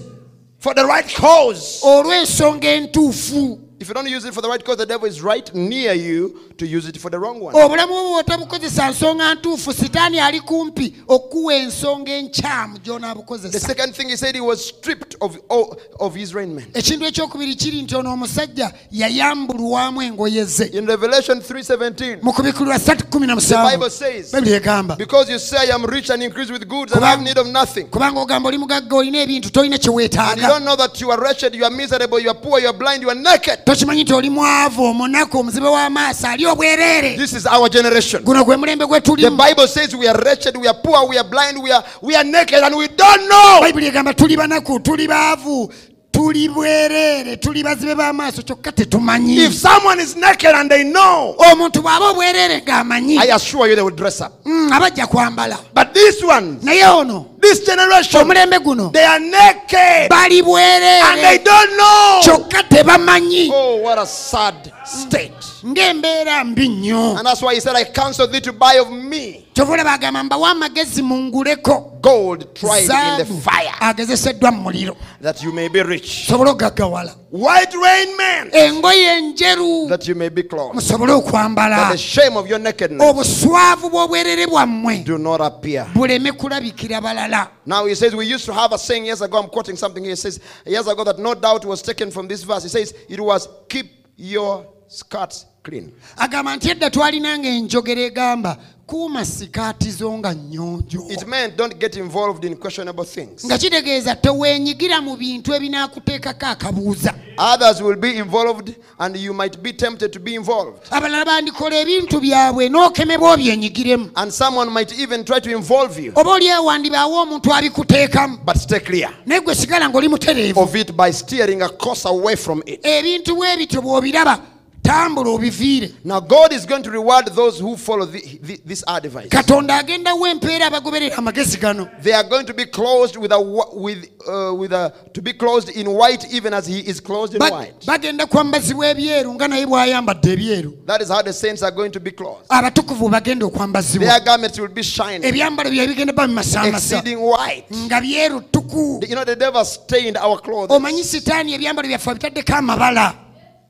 for 0.59 0.75
the 0.75 0.85
right 0.87 1.09
cause. 1.13 1.81
olw'ensonga 1.83 2.69
entuufu 2.69 3.59
If 3.83 3.89
you 3.89 3.95
don't 3.95 4.09
use 4.09 4.25
it 4.25 4.33
for 4.33 4.41
the 4.41 4.49
right 4.49 4.65
cause, 4.65 4.77
the 4.77 4.87
devil 4.87 5.09
is 5.09 5.21
right 5.21 5.53
near 5.53 5.93
you 5.93 6.39
to 6.57 6.65
use 6.65 6.87
it 6.87 6.97
for 6.99 7.11
the 7.11 7.19
wrong 7.19 7.41
one. 7.41 7.53
obulamu 7.55 7.93
bwo 7.93 8.11
bw'otabukozesa 8.11 8.91
nsonga 8.91 9.35
ntuufu 9.35 9.73
sitaani 9.73 10.21
ali 10.21 10.41
kumpi 10.41 10.95
okuwa 11.09 11.55
ensonga 11.55 12.13
enkyamu 12.13 12.79
The 12.79 12.91
gy'onaabukozesa 12.91 13.61
second 13.61 13.95
thing 13.95 14.09
he 14.09 14.17
said, 14.17 14.35
he 14.35 14.41
was 14.41 14.69
stripped 14.69 15.17
of, 15.21 15.37
of, 15.51 15.77
of 16.01 16.15
his 16.15 16.35
raiment. 16.35 16.77
ekintu 16.77 17.05
ekyokubiri 17.07 17.55
kiri 17.55 17.83
nti 17.83 17.97
ono 17.97 18.13
omusajja 18.13 18.73
yayambulwamu 18.91 20.03
engoye 20.03 20.45
ze 20.45 20.65
In 20.65 20.87
Revelation 20.87 21.39
3.17, 21.39 22.19
mu 22.23 22.33
kubikulirwa 22.33 22.77
317 22.79 23.49
The 23.49 23.77
Bible 23.77 23.91
says, 23.91 24.33
bayibuli 24.33 24.55
egamba 24.55 24.97
because 24.97 25.33
you 25.33 25.39
say 25.39 25.59
I 25.59 25.75
am 25.75 25.85
rich 25.87 26.11
and 26.11 26.23
increase 26.23 26.53
with 26.53 26.69
goods 26.69 26.93
and 26.93 27.05
I 27.05 27.11
have 27.11 27.23
need 27.23 27.39
of 27.39 27.47
nothing, 27.47 27.87
kubanga 27.87 28.21
ogamba 28.21 28.49
oli 28.49 28.59
mugagga 28.59 28.97
olina 28.97 29.19
ebintu 29.19 29.51
tolina 29.51 29.77
and 29.77 30.41
you 30.41 30.47
don't 30.47 30.65
know 30.65 30.77
that 30.77 31.01
you 31.01 31.11
are 31.11 31.21
wretched, 31.21 31.55
you 31.55 31.65
are 31.65 31.71
miserable, 31.71 32.21
you 32.21 32.31
are 32.31 32.39
poor, 32.39 32.61
you 32.61 32.69
are 32.69 32.73
blind, 32.79 33.03
you 33.03 33.11
are 33.11 33.15
naked. 33.15 33.65
Tokimanyi 33.75 34.03
nti 34.03 34.13
oli 34.15 34.31
mwavu 34.31 34.85
omunaku 34.85 35.39
omuzibe 35.39 35.67
w'amaaso 35.69 36.29
ali 36.29 36.47
obwereere 36.47 37.17
This 37.17 37.33
is 37.33 37.47
our 37.47 37.69
generation. 37.71 38.23
guno 38.23 38.45
gwe 38.45 38.57
mulembe 38.57 38.87
gwe 38.87 39.01
The 39.01 39.07
tulimu 39.11 39.37
Bible 39.37 39.69
says 39.69 39.95
we 39.95 40.09
are 40.09 40.19
wretched, 40.19 40.57
we 40.57 40.69
are 40.69 40.79
poor, 40.83 41.09
we 41.09 41.19
are 41.19 41.29
blind, 41.29 41.63
we 41.63 41.73
are, 41.73 41.85
we 42.03 42.15
are 42.17 42.25
naked, 42.25 42.63
and 42.63 42.75
we 42.77 42.89
don't 42.89 43.29
know. 43.29 43.61
bayibuli 43.61 43.87
egamba 43.87 44.15
tuli 44.15 44.37
banaku 44.37 44.81
tuli 44.81 45.09
baavu 45.09 45.73
tuli 46.13 46.49
bwereere 46.49 47.37
tuli 47.37 47.63
bazibe 47.63 47.95
b'amaaso 47.95 48.43
kyokka 48.43 48.73
tetumanyi 48.73 49.37
If 49.47 49.55
someone 49.55 49.99
is 50.03 50.15
naked 50.17 50.55
and 50.55 50.71
they 50.71 50.85
know, 50.85 51.35
omuntu 51.39 51.83
bw'aba 51.83 52.11
obwereere 52.11 52.61
ng'amanyi 52.63 53.19
I 53.19 53.31
assure 53.35 53.69
you 53.69 53.75
they 53.75 53.83
will 53.83 53.97
dress 53.97 54.21
up. 54.21 54.33
mm, 54.45 54.73
abajja 54.73 55.07
kwambala 55.07 55.59
But 55.75 55.95
this 55.95 56.23
one, 56.23 56.59
naye 56.63 56.85
ono 56.85 57.27
this 57.41 57.65
generation, 57.67 58.21
omulembe 58.23 58.59
guno 58.59 58.93
they 58.93 59.05
are 59.05 59.19
naked 59.21 60.09
bali 60.11 60.41
and 60.41 61.21
they 61.21 61.39
don't 61.39 61.77
know. 61.77 62.21
kyokka 62.23 62.63
tebamanyi 62.69 63.49
Oh, 63.53 63.77
what 63.77 63.99
a 63.99 64.07
sad 64.07 64.73
state. 64.85 65.52
Ng'embeera 65.65 66.45
mbi 66.45 66.69
nnyo 66.69 67.17
And 67.19 67.27
that's 67.27 67.43
why 67.43 67.55
he 67.55 67.61
said, 67.61 67.77
I 67.77 67.85
counsel 67.85 68.27
thee 68.27 68.41
to 68.41 68.53
buy 68.53 68.75
of 68.75 68.91
me 68.91 69.47
kyova 69.55 69.73
olaba 69.73 69.93
agamba 69.93 70.23
mbawa 70.25 70.51
amagezi 70.51 71.03
munguleko 71.03 71.99
gold 72.01 72.55
tried 72.55 72.83
in 72.83 73.27
the 73.27 73.41
fire, 73.41 73.73
agezeseddwa 73.81 74.53
mu 74.53 74.63
muliro 74.63 74.97
that 75.21 75.43
you 75.43 75.53
may 75.53 75.69
be 75.69 75.83
rich. 75.83 76.27
musobole 76.29 76.51
okugaggawala 76.51 77.15
White 77.31 77.75
raiment, 77.75 78.55
engoye 78.55 79.19
enjeru 79.19 79.89
that 79.89 80.07
you 80.09 80.15
may 80.15 80.29
be 80.29 80.43
clothed. 80.43 80.75
musobole 80.75 81.13
okwambala 81.13 81.91
the 81.91 81.99
shame 81.99 82.37
of 82.37 82.47
your 82.49 82.59
nakedness 82.59 83.03
obuswavu 83.03 83.91
bw'obwerere 83.91 84.47
bwammwe 84.47 85.05
do 85.05 85.19
not 85.19 85.41
appear. 85.41 85.87
buleme 85.95 86.33
kulabikira 86.33 87.01
balala 87.01 87.49
Now 87.65 87.87
he 87.87 87.95
says, 87.95 88.15
we 88.15 88.27
used 88.27 88.45
to 88.47 88.53
have 88.53 88.73
a 88.73 88.79
saying 88.79 89.05
years 89.05 89.23
ago. 89.23 89.39
I'm 89.39 89.49
quoting 89.49 89.77
something 89.77 90.03
here. 90.03 90.13
He 90.13 90.17
says, 90.17 90.41
years 90.67 90.89
ago, 90.89 91.05
that 91.05 91.19
no 91.21 91.33
doubt 91.35 91.65
was 91.65 91.81
taken 91.81 92.11
from 92.11 92.27
this 92.27 92.43
verse. 92.43 92.65
He 92.65 92.69
says, 92.69 92.93
it 93.09 93.21
was 93.21 93.49
keep 93.69 93.87
your 94.17 94.67
skirts 94.89 95.47
clean. 95.63 95.93
agamba 96.17 96.57
nti 96.57 96.71
edda 96.71 96.91
twalinanga 96.91 97.49
enjogera 97.49 98.01
egamba 98.03 98.57
kuuma 98.87 99.25
sikaati 99.25 99.91
zo 99.91 100.19
nga 100.19 100.35
nnyonjo 100.35 101.07
It 101.11 101.27
meant 101.27 101.57
don't 101.57 101.75
get 101.79 101.97
involved 101.97 102.45
in 102.45 102.57
questionable 102.57 103.05
things. 103.05 103.45
nga 103.47 103.59
kitegeeza 103.59 104.15
teweenyigira 104.15 105.01
mu 105.01 105.17
bintu 105.17 105.55
ebinaakuteekako 105.55 106.47
akabuuza 106.47 107.15
Others 107.39 107.81
will 107.81 107.97
be 107.97 108.11
involved 108.17 108.75
and 108.99 109.17
you 109.17 109.33
might 109.35 109.57
be 109.63 109.73
tempted 109.73 110.13
to 110.13 110.19
be 110.21 110.35
involved. 110.35 110.83
abalala 110.91 111.25
bandikola 111.25 111.77
ebintu 111.77 112.21
byabwe 112.21 112.69
n'okemebwa 112.69 113.33
obyenyigiremu 113.33 114.11
And 114.15 114.33
someone 114.33 114.71
might 114.71 114.93
even 114.99 115.25
try 115.25 115.41
to 115.41 115.51
involve 115.51 115.99
you. 116.05 116.13
oba 116.17 116.31
oli 116.31 116.47
ewandibaawo 116.47 117.23
omuntu 117.23 117.55
abikuteekamu 117.55 118.39
But 118.45 118.57
stay 118.57 118.81
clear 118.81 119.11
naye 119.27 119.41
gwe 119.41 119.55
sigala 119.55 119.89
ng'oli 119.89 120.09
mutereevu 120.09 120.61
of 120.61 120.75
it 120.75 120.93
by 120.93 121.13
steering 121.13 121.63
a 121.63 121.69
course 121.69 122.05
away 122.09 122.37
from 122.37 122.63
it. 122.67 122.81
ebintu 122.87 123.37
bwe 123.37 123.57
bityo 123.57 123.81
bw'obiraba 123.83 124.39
tambula 124.83 125.31
obiviire. 125.31 125.93
Now, 126.05 126.21
God 126.21 126.53
is 126.53 126.67
going 126.67 126.83
to 126.83 126.91
reward 126.91 127.27
those 127.29 127.59
who 127.61 127.77
follow 127.77 128.05
the, 128.05 128.21
the, 128.43 128.61
this 128.65 128.85
advice. 128.87 129.29
katonda 129.29 129.77
agendawo 129.79 130.27
empeera 130.27 130.67
abagoberera 130.67 131.17
amagezi 131.17 131.59
gano. 131.61 131.89
They 132.03 132.13
are 132.13 132.25
going 132.25 132.47
to 132.47 132.55
be 132.55 132.67
closed 132.67 133.17
with 133.17 133.33
a 133.33 133.41
with 133.41 134.09
uh, 134.27 134.55
with 134.55 134.73
a 134.73 134.93
to 135.15 135.23
be 135.23 135.33
closed 135.33 135.69
in 135.69 135.87
white, 135.87 136.33
even 136.33 136.53
as 136.55 136.67
He 136.67 136.81
is 136.81 137.01
closed 137.01 137.35
in 137.35 137.41
white. 137.41 137.87
bagenda 137.87 138.27
kwambazibwa 138.27 138.89
ebyeru 138.89 139.35
nga 139.35 139.49
naye 139.49 139.67
bw'ayambadde 139.67 140.33
ebyeru. 140.33 140.73
That 140.87 141.03
is 141.03 141.09
how 141.09 141.23
the 141.23 141.33
saints 141.33 141.63
are 141.63 141.73
going 141.75 141.91
to 141.91 142.01
be 142.01 142.11
closed. 142.11 142.47
abatukuvu 142.49 143.09
bagenda 143.09 143.47
okwambazibwa. 143.47 144.09
Their 144.09 144.21
garments 144.21 144.59
will 144.59 144.69
be 144.69 144.83
shining, 144.83 145.23
ebyambalo 145.23 145.71
bye 145.71 145.87
bigenda 145.87 146.13
ba 146.13 146.27
bimasaamasa 146.27 146.97
exceeding 146.97 147.21
white. 147.21 147.67
nga 147.71 148.01
byeru 148.01 148.41
ttuku. 148.41 149.09
You 149.09 149.15
know, 149.15 149.25
the 149.25 149.37
devil 149.37 149.65
stained 149.65 150.17
our 150.17 150.39
clothes. 150.41 150.71
Omanyi 150.71 151.05
sitaani 151.05 151.55
ebyambalo 151.55 151.89
byaffe 151.89 152.11
abitaddeko 152.11 152.55
amabala 152.55 153.15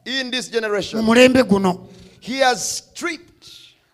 in 0.05 0.31
this 0.31 0.49
mu 0.49 0.53
generation. 0.53 1.01
mulembe 1.03 1.43
guno 1.43 1.89
He 2.21 2.39
has 2.39 2.77
stripped, 2.79 3.49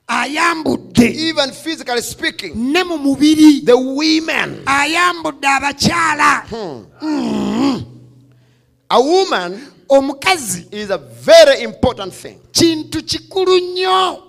ayambudde 0.09 1.05
even 1.05 1.51
physically 1.53 2.03
speaking, 2.03 2.73
ne 2.73 2.83
mu 2.83 2.97
mubiri 2.99 3.65
the 3.65 3.77
women. 3.77 4.63
ayambudde 4.67 5.47
abakyala 5.49 6.45
hmm. 6.51 7.85
A 8.91 9.01
woman 9.03 9.61
omukazi 9.89 10.67
is 10.73 10.91
a 10.91 10.99
very 10.99 11.63
important 11.63 12.13
thing. 12.15 12.39
kintu 12.53 13.03
kikulu 13.03 13.59
nnyo 13.59 14.23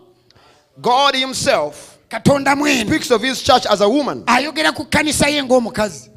God 0.81 1.15
Himself 1.15 1.97
katonda 2.09 2.55
mwene 2.55 2.85
speaks 2.85 3.11
of 3.11 3.21
His 3.21 3.43
church 3.43 3.65
as 3.65 3.81
a 3.81 3.87
woman. 3.89 4.23
ayogera 4.25 4.71
ku 4.75 4.85
kkanisa 4.85 5.27
ye 5.29 5.43
ng'omukazi 5.43 6.09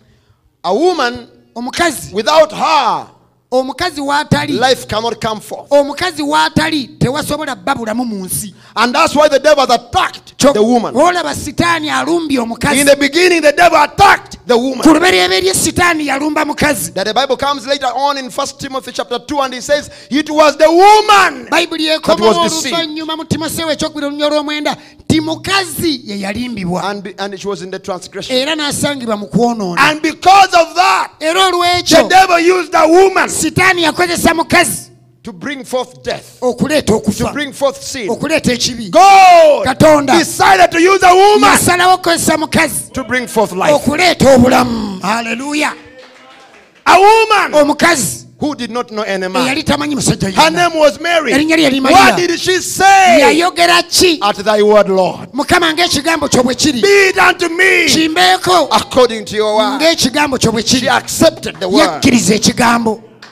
A 0.65 0.73
woman, 0.75 1.27
omukazi 1.57 2.13
without 2.15 2.53
her, 2.53 3.07
omukazi 3.53 4.01
waatali 4.01 4.53
life 4.53 4.87
cannot 4.87 5.21
come 5.25 5.41
forth. 5.41 5.71
omukazi 5.73 6.23
waatali 6.23 6.89
tewasobola 6.99 7.55
babulamu 7.55 8.05
mu 8.05 8.25
nsi 8.27 8.55
And 8.75 8.95
that's 8.95 9.15
why 9.15 9.29
the 9.29 9.39
devil 9.39 9.67
has 9.67 9.71
attacked 9.77 10.39
the 10.39 10.63
woman. 10.63 10.95
olaba 10.95 11.35
sitaani 11.35 11.91
alumbye 11.91 12.39
In 12.81 12.87
the 12.87 12.97
beginning, 12.99 13.43
the 13.43 13.53
devil 13.53 13.77
attacked 13.79 14.39
the 14.47 14.55
ku 14.55 14.61
woman. 14.61 14.87
lubereberye 14.87 15.55
sitaani 15.55 16.07
yalumba 16.07 16.45
mukazi 16.45 16.93
That 16.95 17.07
the 17.07 17.15
Bible 17.15 17.37
comes 17.37 17.67
later 17.67 17.87
on 17.95 18.17
in 18.19 18.31
1 18.31 18.47
Timothy 18.59 18.93
chapter 18.93 19.19
2 19.19 19.41
and 19.41 19.55
it 19.55 19.63
says, 19.63 19.91
It 20.11 20.31
was 20.31 20.57
the 20.57 20.71
woman. 20.71 21.49
bayibuli 21.51 21.87
ekomawo 21.89 22.41
oluvannyuma 22.41 23.17
mu 23.17 23.25
timoseewo 23.25 23.71
ekyokubiri 23.73 24.07
olunya 24.07 24.27
olw'omwenda 24.27 24.77
mukazi 25.23 26.01
ye 26.05 26.21
yalimbibwa 26.21 26.83
and 27.19 27.39
she 27.39 27.47
was 27.49 27.63
in 27.63 27.71
the 27.71 27.79
transgression. 27.79 28.35
era 28.37 28.55
n'asangibwa 28.57 29.17
mu 29.17 29.27
kwonoona 29.27 29.81
And 29.91 30.01
because 30.03 30.55
of 30.55 30.75
that, 30.75 30.92
era 31.23 31.35
the 31.51 31.57
olw'ekyo 31.57 32.09
devil 32.09 32.39
used 32.41 32.75
a 32.75 32.87
woman 32.87 33.29
sitaani 33.29 33.83
yakozesa 33.83 34.35
mukazi 34.35 34.91
to 35.23 35.33
bring 35.33 35.65
forth 35.65 36.03
death, 36.03 36.39
okuleeta 36.41 37.01
to 37.19 37.33
bring 37.33 37.53
forth 37.53 37.81
sin. 37.81 38.09
okuleeta 38.11 38.53
ekibi. 38.53 38.91
God 38.91 39.65
katonda. 39.65 40.19
decided 40.19 40.69
to 40.71 40.79
use 40.81 41.03
a 41.07 41.15
woman 41.15 41.51
yasalawo 41.51 41.95
okukozesa 41.95 42.37
mukazi 42.39 42.91
to 42.93 43.05
bring 43.05 43.27
forth 43.29 43.53
life. 43.53 43.73
okuleeta 43.73 44.35
obulamu. 44.35 45.01
Haleluya 45.01 45.73
A 46.85 46.99
woman 46.99 47.55
omukazi 47.55 48.22
who 48.43 48.55
did 48.57 48.71
not 48.73 48.91
know 48.91 49.03
any 49.03 49.29
man. 49.29 49.47
eyali 49.47 49.63
tamanyi 49.63 49.95
musajja 49.95 50.31
Her 50.33 50.51
name 50.51 50.75
was 50.75 50.99
Mary. 51.01 51.31
What 51.33 52.17
did 52.17 52.41
she 52.41 52.59
say? 52.61 53.23
At 54.21 54.37
thy 54.45 54.63
word, 54.63 54.89
Lord. 54.89 55.33
mukama 55.33 55.73
ng'ekigambo 55.73 56.29
kyo 56.29 56.43
bwe 56.43 56.55
kiri 56.55 56.81
Be 56.83 57.09
it 57.11 57.19
unto 57.19 57.49
me 57.49 57.87
according 58.73 59.25
to 59.27 59.37
your 59.37 59.57
word. 59.57 59.81
ng'ekigambo 59.81 60.39
kyo 60.41 60.51
bwe 60.53 60.63
She 60.67 60.89
accepted 60.89 61.57
the 61.61 61.69
word. 61.69 62.03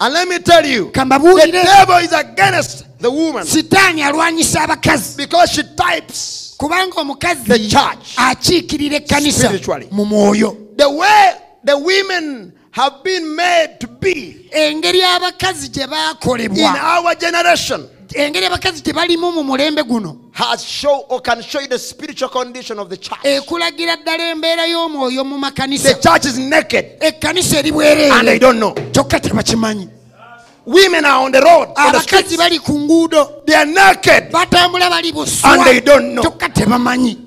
And 0.02 0.14
let 0.14 0.28
me 0.28 0.38
tell 0.38 0.64
you, 0.64 0.90
the 0.92 1.50
devil 1.64 1.96
is 1.96 2.12
against 2.12 2.86
the 3.00 3.10
woman 3.10 3.44
sitaani 3.44 4.02
alwanyisa 4.02 4.62
abakazi 4.62 5.16
because 5.16 5.50
she 5.52 5.62
types 5.76 6.54
kubanga 6.58 6.92
the 6.94 7.00
omukazi 7.00 7.68
church. 7.70 8.14
akiikirira 8.16 8.96
ekkanisa 8.96 9.44
Spiritually. 9.48 9.88
mu 9.90 10.04
mwoyo 10.04 10.56
The 10.76 10.88
way 10.88 11.32
the 11.64 11.76
women 11.76 12.52
have 12.72 13.02
been 13.04 13.34
made 13.34 13.76
to 13.80 13.86
be 13.86 14.46
engeri 14.50 15.02
abakazi 15.02 15.68
gye 15.68 15.84
in 15.84 15.90
baakolebwa 15.90 16.74
our 16.98 17.14
generation 17.16 17.86
engeri 18.14 18.46
abakazi 18.46 18.82
gye 18.82 18.92
balimu 18.92 19.32
mu 19.32 19.42
mulembe 19.42 19.82
guno 19.82 20.16
has 20.32 20.64
show 20.64 21.04
or 21.08 21.20
can 21.22 21.42
show 21.42 21.60
you 21.60 21.68
the 21.68 21.78
spiritual 21.78 22.28
condition 22.30 22.78
of 22.78 22.88
the 22.88 22.96
church. 22.96 23.18
ekulagira 23.24 23.96
ddala 23.96 24.30
embeera 24.30 24.66
y'omwoyo 24.66 25.24
mu 25.24 25.34
The 25.36 25.40
makanisa 25.40 25.94
church 26.00 26.24
is 26.26 26.38
naked 26.38 26.84
ekkanisa 27.00 27.58
eri 27.58 27.68
and 27.70 27.78
they 28.28 28.38
bwereere 28.38 28.38
don't 28.40 28.58
know. 28.58 28.72
kyokka 28.92 29.20
tebakimanyi 29.20 29.88
Women 30.66 31.04
are 31.06 31.24
on 31.24 31.32
the 31.32 31.40
road, 31.40 31.68
on 31.68 31.74
the 31.92 31.98
abakazi 31.98 32.02
streets. 32.02 32.36
bali 32.36 32.58
ku 32.58 32.78
nguudo 32.78 33.42
They 33.46 33.54
are 33.56 33.66
naked. 33.66 34.30
batambula 34.30 34.90
bali 34.90 35.12
buswa 35.12 35.52
And 35.54 35.64
they 35.64 35.80
don't 35.80 36.14
know. 36.14 36.22
kyokka 36.22 36.48
tebamanyi 36.48 37.18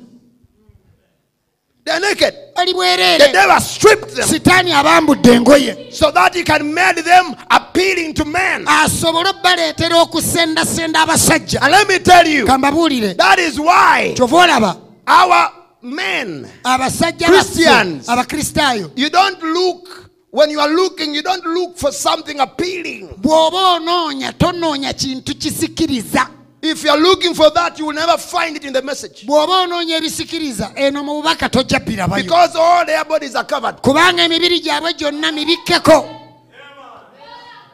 They 1.85 1.91
are 1.91 1.99
naked. 1.99 2.33
bali 2.55 2.71
The 2.71 2.77
bwereere 2.77 3.31
devil 3.33 3.59
stripped 3.59 4.15
them 4.15 4.27
sitaani 4.27 4.71
abambudde 4.73 5.33
engoye 5.33 5.91
so 5.91 6.11
that 6.11 6.33
he 6.35 6.43
can 6.43 6.73
make 6.73 7.03
them 7.03 7.35
appealing 7.49 8.13
to 8.13 8.25
men. 8.25 8.65
asobole 8.67 9.29
obbaleetera 9.29 10.01
okusendasenda 10.01 11.01
abasajja 11.01 11.59
And 11.61 11.71
let 11.71 11.87
me 11.87 11.99
tell 11.99 12.25
you, 12.27 12.45
kambabuulire 12.45 13.13
that 13.17 13.39
is 13.39 13.59
why 13.59 14.13
kyova 14.15 14.37
olaba 14.37 14.77
our 15.07 15.49
men, 15.81 16.47
abasajja 16.63 17.25
Christians. 17.27 18.07
baffe 18.07 18.11
abakristaayo 18.11 18.91
you 18.95 19.09
don't 19.09 19.41
look, 19.43 20.09
when 20.31 20.49
you 20.49 20.59
are 20.61 20.69
looking, 20.73 21.13
you 21.13 21.21
don't 21.21 21.45
look 21.45 21.77
for 21.77 21.91
something 21.91 22.39
appealing. 22.39 23.09
bw'oba 23.21 23.71
onoonya 23.73 24.33
tonoonya 24.33 24.93
kintu 24.93 25.35
kisikiriza 25.35 26.27
If 26.65 26.81
you 26.85 26.89
are 26.91 26.97
looking 26.97 27.35
for 27.35 27.49
that, 27.51 27.77
you 27.77 27.85
will 27.87 27.93
never 27.93 28.17
find 28.17 28.55
it 28.55 28.63
in 28.63 28.71
the 28.73 28.81
message. 28.81 29.25
bw'oba 29.25 29.53
onoonya 29.67 29.97
ebisikiriza 29.97 30.71
eno 30.75 31.03
mu 31.03 31.13
bubaka 31.21 31.49
tojja 31.49 31.79
birabayo 31.79 32.23
Because 32.23 32.55
all 32.55 32.85
their 32.85 33.03
bodies 33.05 33.35
are 33.35 33.43
covered. 33.47 33.81
kubanga 33.81 34.23
emibiri 34.23 34.59
gyabwe 34.59 34.93
gyonna 34.93 35.31
mibikkeko 35.31 36.19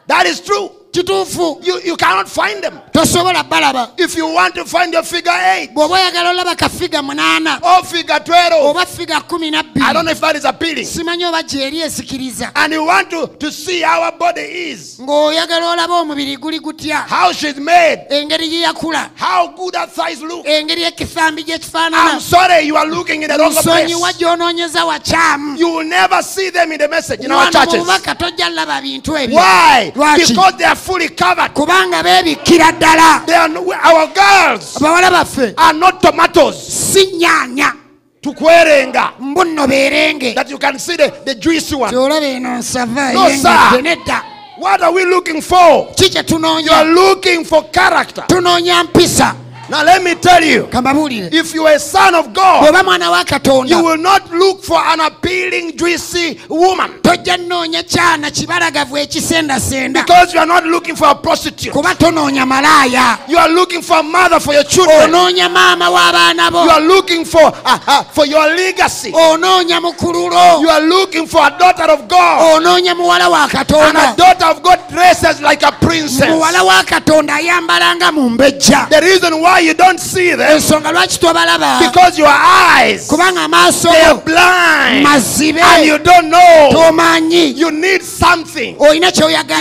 That 0.06 0.26
is 0.26 0.40
true. 0.40 0.70
Kituufu 0.92 1.60
You, 1.62 1.80
you 1.84 1.96
cannot 1.96 2.28
find 2.28 2.62
them. 2.62 2.78
tosobola 2.92 3.44
balaba 3.44 3.92
If 3.98 4.16
you 4.16 4.26
want 4.26 4.54
to 4.54 4.64
find 4.64 4.92
your 4.92 5.02
figure 5.04 5.32
8 5.32 5.72
bw'oba 5.74 5.94
oyagala 5.94 6.30
olaba 6.30 7.02
munaana 7.02 7.60
or 7.62 7.84
figure 7.84 8.18
12, 8.18 8.52
oba 8.70 8.86
figa 8.86 9.20
kumi 9.28 9.50
na 9.50 9.62
I 9.82 9.92
don't 9.92 10.04
know 10.04 10.12
if 10.12 10.20
that 10.20 10.36
is 10.36 10.44
appealing. 10.44 10.84
simanyi 10.84 11.24
oba 11.26 11.42
gyeri 11.42 11.80
esikiriza 11.80 12.52
And 12.54 12.72
you 12.72 12.84
want 12.84 13.10
to, 13.10 13.26
to 13.38 13.52
see 13.52 13.82
how 13.82 14.02
our 14.02 14.12
body 14.12 14.40
is, 14.70 14.98
ng'oyagala 15.00 15.72
olaba 15.72 15.94
omubiri 16.00 16.36
guli 16.36 16.58
gutya 16.60 17.06
how 17.08 17.32
she's 17.32 17.56
made, 17.56 18.06
engeri 18.10 18.48
gye 18.48 18.60
yakula 18.60 19.10
how 19.16 19.48
good 19.48 19.74
her 19.76 19.86
thighs 19.86 20.22
look. 20.22 20.46
engeri 20.46 20.84
ekifambi 20.84 21.44
gye 21.44 21.58
I'm 21.92 22.20
sorry, 22.20 22.62
you 22.62 22.76
are 22.76 22.86
looking 22.86 23.22
in 23.22 23.28
the 23.28 23.36
wrong 23.38 23.52
nsonyiwa 23.52 24.00
place. 24.00 24.18
gy'onoonyeza 24.18 24.84
wakyamu 24.84 25.58
You 25.58 25.68
will 25.68 25.86
never 25.86 26.22
see 26.22 26.50
them 26.50 26.72
in 26.72 26.78
the 26.78 26.88
message 26.88 27.20
in 27.24 27.30
our 27.30 27.50
churches. 27.50 27.84
tojja 28.18 28.48
laba 28.48 28.80
bintu 28.82 29.16
ebyo 29.16 29.36
Why? 29.38 29.92
Because 30.16 30.56
they 30.56 30.64
are 30.64 30.76
fully 30.80 31.08
covered. 31.08 31.52
kubanga 31.54 32.02
beebikkira 32.02 32.72
ddala 32.72 33.22
They 33.26 33.34
are 33.36 33.48
no- 33.52 33.72
our 33.84 34.06
girls 34.14 34.76
abawala 34.76 35.10
baffe 35.10 35.54
are 35.56 35.78
not 35.78 36.00
tomatoes 36.02 36.56
si 36.92 37.06
nyaanya 37.16 37.72
tukwerenga 38.20 39.10
mbu 39.20 39.44
nno 39.44 39.66
beerenge 39.66 40.34
that 40.34 40.50
you 40.50 40.58
can 40.58 40.78
see 40.78 40.96
the, 40.96 41.08
the 41.24 41.34
juicy 41.34 41.74
one. 41.74 41.90
kyolaba 41.90 42.26
eno 42.26 42.56
nsava 42.58 43.12
No, 43.12 43.26
eyengedde 43.28 43.42
sir. 43.72 43.82
nedda 43.82 44.22
What 44.60 44.82
are 44.82 44.92
we 44.92 45.04
looking 45.06 45.40
for? 45.40 45.88
You 45.98 46.18
are 46.18 46.22
tunoonya 46.22 46.84
looking 46.94 47.44
for 47.46 47.64
character. 47.70 48.24
tunoonya 48.26 48.84
mpisa 48.84 49.34
Now 49.70 49.84
let 49.84 50.02
me 50.02 50.14
tell 50.16 50.42
you, 50.42 50.68
if 50.72 51.54
you 51.54 51.64
are 51.66 51.74
a 51.74 51.78
son 51.78 52.14
of 52.16 52.34
God, 52.34 52.64
bw'oba 52.66 52.82
mwana 52.82 53.10
wa 53.10 53.24
katonda 53.24 53.70
you 53.70 53.84
will 53.84 53.96
not 53.98 54.28
look 54.32 54.64
for 54.64 54.78
an 54.78 55.00
appealing, 55.00 55.76
juicy 55.76 56.40
woman 56.48 56.90
tojja 57.02 57.36
nnoonya 57.36 57.82
kyana 57.82 58.30
kibalagavu 58.30 58.98
ekisendasenda 58.98 60.00
because 60.02 60.34
you 60.34 60.40
are 60.40 60.46
not 60.46 60.64
looking 60.64 60.96
for 60.96 61.06
a 61.08 61.14
prostitute. 61.14 61.70
kuba 61.72 61.94
tonoonya 61.94 62.46
malaaya 62.46 63.18
You 63.28 63.38
are 63.38 63.48
looking 63.48 63.82
for 63.82 63.98
a 63.98 64.02
mother 64.02 64.40
for 64.40 64.54
your 64.54 64.64
children. 64.64 65.10
onoonya 65.14 65.48
maama 65.48 65.88
w'abaana 65.90 66.50
bo 66.50 66.64
You 66.64 66.70
are 66.70 66.80
looking 66.80 67.24
for 67.24 67.42
uh, 67.64 67.78
uh, 67.86 68.02
for 68.04 68.26
your 68.26 68.46
legacy. 68.48 69.10
You 69.10 70.68
are 70.68 70.80
looking 70.80 71.26
for 71.28 71.46
a 71.46 71.50
daughter 71.50 71.90
of 71.92 72.08
God. 72.08 72.56
onoonya 72.60 72.94
muwala 72.94 73.28
wa 73.30 73.44
And 73.44 73.96
a 73.96 74.14
daughter 74.16 74.46
of 74.46 74.62
God 74.62 74.80
dresses 74.90 75.40
like 75.40 75.62
a 75.62 75.70
princess. 75.72 76.28
muwala 76.28 76.64
wa 76.64 76.82
katonda 76.82 77.34
ayambala 77.34 77.96
nga 77.96 78.12
mu 78.12 78.28
mbejja 78.30 78.88
The 78.90 79.00
reason 79.00 79.40
why 79.40 79.59
you 79.60 79.74
don't 79.74 80.00
see 80.00 80.34
them. 80.34 80.56
Ensonga 80.56 80.92
lwaki 80.92 81.18
tobalaba 81.18 81.80
because 81.80 82.18
your 82.18 82.28
eyes 82.28 83.06
kubanga 83.08 83.44
amaaso 83.44 83.90
they 83.90 84.02
are 84.02 84.14
go 84.14 84.20
blind 84.20 85.06
mazibe. 85.06 85.60
and 85.60 85.86
you 85.86 85.98
don't 85.98 86.28
know. 86.28 86.70
tomanyi. 86.72 87.56
You 87.56 87.70
need 87.70 88.02
something. 88.02 88.76
olina 88.76 89.10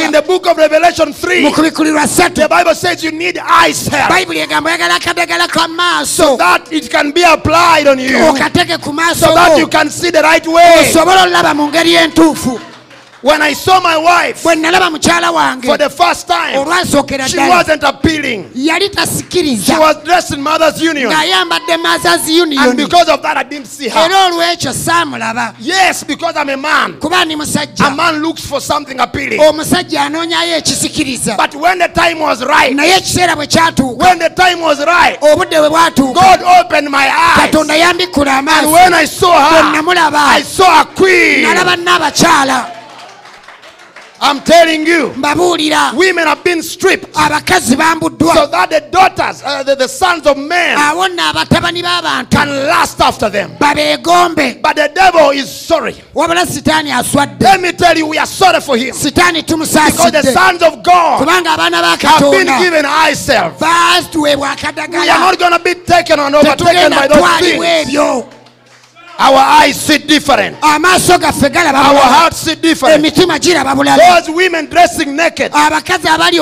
In 0.06 0.12
the 0.12 0.22
book 0.22 0.48
of 0.48 0.58
Revelation 0.58 1.14
3, 1.14 1.42
mu 1.42 1.52
kubikulirwa 1.52 2.08
ssatu 2.08 2.36
the 2.42 2.48
Bible 2.48 2.76
says 2.76 3.04
you 3.04 3.12
need 3.12 3.38
eyes 3.38 3.88
help. 3.88 4.10
Bayibuli 4.10 4.40
egamba 4.40 4.70
oyagala 4.70 4.96
akadagala 4.96 5.48
ka 5.48 6.04
so 6.06 6.38
that 6.38 6.72
it 6.72 6.90
can 6.90 7.12
be 7.12 7.24
applied 7.24 7.88
on 7.88 8.00
you. 8.00 8.18
Okateke 8.18 8.82
ku 8.82 8.92
maaso 8.92 9.28
so 9.28 9.36
that 9.36 9.58
you 9.58 9.68
can 9.68 9.90
see 9.90 10.12
the 10.12 10.22
right 10.22 10.46
way. 10.48 10.90
osobole 10.90 11.20
olaba 11.28 11.54
mu 11.56 11.68
ngeri 11.68 11.96
entuufu 11.96 12.69
When 13.22 13.42
I 13.42 13.52
saw 13.54 13.82
my 13.82 13.98
wife 13.98 14.44
bwe 14.44 14.56
nalaba 14.56 14.90
mukyala 14.90 15.32
wange 15.32 15.68
for 15.68 15.78
the 15.78 15.90
first 15.90 16.26
time, 16.28 16.56
olwansookera 16.58 17.28
she 17.28 17.38
wasn't 17.38 17.84
appealing. 17.84 18.50
yali 18.56 18.90
She 19.62 19.78
was 19.78 19.98
dressed 20.06 20.32
in 20.34 20.42
Mother's 20.42 20.82
Union. 20.82 21.12
ng'ayambadde 21.12 21.78
Mothers 21.82 22.30
And 22.58 22.78
because 22.78 23.10
of 23.10 23.22
that, 23.22 23.36
I 23.36 23.44
didn't 23.44 23.68
see 23.68 23.90
her. 23.90 24.00
era 24.00 24.30
olw'ekyo 24.30 24.74
saamulaba 24.74 25.54
Yes, 25.60 26.04
because 26.06 26.38
I'm 26.38 26.48
a 26.50 26.56
man. 26.56 26.94
kuba 27.00 27.26
ndi 27.26 27.34
A 27.34 27.38
musajja 27.38 27.94
man 27.94 28.22
looks 28.22 28.46
for 28.46 28.62
something 28.62 28.98
appealing. 29.00 29.40
omusajja 29.42 30.02
anoonyayo 30.06 30.56
ekisikiriza 30.58 31.36
But 31.36 31.56
when 31.56 31.80
the 31.80 31.90
time 31.90 32.20
was 32.22 32.42
right, 32.42 32.74
naye 32.74 32.96
ekiseera 32.98 33.36
bwe 33.36 33.48
kyatuuka 33.48 34.06
when 34.06 34.20
the 34.20 34.30
time 34.30 34.62
was 34.62 34.80
right, 34.86 35.18
obudde 35.22 35.60
bwe 35.60 35.70
bwatuuka 35.70 36.14
God 36.22 36.42
opened 36.62 36.90
my 36.90 37.06
eyes. 37.10 37.42
katonda 37.52 37.76
yambikkula 37.76 38.32
And 38.40 38.48
amaaso 38.48 38.72
when 38.72 38.94
I 38.94 39.06
saw 39.06 39.50
bwe 39.50 39.72
namulaba 39.76 40.20
I 40.38 40.42
saw 40.44 40.82
a 40.82 40.86
queen. 40.86 41.44
nalaba 41.44 41.76
naabakyala 41.76 42.79
I'm 44.22 44.42
telling 44.42 44.86
you, 44.86 45.10
women 45.98 46.28
have 46.28 46.44
been 46.44 46.62
stripped. 46.62 47.06
So 47.16 47.22
that 47.22 48.68
the 48.70 48.82
daughters, 48.92 49.42
uh, 49.44 49.64
the, 49.64 49.76
the 49.76 49.88
sons 49.88 50.26
of 50.28 50.38
men, 50.38 50.78
awo 50.78 51.08
nno 51.08 51.24
abatabani 51.32 51.82
b'abantu 51.82 52.30
can 52.32 52.48
last 52.68 53.00
after 53.02 53.30
them. 53.30 53.56
But 53.60 53.76
the 54.76 54.92
devil 54.94 55.30
is 55.32 55.50
sorry. 55.50 55.94
wabula 56.14 56.46
sitaani 56.46 56.92
aswadde. 56.92 57.40
Let 57.50 57.62
me 57.62 57.72
tell 57.72 57.98
you, 57.98 58.08
we 58.08 58.18
are 58.18 58.26
sorry 58.28 58.60
for 58.62 58.78
him. 58.78 58.94
Because 58.94 60.12
the 60.12 60.32
sons 60.34 60.62
of 60.62 60.84
God 60.84 61.28
have 61.28 62.32
been 62.32 62.48
given 62.62 62.84
baatuweebwa 63.60 64.56
We 64.92 65.10
are 65.10 65.20
not 65.20 65.40
going 65.40 65.52
to 65.54 65.60
be 65.64 65.74
taken 65.76 66.20
and 66.20 66.36
overtaken 66.36 66.92
by 66.92 67.08
those 67.08 67.20
things. 67.40 67.94
Our 69.20 69.38
eyes 69.38 69.76
see 69.76 69.98
different. 69.98 70.58
amaaso 70.62 71.18
gaffe 71.20 71.50
galaba 71.50 71.80
Our 71.90 72.00
hearts 72.00 72.38
see 72.38 72.56
different. 72.56 73.04
emitima 73.04 73.38
giraba 73.38 73.76
Those 73.76 74.30
women 74.34 74.68
dressing 74.68 75.14
naked. 75.14 75.52
Abakazi 75.52 76.08
abali 76.08 76.40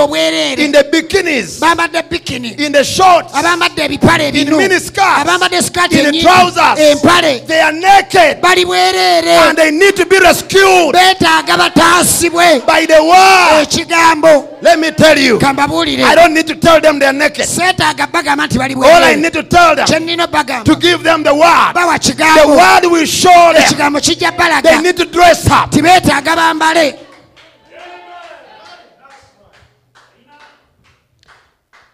in 0.58 0.72
the 0.72 0.84
bikinis, 0.84 1.60
bambadde 1.60 2.04
bikini. 2.08 2.60
In 2.60 2.72
the 2.72 2.84
shorts, 2.84 3.34
abambadde 3.34 3.84
ebipale 3.84 4.30
in 4.30 4.48
ebinu. 4.48 4.58
miniskirts, 4.58 5.26
abambadde 5.26 5.62
sikaati 5.62 6.00
in 6.06 6.12
the 6.12 6.22
trousers. 6.22 6.78
empale. 6.78 7.48
They 7.48 7.60
are 7.60 7.72
naked. 7.72 8.42
Bali 8.42 8.64
bwereere 8.64 9.50
and 9.50 9.58
they 9.58 9.72
need 9.72 9.96
to 9.96 10.06
be 10.06 10.20
rescued. 10.20 10.94
Beetaaga 10.94 11.58
bataasibwe. 11.58 12.66
By 12.66 12.86
the 12.86 13.04
word. 13.04 13.64
ekigambo 13.68 14.57
Let 14.60 14.80
me 14.80 14.90
tell 14.92 15.18
you, 15.18 15.40
I 15.40 16.14
don't 16.16 16.34
need 16.34 16.48
to 16.48 16.56
tell 16.56 16.82
them 16.82 16.98
they're 16.98 17.14
naked. 17.14 17.46
seetaaga 17.46 18.08
bagamba 18.08 18.48
nti 18.48 18.58
bali 18.58 18.74
All 18.74 19.04
I 19.04 19.16
need 19.16 19.34
to 19.34 19.44
tell 19.44 19.76
them 19.76 19.86
kye 19.86 20.00
nnina 20.00 20.28
bagamba. 20.28 20.64
to 20.66 20.76
give 20.76 21.04
them 21.04 21.24
the 21.24 21.34
word. 21.34 21.74
The 21.76 22.48
word 22.48 22.92
will 22.92 23.06
show 23.06 23.54
them. 23.54 24.64
They 24.64 24.82
need 24.82 24.98
to 24.98 25.06
dress 25.06 25.48
up. 25.50 25.72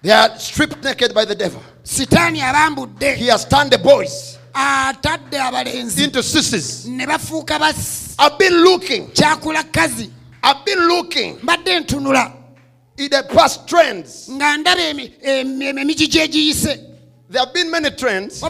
They 0.01 0.11
are 0.11 0.37
stripped 0.37 0.83
naked 0.83 1.13
by 1.13 1.25
the 1.25 1.35
devil. 1.35 1.61
abambudde. 1.85 3.15
He 3.15 3.27
has 3.27 3.45
turned 3.45 3.71
the 3.71 3.77
boys 3.77 4.37
atadde 4.53 5.37
abalenzi. 5.37 6.03
into 6.05 6.23
sissies. 6.23 6.85
ne 6.87 7.05
bafuuka 7.05 7.59
basi. 7.59 8.15
I've 8.19 8.37
been 8.37 8.63
looking. 8.63 9.07
kyakula 9.07 9.63
kazi. 9.71 10.09
I've 10.41 10.63
been 10.65 10.87
looking. 10.87 11.39
Mbadde 11.41 11.79
ntunula 11.79 12.42
in 12.97 13.09
the 13.09 13.23
past 13.33 13.67
trends. 13.67 14.27
nga 14.31 14.57
ndaba 14.57 14.81
emi- 14.81 15.11
emi- 15.21 15.69
emi- 15.69 15.79
emigigi 15.81 16.19
egiyise 16.19 16.79
There 17.29 17.39
have 17.39 17.53
been 17.53 17.71
many 17.71 17.89
trends 17.89 18.43
in 18.43 18.49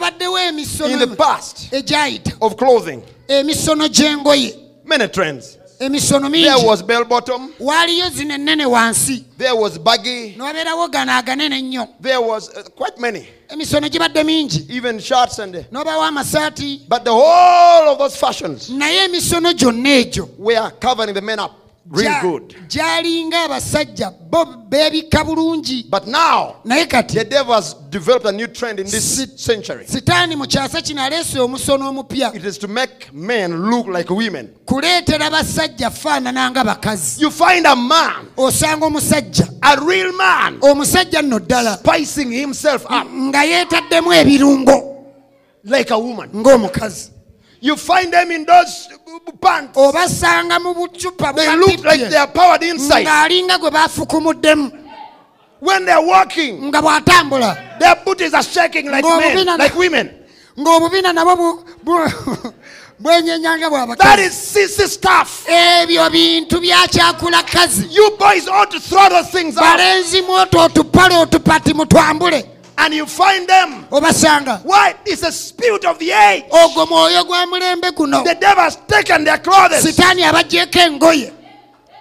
the 0.98 1.14
past 1.16 1.72
of 2.42 2.56
clothing. 2.56 3.02
Many 4.84 5.08
trends. 5.08 5.58
emisono 5.80 6.30
There 6.30 6.66
was 6.66 6.82
bell 6.82 7.04
bottom. 7.04 7.52
waaliyo 7.60 8.10
zino 8.10 8.34
ennene 8.34 8.66
wansi 8.66 9.24
There 9.38 9.54
was 9.54 9.78
baggy. 9.78 10.34
n'wabeerawo 10.36 10.88
gano 10.90 11.12
aganene 11.12 11.58
ennyo 11.58 11.88
There 12.00 12.20
was 12.20 12.48
uh, 12.50 12.62
quite 12.76 12.98
many. 13.00 13.26
emisono 13.48 13.88
gibadde 13.88 14.22
mingi 14.24 14.66
Even 14.70 15.00
shirts 15.00 15.38
and. 15.38 15.56
uh, 15.56 15.62
n'obawo 15.72 16.02
amasaati 16.02 16.82
But 16.88 17.04
the 17.04 17.10
whole 17.12 17.88
of 17.88 17.98
those 17.98 18.16
fashions 18.16 18.68
naye 18.70 19.04
emisono 19.08 19.52
gyonna 19.54 19.88
egyo 20.04 20.28
gyalinga 22.68 23.44
abasajja 23.44 24.10
bo 24.30 24.44
beebikka 24.44 25.24
bulungi. 25.24 25.86
Naye 26.64 26.86
kati 26.86 27.18
sitaani 29.86 30.36
mu 30.36 30.46
kyasa 30.46 30.80
kino 30.82 31.02
aleese 31.02 31.38
omusono 31.40 31.88
omupya. 31.88 32.32
Kuleetera 34.66 35.30
basajja 35.30 35.90
faanana 35.90 36.50
nga 36.50 36.64
bakazi. 36.64 37.20
Osanga 38.36 38.86
omusajja. 38.86 39.46
omusajja 40.62 41.22
nno 41.22 41.38
ddala. 41.38 41.78
nga 43.12 43.44
yeetaddemu 43.44 44.12
ebirungo. 44.12 45.04
ng'omukazi. 46.34 47.10
You 47.60 47.76
find 47.76 48.12
them 48.12 48.30
in 48.30 48.44
those 48.44 48.88
obasanga 49.74 50.60
mu 50.60 50.74
bucupa 50.74 51.32
ng'alinga 53.04 53.58
gwe 53.58 53.70
bafukumuddemu 53.70 54.70
When 55.60 55.86
they're 55.86 56.02
walking, 56.02 56.70
their 56.70 57.94
booties 58.04 58.34
are 58.34 58.42
shaking 58.42 58.90
like 58.90 59.02
men, 59.02 59.46
like 59.58 59.74
women. 59.74 60.10
bwenyenyanga 63.00 63.70
bwabakaebyo 63.70 66.10
bintu 66.10 66.60
byakyakula 66.60 67.42
kazi. 67.42 67.88
Balenzi 69.54 70.22
mwoto 70.22 70.60
otupale 70.60 71.16
otupati 71.16 71.74
mutwambule. 71.74 72.46
And 72.76 72.92
you 72.94 73.06
find 73.06 73.48
them. 73.48 73.86
obasanga 73.90 74.60
Why? 74.64 74.94
It's 75.06 75.20
the 75.22 75.30
spirit 75.32 75.84
of 75.84 75.98
the 75.98 76.10
age. 76.12 76.44
ogwo 76.50 76.86
mwoyo 76.86 77.24
gwa 77.24 77.46
mulembe 77.46 77.90
guno 77.92 78.22
The 78.24 78.34
devil 78.34 78.62
has 78.64 78.76
taken 78.86 79.24
their 79.24 79.38
clothes. 79.38 79.82
sitaani 79.82 80.22
abagyeko 80.24 80.78
engoye 80.78 81.32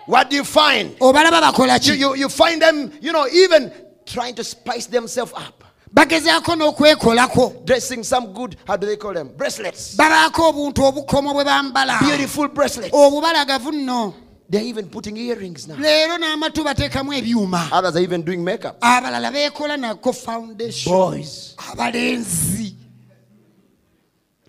What 0.07 0.29
do 0.29 0.35
you 0.35 0.43
find? 0.43 0.95
obalaba 0.99 1.41
bakola 1.41 1.73
You, 1.75 1.93
ki 1.93 1.99
you, 1.99 2.15
you 2.15 2.29
find 2.29 2.61
them, 2.61 2.91
you 3.01 3.11
know, 3.11 3.27
even 3.27 3.71
trying 4.05 4.35
to 4.35 4.43
spice 4.43 4.87
themselves 4.87 5.31
up. 5.33 5.63
bagezaako 5.93 6.55
n'okwekolako 6.55 7.65
Dressing 7.65 8.03
some 8.03 8.33
good, 8.33 8.57
how 8.67 8.75
do 8.75 8.87
they 8.87 8.97
call 8.97 9.13
them? 9.13 9.29
Bracelets. 9.37 9.95
babaako 9.95 10.49
obuntu 10.49 10.83
obukomo 10.85 11.33
bwe 11.33 11.43
bambala 11.45 11.99
Beautiful 12.01 12.47
bracelets. 12.47 12.93
obubalagavu 12.93 13.71
nno 13.71 14.13
They're 14.53 14.61
even 14.69 14.87
putting 14.87 15.17
earrings 15.17 15.67
now. 15.67 15.75
leero 15.77 16.17
n'amatu 16.19 16.63
bateekamu 16.63 17.11
ebyuma 17.13 17.69
Others 17.71 17.95
are 17.95 18.01
even 18.03 18.21
doing 18.21 18.43
makeup. 18.43 18.77
abalala 18.81 19.31
beekola 19.31 19.77
nako 19.77 20.13
foundation 20.13 20.93
Boys. 20.93 21.55
abalenzi 21.57 22.75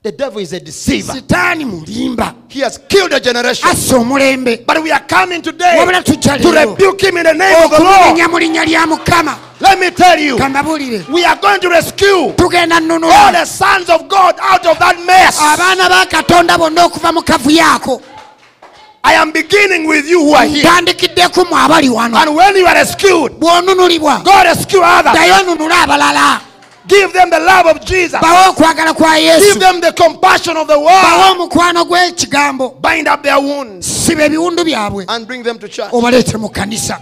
The 0.03 0.13
devil 0.13 0.41
is 0.41 0.53
a 0.53 0.61
deceiver. 0.61 1.15
sitaani 1.15 1.65
mulimba 1.65 2.35
He 2.51 2.61
has 2.61 2.77
killed 2.87 3.15
a 3.15 3.21
generation. 3.21 3.67
assa 3.71 3.97
omulembe 3.97 4.67
But 4.67 4.83
we 4.83 4.93
are 4.93 5.01
coming 5.09 5.41
today 5.41 5.77
wabula 5.79 6.03
tujja 6.05 6.37
to 6.37 6.49
leero 6.49 6.73
rebuke 6.77 7.01
him 7.01 7.17
in 7.17 7.23
the 7.25 7.33
name 7.33 7.65
of 7.65 7.71
the 7.71 7.79
Lord. 7.83 8.31
mu 8.31 8.39
linnya 8.39 8.67
lya 8.67 8.87
mukama 8.87 9.39
Let 9.61 9.79
me 9.79 9.91
tell 9.91 10.19
you, 10.19 10.37
kambabuulire 10.37 11.09
we 11.11 11.25
are 11.25 11.37
going 11.41 11.61
to 11.61 11.71
rescue 11.71 12.35
tugenda 12.37 12.77
all 12.77 13.33
the 13.33 13.47
sons 13.47 13.89
of 13.89 14.07
God 14.09 14.35
out 14.43 14.67
of 14.67 14.79
that 14.81 15.03
mess. 15.07 15.39
abaana 15.41 15.89
ba 15.89 16.05
katonda 16.07 16.59
bonna 16.59 16.85
okuva 16.87 17.15
mu 17.15 17.23
kavuyo 17.23 17.65
ako 17.75 18.03
I 19.07 19.13
am 19.15 19.33
beginning 19.33 19.87
with 19.87 20.09
you 20.09 20.21
who 20.25 20.35
are 20.35 20.47
here. 20.47 20.63
ntandikiddeku 20.65 21.45
mu 21.51 21.57
abali 21.57 21.89
wano 21.91 22.17
And 22.17 22.35
when 22.35 22.57
you 22.57 22.67
are 22.67 22.75
rescued, 22.75 23.33
bw'onunulibwa 23.39 24.25
go 24.25 24.43
rescue 24.43 24.81
others. 24.83 25.13
ddayo 25.13 25.35
onunule 25.41 25.75
abalala 25.75 26.41
Give 26.87 27.13
them 27.13 27.31
the 27.31 27.39
love 27.41 27.67
of 27.67 27.85
Jesus. 27.85 28.21
bawe 28.21 28.49
okwagala 28.49 28.95
kwa 28.95 29.15
Give 29.17 29.25
yesu 29.27 29.59
them 29.59 29.81
the 29.81 29.93
compassion 29.93 30.57
of 30.57 30.67
the 30.67 30.75
bawe 30.75 30.85
world. 30.85 31.41
omukwano 31.41 31.85
gw'ekigambo 31.85 32.77
Bind 32.81 33.09
up 33.09 33.23
their 33.23 33.39
wounds 33.39 33.87
siba 34.07 34.25
ebiwundu 34.25 34.65
byabwe 34.65 35.05
and 35.09 35.27
bring 35.27 35.43
them 35.43 35.59
to 35.59 35.69
church. 35.69 35.93
obaleete 35.93 36.37
mu 36.39 36.49
kanisa 36.49 36.99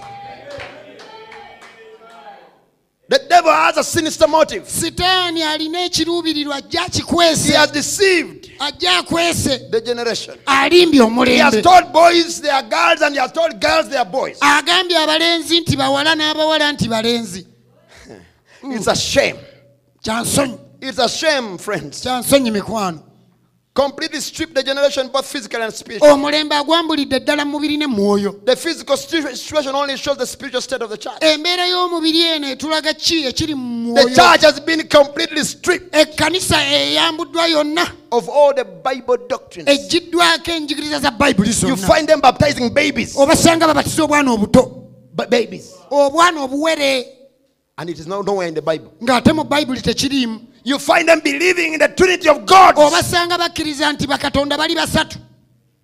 The 3.12 3.18
devil 3.28 3.52
has 3.52 3.76
a 3.76 3.84
sinister 3.84 4.26
motive. 4.26 4.62
sitaani 4.68 5.42
alina 5.42 5.84
ekiruubirirwa 5.84 6.56
ajja 6.56 6.80
He 7.46 7.52
has 7.52 7.70
deceived 7.70 8.50
ajja 8.58 8.98
akwese 8.98 9.58
the 9.70 9.80
generation. 9.82 10.38
alimbye 10.46 11.26
He 11.26 11.36
has 11.38 11.60
told 11.62 11.92
boys 11.92 12.40
they 12.40 12.50
are 12.50 12.62
girls 12.62 13.02
and 13.02 13.14
he 13.14 13.20
has 13.20 13.30
told 13.32 13.60
girls 13.60 13.88
they 13.90 13.98
are 13.98 14.10
boys. 14.10 14.38
agambye 14.40 14.96
abalenzi 14.98 15.60
nti 15.60 15.76
bawala 15.76 16.14
n'abawala 16.14 16.72
nti 16.72 16.88
balenzi 16.88 17.46
It's 18.64 18.86
a 18.88 18.94
shame. 18.96 19.36
kyansonyi 20.02 20.58
It's 20.80 20.98
a 20.98 21.08
shame, 21.08 21.58
friends. 21.58 22.00
kyansonyi 22.02 22.50
mikwano 22.50 22.98
Completely 23.74 24.20
strip 24.20 24.52
the 24.54 24.62
generation, 24.62 25.08
both 25.08 25.26
physical 25.26 25.62
and 25.62 25.72
spiritual. 25.72 26.10
omulembe 26.10 26.54
agwambulidde 26.54 27.20
ddala 27.20 27.44
mu 27.44 27.50
mubiri 27.52 27.76
ne 27.78 27.86
mwoyo 27.86 28.32
The 28.44 28.54
physical 28.56 28.96
situ- 28.96 29.34
situation 29.36 29.74
only 29.74 29.96
shows 29.96 30.18
the 30.18 30.26
spiritual 30.26 30.60
state 30.60 30.82
of 30.82 30.90
the 30.90 30.96
church. 30.98 31.16
embeera 31.22 31.66
y'omubiri 31.66 32.20
eno 32.20 32.48
etulaga 32.48 32.92
ki 32.94 33.24
ekiri 33.26 33.54
mu 33.54 33.94
The 33.94 34.00
mwoyo 34.02 34.14
church 34.14 34.42
has 34.42 34.60
been 34.60 34.86
completely 34.88 35.42
stripped 35.44 35.88
ekkanisa 35.94 36.56
eyambuddwa 36.66 37.46
yonna 37.48 37.86
of 38.10 38.28
all 38.28 38.52
the 38.54 38.64
Bible 38.64 39.16
doctrines. 39.28 39.68
eggiddwako 39.68 40.50
enjigiriza 40.50 41.00
za 41.00 41.10
bayibuli 41.10 41.48
You 41.48 41.54
zonna 41.54 41.76
find 41.76 42.06
them 42.08 42.20
baptizing 42.20 42.68
babies. 42.70 43.16
obasanga 43.16 43.66
babatiza 43.66 44.04
obwana 44.04 44.32
obuto 44.32 44.84
But 45.14 45.30
babies. 45.30 45.70
obwana 45.90 46.42
obuwere 46.42 47.06
And 47.78 47.88
it 47.88 47.98
is 47.98 48.06
no, 48.06 48.20
nowhere 48.22 48.48
in 48.48 48.54
the 48.54 48.60
Bible. 48.60 48.90
ng'ate 49.02 49.32
mu 49.32 49.44
bayibuli 49.44 49.80
tekiriimu 49.80 50.40
You 50.64 50.78
find 50.78 51.08
them 51.08 51.20
believing 51.20 51.72
in 51.74 51.80
the 51.80 51.88
Trinity 51.88 52.28
of 52.28 52.46
God 52.46 52.76
obasanga 52.76 53.38
bakkiriza 53.38 53.92
nti 53.92 54.06
bakatonda 54.06 54.56
bali 54.58 54.74
basatu 54.74 55.18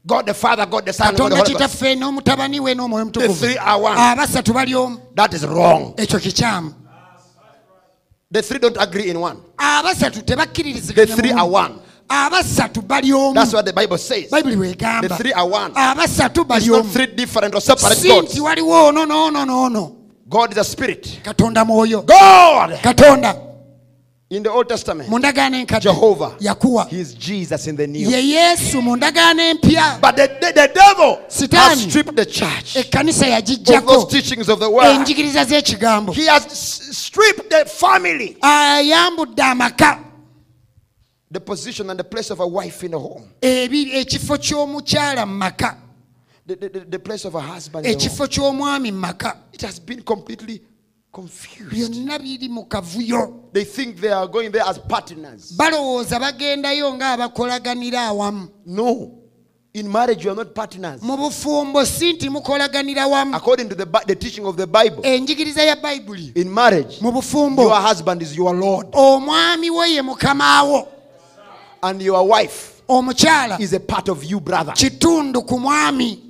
God 0.07 0.27
the 0.27 0.35
Father, 0.35 0.65
God 0.65 0.87
the 0.87 0.93
Son, 0.93 1.15
God 1.15 1.33
the 1.33 1.37
Holy 1.37 1.53
Ghost. 1.53 1.53
kitaffe 1.53 1.95
n'omutabani 1.97 2.61
we 2.61 2.75
n'omwoyo 2.75 3.13
The 3.13 3.29
three 3.29 3.59
are 3.59 3.79
one. 3.81 3.97
Ah, 3.99 4.15
abasatu 4.17 4.55
bali 4.55 4.73
omu 4.75 5.01
That 5.15 5.35
is 5.35 5.45
wrong. 5.47 5.95
The 8.31 8.43
three 8.43 8.59
don't 8.59 8.77
agree 8.81 9.11
in 9.11 9.19
one. 9.21 9.39
Ah, 9.59 9.83
abasatu 9.83 10.25
The 10.25 11.07
three 11.07 11.33
are 11.33 11.47
one. 11.49 11.81
Ah, 12.09 12.31
abasatu 12.31 12.87
bali 12.87 13.11
omu 13.13 13.35
That's 13.35 13.53
what 13.53 13.67
the 13.67 13.73
Bible 13.73 13.99
says. 13.99 14.31
bayibuli 14.31 14.55
The 14.55 14.77
bwegamba 14.77 15.17
three 15.19 15.33
are 15.33 15.47
one. 15.47 15.73
abasatu 15.75 16.41
It's 16.41 16.49
bali 16.49 16.69
not 16.69 16.87
three 16.87 17.07
different 17.07 17.55
or 17.55 17.61
separate 17.61 17.99
si 17.99 18.09
gods. 18.09 18.33
nti 18.33 18.41
waliwo 18.41 18.87
ono 18.89 19.05
n'ono 19.05 19.45
n'ono 19.45 19.95
God 20.29 20.53
is 20.53 20.59
a 20.59 20.65
spirit. 20.65 21.21
katonda 21.23 21.65
mwoyo 21.65 22.03
God 22.07 22.81
katonda 22.83 23.35
in 24.31 24.43
the 24.43 24.51
Old 24.51 24.69
Testament, 24.69 25.09
mu 25.09 25.19
ndagaano 25.19 25.57
enkadde 25.57 25.83
Jehovah, 25.85 26.37
yakuwa. 26.41 26.87
He 26.91 27.01
is 27.01 27.15
Jesus 27.15 27.67
in 27.67 27.77
the 27.77 27.87
new. 27.87 28.09
ye 28.11 28.23
yesu 28.29 28.83
mu 28.83 28.97
ndagaano 28.97 29.41
empya 29.43 29.99
But 30.03 30.17
the, 30.17 30.27
the, 30.41 30.53
the 30.53 30.71
devil 30.75 31.21
has 31.59 31.81
stripped 31.83 32.15
the 32.17 32.27
church 32.27 32.77
ekkanisa 32.77 33.23
of 33.27 33.47
those 33.47 33.57
yagijjako 33.59 34.11
teachings 34.11 34.49
of 34.51 34.59
the 34.61 34.69
word. 34.71 34.87
enjigiriza 35.01 35.45
z'ekigambo 35.45 36.13
He 36.13 36.27
has 36.27 36.45
stripped 36.97 37.49
the 37.49 37.65
family, 37.65 38.37
ayambudde 38.43 39.43
amaka. 39.43 40.05
the 41.31 41.41
position 41.41 41.89
and 41.91 41.99
the 41.99 42.05
place 42.05 42.31
of 42.31 42.41
a 42.41 42.47
wife 42.47 42.85
in 42.85 42.91
the 42.91 42.99
home, 42.99 43.29
ekifo 43.41 44.37
ky'omukyala 44.39 45.27
mu 45.27 45.35
maka 45.39 45.77
the, 46.47 46.55
the, 46.57 46.69
the- 46.69 46.85
the 46.91 46.99
place 46.99 47.25
of 47.27 47.35
a 47.35 47.41
husband 47.41 47.87
in 47.87 47.93
the 47.93 47.99
home. 47.99 48.09
ekifo 48.11 48.27
ky'omwami 48.29 48.93
mu 48.93 48.99
maka 49.01 49.37
It 49.55 49.63
has 49.63 49.79
been 49.81 50.03
completely 50.03 50.61
confused. 51.13 51.73
byonna 51.73 52.19
biri 52.19 52.49
mu 52.49 52.65
kavuyo 52.65 53.51
They 53.53 53.65
think 53.65 53.97
they 54.01 54.13
are 54.13 54.27
going 54.29 54.51
there 54.51 54.65
as 54.67 54.79
partners. 54.79 55.53
balowooza 55.57 56.21
bagendayo 56.21 56.95
ng'abakolaganira 56.95 58.03
awamu 58.07 58.49
No. 58.67 59.15
In 59.75 59.87
marriage, 59.93 60.25
you 60.25 60.31
are 60.31 60.35
not 60.37 60.55
partners. 60.55 61.03
mu 61.03 61.17
bufumbo 61.17 61.85
si 61.87 62.13
nti 62.13 62.29
mukolaganira 62.31 63.07
wamu 63.07 63.37
According 63.37 63.69
to 63.69 63.75
the, 63.75 63.87
Bi- 63.87 64.03
the 64.07 64.15
teaching 64.17 64.45
of 64.47 64.57
the 64.57 64.67
Bible, 64.67 65.03
enjigiriza 65.03 65.63
ya 65.63 65.77
bayibuli 65.77 66.33
in 66.35 66.49
marriage, 66.51 66.99
mu 67.01 67.09
your 67.09 67.13
bufumbo 67.23 67.69
husband 67.71 68.23
is 68.23 68.37
your 68.37 68.55
Lord, 68.55 68.89
omwami 68.93 69.71
we 69.71 69.91
ye 69.95 70.03
mukamaawo 70.03 70.89
and 71.83 72.03
your 72.03 72.27
wife 72.27 72.83
omukyala 72.89 73.61
is 73.61 73.73
a 73.75 73.81
part 73.81 74.09
of 74.09 74.25
you, 74.25 74.41
brother. 74.41 74.73
kitundu 74.73 75.43
ku 75.47 75.59
mwami 75.59 76.25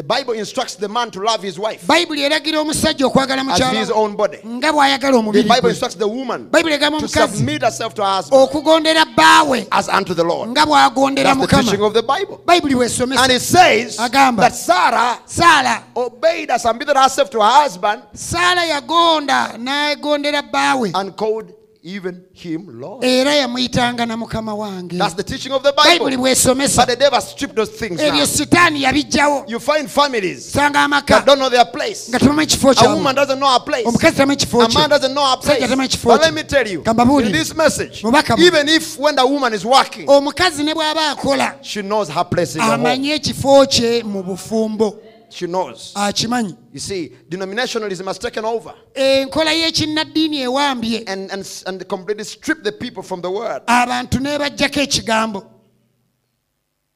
The 0.00 0.04
Bible 0.04 0.32
instructs 0.32 0.76
the 0.76 0.88
man 0.88 1.10
to 1.10 1.20
love 1.20 1.42
his 1.42 1.58
wife 1.58 1.86
bayibuli 1.86 2.22
eragira 2.22 2.58
omusajja 2.60 3.06
okwagala 3.06 3.44
as 3.52 3.76
his 3.76 3.90
own 3.90 4.16
body. 4.16 4.38
nga 4.46 4.72
bw'ayagala 4.72 5.32
The 5.32 5.42
Bible 5.42 5.68
instructs 5.68 5.94
the 5.94 6.08
woman 6.08 6.48
bayibuli 6.50 6.72
egamba 6.78 7.00
to 7.00 7.08
submit 7.08 7.60
herself 7.62 7.92
to 7.96 8.02
her 8.02 8.08
husband 8.16 8.40
okugondera 8.48 9.04
bbaawe 9.14 9.68
as 9.70 9.90
unto 9.90 10.14
the 10.14 10.24
Lord. 10.24 10.48
nga 10.56 10.64
bw'agondera 10.64 11.34
That's 11.36 11.40
the 11.46 11.62
teaching 11.62 11.82
of 11.82 11.92
the 11.92 12.02
Bible. 12.02 12.40
bayibuli 12.46 12.80
And 13.18 13.30
it 13.32 13.42
says 13.42 13.98
Agamba. 13.98 14.36
that 14.40 14.54
Sarah 14.54 15.18
saala 15.26 15.82
obeyed 15.94 16.48
and 16.50 16.58
submitted 16.58 16.96
herself 16.96 17.28
to 17.28 17.40
her 17.42 17.50
husband 17.60 18.00
saala 18.14 18.64
yagonda 18.64 19.58
n'agondera 19.58 20.40
bbaawe 20.50 20.92
and 20.94 21.14
called 21.14 21.52
even 21.82 22.22
him 22.34 22.66
Lord. 22.80 23.04
era 23.04 23.34
yamuyitanga 23.34 24.06
na 24.06 24.16
mukama 24.16 24.54
wange 24.54 24.98
That's 24.98 25.14
the 25.14 25.22
teaching 25.22 25.52
of 25.52 25.62
the 25.62 25.72
bayibuli 25.72 26.10
Bible. 26.10 26.22
bwesomesa 26.22 26.76
But 26.76 26.88
the 26.88 26.96
devil 26.96 27.14
has 27.14 27.30
stripped 27.30 27.56
those 27.56 27.70
things 27.70 28.00
ebyo 28.00 28.18
now. 28.20 28.26
sitaani 28.26 28.82
yabijjawo 28.82 29.44
You 29.48 29.58
find 29.60 29.88
families 29.90 30.44
sanga 30.52 30.72
that 30.74 30.84
amaka 30.90 31.24
don't 31.24 31.38
know 31.38 31.48
their 31.48 31.64
place. 31.64 32.08
nga 32.10 32.18
tebamu 32.18 32.40
ekifo 32.42 32.70
A 32.76 32.94
woman 32.94 33.14
doesn't 33.14 33.38
know 33.38 33.48
her 33.50 33.60
place. 33.64 33.86
omukazi 33.86 34.16
tamu 34.16 34.32
ekifo 34.32 34.62
A 34.62 34.66
kye 34.68 34.74
man 34.80 34.90
doesn't 34.90 35.12
know 35.14 35.24
her 35.30 35.36
place. 35.38 35.60
Sajja 35.60 35.68
tamanyi 35.68 35.88
kifo 35.88 36.04
But 36.10 36.20
kye. 36.20 36.24
let 36.26 36.34
me 36.34 36.42
tell 36.42 36.68
you, 36.68 36.82
Kambabuulire. 36.82 37.26
in 37.26 37.32
this 37.32 37.54
message, 37.54 38.02
Mubaka 38.02 38.36
mu- 38.36 38.44
even 38.44 38.68
if 38.68 38.98
when 38.98 39.16
the 39.16 39.26
woman 39.26 39.54
is 39.54 39.64
working, 39.64 40.06
omukazi 40.06 40.62
ne 40.64 40.74
bw'aba 40.74 41.10
akola 41.16 41.54
she 41.62 41.80
knows 41.82 42.08
her 42.10 42.24
place 42.24 42.54
in 42.56 42.60
the 42.60 42.64
home. 42.66 42.80
amanye 42.84 43.14
ekifo 43.18 43.66
kye 43.70 44.02
mu 44.02 44.22
bufumbo 44.22 44.98
She 45.30 45.46
knows. 45.46 45.92
Ah, 45.96 46.06
akimanyi 46.06 46.56
You 46.72 46.80
see, 46.80 47.12
denominationalism 47.28 48.04
has 48.06 48.18
taken 48.18 48.44
over 48.44 48.74
eh, 48.94 49.22
enkola 49.26 49.52
y'ekinnaddiini 49.52 50.40
ewambye 50.42 51.04
and, 51.06 51.30
and, 51.32 51.62
and 51.66 51.88
completely 51.88 52.24
stripped 52.24 52.64
the 52.64 52.72
people 52.72 53.02
from 53.02 53.20
the 53.22 53.30
word. 53.30 53.62
abantu 53.66 54.20
ne 54.20 54.38
bajjako 54.38 54.80
ekigambo 54.80 55.46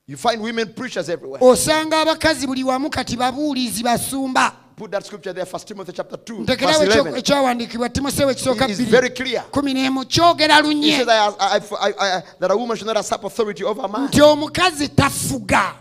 You 0.07 0.17
find 0.19 0.43
women 0.43 0.73
preachers 0.75 1.09
everywhere. 1.09 1.41
osanga 1.45 2.01
abakazi 2.01 2.47
buli 2.47 2.65
wamu 2.65 2.91
kati 2.91 3.17
babuulizi 3.17 3.83
basumba 3.83 4.53
Put 4.77 4.91
that 4.91 5.07
scripture 5.07 5.33
there, 5.33 5.45
1 5.47 5.67
Timothy 5.67 5.93
chapter 5.93 6.17
2, 6.17 6.45
verse 6.47 6.79
11. 6.85 7.17
ekyawandiikibwa 7.17 7.89
timoseewo 7.89 8.31
ekisooka 8.31 8.65
It 8.65 8.71
is 8.71 8.81
very 8.81 9.11
clear. 9.11 9.43
kumi 9.51 9.73
n'emu 9.75 10.05
kyogera 10.05 10.63
He 10.65 10.97
says 10.97 11.09
I, 11.09 11.61
I, 11.81 11.93
I, 11.99 12.23
that 12.41 12.51
a 12.51 12.57
woman 12.57 12.77
should 12.77 12.87
not 12.89 12.97
usurp 12.97 13.25
authority 13.25 13.63
over 13.65 13.83
a 13.85 13.89
man 13.89 14.09
nti 14.09 14.21
omukazi 14.21 14.89
tafuga 14.89 15.75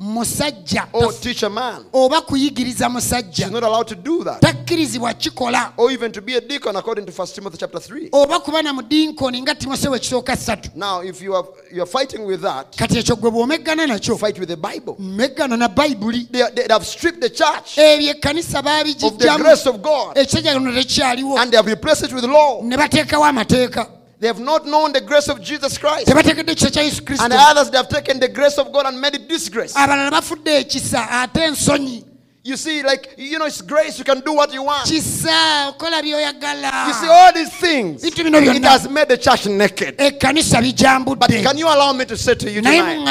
musajja 0.00 0.88
or 0.92 1.12
teach 1.12 1.42
a 1.42 1.50
man. 1.50 1.84
oba 1.92 2.20
kuyigiriza 2.20 2.88
musajja 2.88 3.44
She's 3.44 3.50
not 3.52 3.62
allowed 3.62 3.86
to 3.88 3.94
do 3.94 4.24
that. 4.24 4.40
takkirizibwa 4.40 5.14
kikola 5.14 5.72
Or 5.76 5.90
even 5.92 6.10
to 6.12 6.22
be 6.22 6.34
a 6.36 6.40
deacon 6.40 6.76
according 6.76 7.04
to 7.06 7.12
1 7.12 7.26
Timothy 7.34 7.58
chapter 7.58 7.78
3. 7.80 8.08
oba 8.12 8.40
kuba 8.40 8.62
na 8.62 8.72
mudinkoni 8.72 9.42
nga 9.42 9.54
timoseewo 9.54 9.96
ekisooka 9.96 10.36
ssatu 10.36 10.70
Now, 10.74 11.02
if 11.02 11.20
you 11.22 11.34
are, 11.36 11.44
you 11.72 11.82
are 11.82 11.86
fighting 11.90 12.24
with 12.26 12.40
that, 12.42 12.76
kati 12.76 12.98
ekyo 12.98 13.16
gwe 13.16 13.30
bw'omeggana 13.30 13.86
nakyo 13.86 14.16
fight 14.18 14.38
with 14.38 14.48
the 14.48 14.56
Bible. 14.56 14.94
meggana 14.98 15.56
na 15.56 15.68
bayibuli 15.68 16.26
They, 16.32 16.42
they, 16.42 16.62
they 16.66 16.72
have 16.74 16.86
stripped 16.86 17.20
the 17.20 17.30
church 17.30 17.76
ebyo 17.78 18.10
ekkanisa 18.10 18.58
of 18.58 18.64
the 18.64 18.70
baabigijjamu 18.70 19.44
grace 19.44 19.66
of 19.68 19.76
God 19.82 20.16
ekisajjagano 20.18 20.72
tekikyaliwo 20.72 21.38
and 21.38 21.50
they 21.50 21.56
have 21.56 21.70
replaced 21.70 22.04
it 22.06 22.12
with 22.14 22.24
law. 22.24 22.62
ne 22.62 22.76
bateekawo 22.76 23.24
amateeka 23.24 23.86
They 24.20 24.26
have 24.26 24.38
not 24.38 24.66
known 24.66 24.92
the 24.92 25.00
grace 25.00 25.28
of 25.28 25.40
Jesus 25.40 25.78
Christ. 25.78 26.06
tebateekedde 26.06 26.52
ekisa 26.52 26.70
kya 26.70 26.82
yesu 26.82 27.02
And 27.24 27.32
others, 27.32 27.70
they 27.70 27.78
have 27.78 27.88
taken 27.88 28.20
the 28.20 28.28
grace 28.28 28.58
of 28.58 28.70
God 28.70 28.86
and 28.86 29.00
made 29.00 29.14
it 29.14 29.28
disgrace. 29.28 29.74
abalala 29.74 30.10
bafudde 30.10 30.60
ekisa 30.60 31.08
ate 31.10 31.40
ensonyi 31.40 32.04
You 32.42 32.56
see, 32.56 32.82
like, 32.82 33.16
you 33.18 33.38
know, 33.38 33.44
it's 33.44 33.60
grace. 33.60 33.98
You 33.98 34.04
can 34.04 34.20
do 34.20 34.32
what 34.32 34.50
you 34.50 34.62
want. 34.62 34.90
You 34.90 34.96
kisa 34.96 35.74
okola 35.74 36.00
byoyagala 36.00 36.94
see, 36.94 37.06
all 37.06 37.32
these 37.34 37.52
things, 37.52 38.02
it 38.02 38.64
has 38.64 38.88
made 38.88 39.08
the 39.08 39.18
church 39.18 39.44
naked. 39.46 39.96
But 39.98 41.30
can 41.30 41.58
you 41.58 41.66
allow 41.66 41.92
me 41.92 42.06
to 42.06 42.16
say 42.16 42.34
to 42.34 42.50
you 42.50 42.62
tonight 42.62 43.04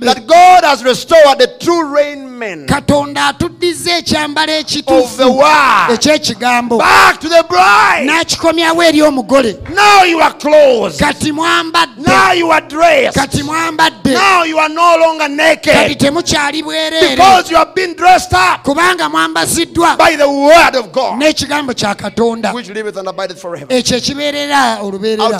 that 0.00 0.24
God 0.26 0.64
has 0.64 0.82
restored 0.82 1.38
the 1.38 1.56
true 1.60 1.94
raiment 1.94 2.27
katonda 2.66 3.26
atuddiza 3.26 3.96
ekyambalo 3.98 4.52
of 4.52 4.52
the 4.52 4.58
ekituufu 4.58 5.92
ekyekigambo. 5.92 6.78
Back 6.78 7.20
to 7.20 7.28
the 7.28 7.42
bride? 7.42 8.06
n'akikomyawo 8.06 8.82
eri 8.82 9.02
omugole. 9.02 9.58
Now 9.74 10.04
you 10.04 10.20
are 10.20 10.34
clothed. 10.34 10.98
kati 10.98 11.32
mwambadde. 11.32 12.02
Now 12.02 12.32
you 12.32 12.52
are 12.52 12.66
dressed. 12.66 13.14
kati 13.14 13.42
mwambadde. 13.42 14.12
Now 14.12 14.44
you 14.44 14.58
are 14.58 14.74
no 14.74 14.96
longer 14.96 15.28
kati 15.28 15.36
naked 15.36 15.98
temukyali 15.98 16.62
bwereere. 16.62 17.16
Because 17.16 17.50
you 17.50 17.56
have 17.56 17.74
been 17.74 17.94
dressed 17.94 18.32
up 18.32 18.62
kubanga 18.62 19.08
mwambaziddwa 19.08 19.96
by 19.96 20.16
the 20.16 20.28
word 20.28 20.76
of 20.76 20.92
God, 20.92 21.18
n'ekigambo 21.18 21.74
kya 21.74 21.94
katonda. 21.94 22.52
Which 22.52 22.68
liveth 22.68 22.96
and 22.96 23.08
abideth 23.08 23.40
forever. 23.40 23.66
ekyo 23.68 23.96
ekibeerera 23.96 24.78
olubeerera 24.82 25.38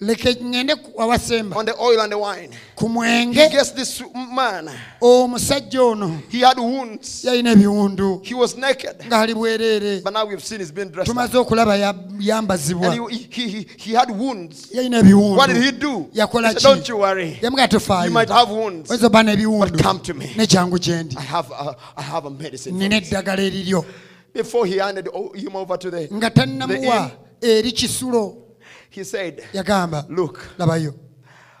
leke 0.00 0.34
ŋŋende 0.42 0.74
awasemba 0.98 1.56
on 1.56 1.64
the 1.64 1.74
oil 1.80 2.00
and 2.00 2.12
the 2.12 2.18
wine. 2.18 2.50
ku 2.76 2.86
mwenge 2.88 3.50
gets 3.50 3.70
this 3.72 4.02
man. 4.34 4.68
omusajja 5.00 5.82
ono 5.82 6.20
He 6.28 6.40
had 6.40 6.58
wounds. 6.58 7.24
yalina 7.24 7.52
ebiwundu 7.52 8.20
He 8.22 8.34
was 8.34 8.56
naked. 8.56 8.96
ng'ali 9.08 9.34
bwereere 9.34 10.02
But 10.04 10.12
now 10.12 10.26
we've 10.26 10.44
seen 10.44 10.60
he's 10.60 10.70
been 10.72 10.90
dressed 10.90 11.08
tumaze 11.10 11.34
okulaba 11.38 11.76
ya- 11.76 11.94
yambazibwa 12.20 12.92
he, 12.92 13.26
he, 13.30 13.48
he, 13.48 13.66
he 13.78 13.94
had 13.94 14.10
wounds. 14.10 14.68
yalina 14.72 14.98
What 14.98 15.48
did 15.48 15.56
ebiwundu 15.56 15.62
he 15.62 15.72
do? 15.72 16.06
Yakola 16.12 16.54
ki 16.54 16.62
Don't 16.62 16.86
you 16.88 16.98
worry. 16.98 17.38
yamuga 17.42 17.62
You 17.62 17.68
tofaayo 17.68 18.10
might 18.12 18.28
have 18.28 18.50
wounds. 18.50 18.90
oyinza 18.90 19.06
oba 19.06 19.22
But 19.24 19.26
n'ebiwundu 19.26 19.82
come 19.82 20.00
to 20.00 20.12
me. 20.14 20.26
nekyangu 20.36 20.78
gye 20.78 21.02
ndi 21.02 21.16
I 21.16 21.22
have 21.22 21.50
a, 21.50 21.74
I 21.96 22.02
have 22.02 22.26
a 22.26 22.30
medicine. 22.30 22.76
nina 22.78 23.00
this." 23.00 23.08
eddagala 23.12 23.42
eriryo 23.42 23.84
Before 24.34 24.66
he 24.66 24.76
handed 24.78 25.08
him 25.34 25.56
over 25.56 25.78
to 25.78 25.90
the, 25.90 26.08
nga 26.12 26.30
tannamuwa 26.30 27.10
eri 27.40 27.72
kisulo 27.72 28.36
he 28.90 29.04
said, 29.04 29.42
yagamba 29.52 30.06
Look, 30.08 30.38
labayo 30.58 30.94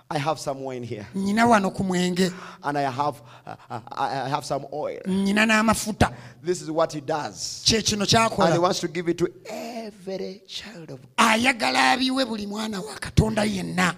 I 0.08 0.18
have 0.18 0.38
some 0.38 0.60
wine 0.60 0.84
here, 0.84 1.06
nyina 1.16 1.46
wano 1.46 1.74
ku 1.74 1.82
mwenge 1.82 2.32
and 2.62 2.78
I 2.78 2.82
have, 2.82 3.20
uh, 3.44 3.56
uh, 3.68 3.80
I 3.90 4.28
have 4.28 4.44
some 4.44 4.64
oil. 4.72 5.00
nyina 5.06 5.44
n'amafuta 5.46 6.12
This 6.42 6.62
is 6.62 6.70
what 6.70 6.92
he 6.92 7.00
does. 7.00 7.62
kye 7.66 7.82
kino 7.82 8.04
And 8.38 8.52
he 8.52 8.58
wants 8.60 8.78
to 8.80 8.88
give 8.88 9.08
it 9.08 9.18
to 9.18 9.28
every 9.46 10.42
child 10.46 10.90
of 10.90 11.00
God. 11.02 11.08
ayagala 11.16 11.90
abiwe 11.92 12.24
buli 12.24 12.46
mwana 12.46 12.80
wa 12.80 12.94
katonda 12.94 13.44
yenna 13.44 13.94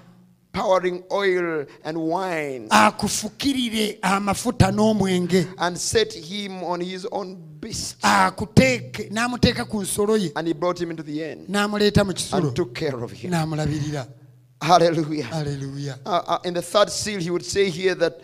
Powering 0.58 1.04
oil 1.12 1.66
and 1.84 1.96
wine 1.98 2.66
akufukirire 2.70 3.98
amafuta 4.02 4.72
n'omwenge 4.72 5.46
and 5.58 5.76
set 5.78 6.12
him 6.12 6.64
on 6.64 6.80
his 6.80 7.06
own 7.12 7.36
beast. 7.60 7.96
akuteeke 8.02 9.08
n'amuteeka 9.10 9.64
ku 9.68 9.82
nsolo 9.82 10.16
ye 10.16 10.32
And 10.34 10.48
he 10.48 10.54
brought 10.54 10.80
him 10.80 10.90
into 10.90 11.02
the 11.04 11.22
end 11.22 11.48
n'amuleeta 11.48 12.04
mu 12.04 12.12
kisulo 12.12 12.48
and 12.48 12.56
took 12.56 12.74
care 12.74 12.96
of 13.04 13.12
him. 13.12 13.30
n'amulabirira 13.30 14.06
Hallelujah. 14.60 15.28
aleluya 15.32 15.98
Uh, 16.04 16.22
uh, 16.26 16.38
in 16.44 16.52
the 16.54 16.62
third 16.62 16.90
seal, 16.90 17.20
he 17.20 17.30
would 17.30 17.44
say 17.44 17.70
here 17.70 17.94
that 17.94 18.20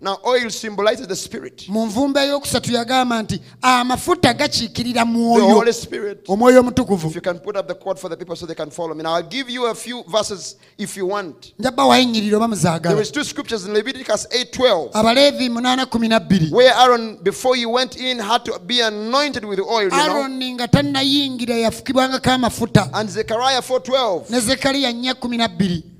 now 0.00 0.16
oil 0.24 0.48
symbolizes 0.48 1.08
the 1.08 1.16
spirit, 1.16 1.68
mu 1.68 1.86
nvumba 1.86 2.24
ey'okusatu 2.24 2.72
yagamba 2.72 3.22
nti 3.22 3.40
amafuta 3.62 4.34
gakiikirira 4.34 5.02
the 5.02 5.10
mwoyo 5.10 5.54
Holy 5.54 5.72
Spirit. 5.72 6.28
omwoyo 6.28 6.60
omutukuvu 6.60 7.08
If 7.08 7.14
you 7.16 7.20
can 7.20 7.40
put 7.40 7.56
up 7.56 7.66
the 7.66 7.74
quote 7.74 7.98
for 7.98 8.08
the 8.08 8.16
people 8.16 8.36
so 8.36 8.46
they 8.46 8.54
can 8.54 8.70
follow 8.70 8.94
me. 8.94 9.02
Now, 9.02 9.14
I'll 9.14 9.28
give 9.28 9.50
you 9.50 9.66
a 9.66 9.74
few 9.74 10.04
verses 10.04 10.56
if 10.78 10.96
you 10.96 11.06
want. 11.06 11.52
oba 11.58 11.88
There 11.88 12.48
muzaagala 12.48 13.00
is 13.00 13.10
two 13.10 13.24
scriptures 13.24 13.66
in 13.66 13.74
Leviticus 13.74 14.26
8:12 14.30 14.90
abaleevi 14.92 15.48
munaana 15.48 15.86
kumi 15.86 16.08
na 16.08 16.20
bbiri 16.20 16.50
where 16.52 16.72
Aaron, 16.74 17.18
before 17.24 17.56
he 17.56 17.66
went 17.66 17.96
in, 17.96 18.20
had 18.20 18.44
to 18.44 18.56
be 18.60 18.80
anointed 18.80 19.44
with 19.44 19.58
oil. 19.58 19.82
You 19.82 19.90
know? 19.90 19.98
aroni 19.98 20.54
nga 20.54 20.68
tannayingira 20.68 21.56
yafukibwangako 21.56 22.30
amafuta 22.30 22.88
And 22.92 23.10
Zechariah 23.10 23.60
4:12 23.62 24.30
ne 24.30 24.40
zekaliya 24.40 24.92
nnya 24.92 25.14
kumi 25.14 25.36
na 25.36 25.48
bbiri 25.48 25.97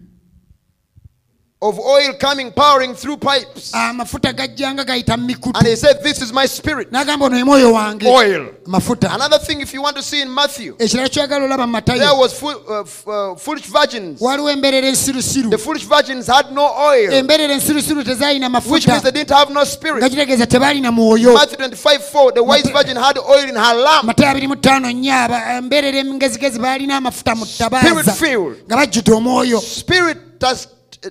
of 1.60 1.76
oil 1.80 2.12
coming, 2.20 2.52
powering 2.52 2.94
through 2.94 3.16
pipes. 3.16 3.72
amafuta 3.74 4.32
gajjanga 4.32 4.85
gayita 4.85 5.16
mu 5.16 5.26
mikutu 5.26 5.59
And 5.59 5.66
he 5.66 5.74
said, 5.74 6.01
This 6.05 6.22
is 6.22 6.32
my 6.32 6.47
spirit. 6.47 6.93
n'agamba 6.93 7.24
ono 7.26 7.36
ye 7.36 7.43
mwoyo 7.44 7.72
wange 7.72 8.06
Oil. 8.06 8.47
amafuta 8.66 9.12
Another 9.12 9.39
thing, 9.39 9.60
if 9.60 9.74
you 9.74 9.82
want 9.82 9.97
to 9.97 10.02
see 10.02 10.22
in 10.22 10.32
Matthew, 10.32 10.74
ekirala 10.78 11.09
kyoyagala 11.09 11.44
olaba 11.47 11.66
mu 11.66 11.80
there 11.80 12.14
was 12.14 12.32
fool, 12.39 12.55
uh, 12.68 12.85
uh, 13.10 13.35
foolish 13.36 13.66
virgins. 13.66 14.20
waliwo 14.20 14.51
embeerera 14.51 14.86
ensirusiru 14.86 15.51
The 15.51 15.59
foolish 15.59 15.82
virgins 15.85 16.28
had 16.28 16.52
no 16.52 16.64
oil, 16.78 17.10
embeerera 17.12 17.52
ensirusiru 17.55 18.05
tezaalina 18.05 18.48
which 18.70 18.86
means 18.86 19.02
they 19.02 19.10
didn't 19.10 19.30
have 19.36 19.51
no 19.52 19.64
spirit. 19.64 19.98
nga 20.01 20.09
kitegeeza 20.09 20.47
tebaalina 20.47 20.93
mwoyo 20.93 21.32
Matthew 21.35 21.56
25 21.59 21.98
4, 22.12 22.32
the 22.35 22.43
wise 22.44 22.70
virgin 22.70 22.97
had 22.97 23.18
oil 23.18 23.48
in 23.48 23.56
her 23.56 23.74
lamp. 23.74 24.05
matayo 24.05 24.30
abiri 24.30 24.47
mu 24.48 24.55
ttaano 24.56 24.90
nnyo 24.93 25.12
aba- 25.14 25.56
embeerera 25.59 25.98
engezigezi 25.98 26.59
baalina 26.59 26.97
amafuta 26.97 27.35
mu 27.35 27.44
Spirit 27.47 27.56
ttabaaza 27.70 28.12
filled. 28.12 28.62
nga 28.66 28.76
bajjudde 28.76 29.12
omwoyo 29.12 29.60
Spirit 29.60 30.18
does, 30.39 30.68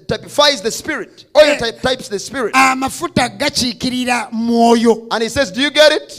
typifies 0.08 0.62
the 0.62 0.72
spirit. 0.72 1.26
Oil 1.38 1.44
Eh. 1.52 1.58
type, 1.58 1.82
types 1.82 2.10
the 2.10 2.20
spirit. 2.20 2.54
amafuta 2.56 3.30
gakiikirira 3.30 4.28
mwoyo 4.32 5.08
And 5.12 5.24
he 5.24 5.30
says, 5.30 5.52
Do 5.52 5.62
you 5.62 5.70
get 5.72 5.92
it? 5.92 6.12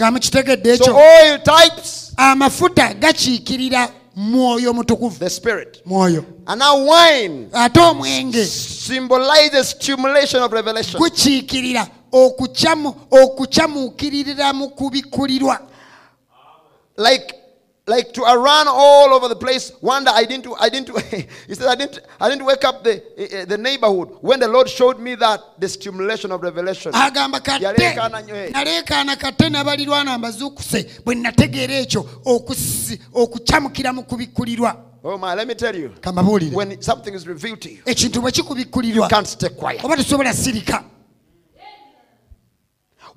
So 0.82 0.96
oil 0.96 1.38
types 1.38 2.12
amafuta 2.16 2.94
gakiikirira 2.94 3.88
mwoyo 4.16 4.72
mutukuvu 4.74 5.18
the 5.18 5.30
spirit. 5.30 5.82
mwoyo 5.86 6.24
And 6.46 6.58
now 6.60 6.76
wine 6.90 7.48
ate 7.52 7.80
omwenge 7.80 8.44
symbolizes 8.46 9.68
stimulation 9.70 10.42
of 10.42 10.52
revelation. 10.52 11.00
gukiikirira 11.00 11.86
okukyamu 12.12 12.94
okukyamuukiririra 13.10 14.52
mu 14.52 14.68
kubikulirwa 14.68 15.60
Like 16.96 17.34
like 17.88 18.12
to 18.12 18.22
run 18.22 18.66
all 18.68 19.12
over 19.14 19.28
the 19.28 19.36
place. 19.36 19.72
One 19.80 20.04
day 20.04 20.10
I 20.14 20.24
didn't, 20.24 20.46
I 20.60 20.68
didn't, 20.68 20.98
he 21.48 21.54
said, 21.54 21.66
I 21.66 21.74
didn't, 21.74 22.00
I 22.20 22.28
didn't 22.28 22.44
wake 22.44 22.64
up 22.64 22.84
the, 22.84 23.02
eh, 23.16 23.44
the 23.44 23.58
neighborhood. 23.58 24.16
When 24.20 24.40
the 24.40 24.48
Lord 24.48 24.68
showed 24.68 25.00
me 25.00 25.14
that, 25.16 25.40
the 25.58 25.68
stimulation 25.68 26.32
of 26.32 26.42
revelation. 26.42 26.92
agamba 26.92 27.40
naleekaana 28.52 29.16
kate 29.16 29.48
nabalirwana 29.48 30.18
mbazuukuse 30.18 30.86
bwe 31.04 31.14
nategeera 31.14 31.74
ekyo 31.74 32.06
okukyamukira 33.14 33.92
mu 33.92 34.02
kubikkulirwa 34.02 34.76
Oh 35.04 35.16
my, 35.16 35.32
let 35.34 35.46
me 35.46 35.54
tell 35.54 35.74
you. 35.76 35.94
When 36.52 36.82
something 36.82 37.14
is 37.14 37.26
revealed 37.26 37.62
to 37.62 37.70
you, 37.70 37.82
kikubikkulirwa 37.84 39.08
can't 39.08 39.26
stay 39.26 39.48
quiet. 39.48 39.80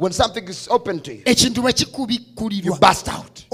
When 0.01 0.11
something 0.13 0.47
is 0.49 0.67
open 0.71 0.99
to 1.01 1.11
you, 1.13 1.21
ekintu 1.25 1.61
bwe 1.61 1.69
you 1.69 1.75
kikubikkulirwa 1.75 2.79
burst 2.79 3.07
out. 3.07 3.45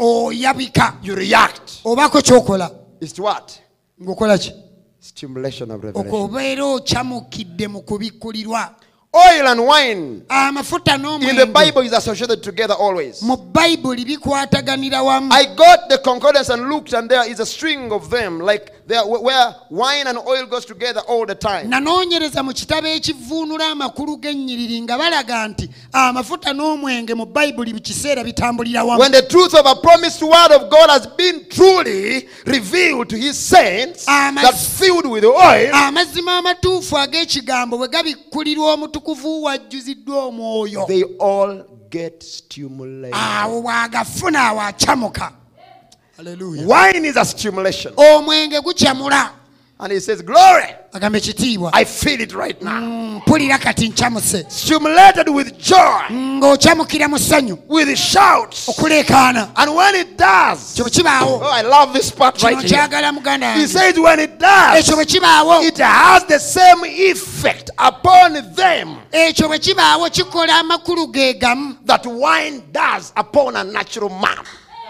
oyabika 0.00 0.96
You 1.02 1.14
react. 1.14 1.70
obaako 1.84 2.22
kyokola 2.22 2.70
what? 3.18 3.60
ng'okola 4.02 4.38
ki 4.38 4.52
Stimulation 4.98 5.70
of 5.70 5.82
revelation. 5.82 6.14
okobeera 6.22 6.64
okyamukidde 6.64 7.68
mu 7.68 7.82
kubikkulirwa 7.82 8.74
Oil 9.14 9.46
and 9.46 9.66
wine 9.66 10.24
ah, 10.30 10.50
amafuta 10.50 10.94
in 11.28 11.36
the 11.36 11.44
Bible 11.44 11.82
is 11.82 11.92
associated 11.92 12.42
together 12.42 12.72
always. 12.72 13.22
mu 13.22 13.36
bayibuli 13.36 14.06
bikwataganira 14.06 15.02
wamu 15.02 15.28
I 15.30 15.54
got 15.54 15.90
the 15.90 15.98
concordance 15.98 16.48
and 16.48 16.70
looked, 16.70 16.94
and 16.94 17.10
there 17.10 17.28
is 17.30 17.38
a 17.38 17.44
string 17.44 17.92
of 17.92 18.08
them, 18.08 18.38
like 18.40 18.72
there, 18.86 19.04
where 19.06 19.54
wine 19.68 20.06
and 20.06 20.16
oil 20.16 20.46
goes 20.46 20.64
together 20.64 21.00
all 21.00 21.26
the 21.26 21.34
time. 21.34 21.68
nanoonyereza 21.70 22.42
mu 22.42 22.52
kitabo 22.54 22.86
ekivuunula 22.88 23.66
amakulu 23.66 24.16
g'ennyiriri 24.16 24.80
nga 24.82 24.98
balaga 24.98 25.48
nti 25.48 25.68
ah, 25.92 26.08
amafuta 26.08 26.52
n'omwenge 26.54 27.14
mu 27.14 27.26
bayibuli 27.26 27.72
buli 27.72 27.82
kiseera 27.82 28.24
bitambulira 28.24 28.82
wamu 28.84 28.98
When 29.00 29.12
the 29.12 29.22
truth 29.28 29.54
of 29.54 29.66
a 29.66 29.74
promised 29.74 30.22
word 30.22 30.52
of 30.52 30.70
God 30.70 30.88
has 30.88 31.06
been 31.06 31.44
truly 31.50 32.28
revealed 32.46 33.10
to 33.10 33.16
his 33.18 33.36
saints, 33.38 34.06
ah, 34.08 34.28
Amen. 34.28 34.42
that's 34.42 34.66
filled 34.78 35.04
with 35.06 35.24
oil, 35.24 35.68
amazima 35.74 36.38
amatuufu 36.38 36.96
ag'ekigambo 36.98 37.76
bwe 37.78 37.88
gabikkulirwa 37.88 38.76
omutukuvu 39.06 39.42
wajjuziddwa 39.42 40.24
omwoyo 40.24 40.84
they 40.86 41.04
all 41.20 41.64
get 41.90 42.22
stimulated. 42.22 43.14
awo 43.14 43.62
bw'agafuna 43.62 44.44
awo 44.48 44.60
akyamuka 44.60 45.32
Hallelujah. 46.16 46.66
Wine 46.68 47.04
is 47.08 47.16
a 47.16 47.24
stimulation. 47.24 47.92
omwenge 47.96 48.60
gukyamula 48.60 49.32
And 49.82 49.90
he 49.90 49.98
says, 49.98 50.22
Glory, 50.22 50.62
I 50.94 51.84
feel 51.84 52.20
it 52.20 52.32
right 52.34 52.62
now. 52.62 52.80
Mm, 52.80 53.20
nkyamuse 53.24 54.48
Stimulated 54.48 55.28
with 55.28 55.58
joy, 55.58 55.76
mm, 56.08 56.40
ssanyu 57.18 57.58
with 57.66 57.98
shouts. 57.98 58.68
And 58.68 59.74
when 59.74 59.94
it 59.96 60.16
does, 60.16 60.80
oh, 60.80 61.40
I 61.52 61.62
love 61.62 61.92
this 61.92 62.12
part 62.12 62.40
right 62.44 62.62
here. 62.62 63.54
He 63.54 63.66
says, 63.66 63.98
when 63.98 64.20
it 64.20 64.38
does, 64.38 64.84
ekyo 64.84 64.94
bwe 64.96 65.04
kibaawo 65.04 65.64
it 65.64 65.78
has 65.78 66.24
the 66.26 66.38
same 66.38 66.84
effect 66.84 67.70
upon 67.76 68.34
them 68.54 68.96
ekyo 69.10 69.48
bwe 69.48 69.58
kibaawo 69.58 70.08
kikola 70.10 70.60
amakulu 70.60 71.08
ge 71.12 71.34
gamu 71.40 71.76
that 71.86 72.06
wine 72.06 72.62
does 72.70 73.12
upon 73.16 73.56
a 73.56 73.64
natural 73.64 74.10
man. 74.10 74.44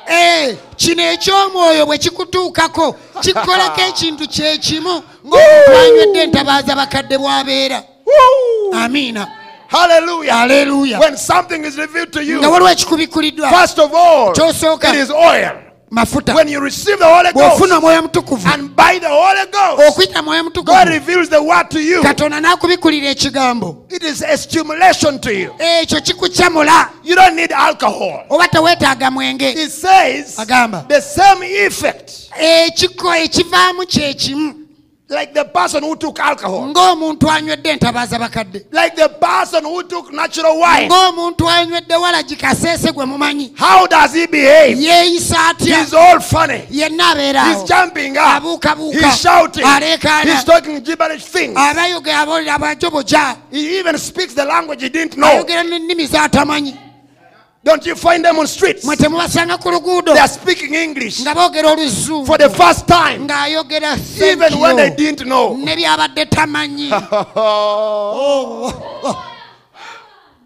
Eh, 0.07 0.57
kino 0.77 1.03
ekyomwoyo 1.03 1.87
bwe 1.87 1.99
kikutuukako 1.99 2.97
kikolako 3.23 3.81
ekintu 3.81 4.29
kye 4.29 4.59
kimu 4.59 5.03
ng'omuntu 5.27 5.73
anywedde 5.85 6.23
entabaaza 6.23 6.75
bakadde 6.77 7.19
bw'abeera. 7.19 7.83
Amiina. 8.73 9.27
Hallelujah. 9.69 10.41
aleluya 10.41 10.99
When 11.01 11.17
something 11.17 11.65
is 11.65 11.79
revealed 11.79 12.13
to 12.13 12.23
you, 12.23 12.43
first 13.51 13.79
of 13.79 13.95
all, 13.95 14.33
it 14.33 14.95
is 14.95 15.11
oil. 15.11 15.72
Mafuta. 15.93 16.35
When 16.35 16.49
you 16.49 16.61
receive 16.61 16.99
the 16.99 17.05
Holy 17.05 17.33
Ghost, 17.33 17.63
mutukuvu 18.03 18.47
and 18.55 18.75
by 18.75 18.99
the 18.99 19.09
Holy 19.09 19.47
Ghost, 19.53 19.89
okuyita 19.89 20.23
mwoyo 20.23 20.65
God 20.65 20.89
reveals 20.89 21.29
the 21.29 21.43
word 21.43 21.71
to 21.71 21.81
you. 21.81 22.03
katonda 22.03 22.41
n'akubikkulira 22.41 23.11
ekigambo. 23.11 23.85
It 23.91 24.03
is 24.03 24.23
a 24.23 24.37
stimulation 24.37 25.21
to 25.21 25.33
you. 25.33 25.55
ekyo 25.59 26.01
kikukyamula. 26.01 26.89
You 27.05 27.15
don't 27.15 27.37
need 27.37 27.53
alcohol. 27.53 28.25
oba 28.31 28.49
teweetaaga 28.49 29.11
mwenge. 29.11 29.53
It 29.53 29.71
says 29.71 30.39
agamba. 30.39 30.89
the 30.89 31.01
same 31.01 31.43
effect. 31.43 32.31
Ekiko 32.41 33.15
ekivaamu 33.15 33.87
kye 33.87 34.15
kimu 34.15 34.62
like 35.13 35.33
the 35.35 35.45
person 35.45 35.83
who 35.83 35.97
took 35.97 36.19
alcohol, 36.21 36.67
ng'omuntu 36.69 37.31
anywedde 37.31 37.71
entabaaza 37.71 38.19
bakadde 38.19 38.65
like 38.73 38.97
the 38.97 39.09
person 39.09 39.65
who 39.65 39.83
took 39.83 40.13
natural 40.13 40.59
wine. 40.59 40.89
ng'omuntu 40.89 41.49
anywedde 41.51 41.95
walagi 41.97 42.37
kaseese 42.37 42.93
gwe 42.93 43.07
mumanyi 43.07 43.53
How 43.57 43.87
does 43.87 44.13
he 44.15 44.27
behave? 44.27 44.79
yeeyisa 44.79 45.37
atya 45.49 45.77
He's 45.79 45.95
all 45.95 46.21
funny. 46.21 46.63
yenna 46.71 47.09
abeera 47.11 47.45
He's 47.45 47.65
jumping 47.65 48.17
up. 48.17 48.25
abuukabuuka 48.43 49.07
He's 49.11 49.21
shouting. 49.21 49.65
aleekaana 49.65 50.33
He's 50.35 50.45
talking 50.45 50.81
gibberish 50.81 51.25
things. 51.25 51.57
abayogera 51.57 52.21
abolera 52.21 52.55
abajoboja 52.55 53.37
He 53.51 53.79
even 53.79 53.99
speaks 53.99 54.35
the 54.35 54.45
language 54.45 54.83
he 54.83 54.89
didn't 54.89 55.17
know. 55.17 55.29
ayogera 55.29 55.63
n'ennimi 55.63 56.07
z'atamanyi 56.07 56.75
Don't 57.65 57.87
you 57.87 57.95
find 57.95 58.25
them 58.25 58.39
on 58.39 58.47
streets? 58.47 58.85
mwe 58.85 58.97
temubasanga 58.97 59.59
ku 59.59 59.71
luguudo 59.71 60.13
They 60.13 60.21
are 60.21 60.29
speaking 60.29 60.75
English 60.75 61.21
nga 61.21 61.35
boogera 61.35 61.71
oluzungu 61.71 62.27
for 62.27 62.39
the 62.39 62.51
first 62.51 62.87
time, 62.89 63.29
even 64.21 64.61
when 64.61 64.77
they 64.77 64.91
didn't 64.91 65.27
know. 65.27 65.57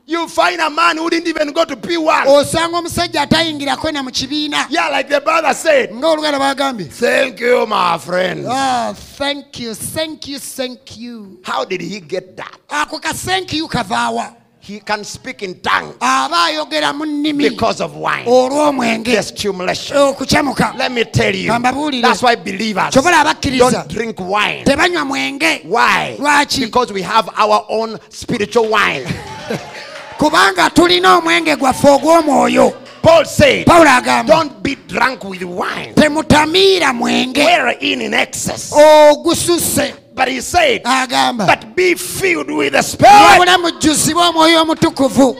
You 0.09 0.29
find 0.29 0.61
a 0.61 0.71
man 0.71 0.99
who 0.99 1.11
didn't 1.11 1.27
even 1.27 1.51
go 1.53 1.65
to 1.65 1.75
P1. 1.75 2.27
osanga 2.27 2.79
omusajja 2.79 3.23
atayingirako 3.23 3.93
na 3.93 4.03
mu 4.03 4.11
kibiina 4.11 4.67
Yeah, 4.71 4.89
like 4.89 5.09
the 5.09 5.21
brother 5.21 5.53
said. 5.53 5.91
ng'oluganda 5.91 6.39
bagambye 6.39 6.87
Thank 6.89 7.41
you, 7.41 7.67
my 7.67 7.99
friend. 7.99 8.47
Ah, 8.49 8.93
thank 8.95 9.59
you 9.59 9.75
thank 9.75 10.29
you 10.29 10.39
thank 10.39 10.97
you 10.97 11.41
How 11.43 11.65
did 11.65 11.81
he 11.81 11.99
get 11.99 12.37
that? 12.37 12.57
ako 12.69 13.01
ka 13.01 13.13
thank 13.13 13.53
you 13.53 13.67
kavaawa 13.67 14.37
He 14.67 14.81
can 14.81 15.05
speak 15.05 15.45
in 15.45 15.61
tongue 15.61 15.95
aba 16.01 16.35
ayogera 16.51 16.93
mu 16.93 17.33
because 17.39 17.81
of 17.81 17.95
wine. 17.95 18.25
olw'omwenge 18.27 19.05
The 19.15 19.23
stimulation. 19.23 19.97
okukyamuka 19.97 20.77
Let 20.77 20.91
me 20.91 21.05
tell 21.05 21.33
you. 21.33 21.53
That's 22.03 22.21
why 22.21 22.35
believers 22.35 22.93
don't 22.93 23.89
drink 23.89 24.19
wine. 24.19 24.65
Why? 25.65 26.17
Because 26.59 26.93
we 26.93 27.03
have 27.03 27.29
our 27.37 27.65
own 27.69 27.97
spiritual 28.11 28.69
wine. 28.69 29.05
kubanga 30.19 30.71
tulina 30.71 31.17
omwenge 31.17 31.57
gwaffe 31.57 31.89
ogw'omwoyo 31.89 32.75
Paul 33.03 33.25
said, 33.25 33.67
agamba 33.69 34.27
Don't 34.27 34.63
be 34.65 34.75
drunk 34.75 35.23
with 35.25 35.43
wine, 35.45 35.95
temutamiira 35.95 36.93
mwenge 36.93 37.45
wherein 37.45 38.01
in 38.01 38.15
excess. 38.15 38.73
ogususse 38.73 39.95
But 40.17 40.29
he 40.29 40.41
said, 40.41 40.83
agamba 40.85 41.47
But 41.47 41.77
be 41.77 41.95
filled 41.95 42.51
with 42.51 42.73
the 42.73 42.83
Spirit. 42.83 43.61
mujjuzibwe 43.63 44.23
omwoyo 44.25 44.63
omutukuvu 44.63 45.37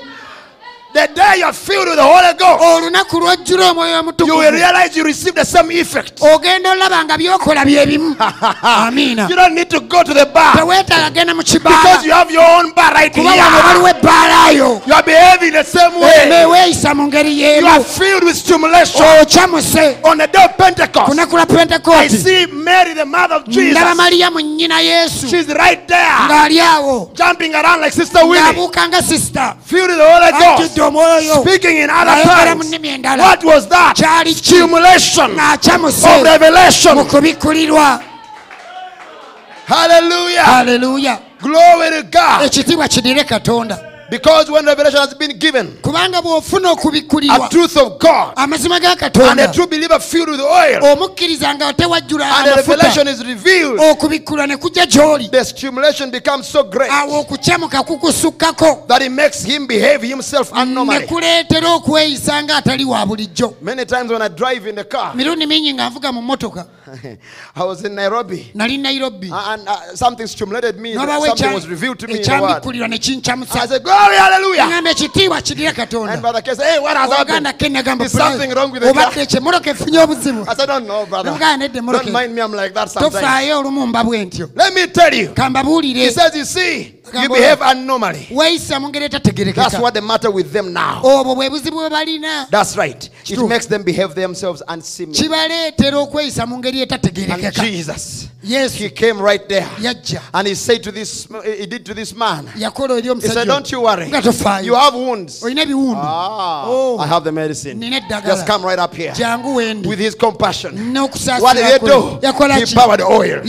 The 0.97 1.09
day 1.13 1.41
you're 1.41 1.53
filled 1.53 1.89
with 1.89 1.97
the 1.97 2.03
Holy 2.03 2.33
Ghost, 2.39 2.65
olunaku 2.65 3.21
lw'ojjula 3.21 3.71
omwoyo 3.71 4.15
you 4.27 4.37
will 4.39 4.51
realize 4.51 4.97
you 4.97 5.05
receive 5.05 5.35
the 5.35 5.45
same 5.45 5.71
effect. 5.73 6.19
ogenda 6.21 6.71
olaba 6.73 7.05
nga 7.05 7.19
byokola 7.19 7.67
bye 7.67 7.87
bimu. 7.87 8.17
Amiina. 8.63 9.29
You 9.29 9.37
don't 9.37 9.55
need 9.55 9.69
to 9.69 9.81
go 9.81 10.03
to 10.03 10.15
the 10.15 10.25
bar. 10.25 10.55
Teweetaaga 10.55 11.11
genda 11.13 11.35
mu 11.35 11.43
because 11.43 12.03
you 12.03 12.13
have 12.13 12.31
your 12.31 12.49
own 12.49 12.73
bar 12.73 12.95
right 12.95 13.13
kuba 13.13 13.29
wano 13.29 13.61
waliwo 13.61 13.93
here. 14.49 14.81
You 14.87 14.95
are 14.95 15.03
behaving 15.03 15.53
the 15.53 15.65
same 15.65 16.01
way. 16.01 16.31
neweeyisa 16.31 16.95
mu 16.95 17.09
ngeri 17.09 17.61
You 17.61 17.67
are 17.67 17.85
filled 17.85 18.25
with 18.25 18.37
stimulation. 18.37 19.03
okyamuse 19.21 19.99
On 20.03 20.17
the 20.17 20.27
day 20.27 20.45
of 20.45 20.57
Pentecost, 20.57 21.13
lwa 21.13 21.43
I 21.43 21.45
pentekooti 21.45 22.09
see 22.09 22.47
Mary, 22.47 22.95
the 22.95 23.05
mother 23.05 23.35
of 23.35 23.45
Jesus. 23.49 23.73
ndaba 23.77 23.95
maliyamu 23.95 24.41
nnyina 24.41 24.81
yesu. 24.81 25.29
She's 25.29 25.49
right 25.49 25.87
there, 25.87 26.27
ng'ali 26.27 26.59
awo. 26.61 27.11
Jumping 27.15 27.55
around 27.55 27.83
like 27.83 27.93
Sister 27.93 28.25
Winnie, 28.25 28.41
ng'abuuka 28.41 28.89
nga 28.89 29.03
sisita 29.03 29.57
filled 29.63 29.89
with 29.89 29.99
the 29.99 30.05
Holy 30.05 30.33
Ghost, 30.33 30.77
speaking 31.43 31.77
in 31.77 31.91
other 31.91 32.23
tongues. 32.23 33.19
What 33.19 33.45
was 33.45 33.69
that? 33.69 33.97
Stimulation 34.37 35.31
of 35.39 36.23
revelation. 36.25 37.05
kubikkulirwa 37.05 38.01
Hallelujah. 40.45 41.19
Glory 41.43 41.91
to 41.91 42.03
God. 42.03 42.43
ekitiibwa 42.43 42.89
kidire 42.89 43.25
katonda 43.25 43.79
Because 44.09 44.51
when 44.51 44.65
revelation 44.65 45.01
has 45.01 45.15
been 45.15 45.37
given, 45.39 45.67
kubanga 45.83 46.23
bw'ofuna 46.23 46.69
a 46.69 46.73
okubikkulirwa 46.73 47.51
truth 47.51 47.77
of 47.77 47.99
God, 47.99 48.37
amazima 48.37 48.81
ga 48.81 48.95
and 49.31 49.41
a 49.41 49.53
true 49.53 49.67
believer 49.67 49.99
filled 49.99 50.29
with 50.29 50.41
oil, 50.41 50.81
nga 50.81 51.73
tewajjula 51.73 52.25
and 52.25 52.47
the 52.47 52.55
revelation 52.57 53.09
is 53.09 53.25
revealed, 53.27 53.79
okubikkulwa 53.81 54.47
ne 54.47 54.57
kujja 54.57 54.87
gy'oli 54.87 55.31
the 55.31 55.45
stimulation 55.45 56.11
becomes 56.11 56.47
so 56.49 56.63
great 56.63 56.91
awo 56.91 57.21
okukyamuka 57.21 57.83
kukusukkako 57.83 58.87
that 58.87 59.03
it 59.03 59.11
makes 59.11 59.43
him 59.43 59.67
behave 59.67 60.03
himself 60.03 60.53
ne 60.53 60.61
abnormally. 60.61 61.07
kuleetera 61.07 61.73
okweyisa 61.75 62.43
nga 62.43 62.63
wa 62.87 63.07
bulijjo 63.07 63.57
Many 63.61 63.85
times 63.85 64.11
when 64.11 64.23
I 64.23 64.29
drive 64.29 64.67
in 64.67 64.77
the 64.77 64.85
car, 64.85 65.15
mirundi 65.15 65.47
mingi 65.47 65.75
nga 65.75 65.91
nvuga 65.91 66.13
mu 66.13 66.23
mmotoka 66.23 66.67
I 67.57 67.65
was 67.65 67.85
in 67.85 67.95
Nairobi, 67.97 68.53
nali 68.55 68.79
nairobi 68.79 69.31
and 69.33 69.69
uh, 69.69 69.95
something 69.95 70.27
stimulated 70.27 70.79
me. 70.79 70.95
Something 70.95 71.53
was 71.53 71.67
revealed 71.67 71.99
to 72.01 72.07
me 72.07 72.19
in 72.19 72.23
the 72.23 72.41
word. 72.41 72.63
I 73.57 73.67
said, 73.67 73.83
God, 73.85 73.96
Glory, 73.97 74.17
hallelujah. 74.17 74.67
ŋamba 74.69 74.91
ekitiibwa 74.91 75.43
kirire 75.43 75.69
And 75.69 75.77
katonda 75.77 76.21
Brother 76.21 76.43
K 76.43 76.55
said, 76.55 76.67
Hey, 76.67 76.79
what 76.79 76.97
has 76.97 77.11
oganda 77.11 77.49
happened? 77.49 77.59
ke 77.59 77.73
nagamba 77.73 78.05
Is 78.05 78.13
something 78.13 78.51
wrong 78.51 78.71
with 78.73 78.83
the 78.83 78.93
car? 78.93 79.03
obadde 79.07 79.21
ekyo 79.23 79.39
emotoka 79.41 79.71
efunye 79.71 79.99
obuzibu 79.99 80.45
I 80.49 80.55
said, 80.55 80.67
Don't 80.67 80.87
know, 80.87 81.07
brother. 81.07 81.31
Muganda 81.33 81.57
nedda 81.69 81.79
emotoka 81.79 82.05
Don't 82.05 82.13
mind 82.13 82.35
me, 82.35 82.43
I'm 82.43 82.53
like 82.53 82.75
that 82.75 82.91
sometimes. 82.91 83.15
tofaayo 83.15 83.59
olumu 83.61 83.87
mba 83.87 84.05
bwe 84.05 84.25
ntyo 84.25 84.51
Let 84.55 84.75
me 84.75 84.87
tell 84.87 85.15
you. 85.15 85.29
He 85.29 85.35
kambabuulire 85.35 86.11
says, 86.11 86.35
You 86.37 86.45
see, 86.45 86.79
you 86.79 86.93
Agamba- 87.13 87.35
behave 87.35 87.63
anomaly. 87.63 88.29
weeyisa 88.31 88.81
mu 88.81 88.89
ngeri 88.89 89.09
That's 89.55 89.79
what 89.79 89.95
the 89.95 90.03
matter 90.03 90.31
with 90.31 90.53
them 90.53 90.73
now. 90.73 91.01
obwo 91.03 91.35
bwe 91.35 91.51
buzibu 91.51 91.77
bwe 91.77 91.91
balina 91.91 92.47
That's 92.51 92.77
right. 92.77 93.09
It 93.29 93.39
makes 93.49 93.67
them 93.67 93.83
behave 93.83 94.15
themselves 94.15 94.63
unsimilar. 94.69 95.15
kibaleetera 95.23 95.99
okweyisa 95.99 96.47
mu 96.47 96.59
ngeri 96.59 96.83
And 96.83 96.91
etategerekeka 96.93 97.63
Jesus, 98.47 98.75
he 98.75 98.89
came 98.91 99.19
right 99.21 99.49
there. 99.49 99.69
And 100.33 100.47
he 100.49 100.55
said 100.55 100.83
to 100.85 100.93
this, 100.93 101.27
he 101.45 101.67
did 101.67 101.85
to 101.87 101.95
this 101.95 102.15
man, 102.15 102.47
he 102.55 102.63
said, 103.29 103.47
Don't 103.49 103.71
you 103.73 103.81
worry. 103.81 104.07
You 104.63 104.75
have 104.75 104.95
wounds. 104.95 105.43
Ah, 105.97 106.65
Oh. 106.67 106.99
I 106.99 107.07
have 107.07 107.25
the 107.25 107.33
medicine. 107.33 107.81
Just 108.25 108.47
come 108.47 108.65
right 108.65 108.79
up 108.79 108.95
here 108.95 109.13
with 109.85 109.99
his 109.99 110.15
compassion. 110.15 110.95
What 110.95 111.57
did 111.57 111.67
he 111.67 111.87
do? 111.87 112.19
He 112.67 112.75
powered 112.75 113.01
oil. 113.01 113.41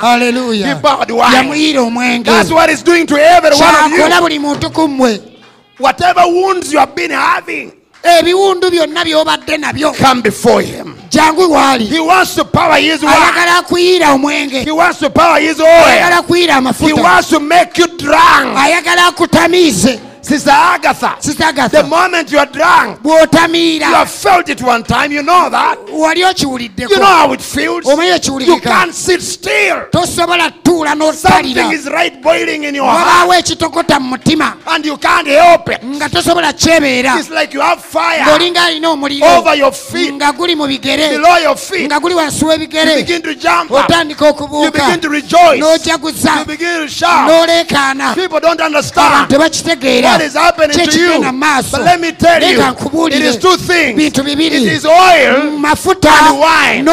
haleluya 0.00 0.74
He 0.74 0.80
poured 0.80 1.10
wine. 1.10 2.22
That's 2.24 2.50
what 2.50 2.70
he's 2.70 2.82
doing 2.82 3.06
to 3.06 3.16
every 3.16 3.50
one 3.50 3.74
of 3.84 3.90
you. 3.92 4.20
buli 4.20 4.38
muntu 4.38 4.72
ku 4.72 4.88
Whatever 5.78 6.22
wounds 6.26 6.72
you 6.72 6.78
have 6.78 6.94
been 6.94 7.10
having, 7.10 7.72
ebiwundu 8.02 8.70
byonna 8.70 9.04
by'obadde 9.04 9.56
nabyo 9.58 9.92
come 9.92 10.22
before 10.22 10.62
him. 10.64 10.94
jangu 11.08 11.52
waali 11.52 11.84
He 11.86 12.00
wants 12.00 12.34
to 12.34 12.44
power 12.44 12.76
his 12.80 13.02
wine. 13.02 13.14
ayagala 13.14 13.62
kuyiira 13.62 14.12
omwenge 14.12 14.64
He 14.64 14.70
wants 14.70 14.98
to 15.00 15.10
power 15.10 15.40
his 15.40 15.60
oil. 15.60 15.66
ayagala 15.86 16.22
kuyiira 16.22 16.52
He 16.54 16.58
amafuta 16.58 17.02
wants 17.02 17.28
to 17.28 17.40
make 17.40 17.78
you 17.80 17.86
drunk. 17.96 18.56
ayagala 18.56 19.06
akutamiize 19.06 20.00
Sister 20.22 20.50
Agatha, 20.50 21.18
the 21.20 21.82
moment 21.88 22.30
you 22.30 22.38
are 22.38 22.46
drunk, 22.46 23.00
you 23.04 23.80
have 23.82 24.08
felt 24.10 24.48
it 24.48 24.62
one 24.62 24.84
time, 24.84 25.10
you 25.10 25.20
know 25.22 25.50
that. 25.50 25.76
wali 25.90 26.20
You 26.20 26.98
know 26.98 27.04
how 27.04 27.32
it 27.32 27.42
feels. 27.42 27.84
omanyi 27.86 28.08
You 28.08 28.14
ekiwulikika 28.14 28.60
can't 28.70 28.94
sit 28.94 29.20
still. 29.20 29.82
tosobola 29.90 30.50
tuula 30.62 30.94
Something 31.14 31.72
is 31.72 31.88
right 31.90 32.22
boiling 32.22 32.64
in 32.64 32.74
your 32.76 32.86
heart. 32.86 33.28
Wabaawo 33.28 33.34
ekitokota 33.34 34.00
mu 34.00 34.16
mutima. 34.16 34.56
And 34.66 34.86
you 34.86 34.96
can't 34.96 35.26
help 35.26 35.68
it. 35.68 35.82
nga 35.84 36.08
tosobola 36.08 36.52
kyebeera. 36.52 37.18
It's 37.18 37.28
like 37.30 37.52
you 37.52 37.60
have 37.60 37.82
fire 37.82 38.20
ng'olinga 38.22 38.62
alina 38.64 38.90
omuliro. 38.90 39.38
over 39.38 39.56
your 39.56 39.72
feet, 39.72 40.12
nga 40.14 40.32
guli 40.32 40.54
mu 40.54 40.66
bigere. 40.68 41.10
Below 41.10 41.36
your 41.42 41.56
feet. 41.56 41.90
nga 41.90 41.98
guli 42.00 42.14
wansi 42.14 42.40
You 42.42 42.48
w'ebigere 42.48 42.94
begin 42.96 43.22
to 43.22 43.34
jump 43.34 43.70
up. 43.72 43.88
otandika 43.90 44.24
You 44.24 44.30
okubuuka 44.30 44.70
begin 44.72 45.00
to 45.00 45.08
rejoice. 45.08 45.58
n'ojaguza 45.60 46.38
You 46.38 46.44
begin 46.44 46.80
to 46.86 46.88
shout. 46.88 47.28
n'oleekaana. 47.28 48.14
People 48.14 48.40
don't 48.40 48.60
abantu 48.60 48.76
understand 48.76 49.28
tebakitegeera 49.28 50.11
what 50.12 50.20
is 50.22 50.34
happening 50.34 50.70
to 50.76 50.80
you. 50.82 50.86
kyekigenda 50.88 51.32
mu 51.32 51.38
maaso 51.38 51.70
But 51.72 51.80
let 51.84 52.00
me 52.00 52.12
tell 52.12 52.42
you, 52.42 52.60
it 53.08 53.22
is 53.22 53.36
two 53.38 53.56
things. 53.56 54.00
It 54.02 54.18
is 54.52 54.84
oil. 54.84 55.36
and 55.36 56.38
wine. 56.38 56.84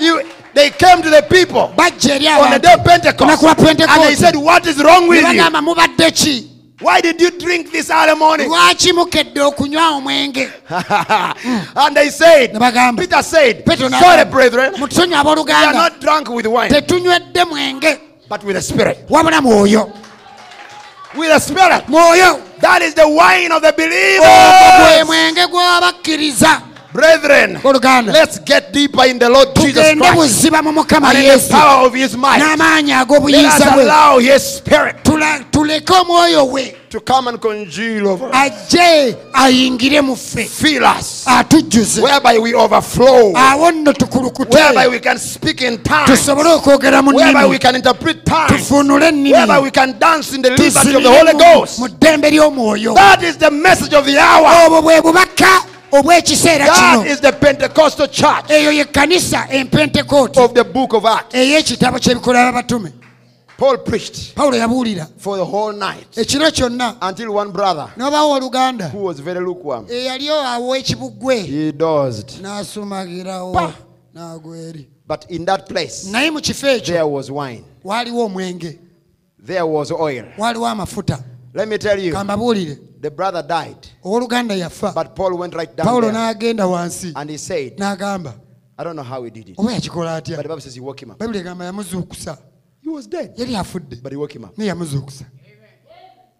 You, 0.00 0.22
they 0.54 0.70
came 0.70 1.02
to 1.02 1.10
the 1.10 1.22
people 1.30 1.60
on 1.60 2.50
the 2.50 2.58
day 2.62 2.72
of 2.74 2.84
Pentecost 2.84 3.42
and 3.44 4.02
they 4.02 4.14
said, 4.14 4.36
What 4.36 4.66
is 4.66 4.82
wrong 4.82 5.08
with 5.08 5.20
you? 5.20 5.26
bagamba 5.26 5.60
mubadde 5.62 6.10
ki 6.14 6.48
Why 6.80 7.00
did 7.00 7.20
you 7.20 7.30
drink 7.38 7.70
this 7.70 7.90
early 7.90 8.14
morning? 8.18 8.48
lwaki 8.48 8.92
mukedde 8.92 9.40
okunywa 9.40 9.88
omwenge 9.96 10.50
and 11.76 11.96
they 11.96 12.10
said, 12.10 12.52
Peter 12.98 13.22
said, 13.22 13.64
Sorry, 13.66 14.24
brethren, 14.24 14.74
we 14.80 14.88
are 15.52 15.72
not 15.72 16.00
drunk 16.00 16.28
with 16.28 16.46
wine, 16.46 16.70
but 18.28 18.44
with 18.44 18.56
the 18.56 18.62
Spirit. 18.62 19.06
With 21.14 21.28
the 21.30 21.40
Spirit. 21.40 21.88
mwoyo 21.88 22.40
That 22.60 22.82
is 22.82 22.94
the 22.94 23.06
wine 23.08 23.52
of 23.52 23.62
the 23.62 23.72
believer 23.72 24.26
believers. 24.78 25.06
mwenge 25.06 25.46
gw'abakkiriza 25.46 26.60
Brethren, 26.92 27.58
let's 28.12 28.38
get 28.40 28.70
deeper 28.72 29.04
in 29.06 29.18
the 29.18 29.28
Lord 29.30 29.54
Jesus 29.56 29.94
Christ. 29.94 30.14
buziba 30.14 30.62
mu 30.62 30.72
mukama 30.72 31.08
and 31.08 31.18
in 31.18 31.38
the 31.38 31.48
power 31.50 31.86
of 31.86 31.94
His 31.94 32.14
might. 32.16 32.38
Let 32.38 33.44
us 33.44 33.60
allow 33.60 34.18
His 34.18 34.56
Spirit 34.56 35.02
Tula- 35.02 35.44
tuleke 35.50 35.86
omwoyo 35.86 36.52
we. 36.52 36.74
to 36.90 37.00
come 37.00 37.28
and 37.28 37.40
congeal 37.40 38.08
over 38.08 38.26
us, 38.26 38.34
ajje 38.34 39.16
ayingire 39.32 40.02
mu 40.04 40.14
ffe. 40.14 40.46
Fill 40.46 40.84
us, 40.84 41.24
whereby 41.98 42.36
we 42.38 42.52
overflow, 42.52 43.32
awo 43.32 43.70
nno 43.72 43.92
tukulukute. 43.94 44.52
Whereby 44.52 44.88
we 44.88 44.98
can 45.00 45.16
speak 45.18 45.62
in 45.62 45.78
tongues, 45.82 46.10
tusobole 46.10 46.50
okwogera 46.60 47.02
mu 47.02 47.12
whereby 47.16 47.46
we 47.46 47.58
can 47.58 47.76
interpret 47.76 48.26
tongues, 48.26 48.70
whereby 48.70 49.60
we 49.60 49.70
can 49.70 49.98
dance 49.98 50.34
in 50.34 50.42
the 50.42 50.50
liberty 50.50 50.94
of 50.94 51.02
the 51.02 51.10
Holy 51.10 51.32
Ghost. 51.32 51.78
mu 51.78 51.88
ddembe 51.88 52.30
ly'omwoyo. 52.30 52.94
That 52.94 53.22
is 53.22 53.38
the 53.38 53.50
message 53.50 53.94
of 53.94 54.04
the 54.04 54.18
hour. 54.18 55.71
Obwo 55.92 56.02
bwe 56.02 56.22
bubaka 56.22 56.22
obw'ekiseera 56.22 56.66
kino. 56.66 57.04
is 57.04 57.20
the 57.20 57.32
Pentecostal 57.32 58.08
church 58.08 58.50
eyo 58.50 58.72
ye 58.72 58.84
kkanisa 58.84 59.48
empentekooti 59.50 60.40
of 60.40 60.54
the 60.54 60.64
book 60.64 60.94
of 60.94 61.04
Acts. 61.04 61.34
ey'ekitabo 61.34 61.98
ky'ebikola 61.98 62.52
by'abatume. 62.52 62.92
Paul 63.58 63.78
preached 63.78 64.32
for 64.34 64.50
the 65.36 65.44
whole 65.44 65.72
night 65.72 66.06
until 66.16 67.32
one 67.32 67.52
brother 67.52 67.86
who 68.90 68.98
was 68.98 69.20
very 69.20 69.40
lukewarm, 69.40 69.86
eyali 69.86 70.28
awo 70.28 70.76
ekibugwe 70.76 71.42
he 71.42 71.72
dozed. 71.72 72.40
n'asumagirawo 72.40 73.52
Pa! 73.52 73.74
n'agwa 74.14 74.56
eri. 74.68 74.88
But 75.06 75.26
in 75.30 75.44
that 75.44 75.68
place, 75.68 76.06
naye 76.10 76.30
mu 76.32 76.40
kifo 76.40 76.84
there 76.84 77.06
was 77.06 77.30
wine, 77.30 77.64
there 79.38 79.66
was 79.66 79.92
oil. 79.92 80.24
Let 81.54 81.68
me 81.68 81.76
tell 81.78 81.98
you, 81.98 82.12
kambabuulire 82.12 82.78
the 83.00 83.10
brother 83.10 83.42
died, 83.42 83.76
owooluganda 84.04 84.56
yafa. 84.56 84.94
but 84.94 85.14
Paul 85.14 85.36
went 85.36 85.54
right 85.54 85.74
down 85.76 86.00
there. 86.00 86.12
n'agenda 86.12 86.66
wansi 86.66 87.12
and 87.14 87.28
he 87.28 87.36
said, 87.36 87.76
n'agamba 87.76 88.34
I 88.78 88.84
don't 88.84 88.96
know 88.96 89.02
how 89.02 89.22
he 89.22 89.30
did 89.30 89.50
it, 89.50 89.58
oba 89.58 89.70
yakikola 89.72 90.20
atya? 90.22 90.36
But 90.36 90.42
the 90.44 90.48
Bible 90.48 90.60
says 90.60 90.74
he 90.74 90.80
woke 90.80 91.02
him 91.02 91.10
up. 91.10 91.18
bayibuli 91.18 91.40
egamba 91.40 91.64
yamuzuukusa. 91.64 92.38
He 92.80 92.88
was 92.88 93.06
dead, 93.06 93.36
yali 93.36 93.54
afudde. 93.54 94.02
But 94.02 94.12
he 94.12 94.16
woke 94.16 94.34
him 94.34 94.44
up. 94.44 94.56
yamuzuukusa. 94.56 95.26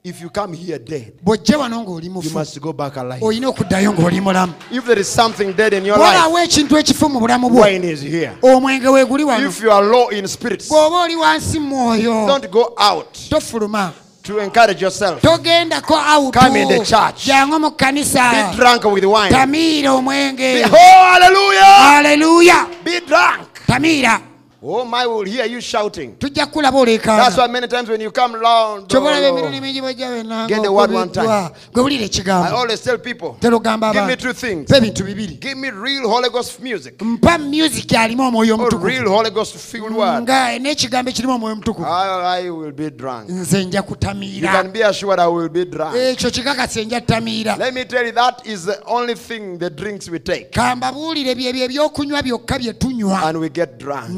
If 0.04 0.20
you 0.20 0.30
come 0.30 0.54
here 0.54 0.78
dead, 0.78 1.20
bw'ojje 1.22 1.56
wano 1.56 1.84
ng'oli 1.84 2.24
you 2.24 2.30
must 2.30 2.60
go 2.60 2.72
back 2.72 2.96
alive. 2.96 3.22
olina 3.22 3.48
okuddayo 3.48 3.92
ng'oli 3.92 4.20
mulamu. 4.20 4.54
If 4.70 4.86
there 4.86 4.98
is 4.98 5.08
something 5.08 5.52
dead 5.52 5.74
in 5.74 5.84
your 5.84 5.98
life, 5.98 6.16
bwolaawo 6.18 6.38
ekintu 6.38 6.78
ekifu 6.78 7.08
mu 7.08 7.20
bulamu 7.20 7.50
bwo. 7.50 7.60
wine 7.62 7.84
is 7.84 8.00
here. 8.00 8.32
omwenge 8.42 8.88
weeguli 8.88 9.24
wano. 9.24 9.46
If 9.46 9.60
you 9.60 9.70
are 9.70 9.84
low 9.84 10.08
in 10.08 10.26
spirits, 10.26 10.68
bw'oba 10.68 11.04
oli 11.04 11.16
wansi 11.16 11.60
mu 11.60 11.68
mwoyo 11.68 12.26
don't 12.26 12.50
go 12.50 12.74
out. 12.78 13.12
tofuluma 13.28 13.92
to 14.22 14.38
encourage 14.38 14.80
yourself. 14.82 15.20
togendako 15.20 15.94
out 15.96 16.32
Come 16.34 16.56
in 16.56 16.68
the 16.68 16.78
church. 16.84 17.26
jangu 17.26 17.58
mu 17.60 17.70
kkanisa 17.70 18.30
Be 18.50 18.56
drunk 18.56 18.84
with 18.84 19.04
wine. 19.04 19.30
tamiira 19.30 19.92
omwenge 19.92 20.54
Be- 20.54 20.64
oh, 20.64 21.04
hallelujah! 21.12 21.98
aleluya 21.98 22.66
Be 22.84 23.00
drunk. 23.00 23.48
tamiira 23.66 24.20
Oh, 24.64 24.84
my, 24.84 25.06
will 25.06 25.24
hear 25.24 25.44
you 25.46 25.60
shouting. 25.60 26.14
tujja 26.16 26.46
kulaba 26.46 26.84
That's 27.02 27.36
why 27.36 27.48
many 27.48 27.66
times 27.66 27.88
when 27.88 28.00
you 28.00 28.12
come 28.12 28.34
round, 28.34 28.86
kyobalaba 28.88 29.26
oh, 29.26 29.38
emirundi 29.38 29.60
mingi 29.60 29.80
bwejja 29.80 30.46
Get 30.46 30.62
the 30.62 30.70
word 30.72 30.92
one 30.92 31.10
time. 31.10 31.28
I 31.28 32.50
always 32.52 32.80
tell 32.80 32.98
people, 32.98 33.36
give 33.40 34.06
me 34.06 34.16
two 34.16 34.32
things. 34.32 34.70
bibiri 34.70 35.40
Give 35.40 35.56
me 35.58 35.70
real 35.70 36.08
Holy 36.08 36.28
Ghost 36.30 36.60
music 36.60 36.98
mpa 37.02 37.38
music 37.38 37.92
alimu 37.92 38.22
omwoyo 38.22 38.54
omutukuvu 38.54 38.86
real 38.86 39.08
Holy 39.08 39.30
Ghost 39.30 39.56
filled 39.56 39.92
word. 39.92 40.22
nga 40.22 40.58
n'ekigambo 40.58 41.10
ekirimu 41.10 41.34
omwoyo 41.34 41.52
omutukuvu 41.52 41.86
I, 41.86 42.50
will 42.50 42.72
be 42.72 42.90
drunk. 42.90 43.28
nze 43.28 43.64
nja 43.64 43.82
You 44.22 44.48
can 44.48 44.70
be 44.70 44.82
assured 44.82 45.18
I 45.20 45.26
will 45.26 45.48
be 45.48 45.64
drunk. 45.64 45.96
ekyo 45.96 46.30
kikakasa 46.30 46.80
nja 46.80 47.00
tamiira 47.00 47.56
Let 47.56 47.74
me 47.74 47.84
tell 47.84 48.06
you, 48.06 48.12
that 48.12 48.46
is 48.46 48.64
the 48.64 48.78
only 48.86 49.14
thing 49.14 49.58
the 49.58 49.70
drinks 49.70 50.08
we 50.08 50.18
take. 50.18 50.50
kambabuulire 50.50 51.34
byebyo 51.34 51.64
ebyokunywa 51.64 52.22
byokka 52.22 52.58
bye 52.58 52.72
tunywa 52.72 53.22
And 53.22 53.38
we 53.40 53.48
get 53.48 53.78
drunk. 53.78 54.08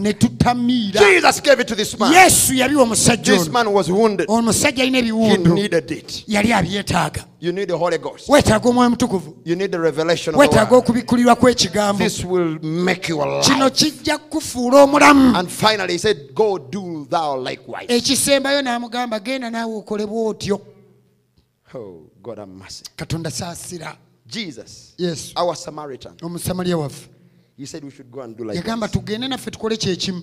Jesus 1.00 1.40
gave 1.42 1.60
it 1.62 1.68
to 1.68 1.74
this 1.74 1.98
man. 1.98 2.12
yesu 2.12 2.54
yabiwa 2.54 2.82
omusajja 2.82 3.38
This 3.38 3.48
man 3.48 3.66
was 3.68 3.88
wounded. 3.88 4.26
omusajja 4.30 4.82
alina 4.82 4.98
He 4.98 5.02
ebiwundu 5.04 5.54
needed 5.54 5.90
it. 5.90 6.24
yali 6.26 6.52
abyetaaga 6.52 7.24
You 7.40 7.52
need 7.52 7.68
the 7.68 7.76
Holy 7.76 7.98
Ghost. 7.98 8.28
weetaaga 8.28 8.68
omwoyo 8.68 8.90
mutukuvu 8.90 9.36
You 9.44 9.56
need 9.56 9.70
the 9.70 9.78
revelation 9.78 10.34
of 10.34 10.40
the. 10.50 11.98
This 11.98 12.24
will 12.24 12.58
make 12.62 13.08
you 13.08 13.22
alive. 13.22 13.70
kijja 13.70 14.18
kukufuula 14.18 14.82
omulamu 14.82 15.36
And 15.36 15.48
finally, 15.50 15.92
he 15.92 15.98
said, 15.98 16.34
Go 16.34 16.58
do 16.58 17.06
thou 17.10 17.36
likewise. 17.36 17.86
ekisembayo 17.88 18.62
n'amugamba 18.62 19.20
genda 19.20 19.50
naawe 19.50 19.76
okole 19.76 20.06
bw'otyo 20.06 20.60
Oh, 21.76 22.02
God 22.22 22.38
have 22.38 22.48
mercy. 22.52 22.84
Jesus, 24.26 24.94
yesu 24.98 25.32
our 25.36 25.54
Samaritan, 25.56 26.12
he 27.56 27.66
said 27.66 27.84
we 27.84 27.90
should 27.90 28.10
go 28.10 28.20
and 28.20 28.36
do 28.36 28.44
like 28.44 28.56
yagamba 28.56 28.88
tugende 28.88 29.28
naffe 29.28 29.50
tukole 29.50 29.76
kyekimu 29.76 30.22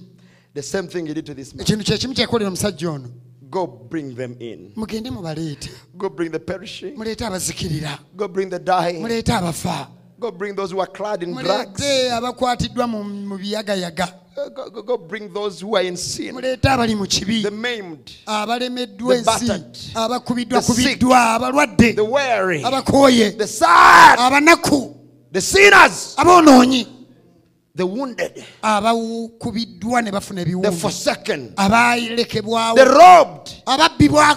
The 0.53 0.61
same 0.61 0.87
thing 0.89 1.05
he 1.07 1.13
did 1.13 1.25
to 1.25 1.33
this 1.33 1.53
man. 1.55 1.65
ekintu 1.65 1.83
kyekimu 1.83 2.13
kyekolera 2.13 2.47
omusajja 2.47 2.89
ono. 2.89 3.09
Go 3.49 3.67
bring 3.67 4.15
them 4.15 4.35
in. 4.39 4.71
mugende 4.75 5.09
mubaleete. 5.11 5.69
Go 5.97 6.09
bring 6.09 6.29
the 6.31 6.39
perishing. 6.39 6.95
muleete 6.97 7.25
abazikirira. 7.25 7.99
Go 8.15 8.27
bring 8.27 8.49
the 8.49 8.59
dying. 8.59 9.01
muleete 9.01 9.33
abafa. 9.33 9.87
Go 10.19 10.31
bring 10.31 10.55
those 10.55 10.71
who 10.71 10.79
are 10.81 10.91
clad 10.91 11.23
in 11.23 11.31
drugs. 11.33 11.79
muleete 11.79 12.11
abakwatiddwa 12.11 12.87
mu 12.87 13.03
mu 13.03 13.37
biyagayaga. 13.37 14.13
Uh, 14.37 14.49
Go, 14.49 14.69
go, 14.69 14.81
go 14.81 14.97
bring 14.97 15.33
those 15.33 15.59
who 15.61 15.75
are 15.75 15.83
in 15.87 15.97
sin, 15.97 16.33
muleete 16.33 16.67
abali 16.69 16.95
mu 16.95 17.05
kibi. 17.05 17.43
The 17.43 17.51
maimed, 17.51 18.11
abalemeddwa 18.25 19.13
The 19.15 19.19
ensi. 19.19 19.25
battered, 19.25 19.77
abakubiddwa 19.95 20.61
the 20.61 20.73
sick, 20.73 20.99
kubiddwa 20.99 21.33
abalwadde. 21.35 21.95
The 21.95 22.03
weary, 22.03 22.61
abakooye. 22.63 23.37
The 23.37 23.47
sad, 23.47 24.19
abanaku. 24.19 24.97
The 25.31 25.41
sinners, 25.41 26.15
aboonoonyi 26.17 26.87
the 27.73 27.85
wounded, 27.85 28.43
abakubiddwa 28.61 30.01
ne 30.03 30.11
bafuna 30.11 30.43
the 30.61 30.71
forsaken, 30.71 31.53
abalekebwawo 31.55 32.75
the 32.75 32.85
robbed, 32.85 33.63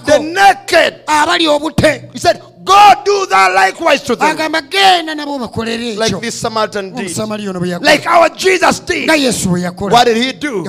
the 0.06 0.18
naked. 0.20 1.04
abali 1.06 1.46
obute. 1.46 2.12
He 2.12 2.18
said, 2.18 2.40
Go 2.64 2.92
do 3.04 3.26
that 3.26 3.52
likewise 3.54 4.02
to 4.04 4.16
them. 4.16 4.36
agamba 4.36 4.62
genda 4.62 5.14
nabo 5.14 5.38
bakolere 5.38 5.96
Like 5.98 6.20
this 6.20 6.40
Samaritan 6.40 6.94
did. 6.94 7.82
Like 7.82 8.06
our 8.06 8.30
Jesus 8.30 8.80
did. 8.80 9.08
What 9.08 10.04
did 10.06 10.16
he 10.16 10.32
do? 10.32 10.64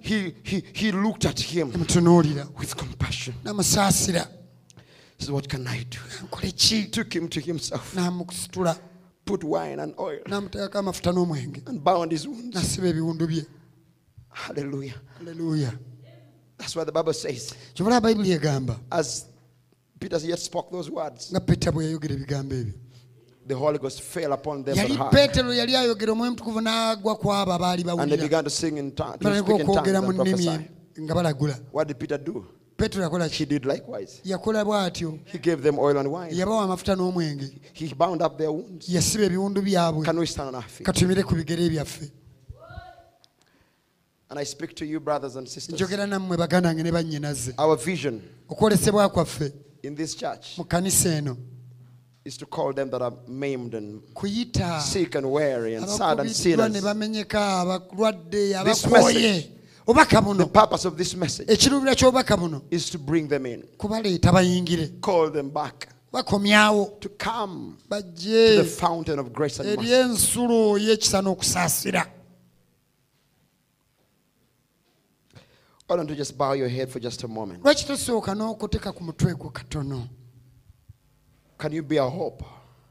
He, 0.00 0.34
he, 0.42 0.64
he 0.72 0.92
looked 0.92 1.26
at 1.26 1.38
him 1.38 1.70
with 1.70 2.76
compassion. 2.76 3.34
He 3.44 5.24
said, 5.24 5.34
What 5.34 5.48
can 5.48 5.66
I 5.68 5.84
do? 5.88 5.98
ki? 6.56 6.86
Took 6.86 7.14
him 7.14 7.28
to 7.28 7.40
himself, 7.40 7.94
put 9.30 9.44
wine 9.44 9.78
and 9.82 9.94
oil, 9.98 10.18
namuteekako 10.26 10.78
amafuta 10.78 11.12
n'omwenge 11.12 11.62
and 11.68 11.80
bound 11.84 12.12
his 12.12 12.26
wounds. 12.26 12.54
nasiba 12.54 12.88
ebiwundu 12.88 13.26
bye. 13.26 13.46
Hallelujah. 14.28 14.94
aleluya 15.20 15.72
That's 16.58 16.76
what 16.76 16.86
the 16.86 16.92
Bible 16.92 17.12
says. 17.14 17.54
kyobula 17.74 18.00
bayibuli 18.00 18.32
egamba 18.32 18.76
As 18.90 19.26
Peter 20.00 20.18
yet 20.18 20.38
spoke 20.38 20.70
those 20.72 20.90
words, 20.90 21.30
nga 21.32 21.40
peter 21.40 21.72
bwe 21.72 21.84
yayogera 21.84 22.14
ebigambo 22.14 22.54
ebyo. 22.54 22.74
The 23.46 23.54
Holy 23.54 23.78
Ghost 23.78 24.02
fell 24.02 24.32
upon 24.32 24.62
them 24.64 24.76
yali 24.76 24.94
heard. 24.96 25.10
peetero 25.12 25.52
yali 25.54 25.76
ayogera 25.76 26.12
omwoyo 26.12 26.30
mutukuvu 26.30 26.60
n'agwa 26.60 27.16
ku 27.18 27.32
abo 27.32 27.52
abaali 27.52 27.82
And 27.88 28.10
they 28.10 28.16
bawulira. 28.16 28.26
okwogera 29.64 30.02
mu 30.02 30.12
nnimi 30.12 30.68
nga 31.00 31.14
balagula 31.14 31.58
What 32.80 32.90
did 32.92 32.98
Peter 32.98 33.08
do? 33.08 33.10
peetero 33.10 33.10
yakola 33.10 33.28
He 33.28 33.36
ki 33.36 33.44
did 33.44 33.64
likewise. 33.66 34.20
yakola 34.24 34.64
bw'atyo 34.64 35.18
He 35.26 35.38
gave 35.38 35.62
them 35.62 35.78
oil 35.78 35.96
and 35.98 36.08
wine. 36.10 36.32
yabawa 36.34 36.64
amafuta 36.64 36.96
n'omwenge 36.96 37.50
He 37.74 37.94
bound 37.94 38.22
up 38.22 38.38
their 38.38 38.50
wounds. 38.50 38.88
yasiba 38.88 39.24
ebiwundu 39.24 39.62
byabwe 39.62 40.04
Can 40.04 40.18
we 40.18 40.26
stand 40.26 40.48
on 40.48 40.54
our 40.54 40.62
feet? 40.68 40.86
katumire 40.86 41.22
ku 41.22 41.34
bigere 41.34 41.68
byaffe 41.70 42.10
And 44.30 44.38
I 44.38 44.44
speak 44.44 44.76
to 44.76 44.86
you, 44.86 45.00
brothers 45.00 45.34
and 45.36 45.48
sisters. 45.48 45.74
njogera 45.80 46.06
nammwe 46.06 46.36
baganange 46.36 46.82
ne 46.82 46.90
bannyinaze 46.92 47.54
Our 47.58 47.76
vision 47.76 48.20
okwolesebwa 48.48 49.08
kwaffe 49.08 49.52
in 49.82 49.96
this 49.96 50.14
church 50.16 50.58
mu 50.58 50.64
kanisa 50.64 51.08
eno 51.14 51.36
is 52.24 52.36
to 52.36 52.46
call 52.46 52.72
them 52.74 52.90
that 52.90 53.02
are 53.02 53.16
maimed 53.28 53.74
and 53.74 54.02
kuyita 54.14 54.80
sick 54.80 55.14
and 55.16 55.26
weary 55.26 55.74
and 55.76 55.88
sad 55.88 56.20
and 56.20 56.28
abakubiddwa 56.30 56.68
ne 56.68 56.74
sinners. 56.74 56.84
bamenyeka 56.84 57.60
abalwadde 57.60 58.30
This 58.64 58.84
abakooye 58.84 59.38
obubaka 59.38 59.59
The 59.86 60.50
purpose 60.52 60.84
of 60.84 60.96
this 60.96 61.14
message 61.16 61.48
ekiruubira 61.48 61.94
ky'obubaka 61.94 62.36
buno 62.36 62.62
is 62.70 62.90
to 62.90 62.98
bring 62.98 63.28
them 63.28 63.46
in, 63.46 63.62
call 65.00 65.30
them 65.30 65.50
back, 65.50 65.88
to 66.12 67.08
come 67.18 67.78
to 67.88 68.02
the 68.02 68.64
fountain 68.78 69.18
of 69.18 69.32
grace 69.32 69.58
and 69.58 69.76
mercy. 69.76 69.90
ensulo 69.90 70.78
y'ekisa 70.78 71.22
n'okusaasira. 71.22 72.06
Why 75.86 75.96
don't 75.96 76.08
you 76.08 76.14
just 76.14 76.38
bow 76.38 76.52
your 76.52 76.68
head 76.68 76.88
for 76.88 77.00
just 77.00 77.24
a 77.24 77.28
moment? 77.28 77.62
lwaki 77.64 77.86
tosooka 77.86 78.34
n'okuteka 78.34 78.92
ku 78.94 79.02
mutwe 79.04 79.34
gwo 79.34 79.50
katono? 79.50 80.08
Can 81.58 81.72
you 81.72 81.82
be 81.82 81.96
a 81.96 82.08
hope 82.08 82.44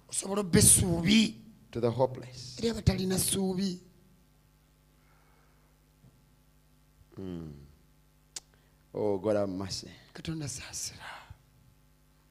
osobola 0.10 0.42
obba 0.42 0.60
essuubi 0.60 1.36
to 1.72 1.80
the 1.80 1.90
hopeless? 1.90 2.58
Abatalina 7.20 7.54
Oh, 8.94 9.18
God 9.20 9.36
have 9.36 9.50
mercy. 9.50 9.88
katonda 10.14 10.48
saasira 10.48 11.06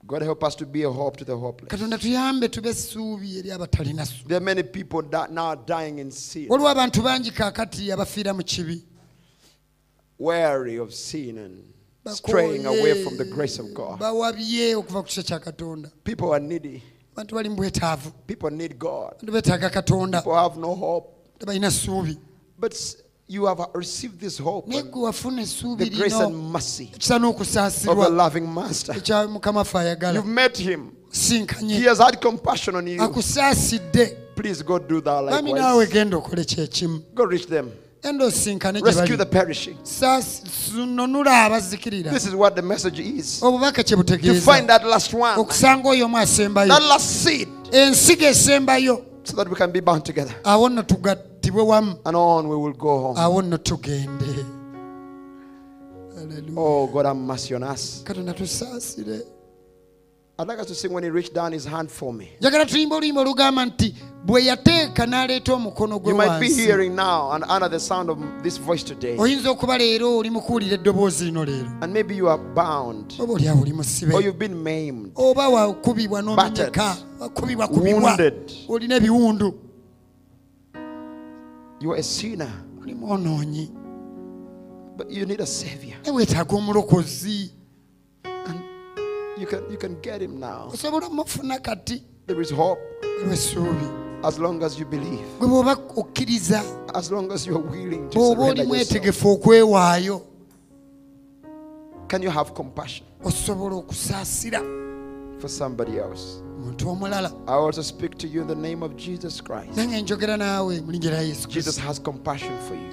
God 0.06 0.22
help 0.22 0.42
us 0.44 0.54
to 0.56 0.64
be 0.66 0.84
a 0.84 0.90
hope 0.90 1.16
to 1.18 1.24
the 1.24 1.36
hopeless. 1.36 1.70
katonda 1.70 1.98
tuyambe 1.98 2.48
tube 2.48 2.68
essuubi 2.68 3.38
eri 3.38 3.50
abatalina 3.50 4.04
ssuubi 4.06 4.28
There 4.28 4.36
are 4.36 4.44
many 4.44 4.62
people 4.62 5.02
that 5.10 5.30
now 5.30 5.54
dying 5.54 5.98
in 5.98 6.10
sin, 6.10 6.48
waliwo 6.48 6.68
abantu 6.68 7.02
bangi 7.02 7.30
kaakati 7.30 7.92
abafiira 7.92 8.34
mu 8.34 8.42
kibi 8.42 8.82
weary 10.18 10.78
of 10.78 10.92
sin 10.94 11.38
and 11.38 11.64
straying 12.14 12.66
away 12.66 13.04
from 13.04 13.16
the 13.16 13.24
grace 13.24 13.58
of 13.58 13.72
God. 13.74 13.98
bawabye 14.00 14.74
okuva 14.76 15.02
ku 15.02 15.08
kisa 15.08 15.22
kya 15.22 15.40
katonda 15.40 15.90
People 16.04 16.32
are 16.32 16.40
needy. 16.40 16.82
abantu 17.12 17.34
bali 17.34 17.48
mu 17.48 17.56
bwetaavu 17.56 18.10
People 18.26 18.50
need 18.50 18.78
God. 18.78 19.12
abantu 19.22 19.32
beetaaga 19.32 19.70
katonda 19.70 20.18
People 20.22 20.34
have 20.38 20.56
no 20.60 20.74
hope. 20.74 21.08
tebalina 21.38 21.70
ssuubi 21.70 22.18
But 22.58 22.72
s- 22.72 22.96
you 23.28 23.46
have 23.46 23.60
received 23.74 24.20
this 24.20 24.38
hope, 24.38 24.66
naye 24.66 24.80
and 24.80 24.90
gwe 24.90 25.78
the 25.78 25.90
grace 25.90 26.14
and 26.14 26.52
mercy 26.52 26.90
of 27.88 27.98
a 27.98 28.08
loving 28.08 28.52
master. 28.54 28.94
ekya 28.94 29.28
mukama 29.28 29.64
ffe 29.64 29.78
ayagala 29.78 30.14
You've 30.14 30.26
met 30.26 30.56
him. 30.56 30.92
He 31.60 31.82
has 31.84 31.98
had 31.98 32.20
compassion 32.20 32.76
on 32.76 32.86
you. 32.86 32.98
Please 34.36 34.62
go 34.62 34.78
do 34.78 35.00
that 35.00 35.24
likewise. 35.24 35.90
genda 35.90 36.16
okole 36.16 36.44
kyekimu 36.44 37.02
Go 37.14 37.24
reach 37.24 37.46
them. 37.46 37.70
enda 38.02 38.24
osinkane 38.24 38.80
gye 38.80 38.86
Rescue 38.86 39.16
the 39.16 39.26
perishing. 39.26 39.76
This 39.82 40.42
is 42.26 42.34
what 42.34 42.56
the 42.56 42.62
message 42.62 43.00
is. 43.00 43.40
To 43.40 44.40
find 44.40 44.68
that 44.68 44.86
last 44.86 45.12
one, 45.12 45.38
okusanga 45.38 45.88
oyo 45.88 46.04
omu 46.06 46.18
asembayo 46.18 46.68
that 46.68 46.82
last 46.82 47.24
seed, 47.24 47.48
ensigo 47.72 48.26
esembayo 48.26 49.04
so 49.28 49.36
that 49.36 49.48
we 49.48 49.54
can 49.56 49.70
be 49.72 49.80
bound 49.80 50.02
together. 50.04 50.34
awo 50.44 50.68
nno 50.68 50.82
tugattibwe 50.82 51.62
wamu 51.62 51.94
And 52.04 52.16
on 52.16 52.46
we 52.48 52.56
will 52.56 52.74
go 52.76 52.98
home. 52.98 53.20
awo 53.20 53.42
nno 53.42 53.56
tugende 53.58 54.26
Hallelujah. 56.14 56.58
Oh, 56.58 56.86
God 56.86 57.06
have 57.06 57.18
mercy 57.18 57.54
on 57.54 57.62
us. 57.62 58.02
katonda 58.04 58.32
tusaasire 58.34 59.20
I'd 60.40 60.46
like 60.46 60.60
us 60.60 60.66
to 60.68 60.74
sing 60.74 60.92
when 60.92 61.02
he 61.02 61.10
reached 61.10 61.34
down 61.34 61.52
his 61.52 61.64
hand 61.64 61.90
for 61.90 62.12
me. 62.14 62.28
njagala 62.40 62.66
tuyimba 62.66 62.96
oluyimba 62.96 63.20
olugamba 63.20 63.66
nti 63.66 63.94
bwe 64.26 64.44
yateeka 64.44 65.06
n'aleeta 65.06 65.54
omukono 65.54 65.98
gwe 65.98 66.10
You 66.12 66.16
might 66.16 66.40
be 66.40 66.46
wansi 66.46 66.62
hearing 66.66 66.94
now 66.94 67.32
and 67.32 67.44
under 67.44 67.68
the 67.70 67.80
sound 67.80 68.10
of 68.10 68.18
this 68.42 68.60
voice 68.60 68.84
today. 68.84 69.16
oyinza 69.18 69.50
okuba 69.50 69.78
leero 69.78 70.16
oli 70.18 70.30
mukuwulira 70.30 70.74
eddoboozi 70.74 71.24
lino 71.24 71.44
leero 71.44 71.68
And 71.80 71.92
maybe 71.92 72.14
you 72.16 72.28
are 72.28 72.42
bound 72.54 73.14
oba 73.18 73.32
oli 73.32 73.48
or 73.48 73.56
musibe 73.74 74.12
you've 74.14 74.38
been 74.38 74.54
maimed. 74.62 75.12
oba 75.16 75.48
wakubibwa 75.48 76.22
n'omenyeka 76.22 76.70
Battered. 76.70 77.04
wakubibwa 77.20 77.68
kubibwa 77.68 78.02
Wounded. 78.02 78.52
olina 78.68 78.96
ebiwundu 78.96 79.54
You 81.80 81.92
are 81.92 82.00
a 82.00 82.02
sinner, 82.02 82.50
oli 82.82 82.94
mwonoonyi 82.94 83.70
but 84.96 85.10
you 85.10 85.26
need 85.26 85.40
a 85.40 85.46
savior. 85.46 85.96
naye 86.04 86.16
weetaaga 86.16 86.56
omulokozi 86.56 87.50
And 87.52 87.57
you 89.40 89.46
can 89.46 89.62
you 89.70 89.78
can 89.78 89.94
get 90.02 90.20
him 90.22 90.38
now. 90.40 90.68
osobola 90.72 91.06
omufuna 91.06 91.58
kati 91.58 92.02
There 92.26 92.42
is 92.42 92.50
hope 92.50 92.80
as 94.24 94.38
long 94.38 94.62
as 94.62 94.78
you 94.78 94.84
believe, 94.86 95.24
gwe 95.38 95.48
bw'oba 95.48 95.72
okkiriza 95.96 96.62
as 96.94 97.10
long 97.10 97.32
as 97.32 97.46
you 97.46 97.54
are 97.56 97.62
willing 97.70 98.10
to 98.10 98.18
surrender 98.34 98.64
yourself. 98.64 100.24
Can 102.08 102.22
you 102.22 102.30
have 102.30 102.52
compassion 102.54 103.06
for 105.40 105.48
somebody 105.48 105.98
else? 105.98 106.42
I 107.46 107.52
also 107.52 107.82
speak 107.82 108.18
to 108.18 108.26
you 108.26 108.40
in 108.42 108.46
the 108.48 108.54
name 108.56 108.82
of 108.82 108.96
Jesus 108.96 109.40
Christ. 109.40 109.76
nange 109.76 110.02
njogera 110.02 110.36
naawe 110.36 110.80
mu 110.80 110.92
linnya 110.92 111.10
lya 111.10 111.22
yesu 111.22 111.48
Jesus 111.48 111.78
has 111.78 111.98
compassion 112.00 112.58
for 112.68 112.74
you. 112.74 112.90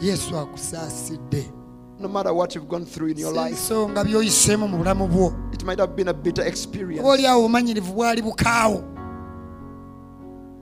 No 2.00 2.10
matter 2.10 2.34
what 2.34 2.54
you've 2.56 2.68
gone 2.68 2.86
through 2.86 3.12
in 3.12 3.18
your 3.18 3.32
life, 3.34 3.56
ensonga 3.56 4.04
by'oyiseemu 4.04 4.68
mu 4.68 4.78
bulamu 4.78 5.08
bwo 5.08 5.34
it 5.54 5.64
might 5.64 5.80
have 5.80 5.96
been 5.96 6.08
a 6.10 6.14
bitter 6.14 6.44
experience. 6.48 7.08
oli 7.08 7.28
awo 7.28 7.42
bumanyirivu 7.42 7.94
bwali 7.94 8.22
bukaawo 8.22 8.84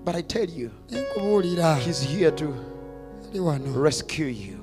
But 0.05 0.15
I 0.15 0.21
tell 0.21 0.49
you, 0.49 0.69
He's 1.85 2.01
here 2.03 2.31
to 2.31 2.53
rescue 3.73 4.25
you. 4.25 4.59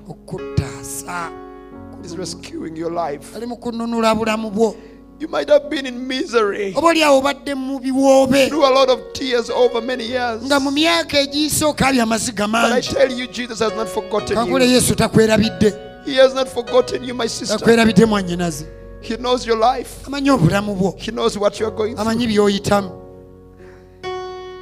He's 2.03 2.15
rescuing 2.17 2.75
your 2.77 2.91
life. 2.91 3.35
ali 3.35 3.45
mu 3.45 3.57
kununula 3.57 4.15
bulamu 4.15 4.51
bwo 4.51 4.75
You 5.19 5.27
might 5.27 5.49
have 5.49 5.69
been 5.69 5.85
in 5.85 6.07
misery 6.07 6.73
oba 6.75 6.87
oli 6.87 7.03
awo 7.03 7.17
obadde 7.21 7.55
mu 7.55 7.79
biwoobe 7.79 8.47
through 8.47 8.65
a 8.65 8.71
lot 8.73 8.89
of 8.89 8.99
tears 9.13 9.49
over 9.49 9.81
many 9.81 10.05
years. 10.05 10.41
nga 10.43 10.59
mu 10.59 10.71
myaka 10.71 11.19
egiyisooka 11.19 11.87
abya 11.87 12.03
amaziga 12.03 12.47
But 12.47 12.71
I 12.71 12.81
tell 12.81 13.11
you, 13.11 13.27
Jesus 13.27 13.59
has 13.59 13.73
not 13.75 13.89
forgotten 13.89 14.37
you. 14.37 15.81
He 16.05 16.15
has 16.15 16.33
not 16.33 16.49
forgotten 16.49 17.03
you, 17.03 17.13
my 17.13 17.27
sister. 17.27 17.57
He 19.01 19.17
knows 19.17 19.45
your 19.47 19.57
life. 19.57 20.05
amanyi 20.05 20.29
obulamu 20.29 20.75
bwo 20.75 20.95
He 20.97 21.11
knows 21.11 21.37
what 21.37 21.59
you're 21.59 21.75
going 21.75 21.95
through. 21.95 22.91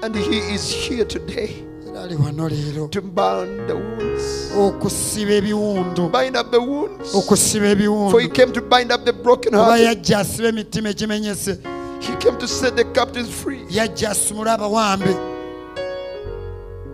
And 0.01 0.15
He 0.15 0.53
is 0.53 0.69
here 0.71 1.05
today 1.05 1.65
ali 1.99 2.15
wano 2.15 2.47
leero 2.49 2.87
to 2.91 3.01
bind 3.01 3.67
the 3.67 3.75
wounds. 3.75 4.51
okusiba 4.57 5.31
ebiwundu 5.33 6.09
Bind 6.09 6.37
up 6.37 6.51
the 6.51 6.59
wounds. 6.61 7.13
okusiba 7.13 7.75
For 8.11 8.21
He 8.21 8.29
came 8.29 8.53
to 8.53 8.61
bind 8.61 8.91
up 8.91 9.03
the 9.05 9.11
broken 9.13 9.53
heart. 9.53 9.81
yajja 9.81 10.19
asiba 10.19 10.47
emitima 10.49 10.89
egimenyese 10.89 11.57
He 11.99 12.15
came 12.15 12.37
to 12.37 12.47
set 12.47 12.75
the 12.77 12.85
captives 12.85 13.29
free. 13.29 13.65
yajja 13.69 14.09
asumule 14.11 14.51
abawambe 14.51 15.15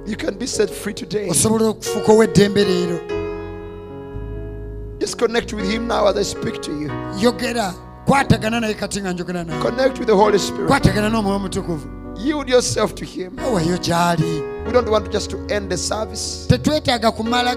You 0.08 0.16
can 0.18 0.38
be 0.38 0.48
set 0.48 0.70
free 0.72 0.94
today. 0.94 1.30
osobola 1.30 1.68
okufuuka 1.70 2.12
ow'eddembe 2.12 2.64
leero 2.66 3.15
Just 5.00 5.18
connect 5.18 5.54
with 5.54 5.70
Him 5.70 5.88
now 5.88 6.08
as 6.08 6.18
I 6.18 6.24
speak 6.24 6.62
to 6.62 6.72
you. 6.72 6.90
yogera 7.20 7.74
kwatagana 8.06 8.60
naye 8.60 8.74
kati 8.74 9.02
nga 9.02 9.14
njogera 9.14 9.44
naye. 9.44 9.62
Connect 9.62 10.00
with 10.00 10.08
the 10.08 10.16
Holy 10.16 10.40
Spirit. 10.40 10.68
kwatagana 10.68 11.10
n'omwoyo 11.10 11.36
omutukuvu. 11.36 11.88
Yield 12.18 12.50
yourself 12.50 12.96
to 12.96 13.06
Him. 13.06 13.38
Oh, 13.40 13.60
gy'ali. 13.60 14.66
We 14.66 14.72
don't 14.72 14.90
want 14.90 15.12
just 15.12 15.30
to 15.32 15.38
end 15.50 15.70
the 15.70 15.78
service. 15.78 16.48
tetwetaaga 16.48 17.12
kumala 17.12 17.56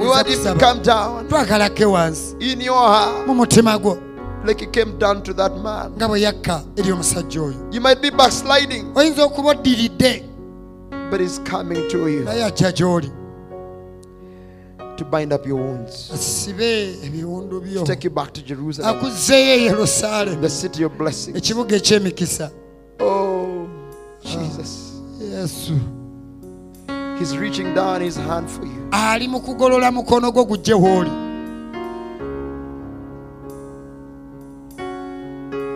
We 0.00 0.08
want 0.08 0.26
Him 0.28 0.42
to 0.42 0.54
kusaba. 0.54 0.58
come 0.60 0.82
down. 0.82 1.28
Wansi. 1.28 2.52
In 2.52 2.60
your 2.60 2.74
heart. 2.78 3.26
Mu 3.26 3.34
mutima 3.34 3.78
gwo. 3.78 4.00
Like 4.44 4.60
He 4.60 4.66
came 4.66 4.98
down 4.98 5.22
to 5.22 5.34
that 5.34 5.52
man. 5.58 5.92
nga 5.96 6.08
bwe 6.08 6.20
yakka 6.20 6.62
eri 6.76 6.92
omusajja 6.92 7.40
oyo. 7.42 7.74
You 7.74 7.80
might 7.80 8.00
be 8.00 8.10
backsliding, 8.10 8.94
oyinza 8.94 9.24
okuba 9.24 9.50
oddiridde. 9.50 10.22
But 11.10 11.20
He's 11.20 11.38
coming 11.40 11.88
to 11.90 12.08
you. 12.08 12.24
Naye 12.24 12.44
ajja 12.44 12.72
gy'oli 12.72 13.10
to 14.96 15.04
bind 15.04 15.32
up 15.32 15.46
your 15.46 15.60
wounds, 15.60 16.10
asibe 16.14 16.88
ebiwundu 17.06 17.60
byo 17.60 17.80
to 17.80 17.86
take 17.86 18.04
you 18.08 18.14
back 18.14 18.32
to 18.32 18.40
Jerusalem, 18.40 18.96
akuzzeeyo 18.96 19.82
e 19.82 20.36
the 20.40 20.48
city 20.50 20.84
of 20.84 20.92
blessing. 20.98 21.36
ekibuga 21.36 21.76
eky'emikisa 21.76 22.50
Oh, 23.00 23.66
Jesus. 24.22 24.92
yesu 25.32 25.72
He's 27.18 27.36
reaching 27.36 27.74
down 27.74 28.02
His 28.02 28.16
hand 28.16 28.48
for 28.48 28.64
you. 28.66 28.88
ali 28.90 29.28
mu 29.28 29.40
kugolola 29.40 29.90
mukono 29.92 30.32
gwo 30.32 30.44
gujje 30.44 30.74
w'oli 30.74 31.10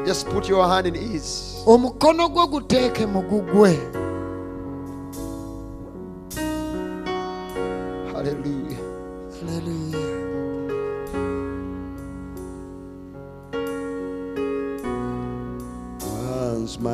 Just 0.07 0.27
put 0.29 0.49
your 0.49 0.67
hand 0.69 0.87
in 0.87 0.97
ease. 0.97 1.55
omukono 1.67 2.29
gwo 2.29 2.47
guteeke 2.47 3.07
mu 3.07 3.23
gugwe 3.23 3.79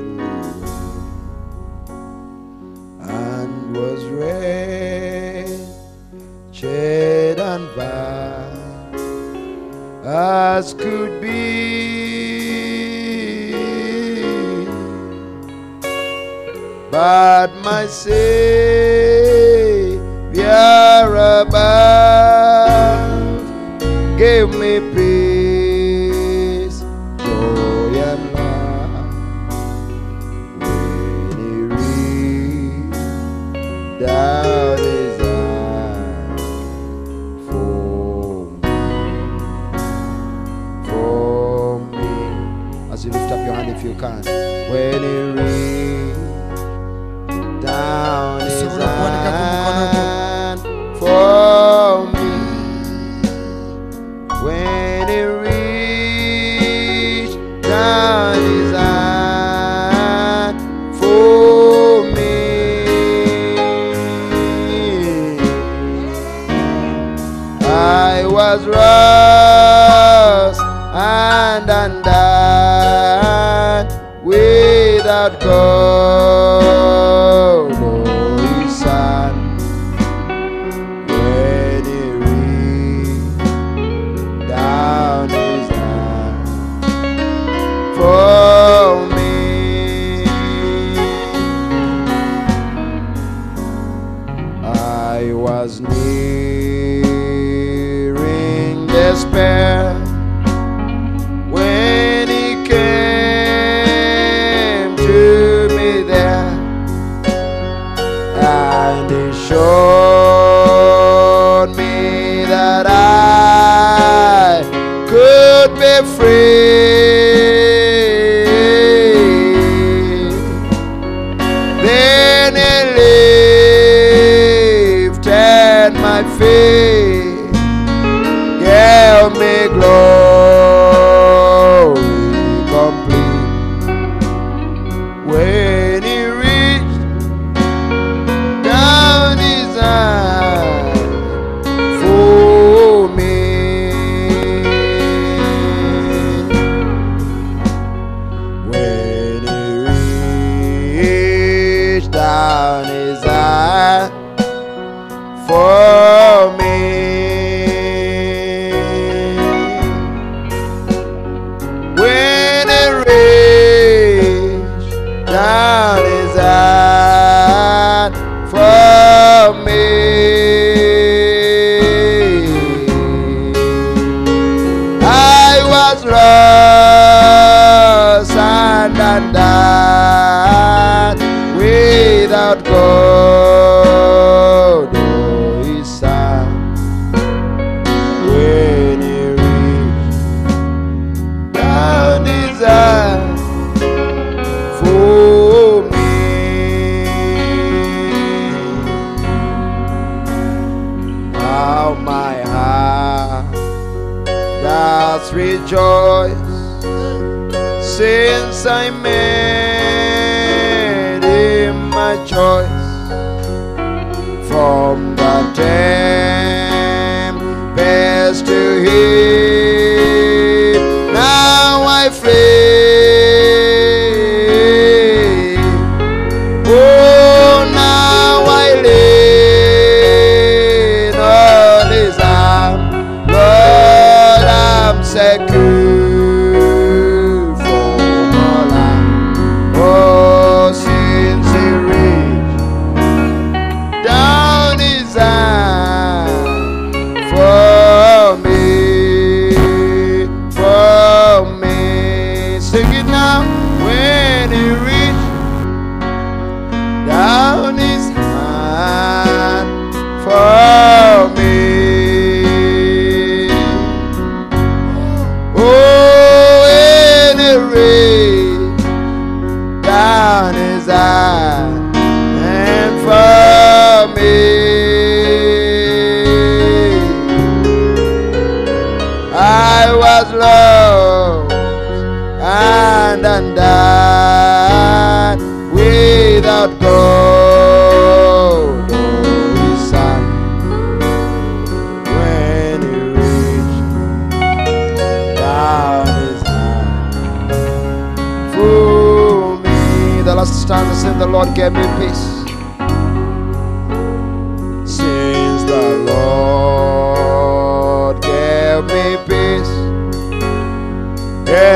and 2.99 3.75
was 3.77 4.01
wretched 4.05 5.45
and 7.39 7.65
vile 7.75 8.57
as 10.03 10.73
could 10.73 11.21
be. 11.21 11.96
But 16.97 17.53
my 17.57 17.85
Savior 17.85 18.17
above 21.43 22.97
gave 24.17 24.49
me 24.49 24.76
God 75.29 75.76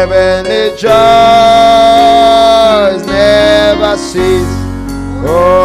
heavenly 0.09 0.75
joys 0.77 0.91
never 3.05 3.95
cease. 3.97 4.55
Oh 5.23 5.60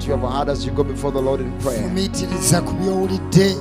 what 0.00 0.06
you 0.06 0.16
have 0.16 0.32
heard 0.32 0.48
as 0.48 0.64
you 0.64 0.72
go 0.72 0.82
before 0.82 1.12
the 1.12 1.20
Lord 1.20 1.40
in 1.40 1.52
prayer. 1.60 1.82
fumiitiriza 1.82 2.60
ku 2.64 2.72
by'owulidde 2.72 3.56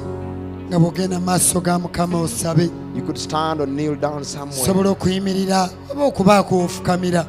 nga 0.69 0.79
bw'ogenda 0.79 1.19
mu 1.19 1.25
maaso 1.25 1.61
ga 1.61 1.79
mukama 1.79 2.21
osabe. 2.21 2.71
You 2.95 3.03
could 3.03 3.17
stand 3.17 3.59
or 3.59 3.67
kneel 3.67 3.95
down 3.95 4.23
somewhere. 4.23 4.61
Osobola 4.61 4.89
okuyimirira 4.89 5.69
oba 5.91 6.03
okubaako 6.03 6.63
ofukamira. 6.63 7.27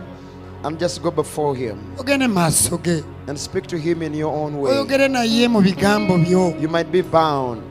And 0.62 0.78
just 0.78 1.02
go 1.02 1.10
before 1.10 1.56
Him. 1.56 1.78
Ogende 1.98 2.28
mu 2.28 2.34
maaso 2.34 2.78
ge. 2.82 3.02
And 3.26 3.38
speak 3.38 3.66
to 3.66 3.78
Him 3.78 4.02
in 4.02 4.14
your 4.14 4.32
own 4.32 4.60
way. 4.60 4.72
oyogere 4.72 5.08
naye 5.08 5.48
mu 5.48 5.60
bigambo 5.60 6.18
byo. 6.18 6.54
You 6.60 6.68
might 6.68 6.92
be 6.92 7.02
bound, 7.02 7.62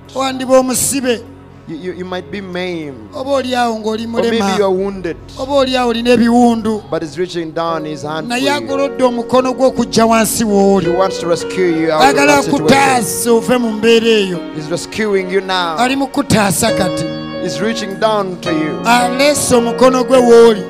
you, 1.70 1.76
you, 1.78 1.94
you 1.94 2.06
might 2.06 2.32
be 2.32 2.42
maimed, 2.42 3.10
oba 3.16 3.30
oli 3.32 3.56
awo 3.56 3.80
ng'oli 3.80 4.04
or 4.06 4.08
maybe 4.08 4.38
mulema 4.40 4.58
you 4.58 4.64
are 4.66 4.72
wounded, 4.74 5.18
oba 5.40 5.52
oli 5.54 5.78
awo 5.78 5.90
olina 5.94 6.10
ebiwundu 6.12 6.84
but 6.90 7.02
He's 7.02 7.18
reaching 7.18 7.52
down 7.52 7.86
His 7.86 8.04
hand 8.04 8.28
for 8.28 8.36
naye 8.38 8.44
you. 8.46 8.52
agolodde 8.54 9.04
omukono 9.04 9.54
gwe 9.54 9.66
okujja 9.68 10.06
wansi 10.06 10.44
w'oli 10.44 10.86
He 10.92 10.98
wants 10.98 11.20
to 11.20 11.28
rescue 11.28 11.82
you 11.82 11.92
out 11.92 12.02
of 12.02 12.10
agala 12.10 12.36
that 12.36 12.44
situation. 12.44 12.66
akutaasa 12.68 13.32
ove 13.32 13.58
mu 13.58 13.72
mbeera 13.72 14.08
eyo 14.08 14.38
He's 14.56 14.70
rescuing 14.72 15.32
you 15.32 15.42
now. 15.42 15.78
ali 15.78 15.96
mu 15.96 16.08
kutaasa 16.08 16.72
kati 16.72 17.04
He's 17.44 17.60
reaching 17.62 18.00
down 18.00 18.42
to 18.42 18.52
you. 18.52 18.82
aleese 18.86 19.56
omukono 19.56 20.04
gwe 20.04 20.18
w'oli 20.18 20.64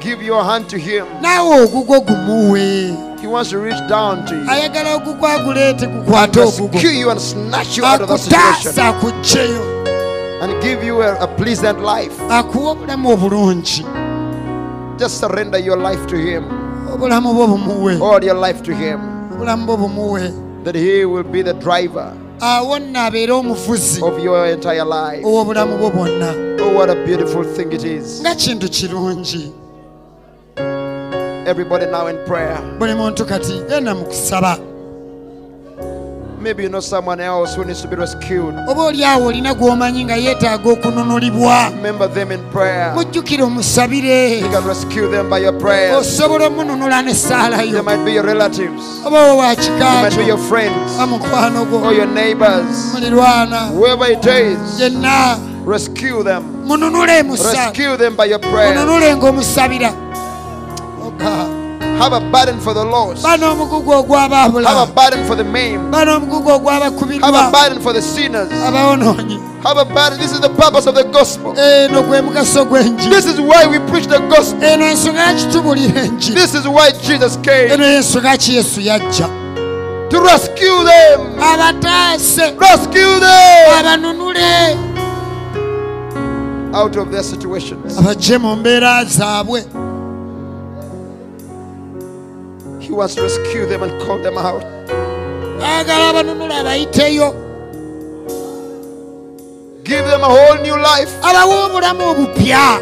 Give 0.00 0.22
your 0.26 0.44
hand 0.44 0.68
to 0.68 0.76
Him. 0.78 1.04
naawe 1.22 1.60
ogugwo 1.60 2.00
gumuwe 2.00 2.94
He 3.24 3.28
wants 3.30 3.48
to 3.50 3.58
reach 3.58 3.80
down 3.88 4.26
to 4.26 4.34
you. 4.36 4.44
Ayagala 4.50 4.94
ogugwo 4.96 5.26
aguleete 5.28 5.82
and 5.84 6.04
gukwate 6.04 6.40
ogugwo 6.40 6.72
rescue 6.72 6.90
you 6.90 7.10
and 7.10 7.18
snatch 7.20 7.78
you 7.78 7.84
out 7.84 8.02
of 8.02 8.08
that 8.08 8.18
situation. 8.60 9.62
and 10.42 10.62
give 10.62 10.84
you 10.84 11.00
a, 11.00 11.16
a 11.24 11.26
pleasant 11.26 11.80
life. 11.80 12.12
akuwa 12.28 12.70
obulamu 12.70 13.08
obulungi. 13.10 13.82
Just 14.98 15.20
surrender 15.20 15.58
your 15.58 15.78
life 15.78 16.06
to 16.06 16.16
Him, 16.16 16.44
obulamu 16.92 17.32
bwo 17.34 17.46
bumuwe 17.46 17.98
all 18.02 18.22
your 18.24 18.36
life 18.36 18.62
to 18.62 18.74
Him, 18.74 19.00
obulamu 19.32 19.66
bwo 19.66 19.76
bumuwe 19.76 20.30
that 20.64 20.74
He 20.74 21.04
will 21.06 21.24
be 21.24 21.42
the 21.42 21.54
driver 21.54 22.12
ah, 22.40 22.56
awo 22.58 22.78
nno 22.78 23.00
abeere 23.00 23.32
omuvuzi 23.32 24.02
of 24.02 24.18
your 24.22 24.46
entire 24.46 24.84
life. 24.84 25.24
ow'obulamu 25.24 25.78
bwo 25.78 25.90
bwonna. 25.90 26.34
Oh, 26.60 26.74
what 26.74 26.90
a 26.90 26.94
beautiful 27.06 27.44
thing 27.44 27.72
it 27.72 27.84
is. 27.84 28.20
nga 28.20 28.34
kintu 28.34 28.68
kirungi 28.68 29.52
Everybody 31.46 31.86
now 31.86 32.06
in 32.06 32.16
prayer. 32.26 32.58
buli 32.78 32.94
muntu 32.94 33.24
kati 33.26 33.52
genda 33.68 33.94
mu 33.94 34.04
kusaba 34.04 34.58
Maybe 36.40 36.62
you 36.64 36.68
know 36.68 36.80
someone 36.80 37.20
else 37.20 37.54
who 37.56 37.64
needs 37.64 37.80
to 37.82 37.88
be 37.88 37.96
rescued. 37.96 38.54
oba 38.68 38.82
oli 38.82 39.04
awo 39.04 39.26
olina 39.28 39.54
gw'omanyi 39.54 40.04
nga 40.04 40.16
yeetaaga 40.16 40.70
okununulibwa 40.70 41.70
Remember 41.70 42.06
them 42.08 42.32
in 42.32 42.40
prayer. 42.52 42.92
You 42.96 43.04
can 44.50 44.64
rescue 44.66 45.08
them 45.10 45.30
by 45.30 45.38
your 45.38 45.52
prayers. 45.58 46.18
They 46.18 47.80
might 47.82 48.04
be 48.04 48.12
your 48.12 48.24
relatives, 48.24 49.02
they 49.02 49.10
might 49.10 50.16
be 50.16 50.24
your 50.26 50.38
friends, 50.48 50.96
ba 50.98 51.06
mukwano 51.06 51.64
gwo 51.64 51.80
or 51.84 51.92
your 51.94 52.06
neighbors. 52.12 52.92
Whoever 53.72 54.06
it 54.12 54.26
is, 54.26 54.58
rescue 55.64 56.22
them. 56.22 56.68
Rescue 56.68 57.96
them 57.96 58.16
by 58.16 58.26
your 58.26 58.38
prayers. 58.38 58.76
Have 61.94 62.12
a 62.12 62.20
burden 62.32 62.58
for 62.60 62.74
the 62.74 62.84
lost. 62.84 63.24
Have 63.24 63.40
a 63.42 64.92
burden 64.92 65.24
for 65.26 65.36
the 65.36 65.44
maimed. 65.44 65.94
Have 65.94 66.08
a 66.08 67.50
burden 67.52 67.80
for 67.80 67.92
the 67.92 68.02
sinners. 68.02 68.50
Have 68.50 69.76
a 69.78 69.84
burden. 69.84 70.18
This 70.18 70.32
is 70.32 70.40
the 70.40 70.48
purpose 70.50 70.86
of 70.86 70.94
the 70.96 71.04
gospel. 71.04 71.56
eno 71.58 72.02
gwe 72.02 72.20
mugaso 72.22 72.64
gw'enjiri 72.64 73.10
This 73.10 73.26
is 73.26 73.40
why 73.40 73.66
we 73.66 73.78
preach 73.90 74.06
the 74.06 74.18
gospel. 74.28 74.64
eno 74.64 74.84
ensonga 74.86 75.20
yakitubulira 75.22 76.02
enjiri 76.04 76.34
This 76.34 76.54
is 76.54 76.66
why 76.66 76.90
Jesus 76.90 77.36
came 77.42 77.70
eno 77.72 77.84
y'ensonga 77.84 78.36
ki 78.38 78.54
yesu 78.56 78.80
yajja 78.80 79.28
to 80.10 80.20
rescue 80.20 80.84
them. 80.84 81.38
abataase 81.40 82.54
Rescue 82.58 83.20
them 83.20 83.78
abanunule 83.78 84.76
out 86.74 86.96
of 86.96 87.10
their 87.10 87.22
situations. 87.22 87.98
abajje 87.98 88.38
mu 88.38 88.56
mbeera 88.56 89.04
zaabwe 89.04 89.64
He 92.94 92.98
wants 92.98 93.16
to 93.16 93.22
rescue 93.22 93.66
them 93.66 93.82
and 93.82 93.90
call 94.02 94.18
them 94.22 94.38
out. 94.38 94.62
ayagala 95.62 96.08
abanunule 96.10 96.54
abayiteyo 96.54 97.34
Give 99.82 100.04
them 100.06 100.22
a 100.22 100.26
whole 100.28 100.62
new 100.62 100.76
life. 100.76 101.10
abawa 101.22 101.64
obulamu 101.66 102.10
obupya 102.10 102.78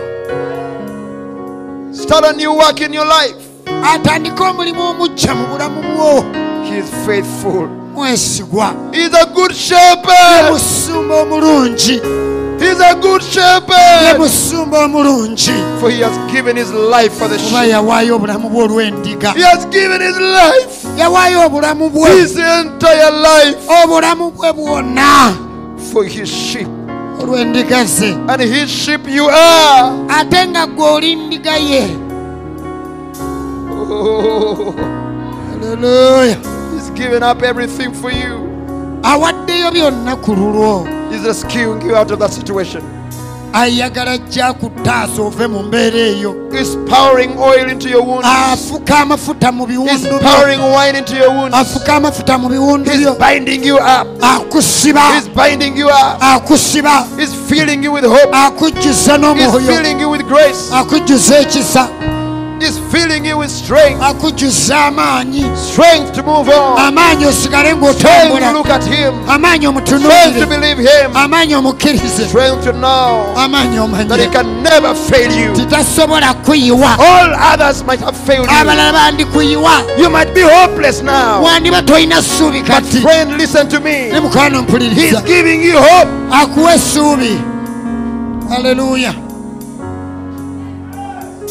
Start 1.95 2.25
a 2.27 2.33
new 2.37 2.53
work 2.53 2.81
in 2.83 2.93
your 2.93 3.07
life. 3.07 3.37
atandike 3.85 4.43
omulimu 4.43 4.83
omuggya 4.83 5.35
mu 5.35 5.47
bulamu 5.47 5.83
bwo 5.83 6.25
He 6.65 6.79
is 6.79 6.91
faithful. 7.07 7.67
mwesigwa 7.95 8.75
He's 8.93 9.15
a 9.15 9.27
good 9.35 9.55
shepherd. 9.55 10.53
musumba 10.53 11.15
omulungi 11.23 12.01
He's 12.73 12.81
a 12.81 12.95
good 12.95 13.23
shepherd. 13.23 14.17
omulungi 14.73 15.53
For 15.79 15.91
he 15.91 16.01
has 16.01 16.17
given 16.33 16.57
his 16.57 16.73
life 16.73 17.13
for 17.13 17.29
the 17.29 17.37
kuba 17.37 17.63
sheep. 17.65 17.71
yawaayo 17.73 18.17
obulamu 18.17 18.49
bwe 18.49 18.63
olw'endiga 18.65 19.33
He 19.35 19.43
has 19.43 19.67
given 19.67 20.01
his 20.01 20.17
life. 20.19 20.87
yawaayo 20.99 21.47
obulamu 21.47 21.91
bwe 21.91 22.11
His 22.11 22.37
entire 22.37 23.11
life 23.11 23.59
obulamu 23.85 24.31
bwe 24.31 24.53
bwonna 24.53 25.35
for 25.93 26.05
his 26.05 26.29
sheep. 26.31 26.69
olw'endiga 27.21 27.85
ze 27.85 28.17
And 28.29 28.41
his 28.41 28.71
sheep 28.71 29.07
you 29.09 29.29
are. 29.29 29.93
ate 30.09 30.47
nga 30.49 30.67
gwe 30.67 30.89
oli 30.91 31.17
ndiga 31.17 31.57
ye 31.57 31.91
Oh, 33.95 34.75
haleluya 35.51 36.37
he's 36.75 36.91
given 36.95 37.23
up 37.23 37.43
everything 37.43 37.93
for 37.93 38.11
you. 38.11 38.41
awaddeyo 39.03 39.71
byonna 39.71 40.17
ku 40.17 40.35
lulwo 40.35 40.87
He's 41.13 41.25
rescuing 41.27 41.83
you 41.83 41.97
out 41.97 42.11
of 42.11 42.19
that 42.19 42.33
situation. 42.33 42.83
ayagala 43.55 44.11
ajja 44.11 44.53
kutaasa 44.53 45.23
ove 45.23 45.47
mu 45.47 45.63
mbeera 45.63 45.99
eyo 45.99 46.35
He's 46.53 46.77
pouring 46.89 47.31
oil 47.39 47.71
into 47.71 47.89
your 47.89 48.03
wounds. 48.07 48.27
afuka 48.27 48.99
amafuta 48.99 49.53
mu 49.53 49.67
He's 49.67 49.77
biwundu 49.77 50.19
pouring 50.19 50.61
wine 50.61 50.99
into 50.99 51.17
your 51.17 51.31
wounds. 51.31 51.55
afuka 51.57 51.95
amafuta 51.97 52.39
mu 52.39 52.49
biwundu 52.49 52.91
He's 52.91 53.01
byo 53.01 53.15
binding 53.15 53.65
you 53.67 53.77
up. 53.77 54.07
akusiba 54.25 55.01
He's 55.15 55.29
binding 55.29 55.77
you 55.79 55.89
up. 55.89 56.23
akusiba 56.23 57.05
He's 57.19 57.35
filling 57.49 57.85
you 57.85 57.93
with 57.93 58.05
hope. 58.05 58.33
akujjuza 58.37 59.13
He's 59.13 59.21
n'omwoyo 59.21 59.61
filling 59.73 60.01
you 60.01 60.11
with 60.11 60.23
grace. 60.27 60.73
akujjuza 60.75 61.39
ekisa 61.41 61.89
He's 62.63 62.79
filling 62.93 63.25
you 63.25 63.39
with 63.39 63.51
strength. 63.51 63.99
Strength 65.57 66.13
to 66.15 66.23
move 66.23 66.49
on. 66.49 66.95
Strength 66.95 68.39
to 68.39 68.53
look 68.53 68.71
at 68.71 68.85
Him. 68.85 69.15
Strength 69.87 70.39
to 70.39 70.47
believe 70.47 70.79
Him. 70.79 71.11
Strength 72.29 72.65
to 72.65 72.73
know 72.73 73.35
that 74.09 74.21
He 74.21 74.27
can 74.29 74.63
never 74.63 74.95
fail 74.95 75.33
you. 75.33 75.53
All 76.99 77.35
others 77.35 77.83
might 77.85 78.01
have 78.01 78.17
failed 78.17 78.49
you. 78.49 80.03
You 80.03 80.09
might 80.11 80.33
be 80.35 80.43
hopeless 80.43 81.03
now. 81.03 81.43
wandiba 81.43 81.83
tolina 81.83 82.23
ssuubi 82.23 82.63
But 82.63 82.85
friend, 83.03 83.37
listen 83.39 83.69
to 83.69 83.81
me. 83.81 84.11
He's 84.95 85.13
giving 85.23 85.63
you 85.65 85.79
hope. 85.79 86.11
aleluya 88.57 89.15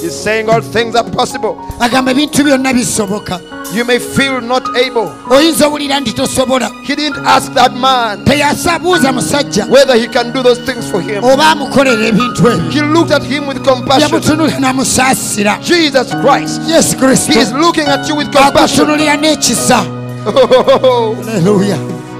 He's 0.02 0.15
saying 0.23 0.49
all 0.49 0.61
things 0.61 0.95
are 0.95 1.10
possible. 1.11 1.56
agamba 1.80 2.11
ebintu 2.11 2.44
byonna 2.44 2.73
bisoboka 2.73 3.40
You 3.73 3.86
may 3.86 3.99
feel 3.99 4.41
not 4.41 4.64
able. 4.76 5.10
oyinza 5.30 5.68
owulira 5.68 5.99
nti 5.99 6.14
tosobola 6.14 6.69
He 6.84 6.95
didn't 6.95 7.26
ask 7.26 7.53
that 7.53 7.73
man 7.73 8.26
teyasabuuza 8.26 9.11
musajja 9.11 9.65
whether 9.69 9.95
he 9.95 10.07
can 10.07 10.32
do 10.34 10.44
those 10.44 10.60
things 10.65 10.90
for 10.91 11.02
him. 11.02 11.23
oba 11.23 11.45
amukolera 11.52 12.06
ebintu 12.07 12.48
ebyo 12.48 12.72
He 12.72 12.82
looked 12.82 13.11
at 13.11 13.23
him 13.23 13.48
with 13.48 13.64
compassion. 13.64 14.02
yamutunulira 14.10 14.60
n'amusaasira 14.60 15.57
Jesus 15.61 16.07
Christ. 16.22 16.61
yesu 16.68 16.98
He 16.98 17.11
is 17.14 17.28
kristo 17.30 17.57
looking 17.60 17.88
at 17.88 18.07
you 18.10 18.15
with 18.15 18.28
compassion. 18.32 18.86
akutunulira 18.90 19.15
n'ekisa 19.18 19.86
oh. 20.26 21.15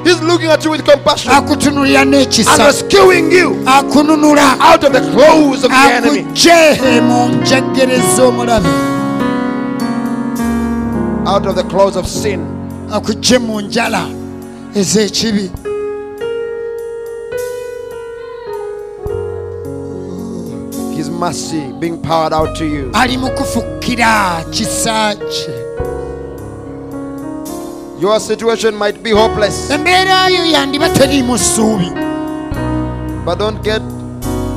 He's 0.04 0.20
looking 0.22 0.48
at 0.48 0.64
you 0.64 0.72
with 0.72 0.84
compassion. 0.86 1.32
Akutunulira 1.32 2.02
and 2.02 2.14
n'ekisa 2.14 2.58
rescuing 2.58 3.32
you. 3.32 3.52
Akununula. 3.66 4.58
Out 4.60 4.84
of 4.84 4.94
the 4.94 5.02
claws 5.12 5.64
of 5.64 5.70
the 5.72 5.78
enemy. 5.78 6.24
akugje 6.24 7.02
mu 7.02 7.28
njegere 7.42 8.00
z'omulabe 8.16 8.70
Out 11.28 11.46
of 11.46 11.56
the 11.56 11.64
claws 11.64 11.96
of 11.96 12.08
sin. 12.08 12.40
akugje 12.92 13.38
mu 13.40 13.62
njala 13.62 14.06
ez'ekibi 14.76 15.50
His 20.96 21.10
mercy 21.10 21.72
being 21.80 22.02
poured 22.02 22.34
out 22.34 22.56
to 22.58 22.66
you. 22.66 22.92
ali 22.94 23.18
mu 23.18 23.30
kisa 24.52 25.16
kye 25.16 25.71
Your 28.02 28.20
situation 28.20 28.76
might 28.76 29.04
be 29.04 29.12
hopeless, 29.12 29.70
embeera 29.70 30.28
yo 30.30 30.46
yandiba 30.46 30.90
teriimu 30.90 31.38
ssuubi 31.38 31.92
but 33.26 33.38
don't 33.38 33.62
get 33.64 33.82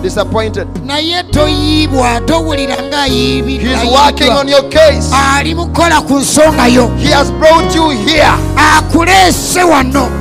disappointed. 0.03 0.67
naye 0.85 1.23
toyiibwa 1.23 2.21
towulira 2.21 2.77
He's 2.77 3.85
working 3.91 4.31
on 4.33 4.49
your 4.49 4.69
case. 4.71 5.13
ali 5.13 5.55
mukola 5.55 6.01
ku 6.01 6.19
nsonga 6.19 6.69
yo. 6.69 6.89
He 6.97 7.11
has 7.11 7.31
brought 7.33 7.75
you 7.75 7.91
here. 7.91 8.33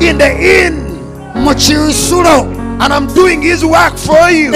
In 0.01 0.17
the 0.17 0.65
inn, 0.65 0.99
and 2.81 2.93
I'm 2.93 3.07
doing 3.13 3.41
His 3.41 3.63
work 3.63 3.97
for 3.97 4.29
you. 4.29 4.51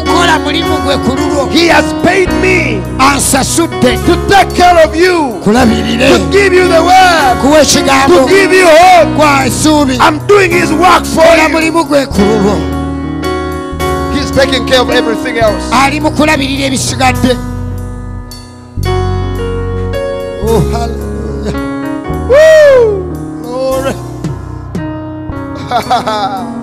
mu 0.00 0.04
kukola 0.04 0.38
mulimu 0.38 0.76
gwe 0.84 0.96
ku 0.96 1.16
lulwo 1.16 1.46
He 1.50 1.68
has 1.68 1.84
paid 2.02 2.28
me 2.40 2.80
ansasudde 2.98 3.96
to 4.06 4.16
take 4.28 4.54
care 4.56 4.84
of 4.84 4.94
you, 4.96 5.40
kulabirire 5.44 6.08
to 6.08 6.18
give 6.30 6.52
you 6.54 6.68
the 6.68 6.80
word, 6.82 7.38
kuwa 7.42 7.60
ekigambo 7.62 8.14
to 8.16 8.26
give 8.28 8.52
you 8.56 8.66
hope. 8.66 9.16
kwa 9.16 9.46
essuubi 9.46 9.94
I'm 10.00 10.18
doing 10.26 10.50
His 10.50 10.70
work 10.72 11.04
for 11.04 11.36
you. 11.36 11.48
mulimu 11.48 11.84
gwe 11.84 12.06
ku 12.06 12.20
lulwo 12.20 12.56
He's 14.14 14.30
taking 14.30 14.66
care 14.66 14.80
of 14.80 14.90
everything 14.90 15.38
else. 15.38 15.64
ali 15.84 16.00
mu 16.00 16.10
kulabirira 16.10 16.66
ebisigadde 16.66 17.36
Oh, 20.44 20.60
hallelujah. 20.72 21.54
Woo! 22.28 23.12
Glory. 23.42 23.94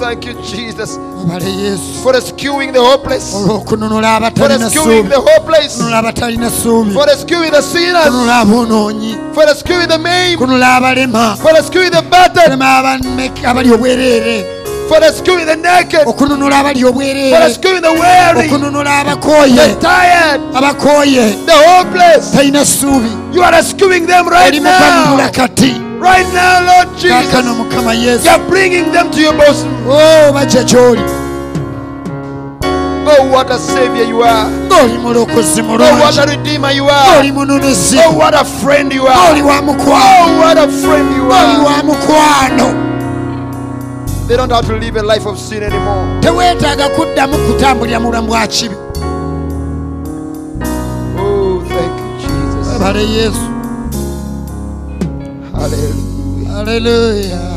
thank 0.00 0.24
you, 0.26 0.34
Jesus, 0.42 0.98
for 2.02 2.12
rescuing 2.12 2.72
the 2.72 2.80
hopeless, 2.80 3.32
for 3.32 4.48
rescuing 4.48 5.08
the 5.08 5.20
hopeless, 5.20 5.76
kununula 5.78 5.98
abatalina 5.98 6.50
ssuubi 6.50 6.92
for 6.92 7.06
rescuing 7.06 7.50
the 7.50 7.62
sinners, 7.62 8.04
for 9.34 9.44
rescuing 9.44 9.88
the 9.88 9.98
maimed, 9.98 10.38
for 11.42 11.52
rescuing 11.52 11.90
the 11.90 12.02
battered, 12.02 12.58
kulema 14.88 14.88
abame- 14.88 14.88
abali 14.88 14.88
for 14.88 15.00
rescuing 15.00 15.46
the 15.46 15.56
naked, 15.56 16.06
okununula 16.08 16.58
abali 16.58 16.80
for 16.80 16.88
obwereere 16.90 17.38
rescuing 17.40 17.80
the 17.82 17.88
weary, 17.90 18.48
okununula 18.48 19.04
the 19.04 19.74
tired, 19.80 20.40
abakooye 20.54 21.34
the 21.46 21.52
hopeless. 21.52 22.30
talina 22.32 22.64
ssuubi 22.64 23.08
You 23.32 23.42
are 23.42 23.52
rescuing 23.52 24.06
them 24.06 24.28
right 24.28 24.48
oli 24.54 24.60
now. 24.60 25.30
kati 25.32 25.74
Right 26.00 26.26
now, 26.32 26.60
Lord 26.64 26.88
Jesus. 26.96 27.32
You 28.24 28.30
are 28.30 28.38
bringing 28.48 28.92
them 28.92 29.10
to 29.10 29.20
your 29.20 29.32
bosom. 29.34 29.68
o 29.88 30.32
bajja 30.32 30.64
gy'oli 30.64 31.02
Oh, 33.10 33.24
what 33.32 33.50
a 33.50 33.58
savior 33.58 34.04
you 34.04 34.22
are. 34.22 34.50
Oh, 34.70 34.86
what 35.98 36.18
a 36.18 36.26
redeemer 36.28 36.70
you 36.72 36.84
are. 36.90 37.22
Oh, 37.24 38.12
what 38.14 38.34
a 38.34 38.44
friend 38.44 38.92
you 38.92 39.06
are. 39.06 39.16
Oh, 39.16 40.38
what 40.38 40.58
a 40.58 40.68
friend 40.68 41.08
you 41.16 41.32
are. 41.32 41.64
They 44.28 44.36
don't 44.36 44.50
have 44.52 44.66
to 44.66 44.76
live 44.76 44.96
a 44.96 45.02
life 45.02 45.26
of 45.26 45.38
sin 45.38 45.62
anymore. 45.62 46.20
teweetaaga 46.20 46.88
kuddamu 46.88 47.38
kutambulira 47.38 48.00
mu 48.00 48.10
bwa 48.26 48.46
kibi 48.46 48.74
Oh, 51.18 51.62
thank 51.68 51.98
you, 52.00 52.10
Jesus. 52.20 52.80
yesu 53.16 53.48
Hallelujah. 55.52 56.58
aleluya 56.58 57.47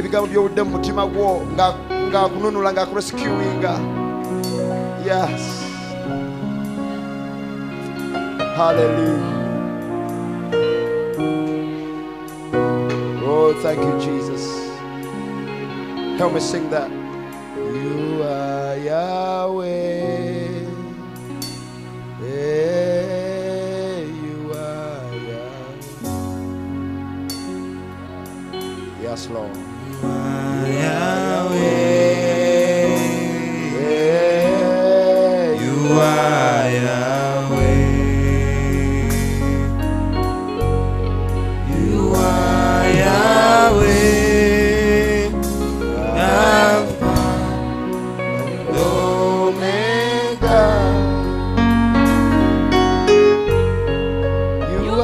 ebigambo 0.00 0.26
by'obudde 0.28 0.62
mu 0.64 0.70
mutima 0.76 1.02
gwo 1.06 1.44
nga- 1.54 1.76
ng'akununula 2.10 2.72
ng'akurescuinga 2.72 3.72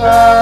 You 0.06 0.35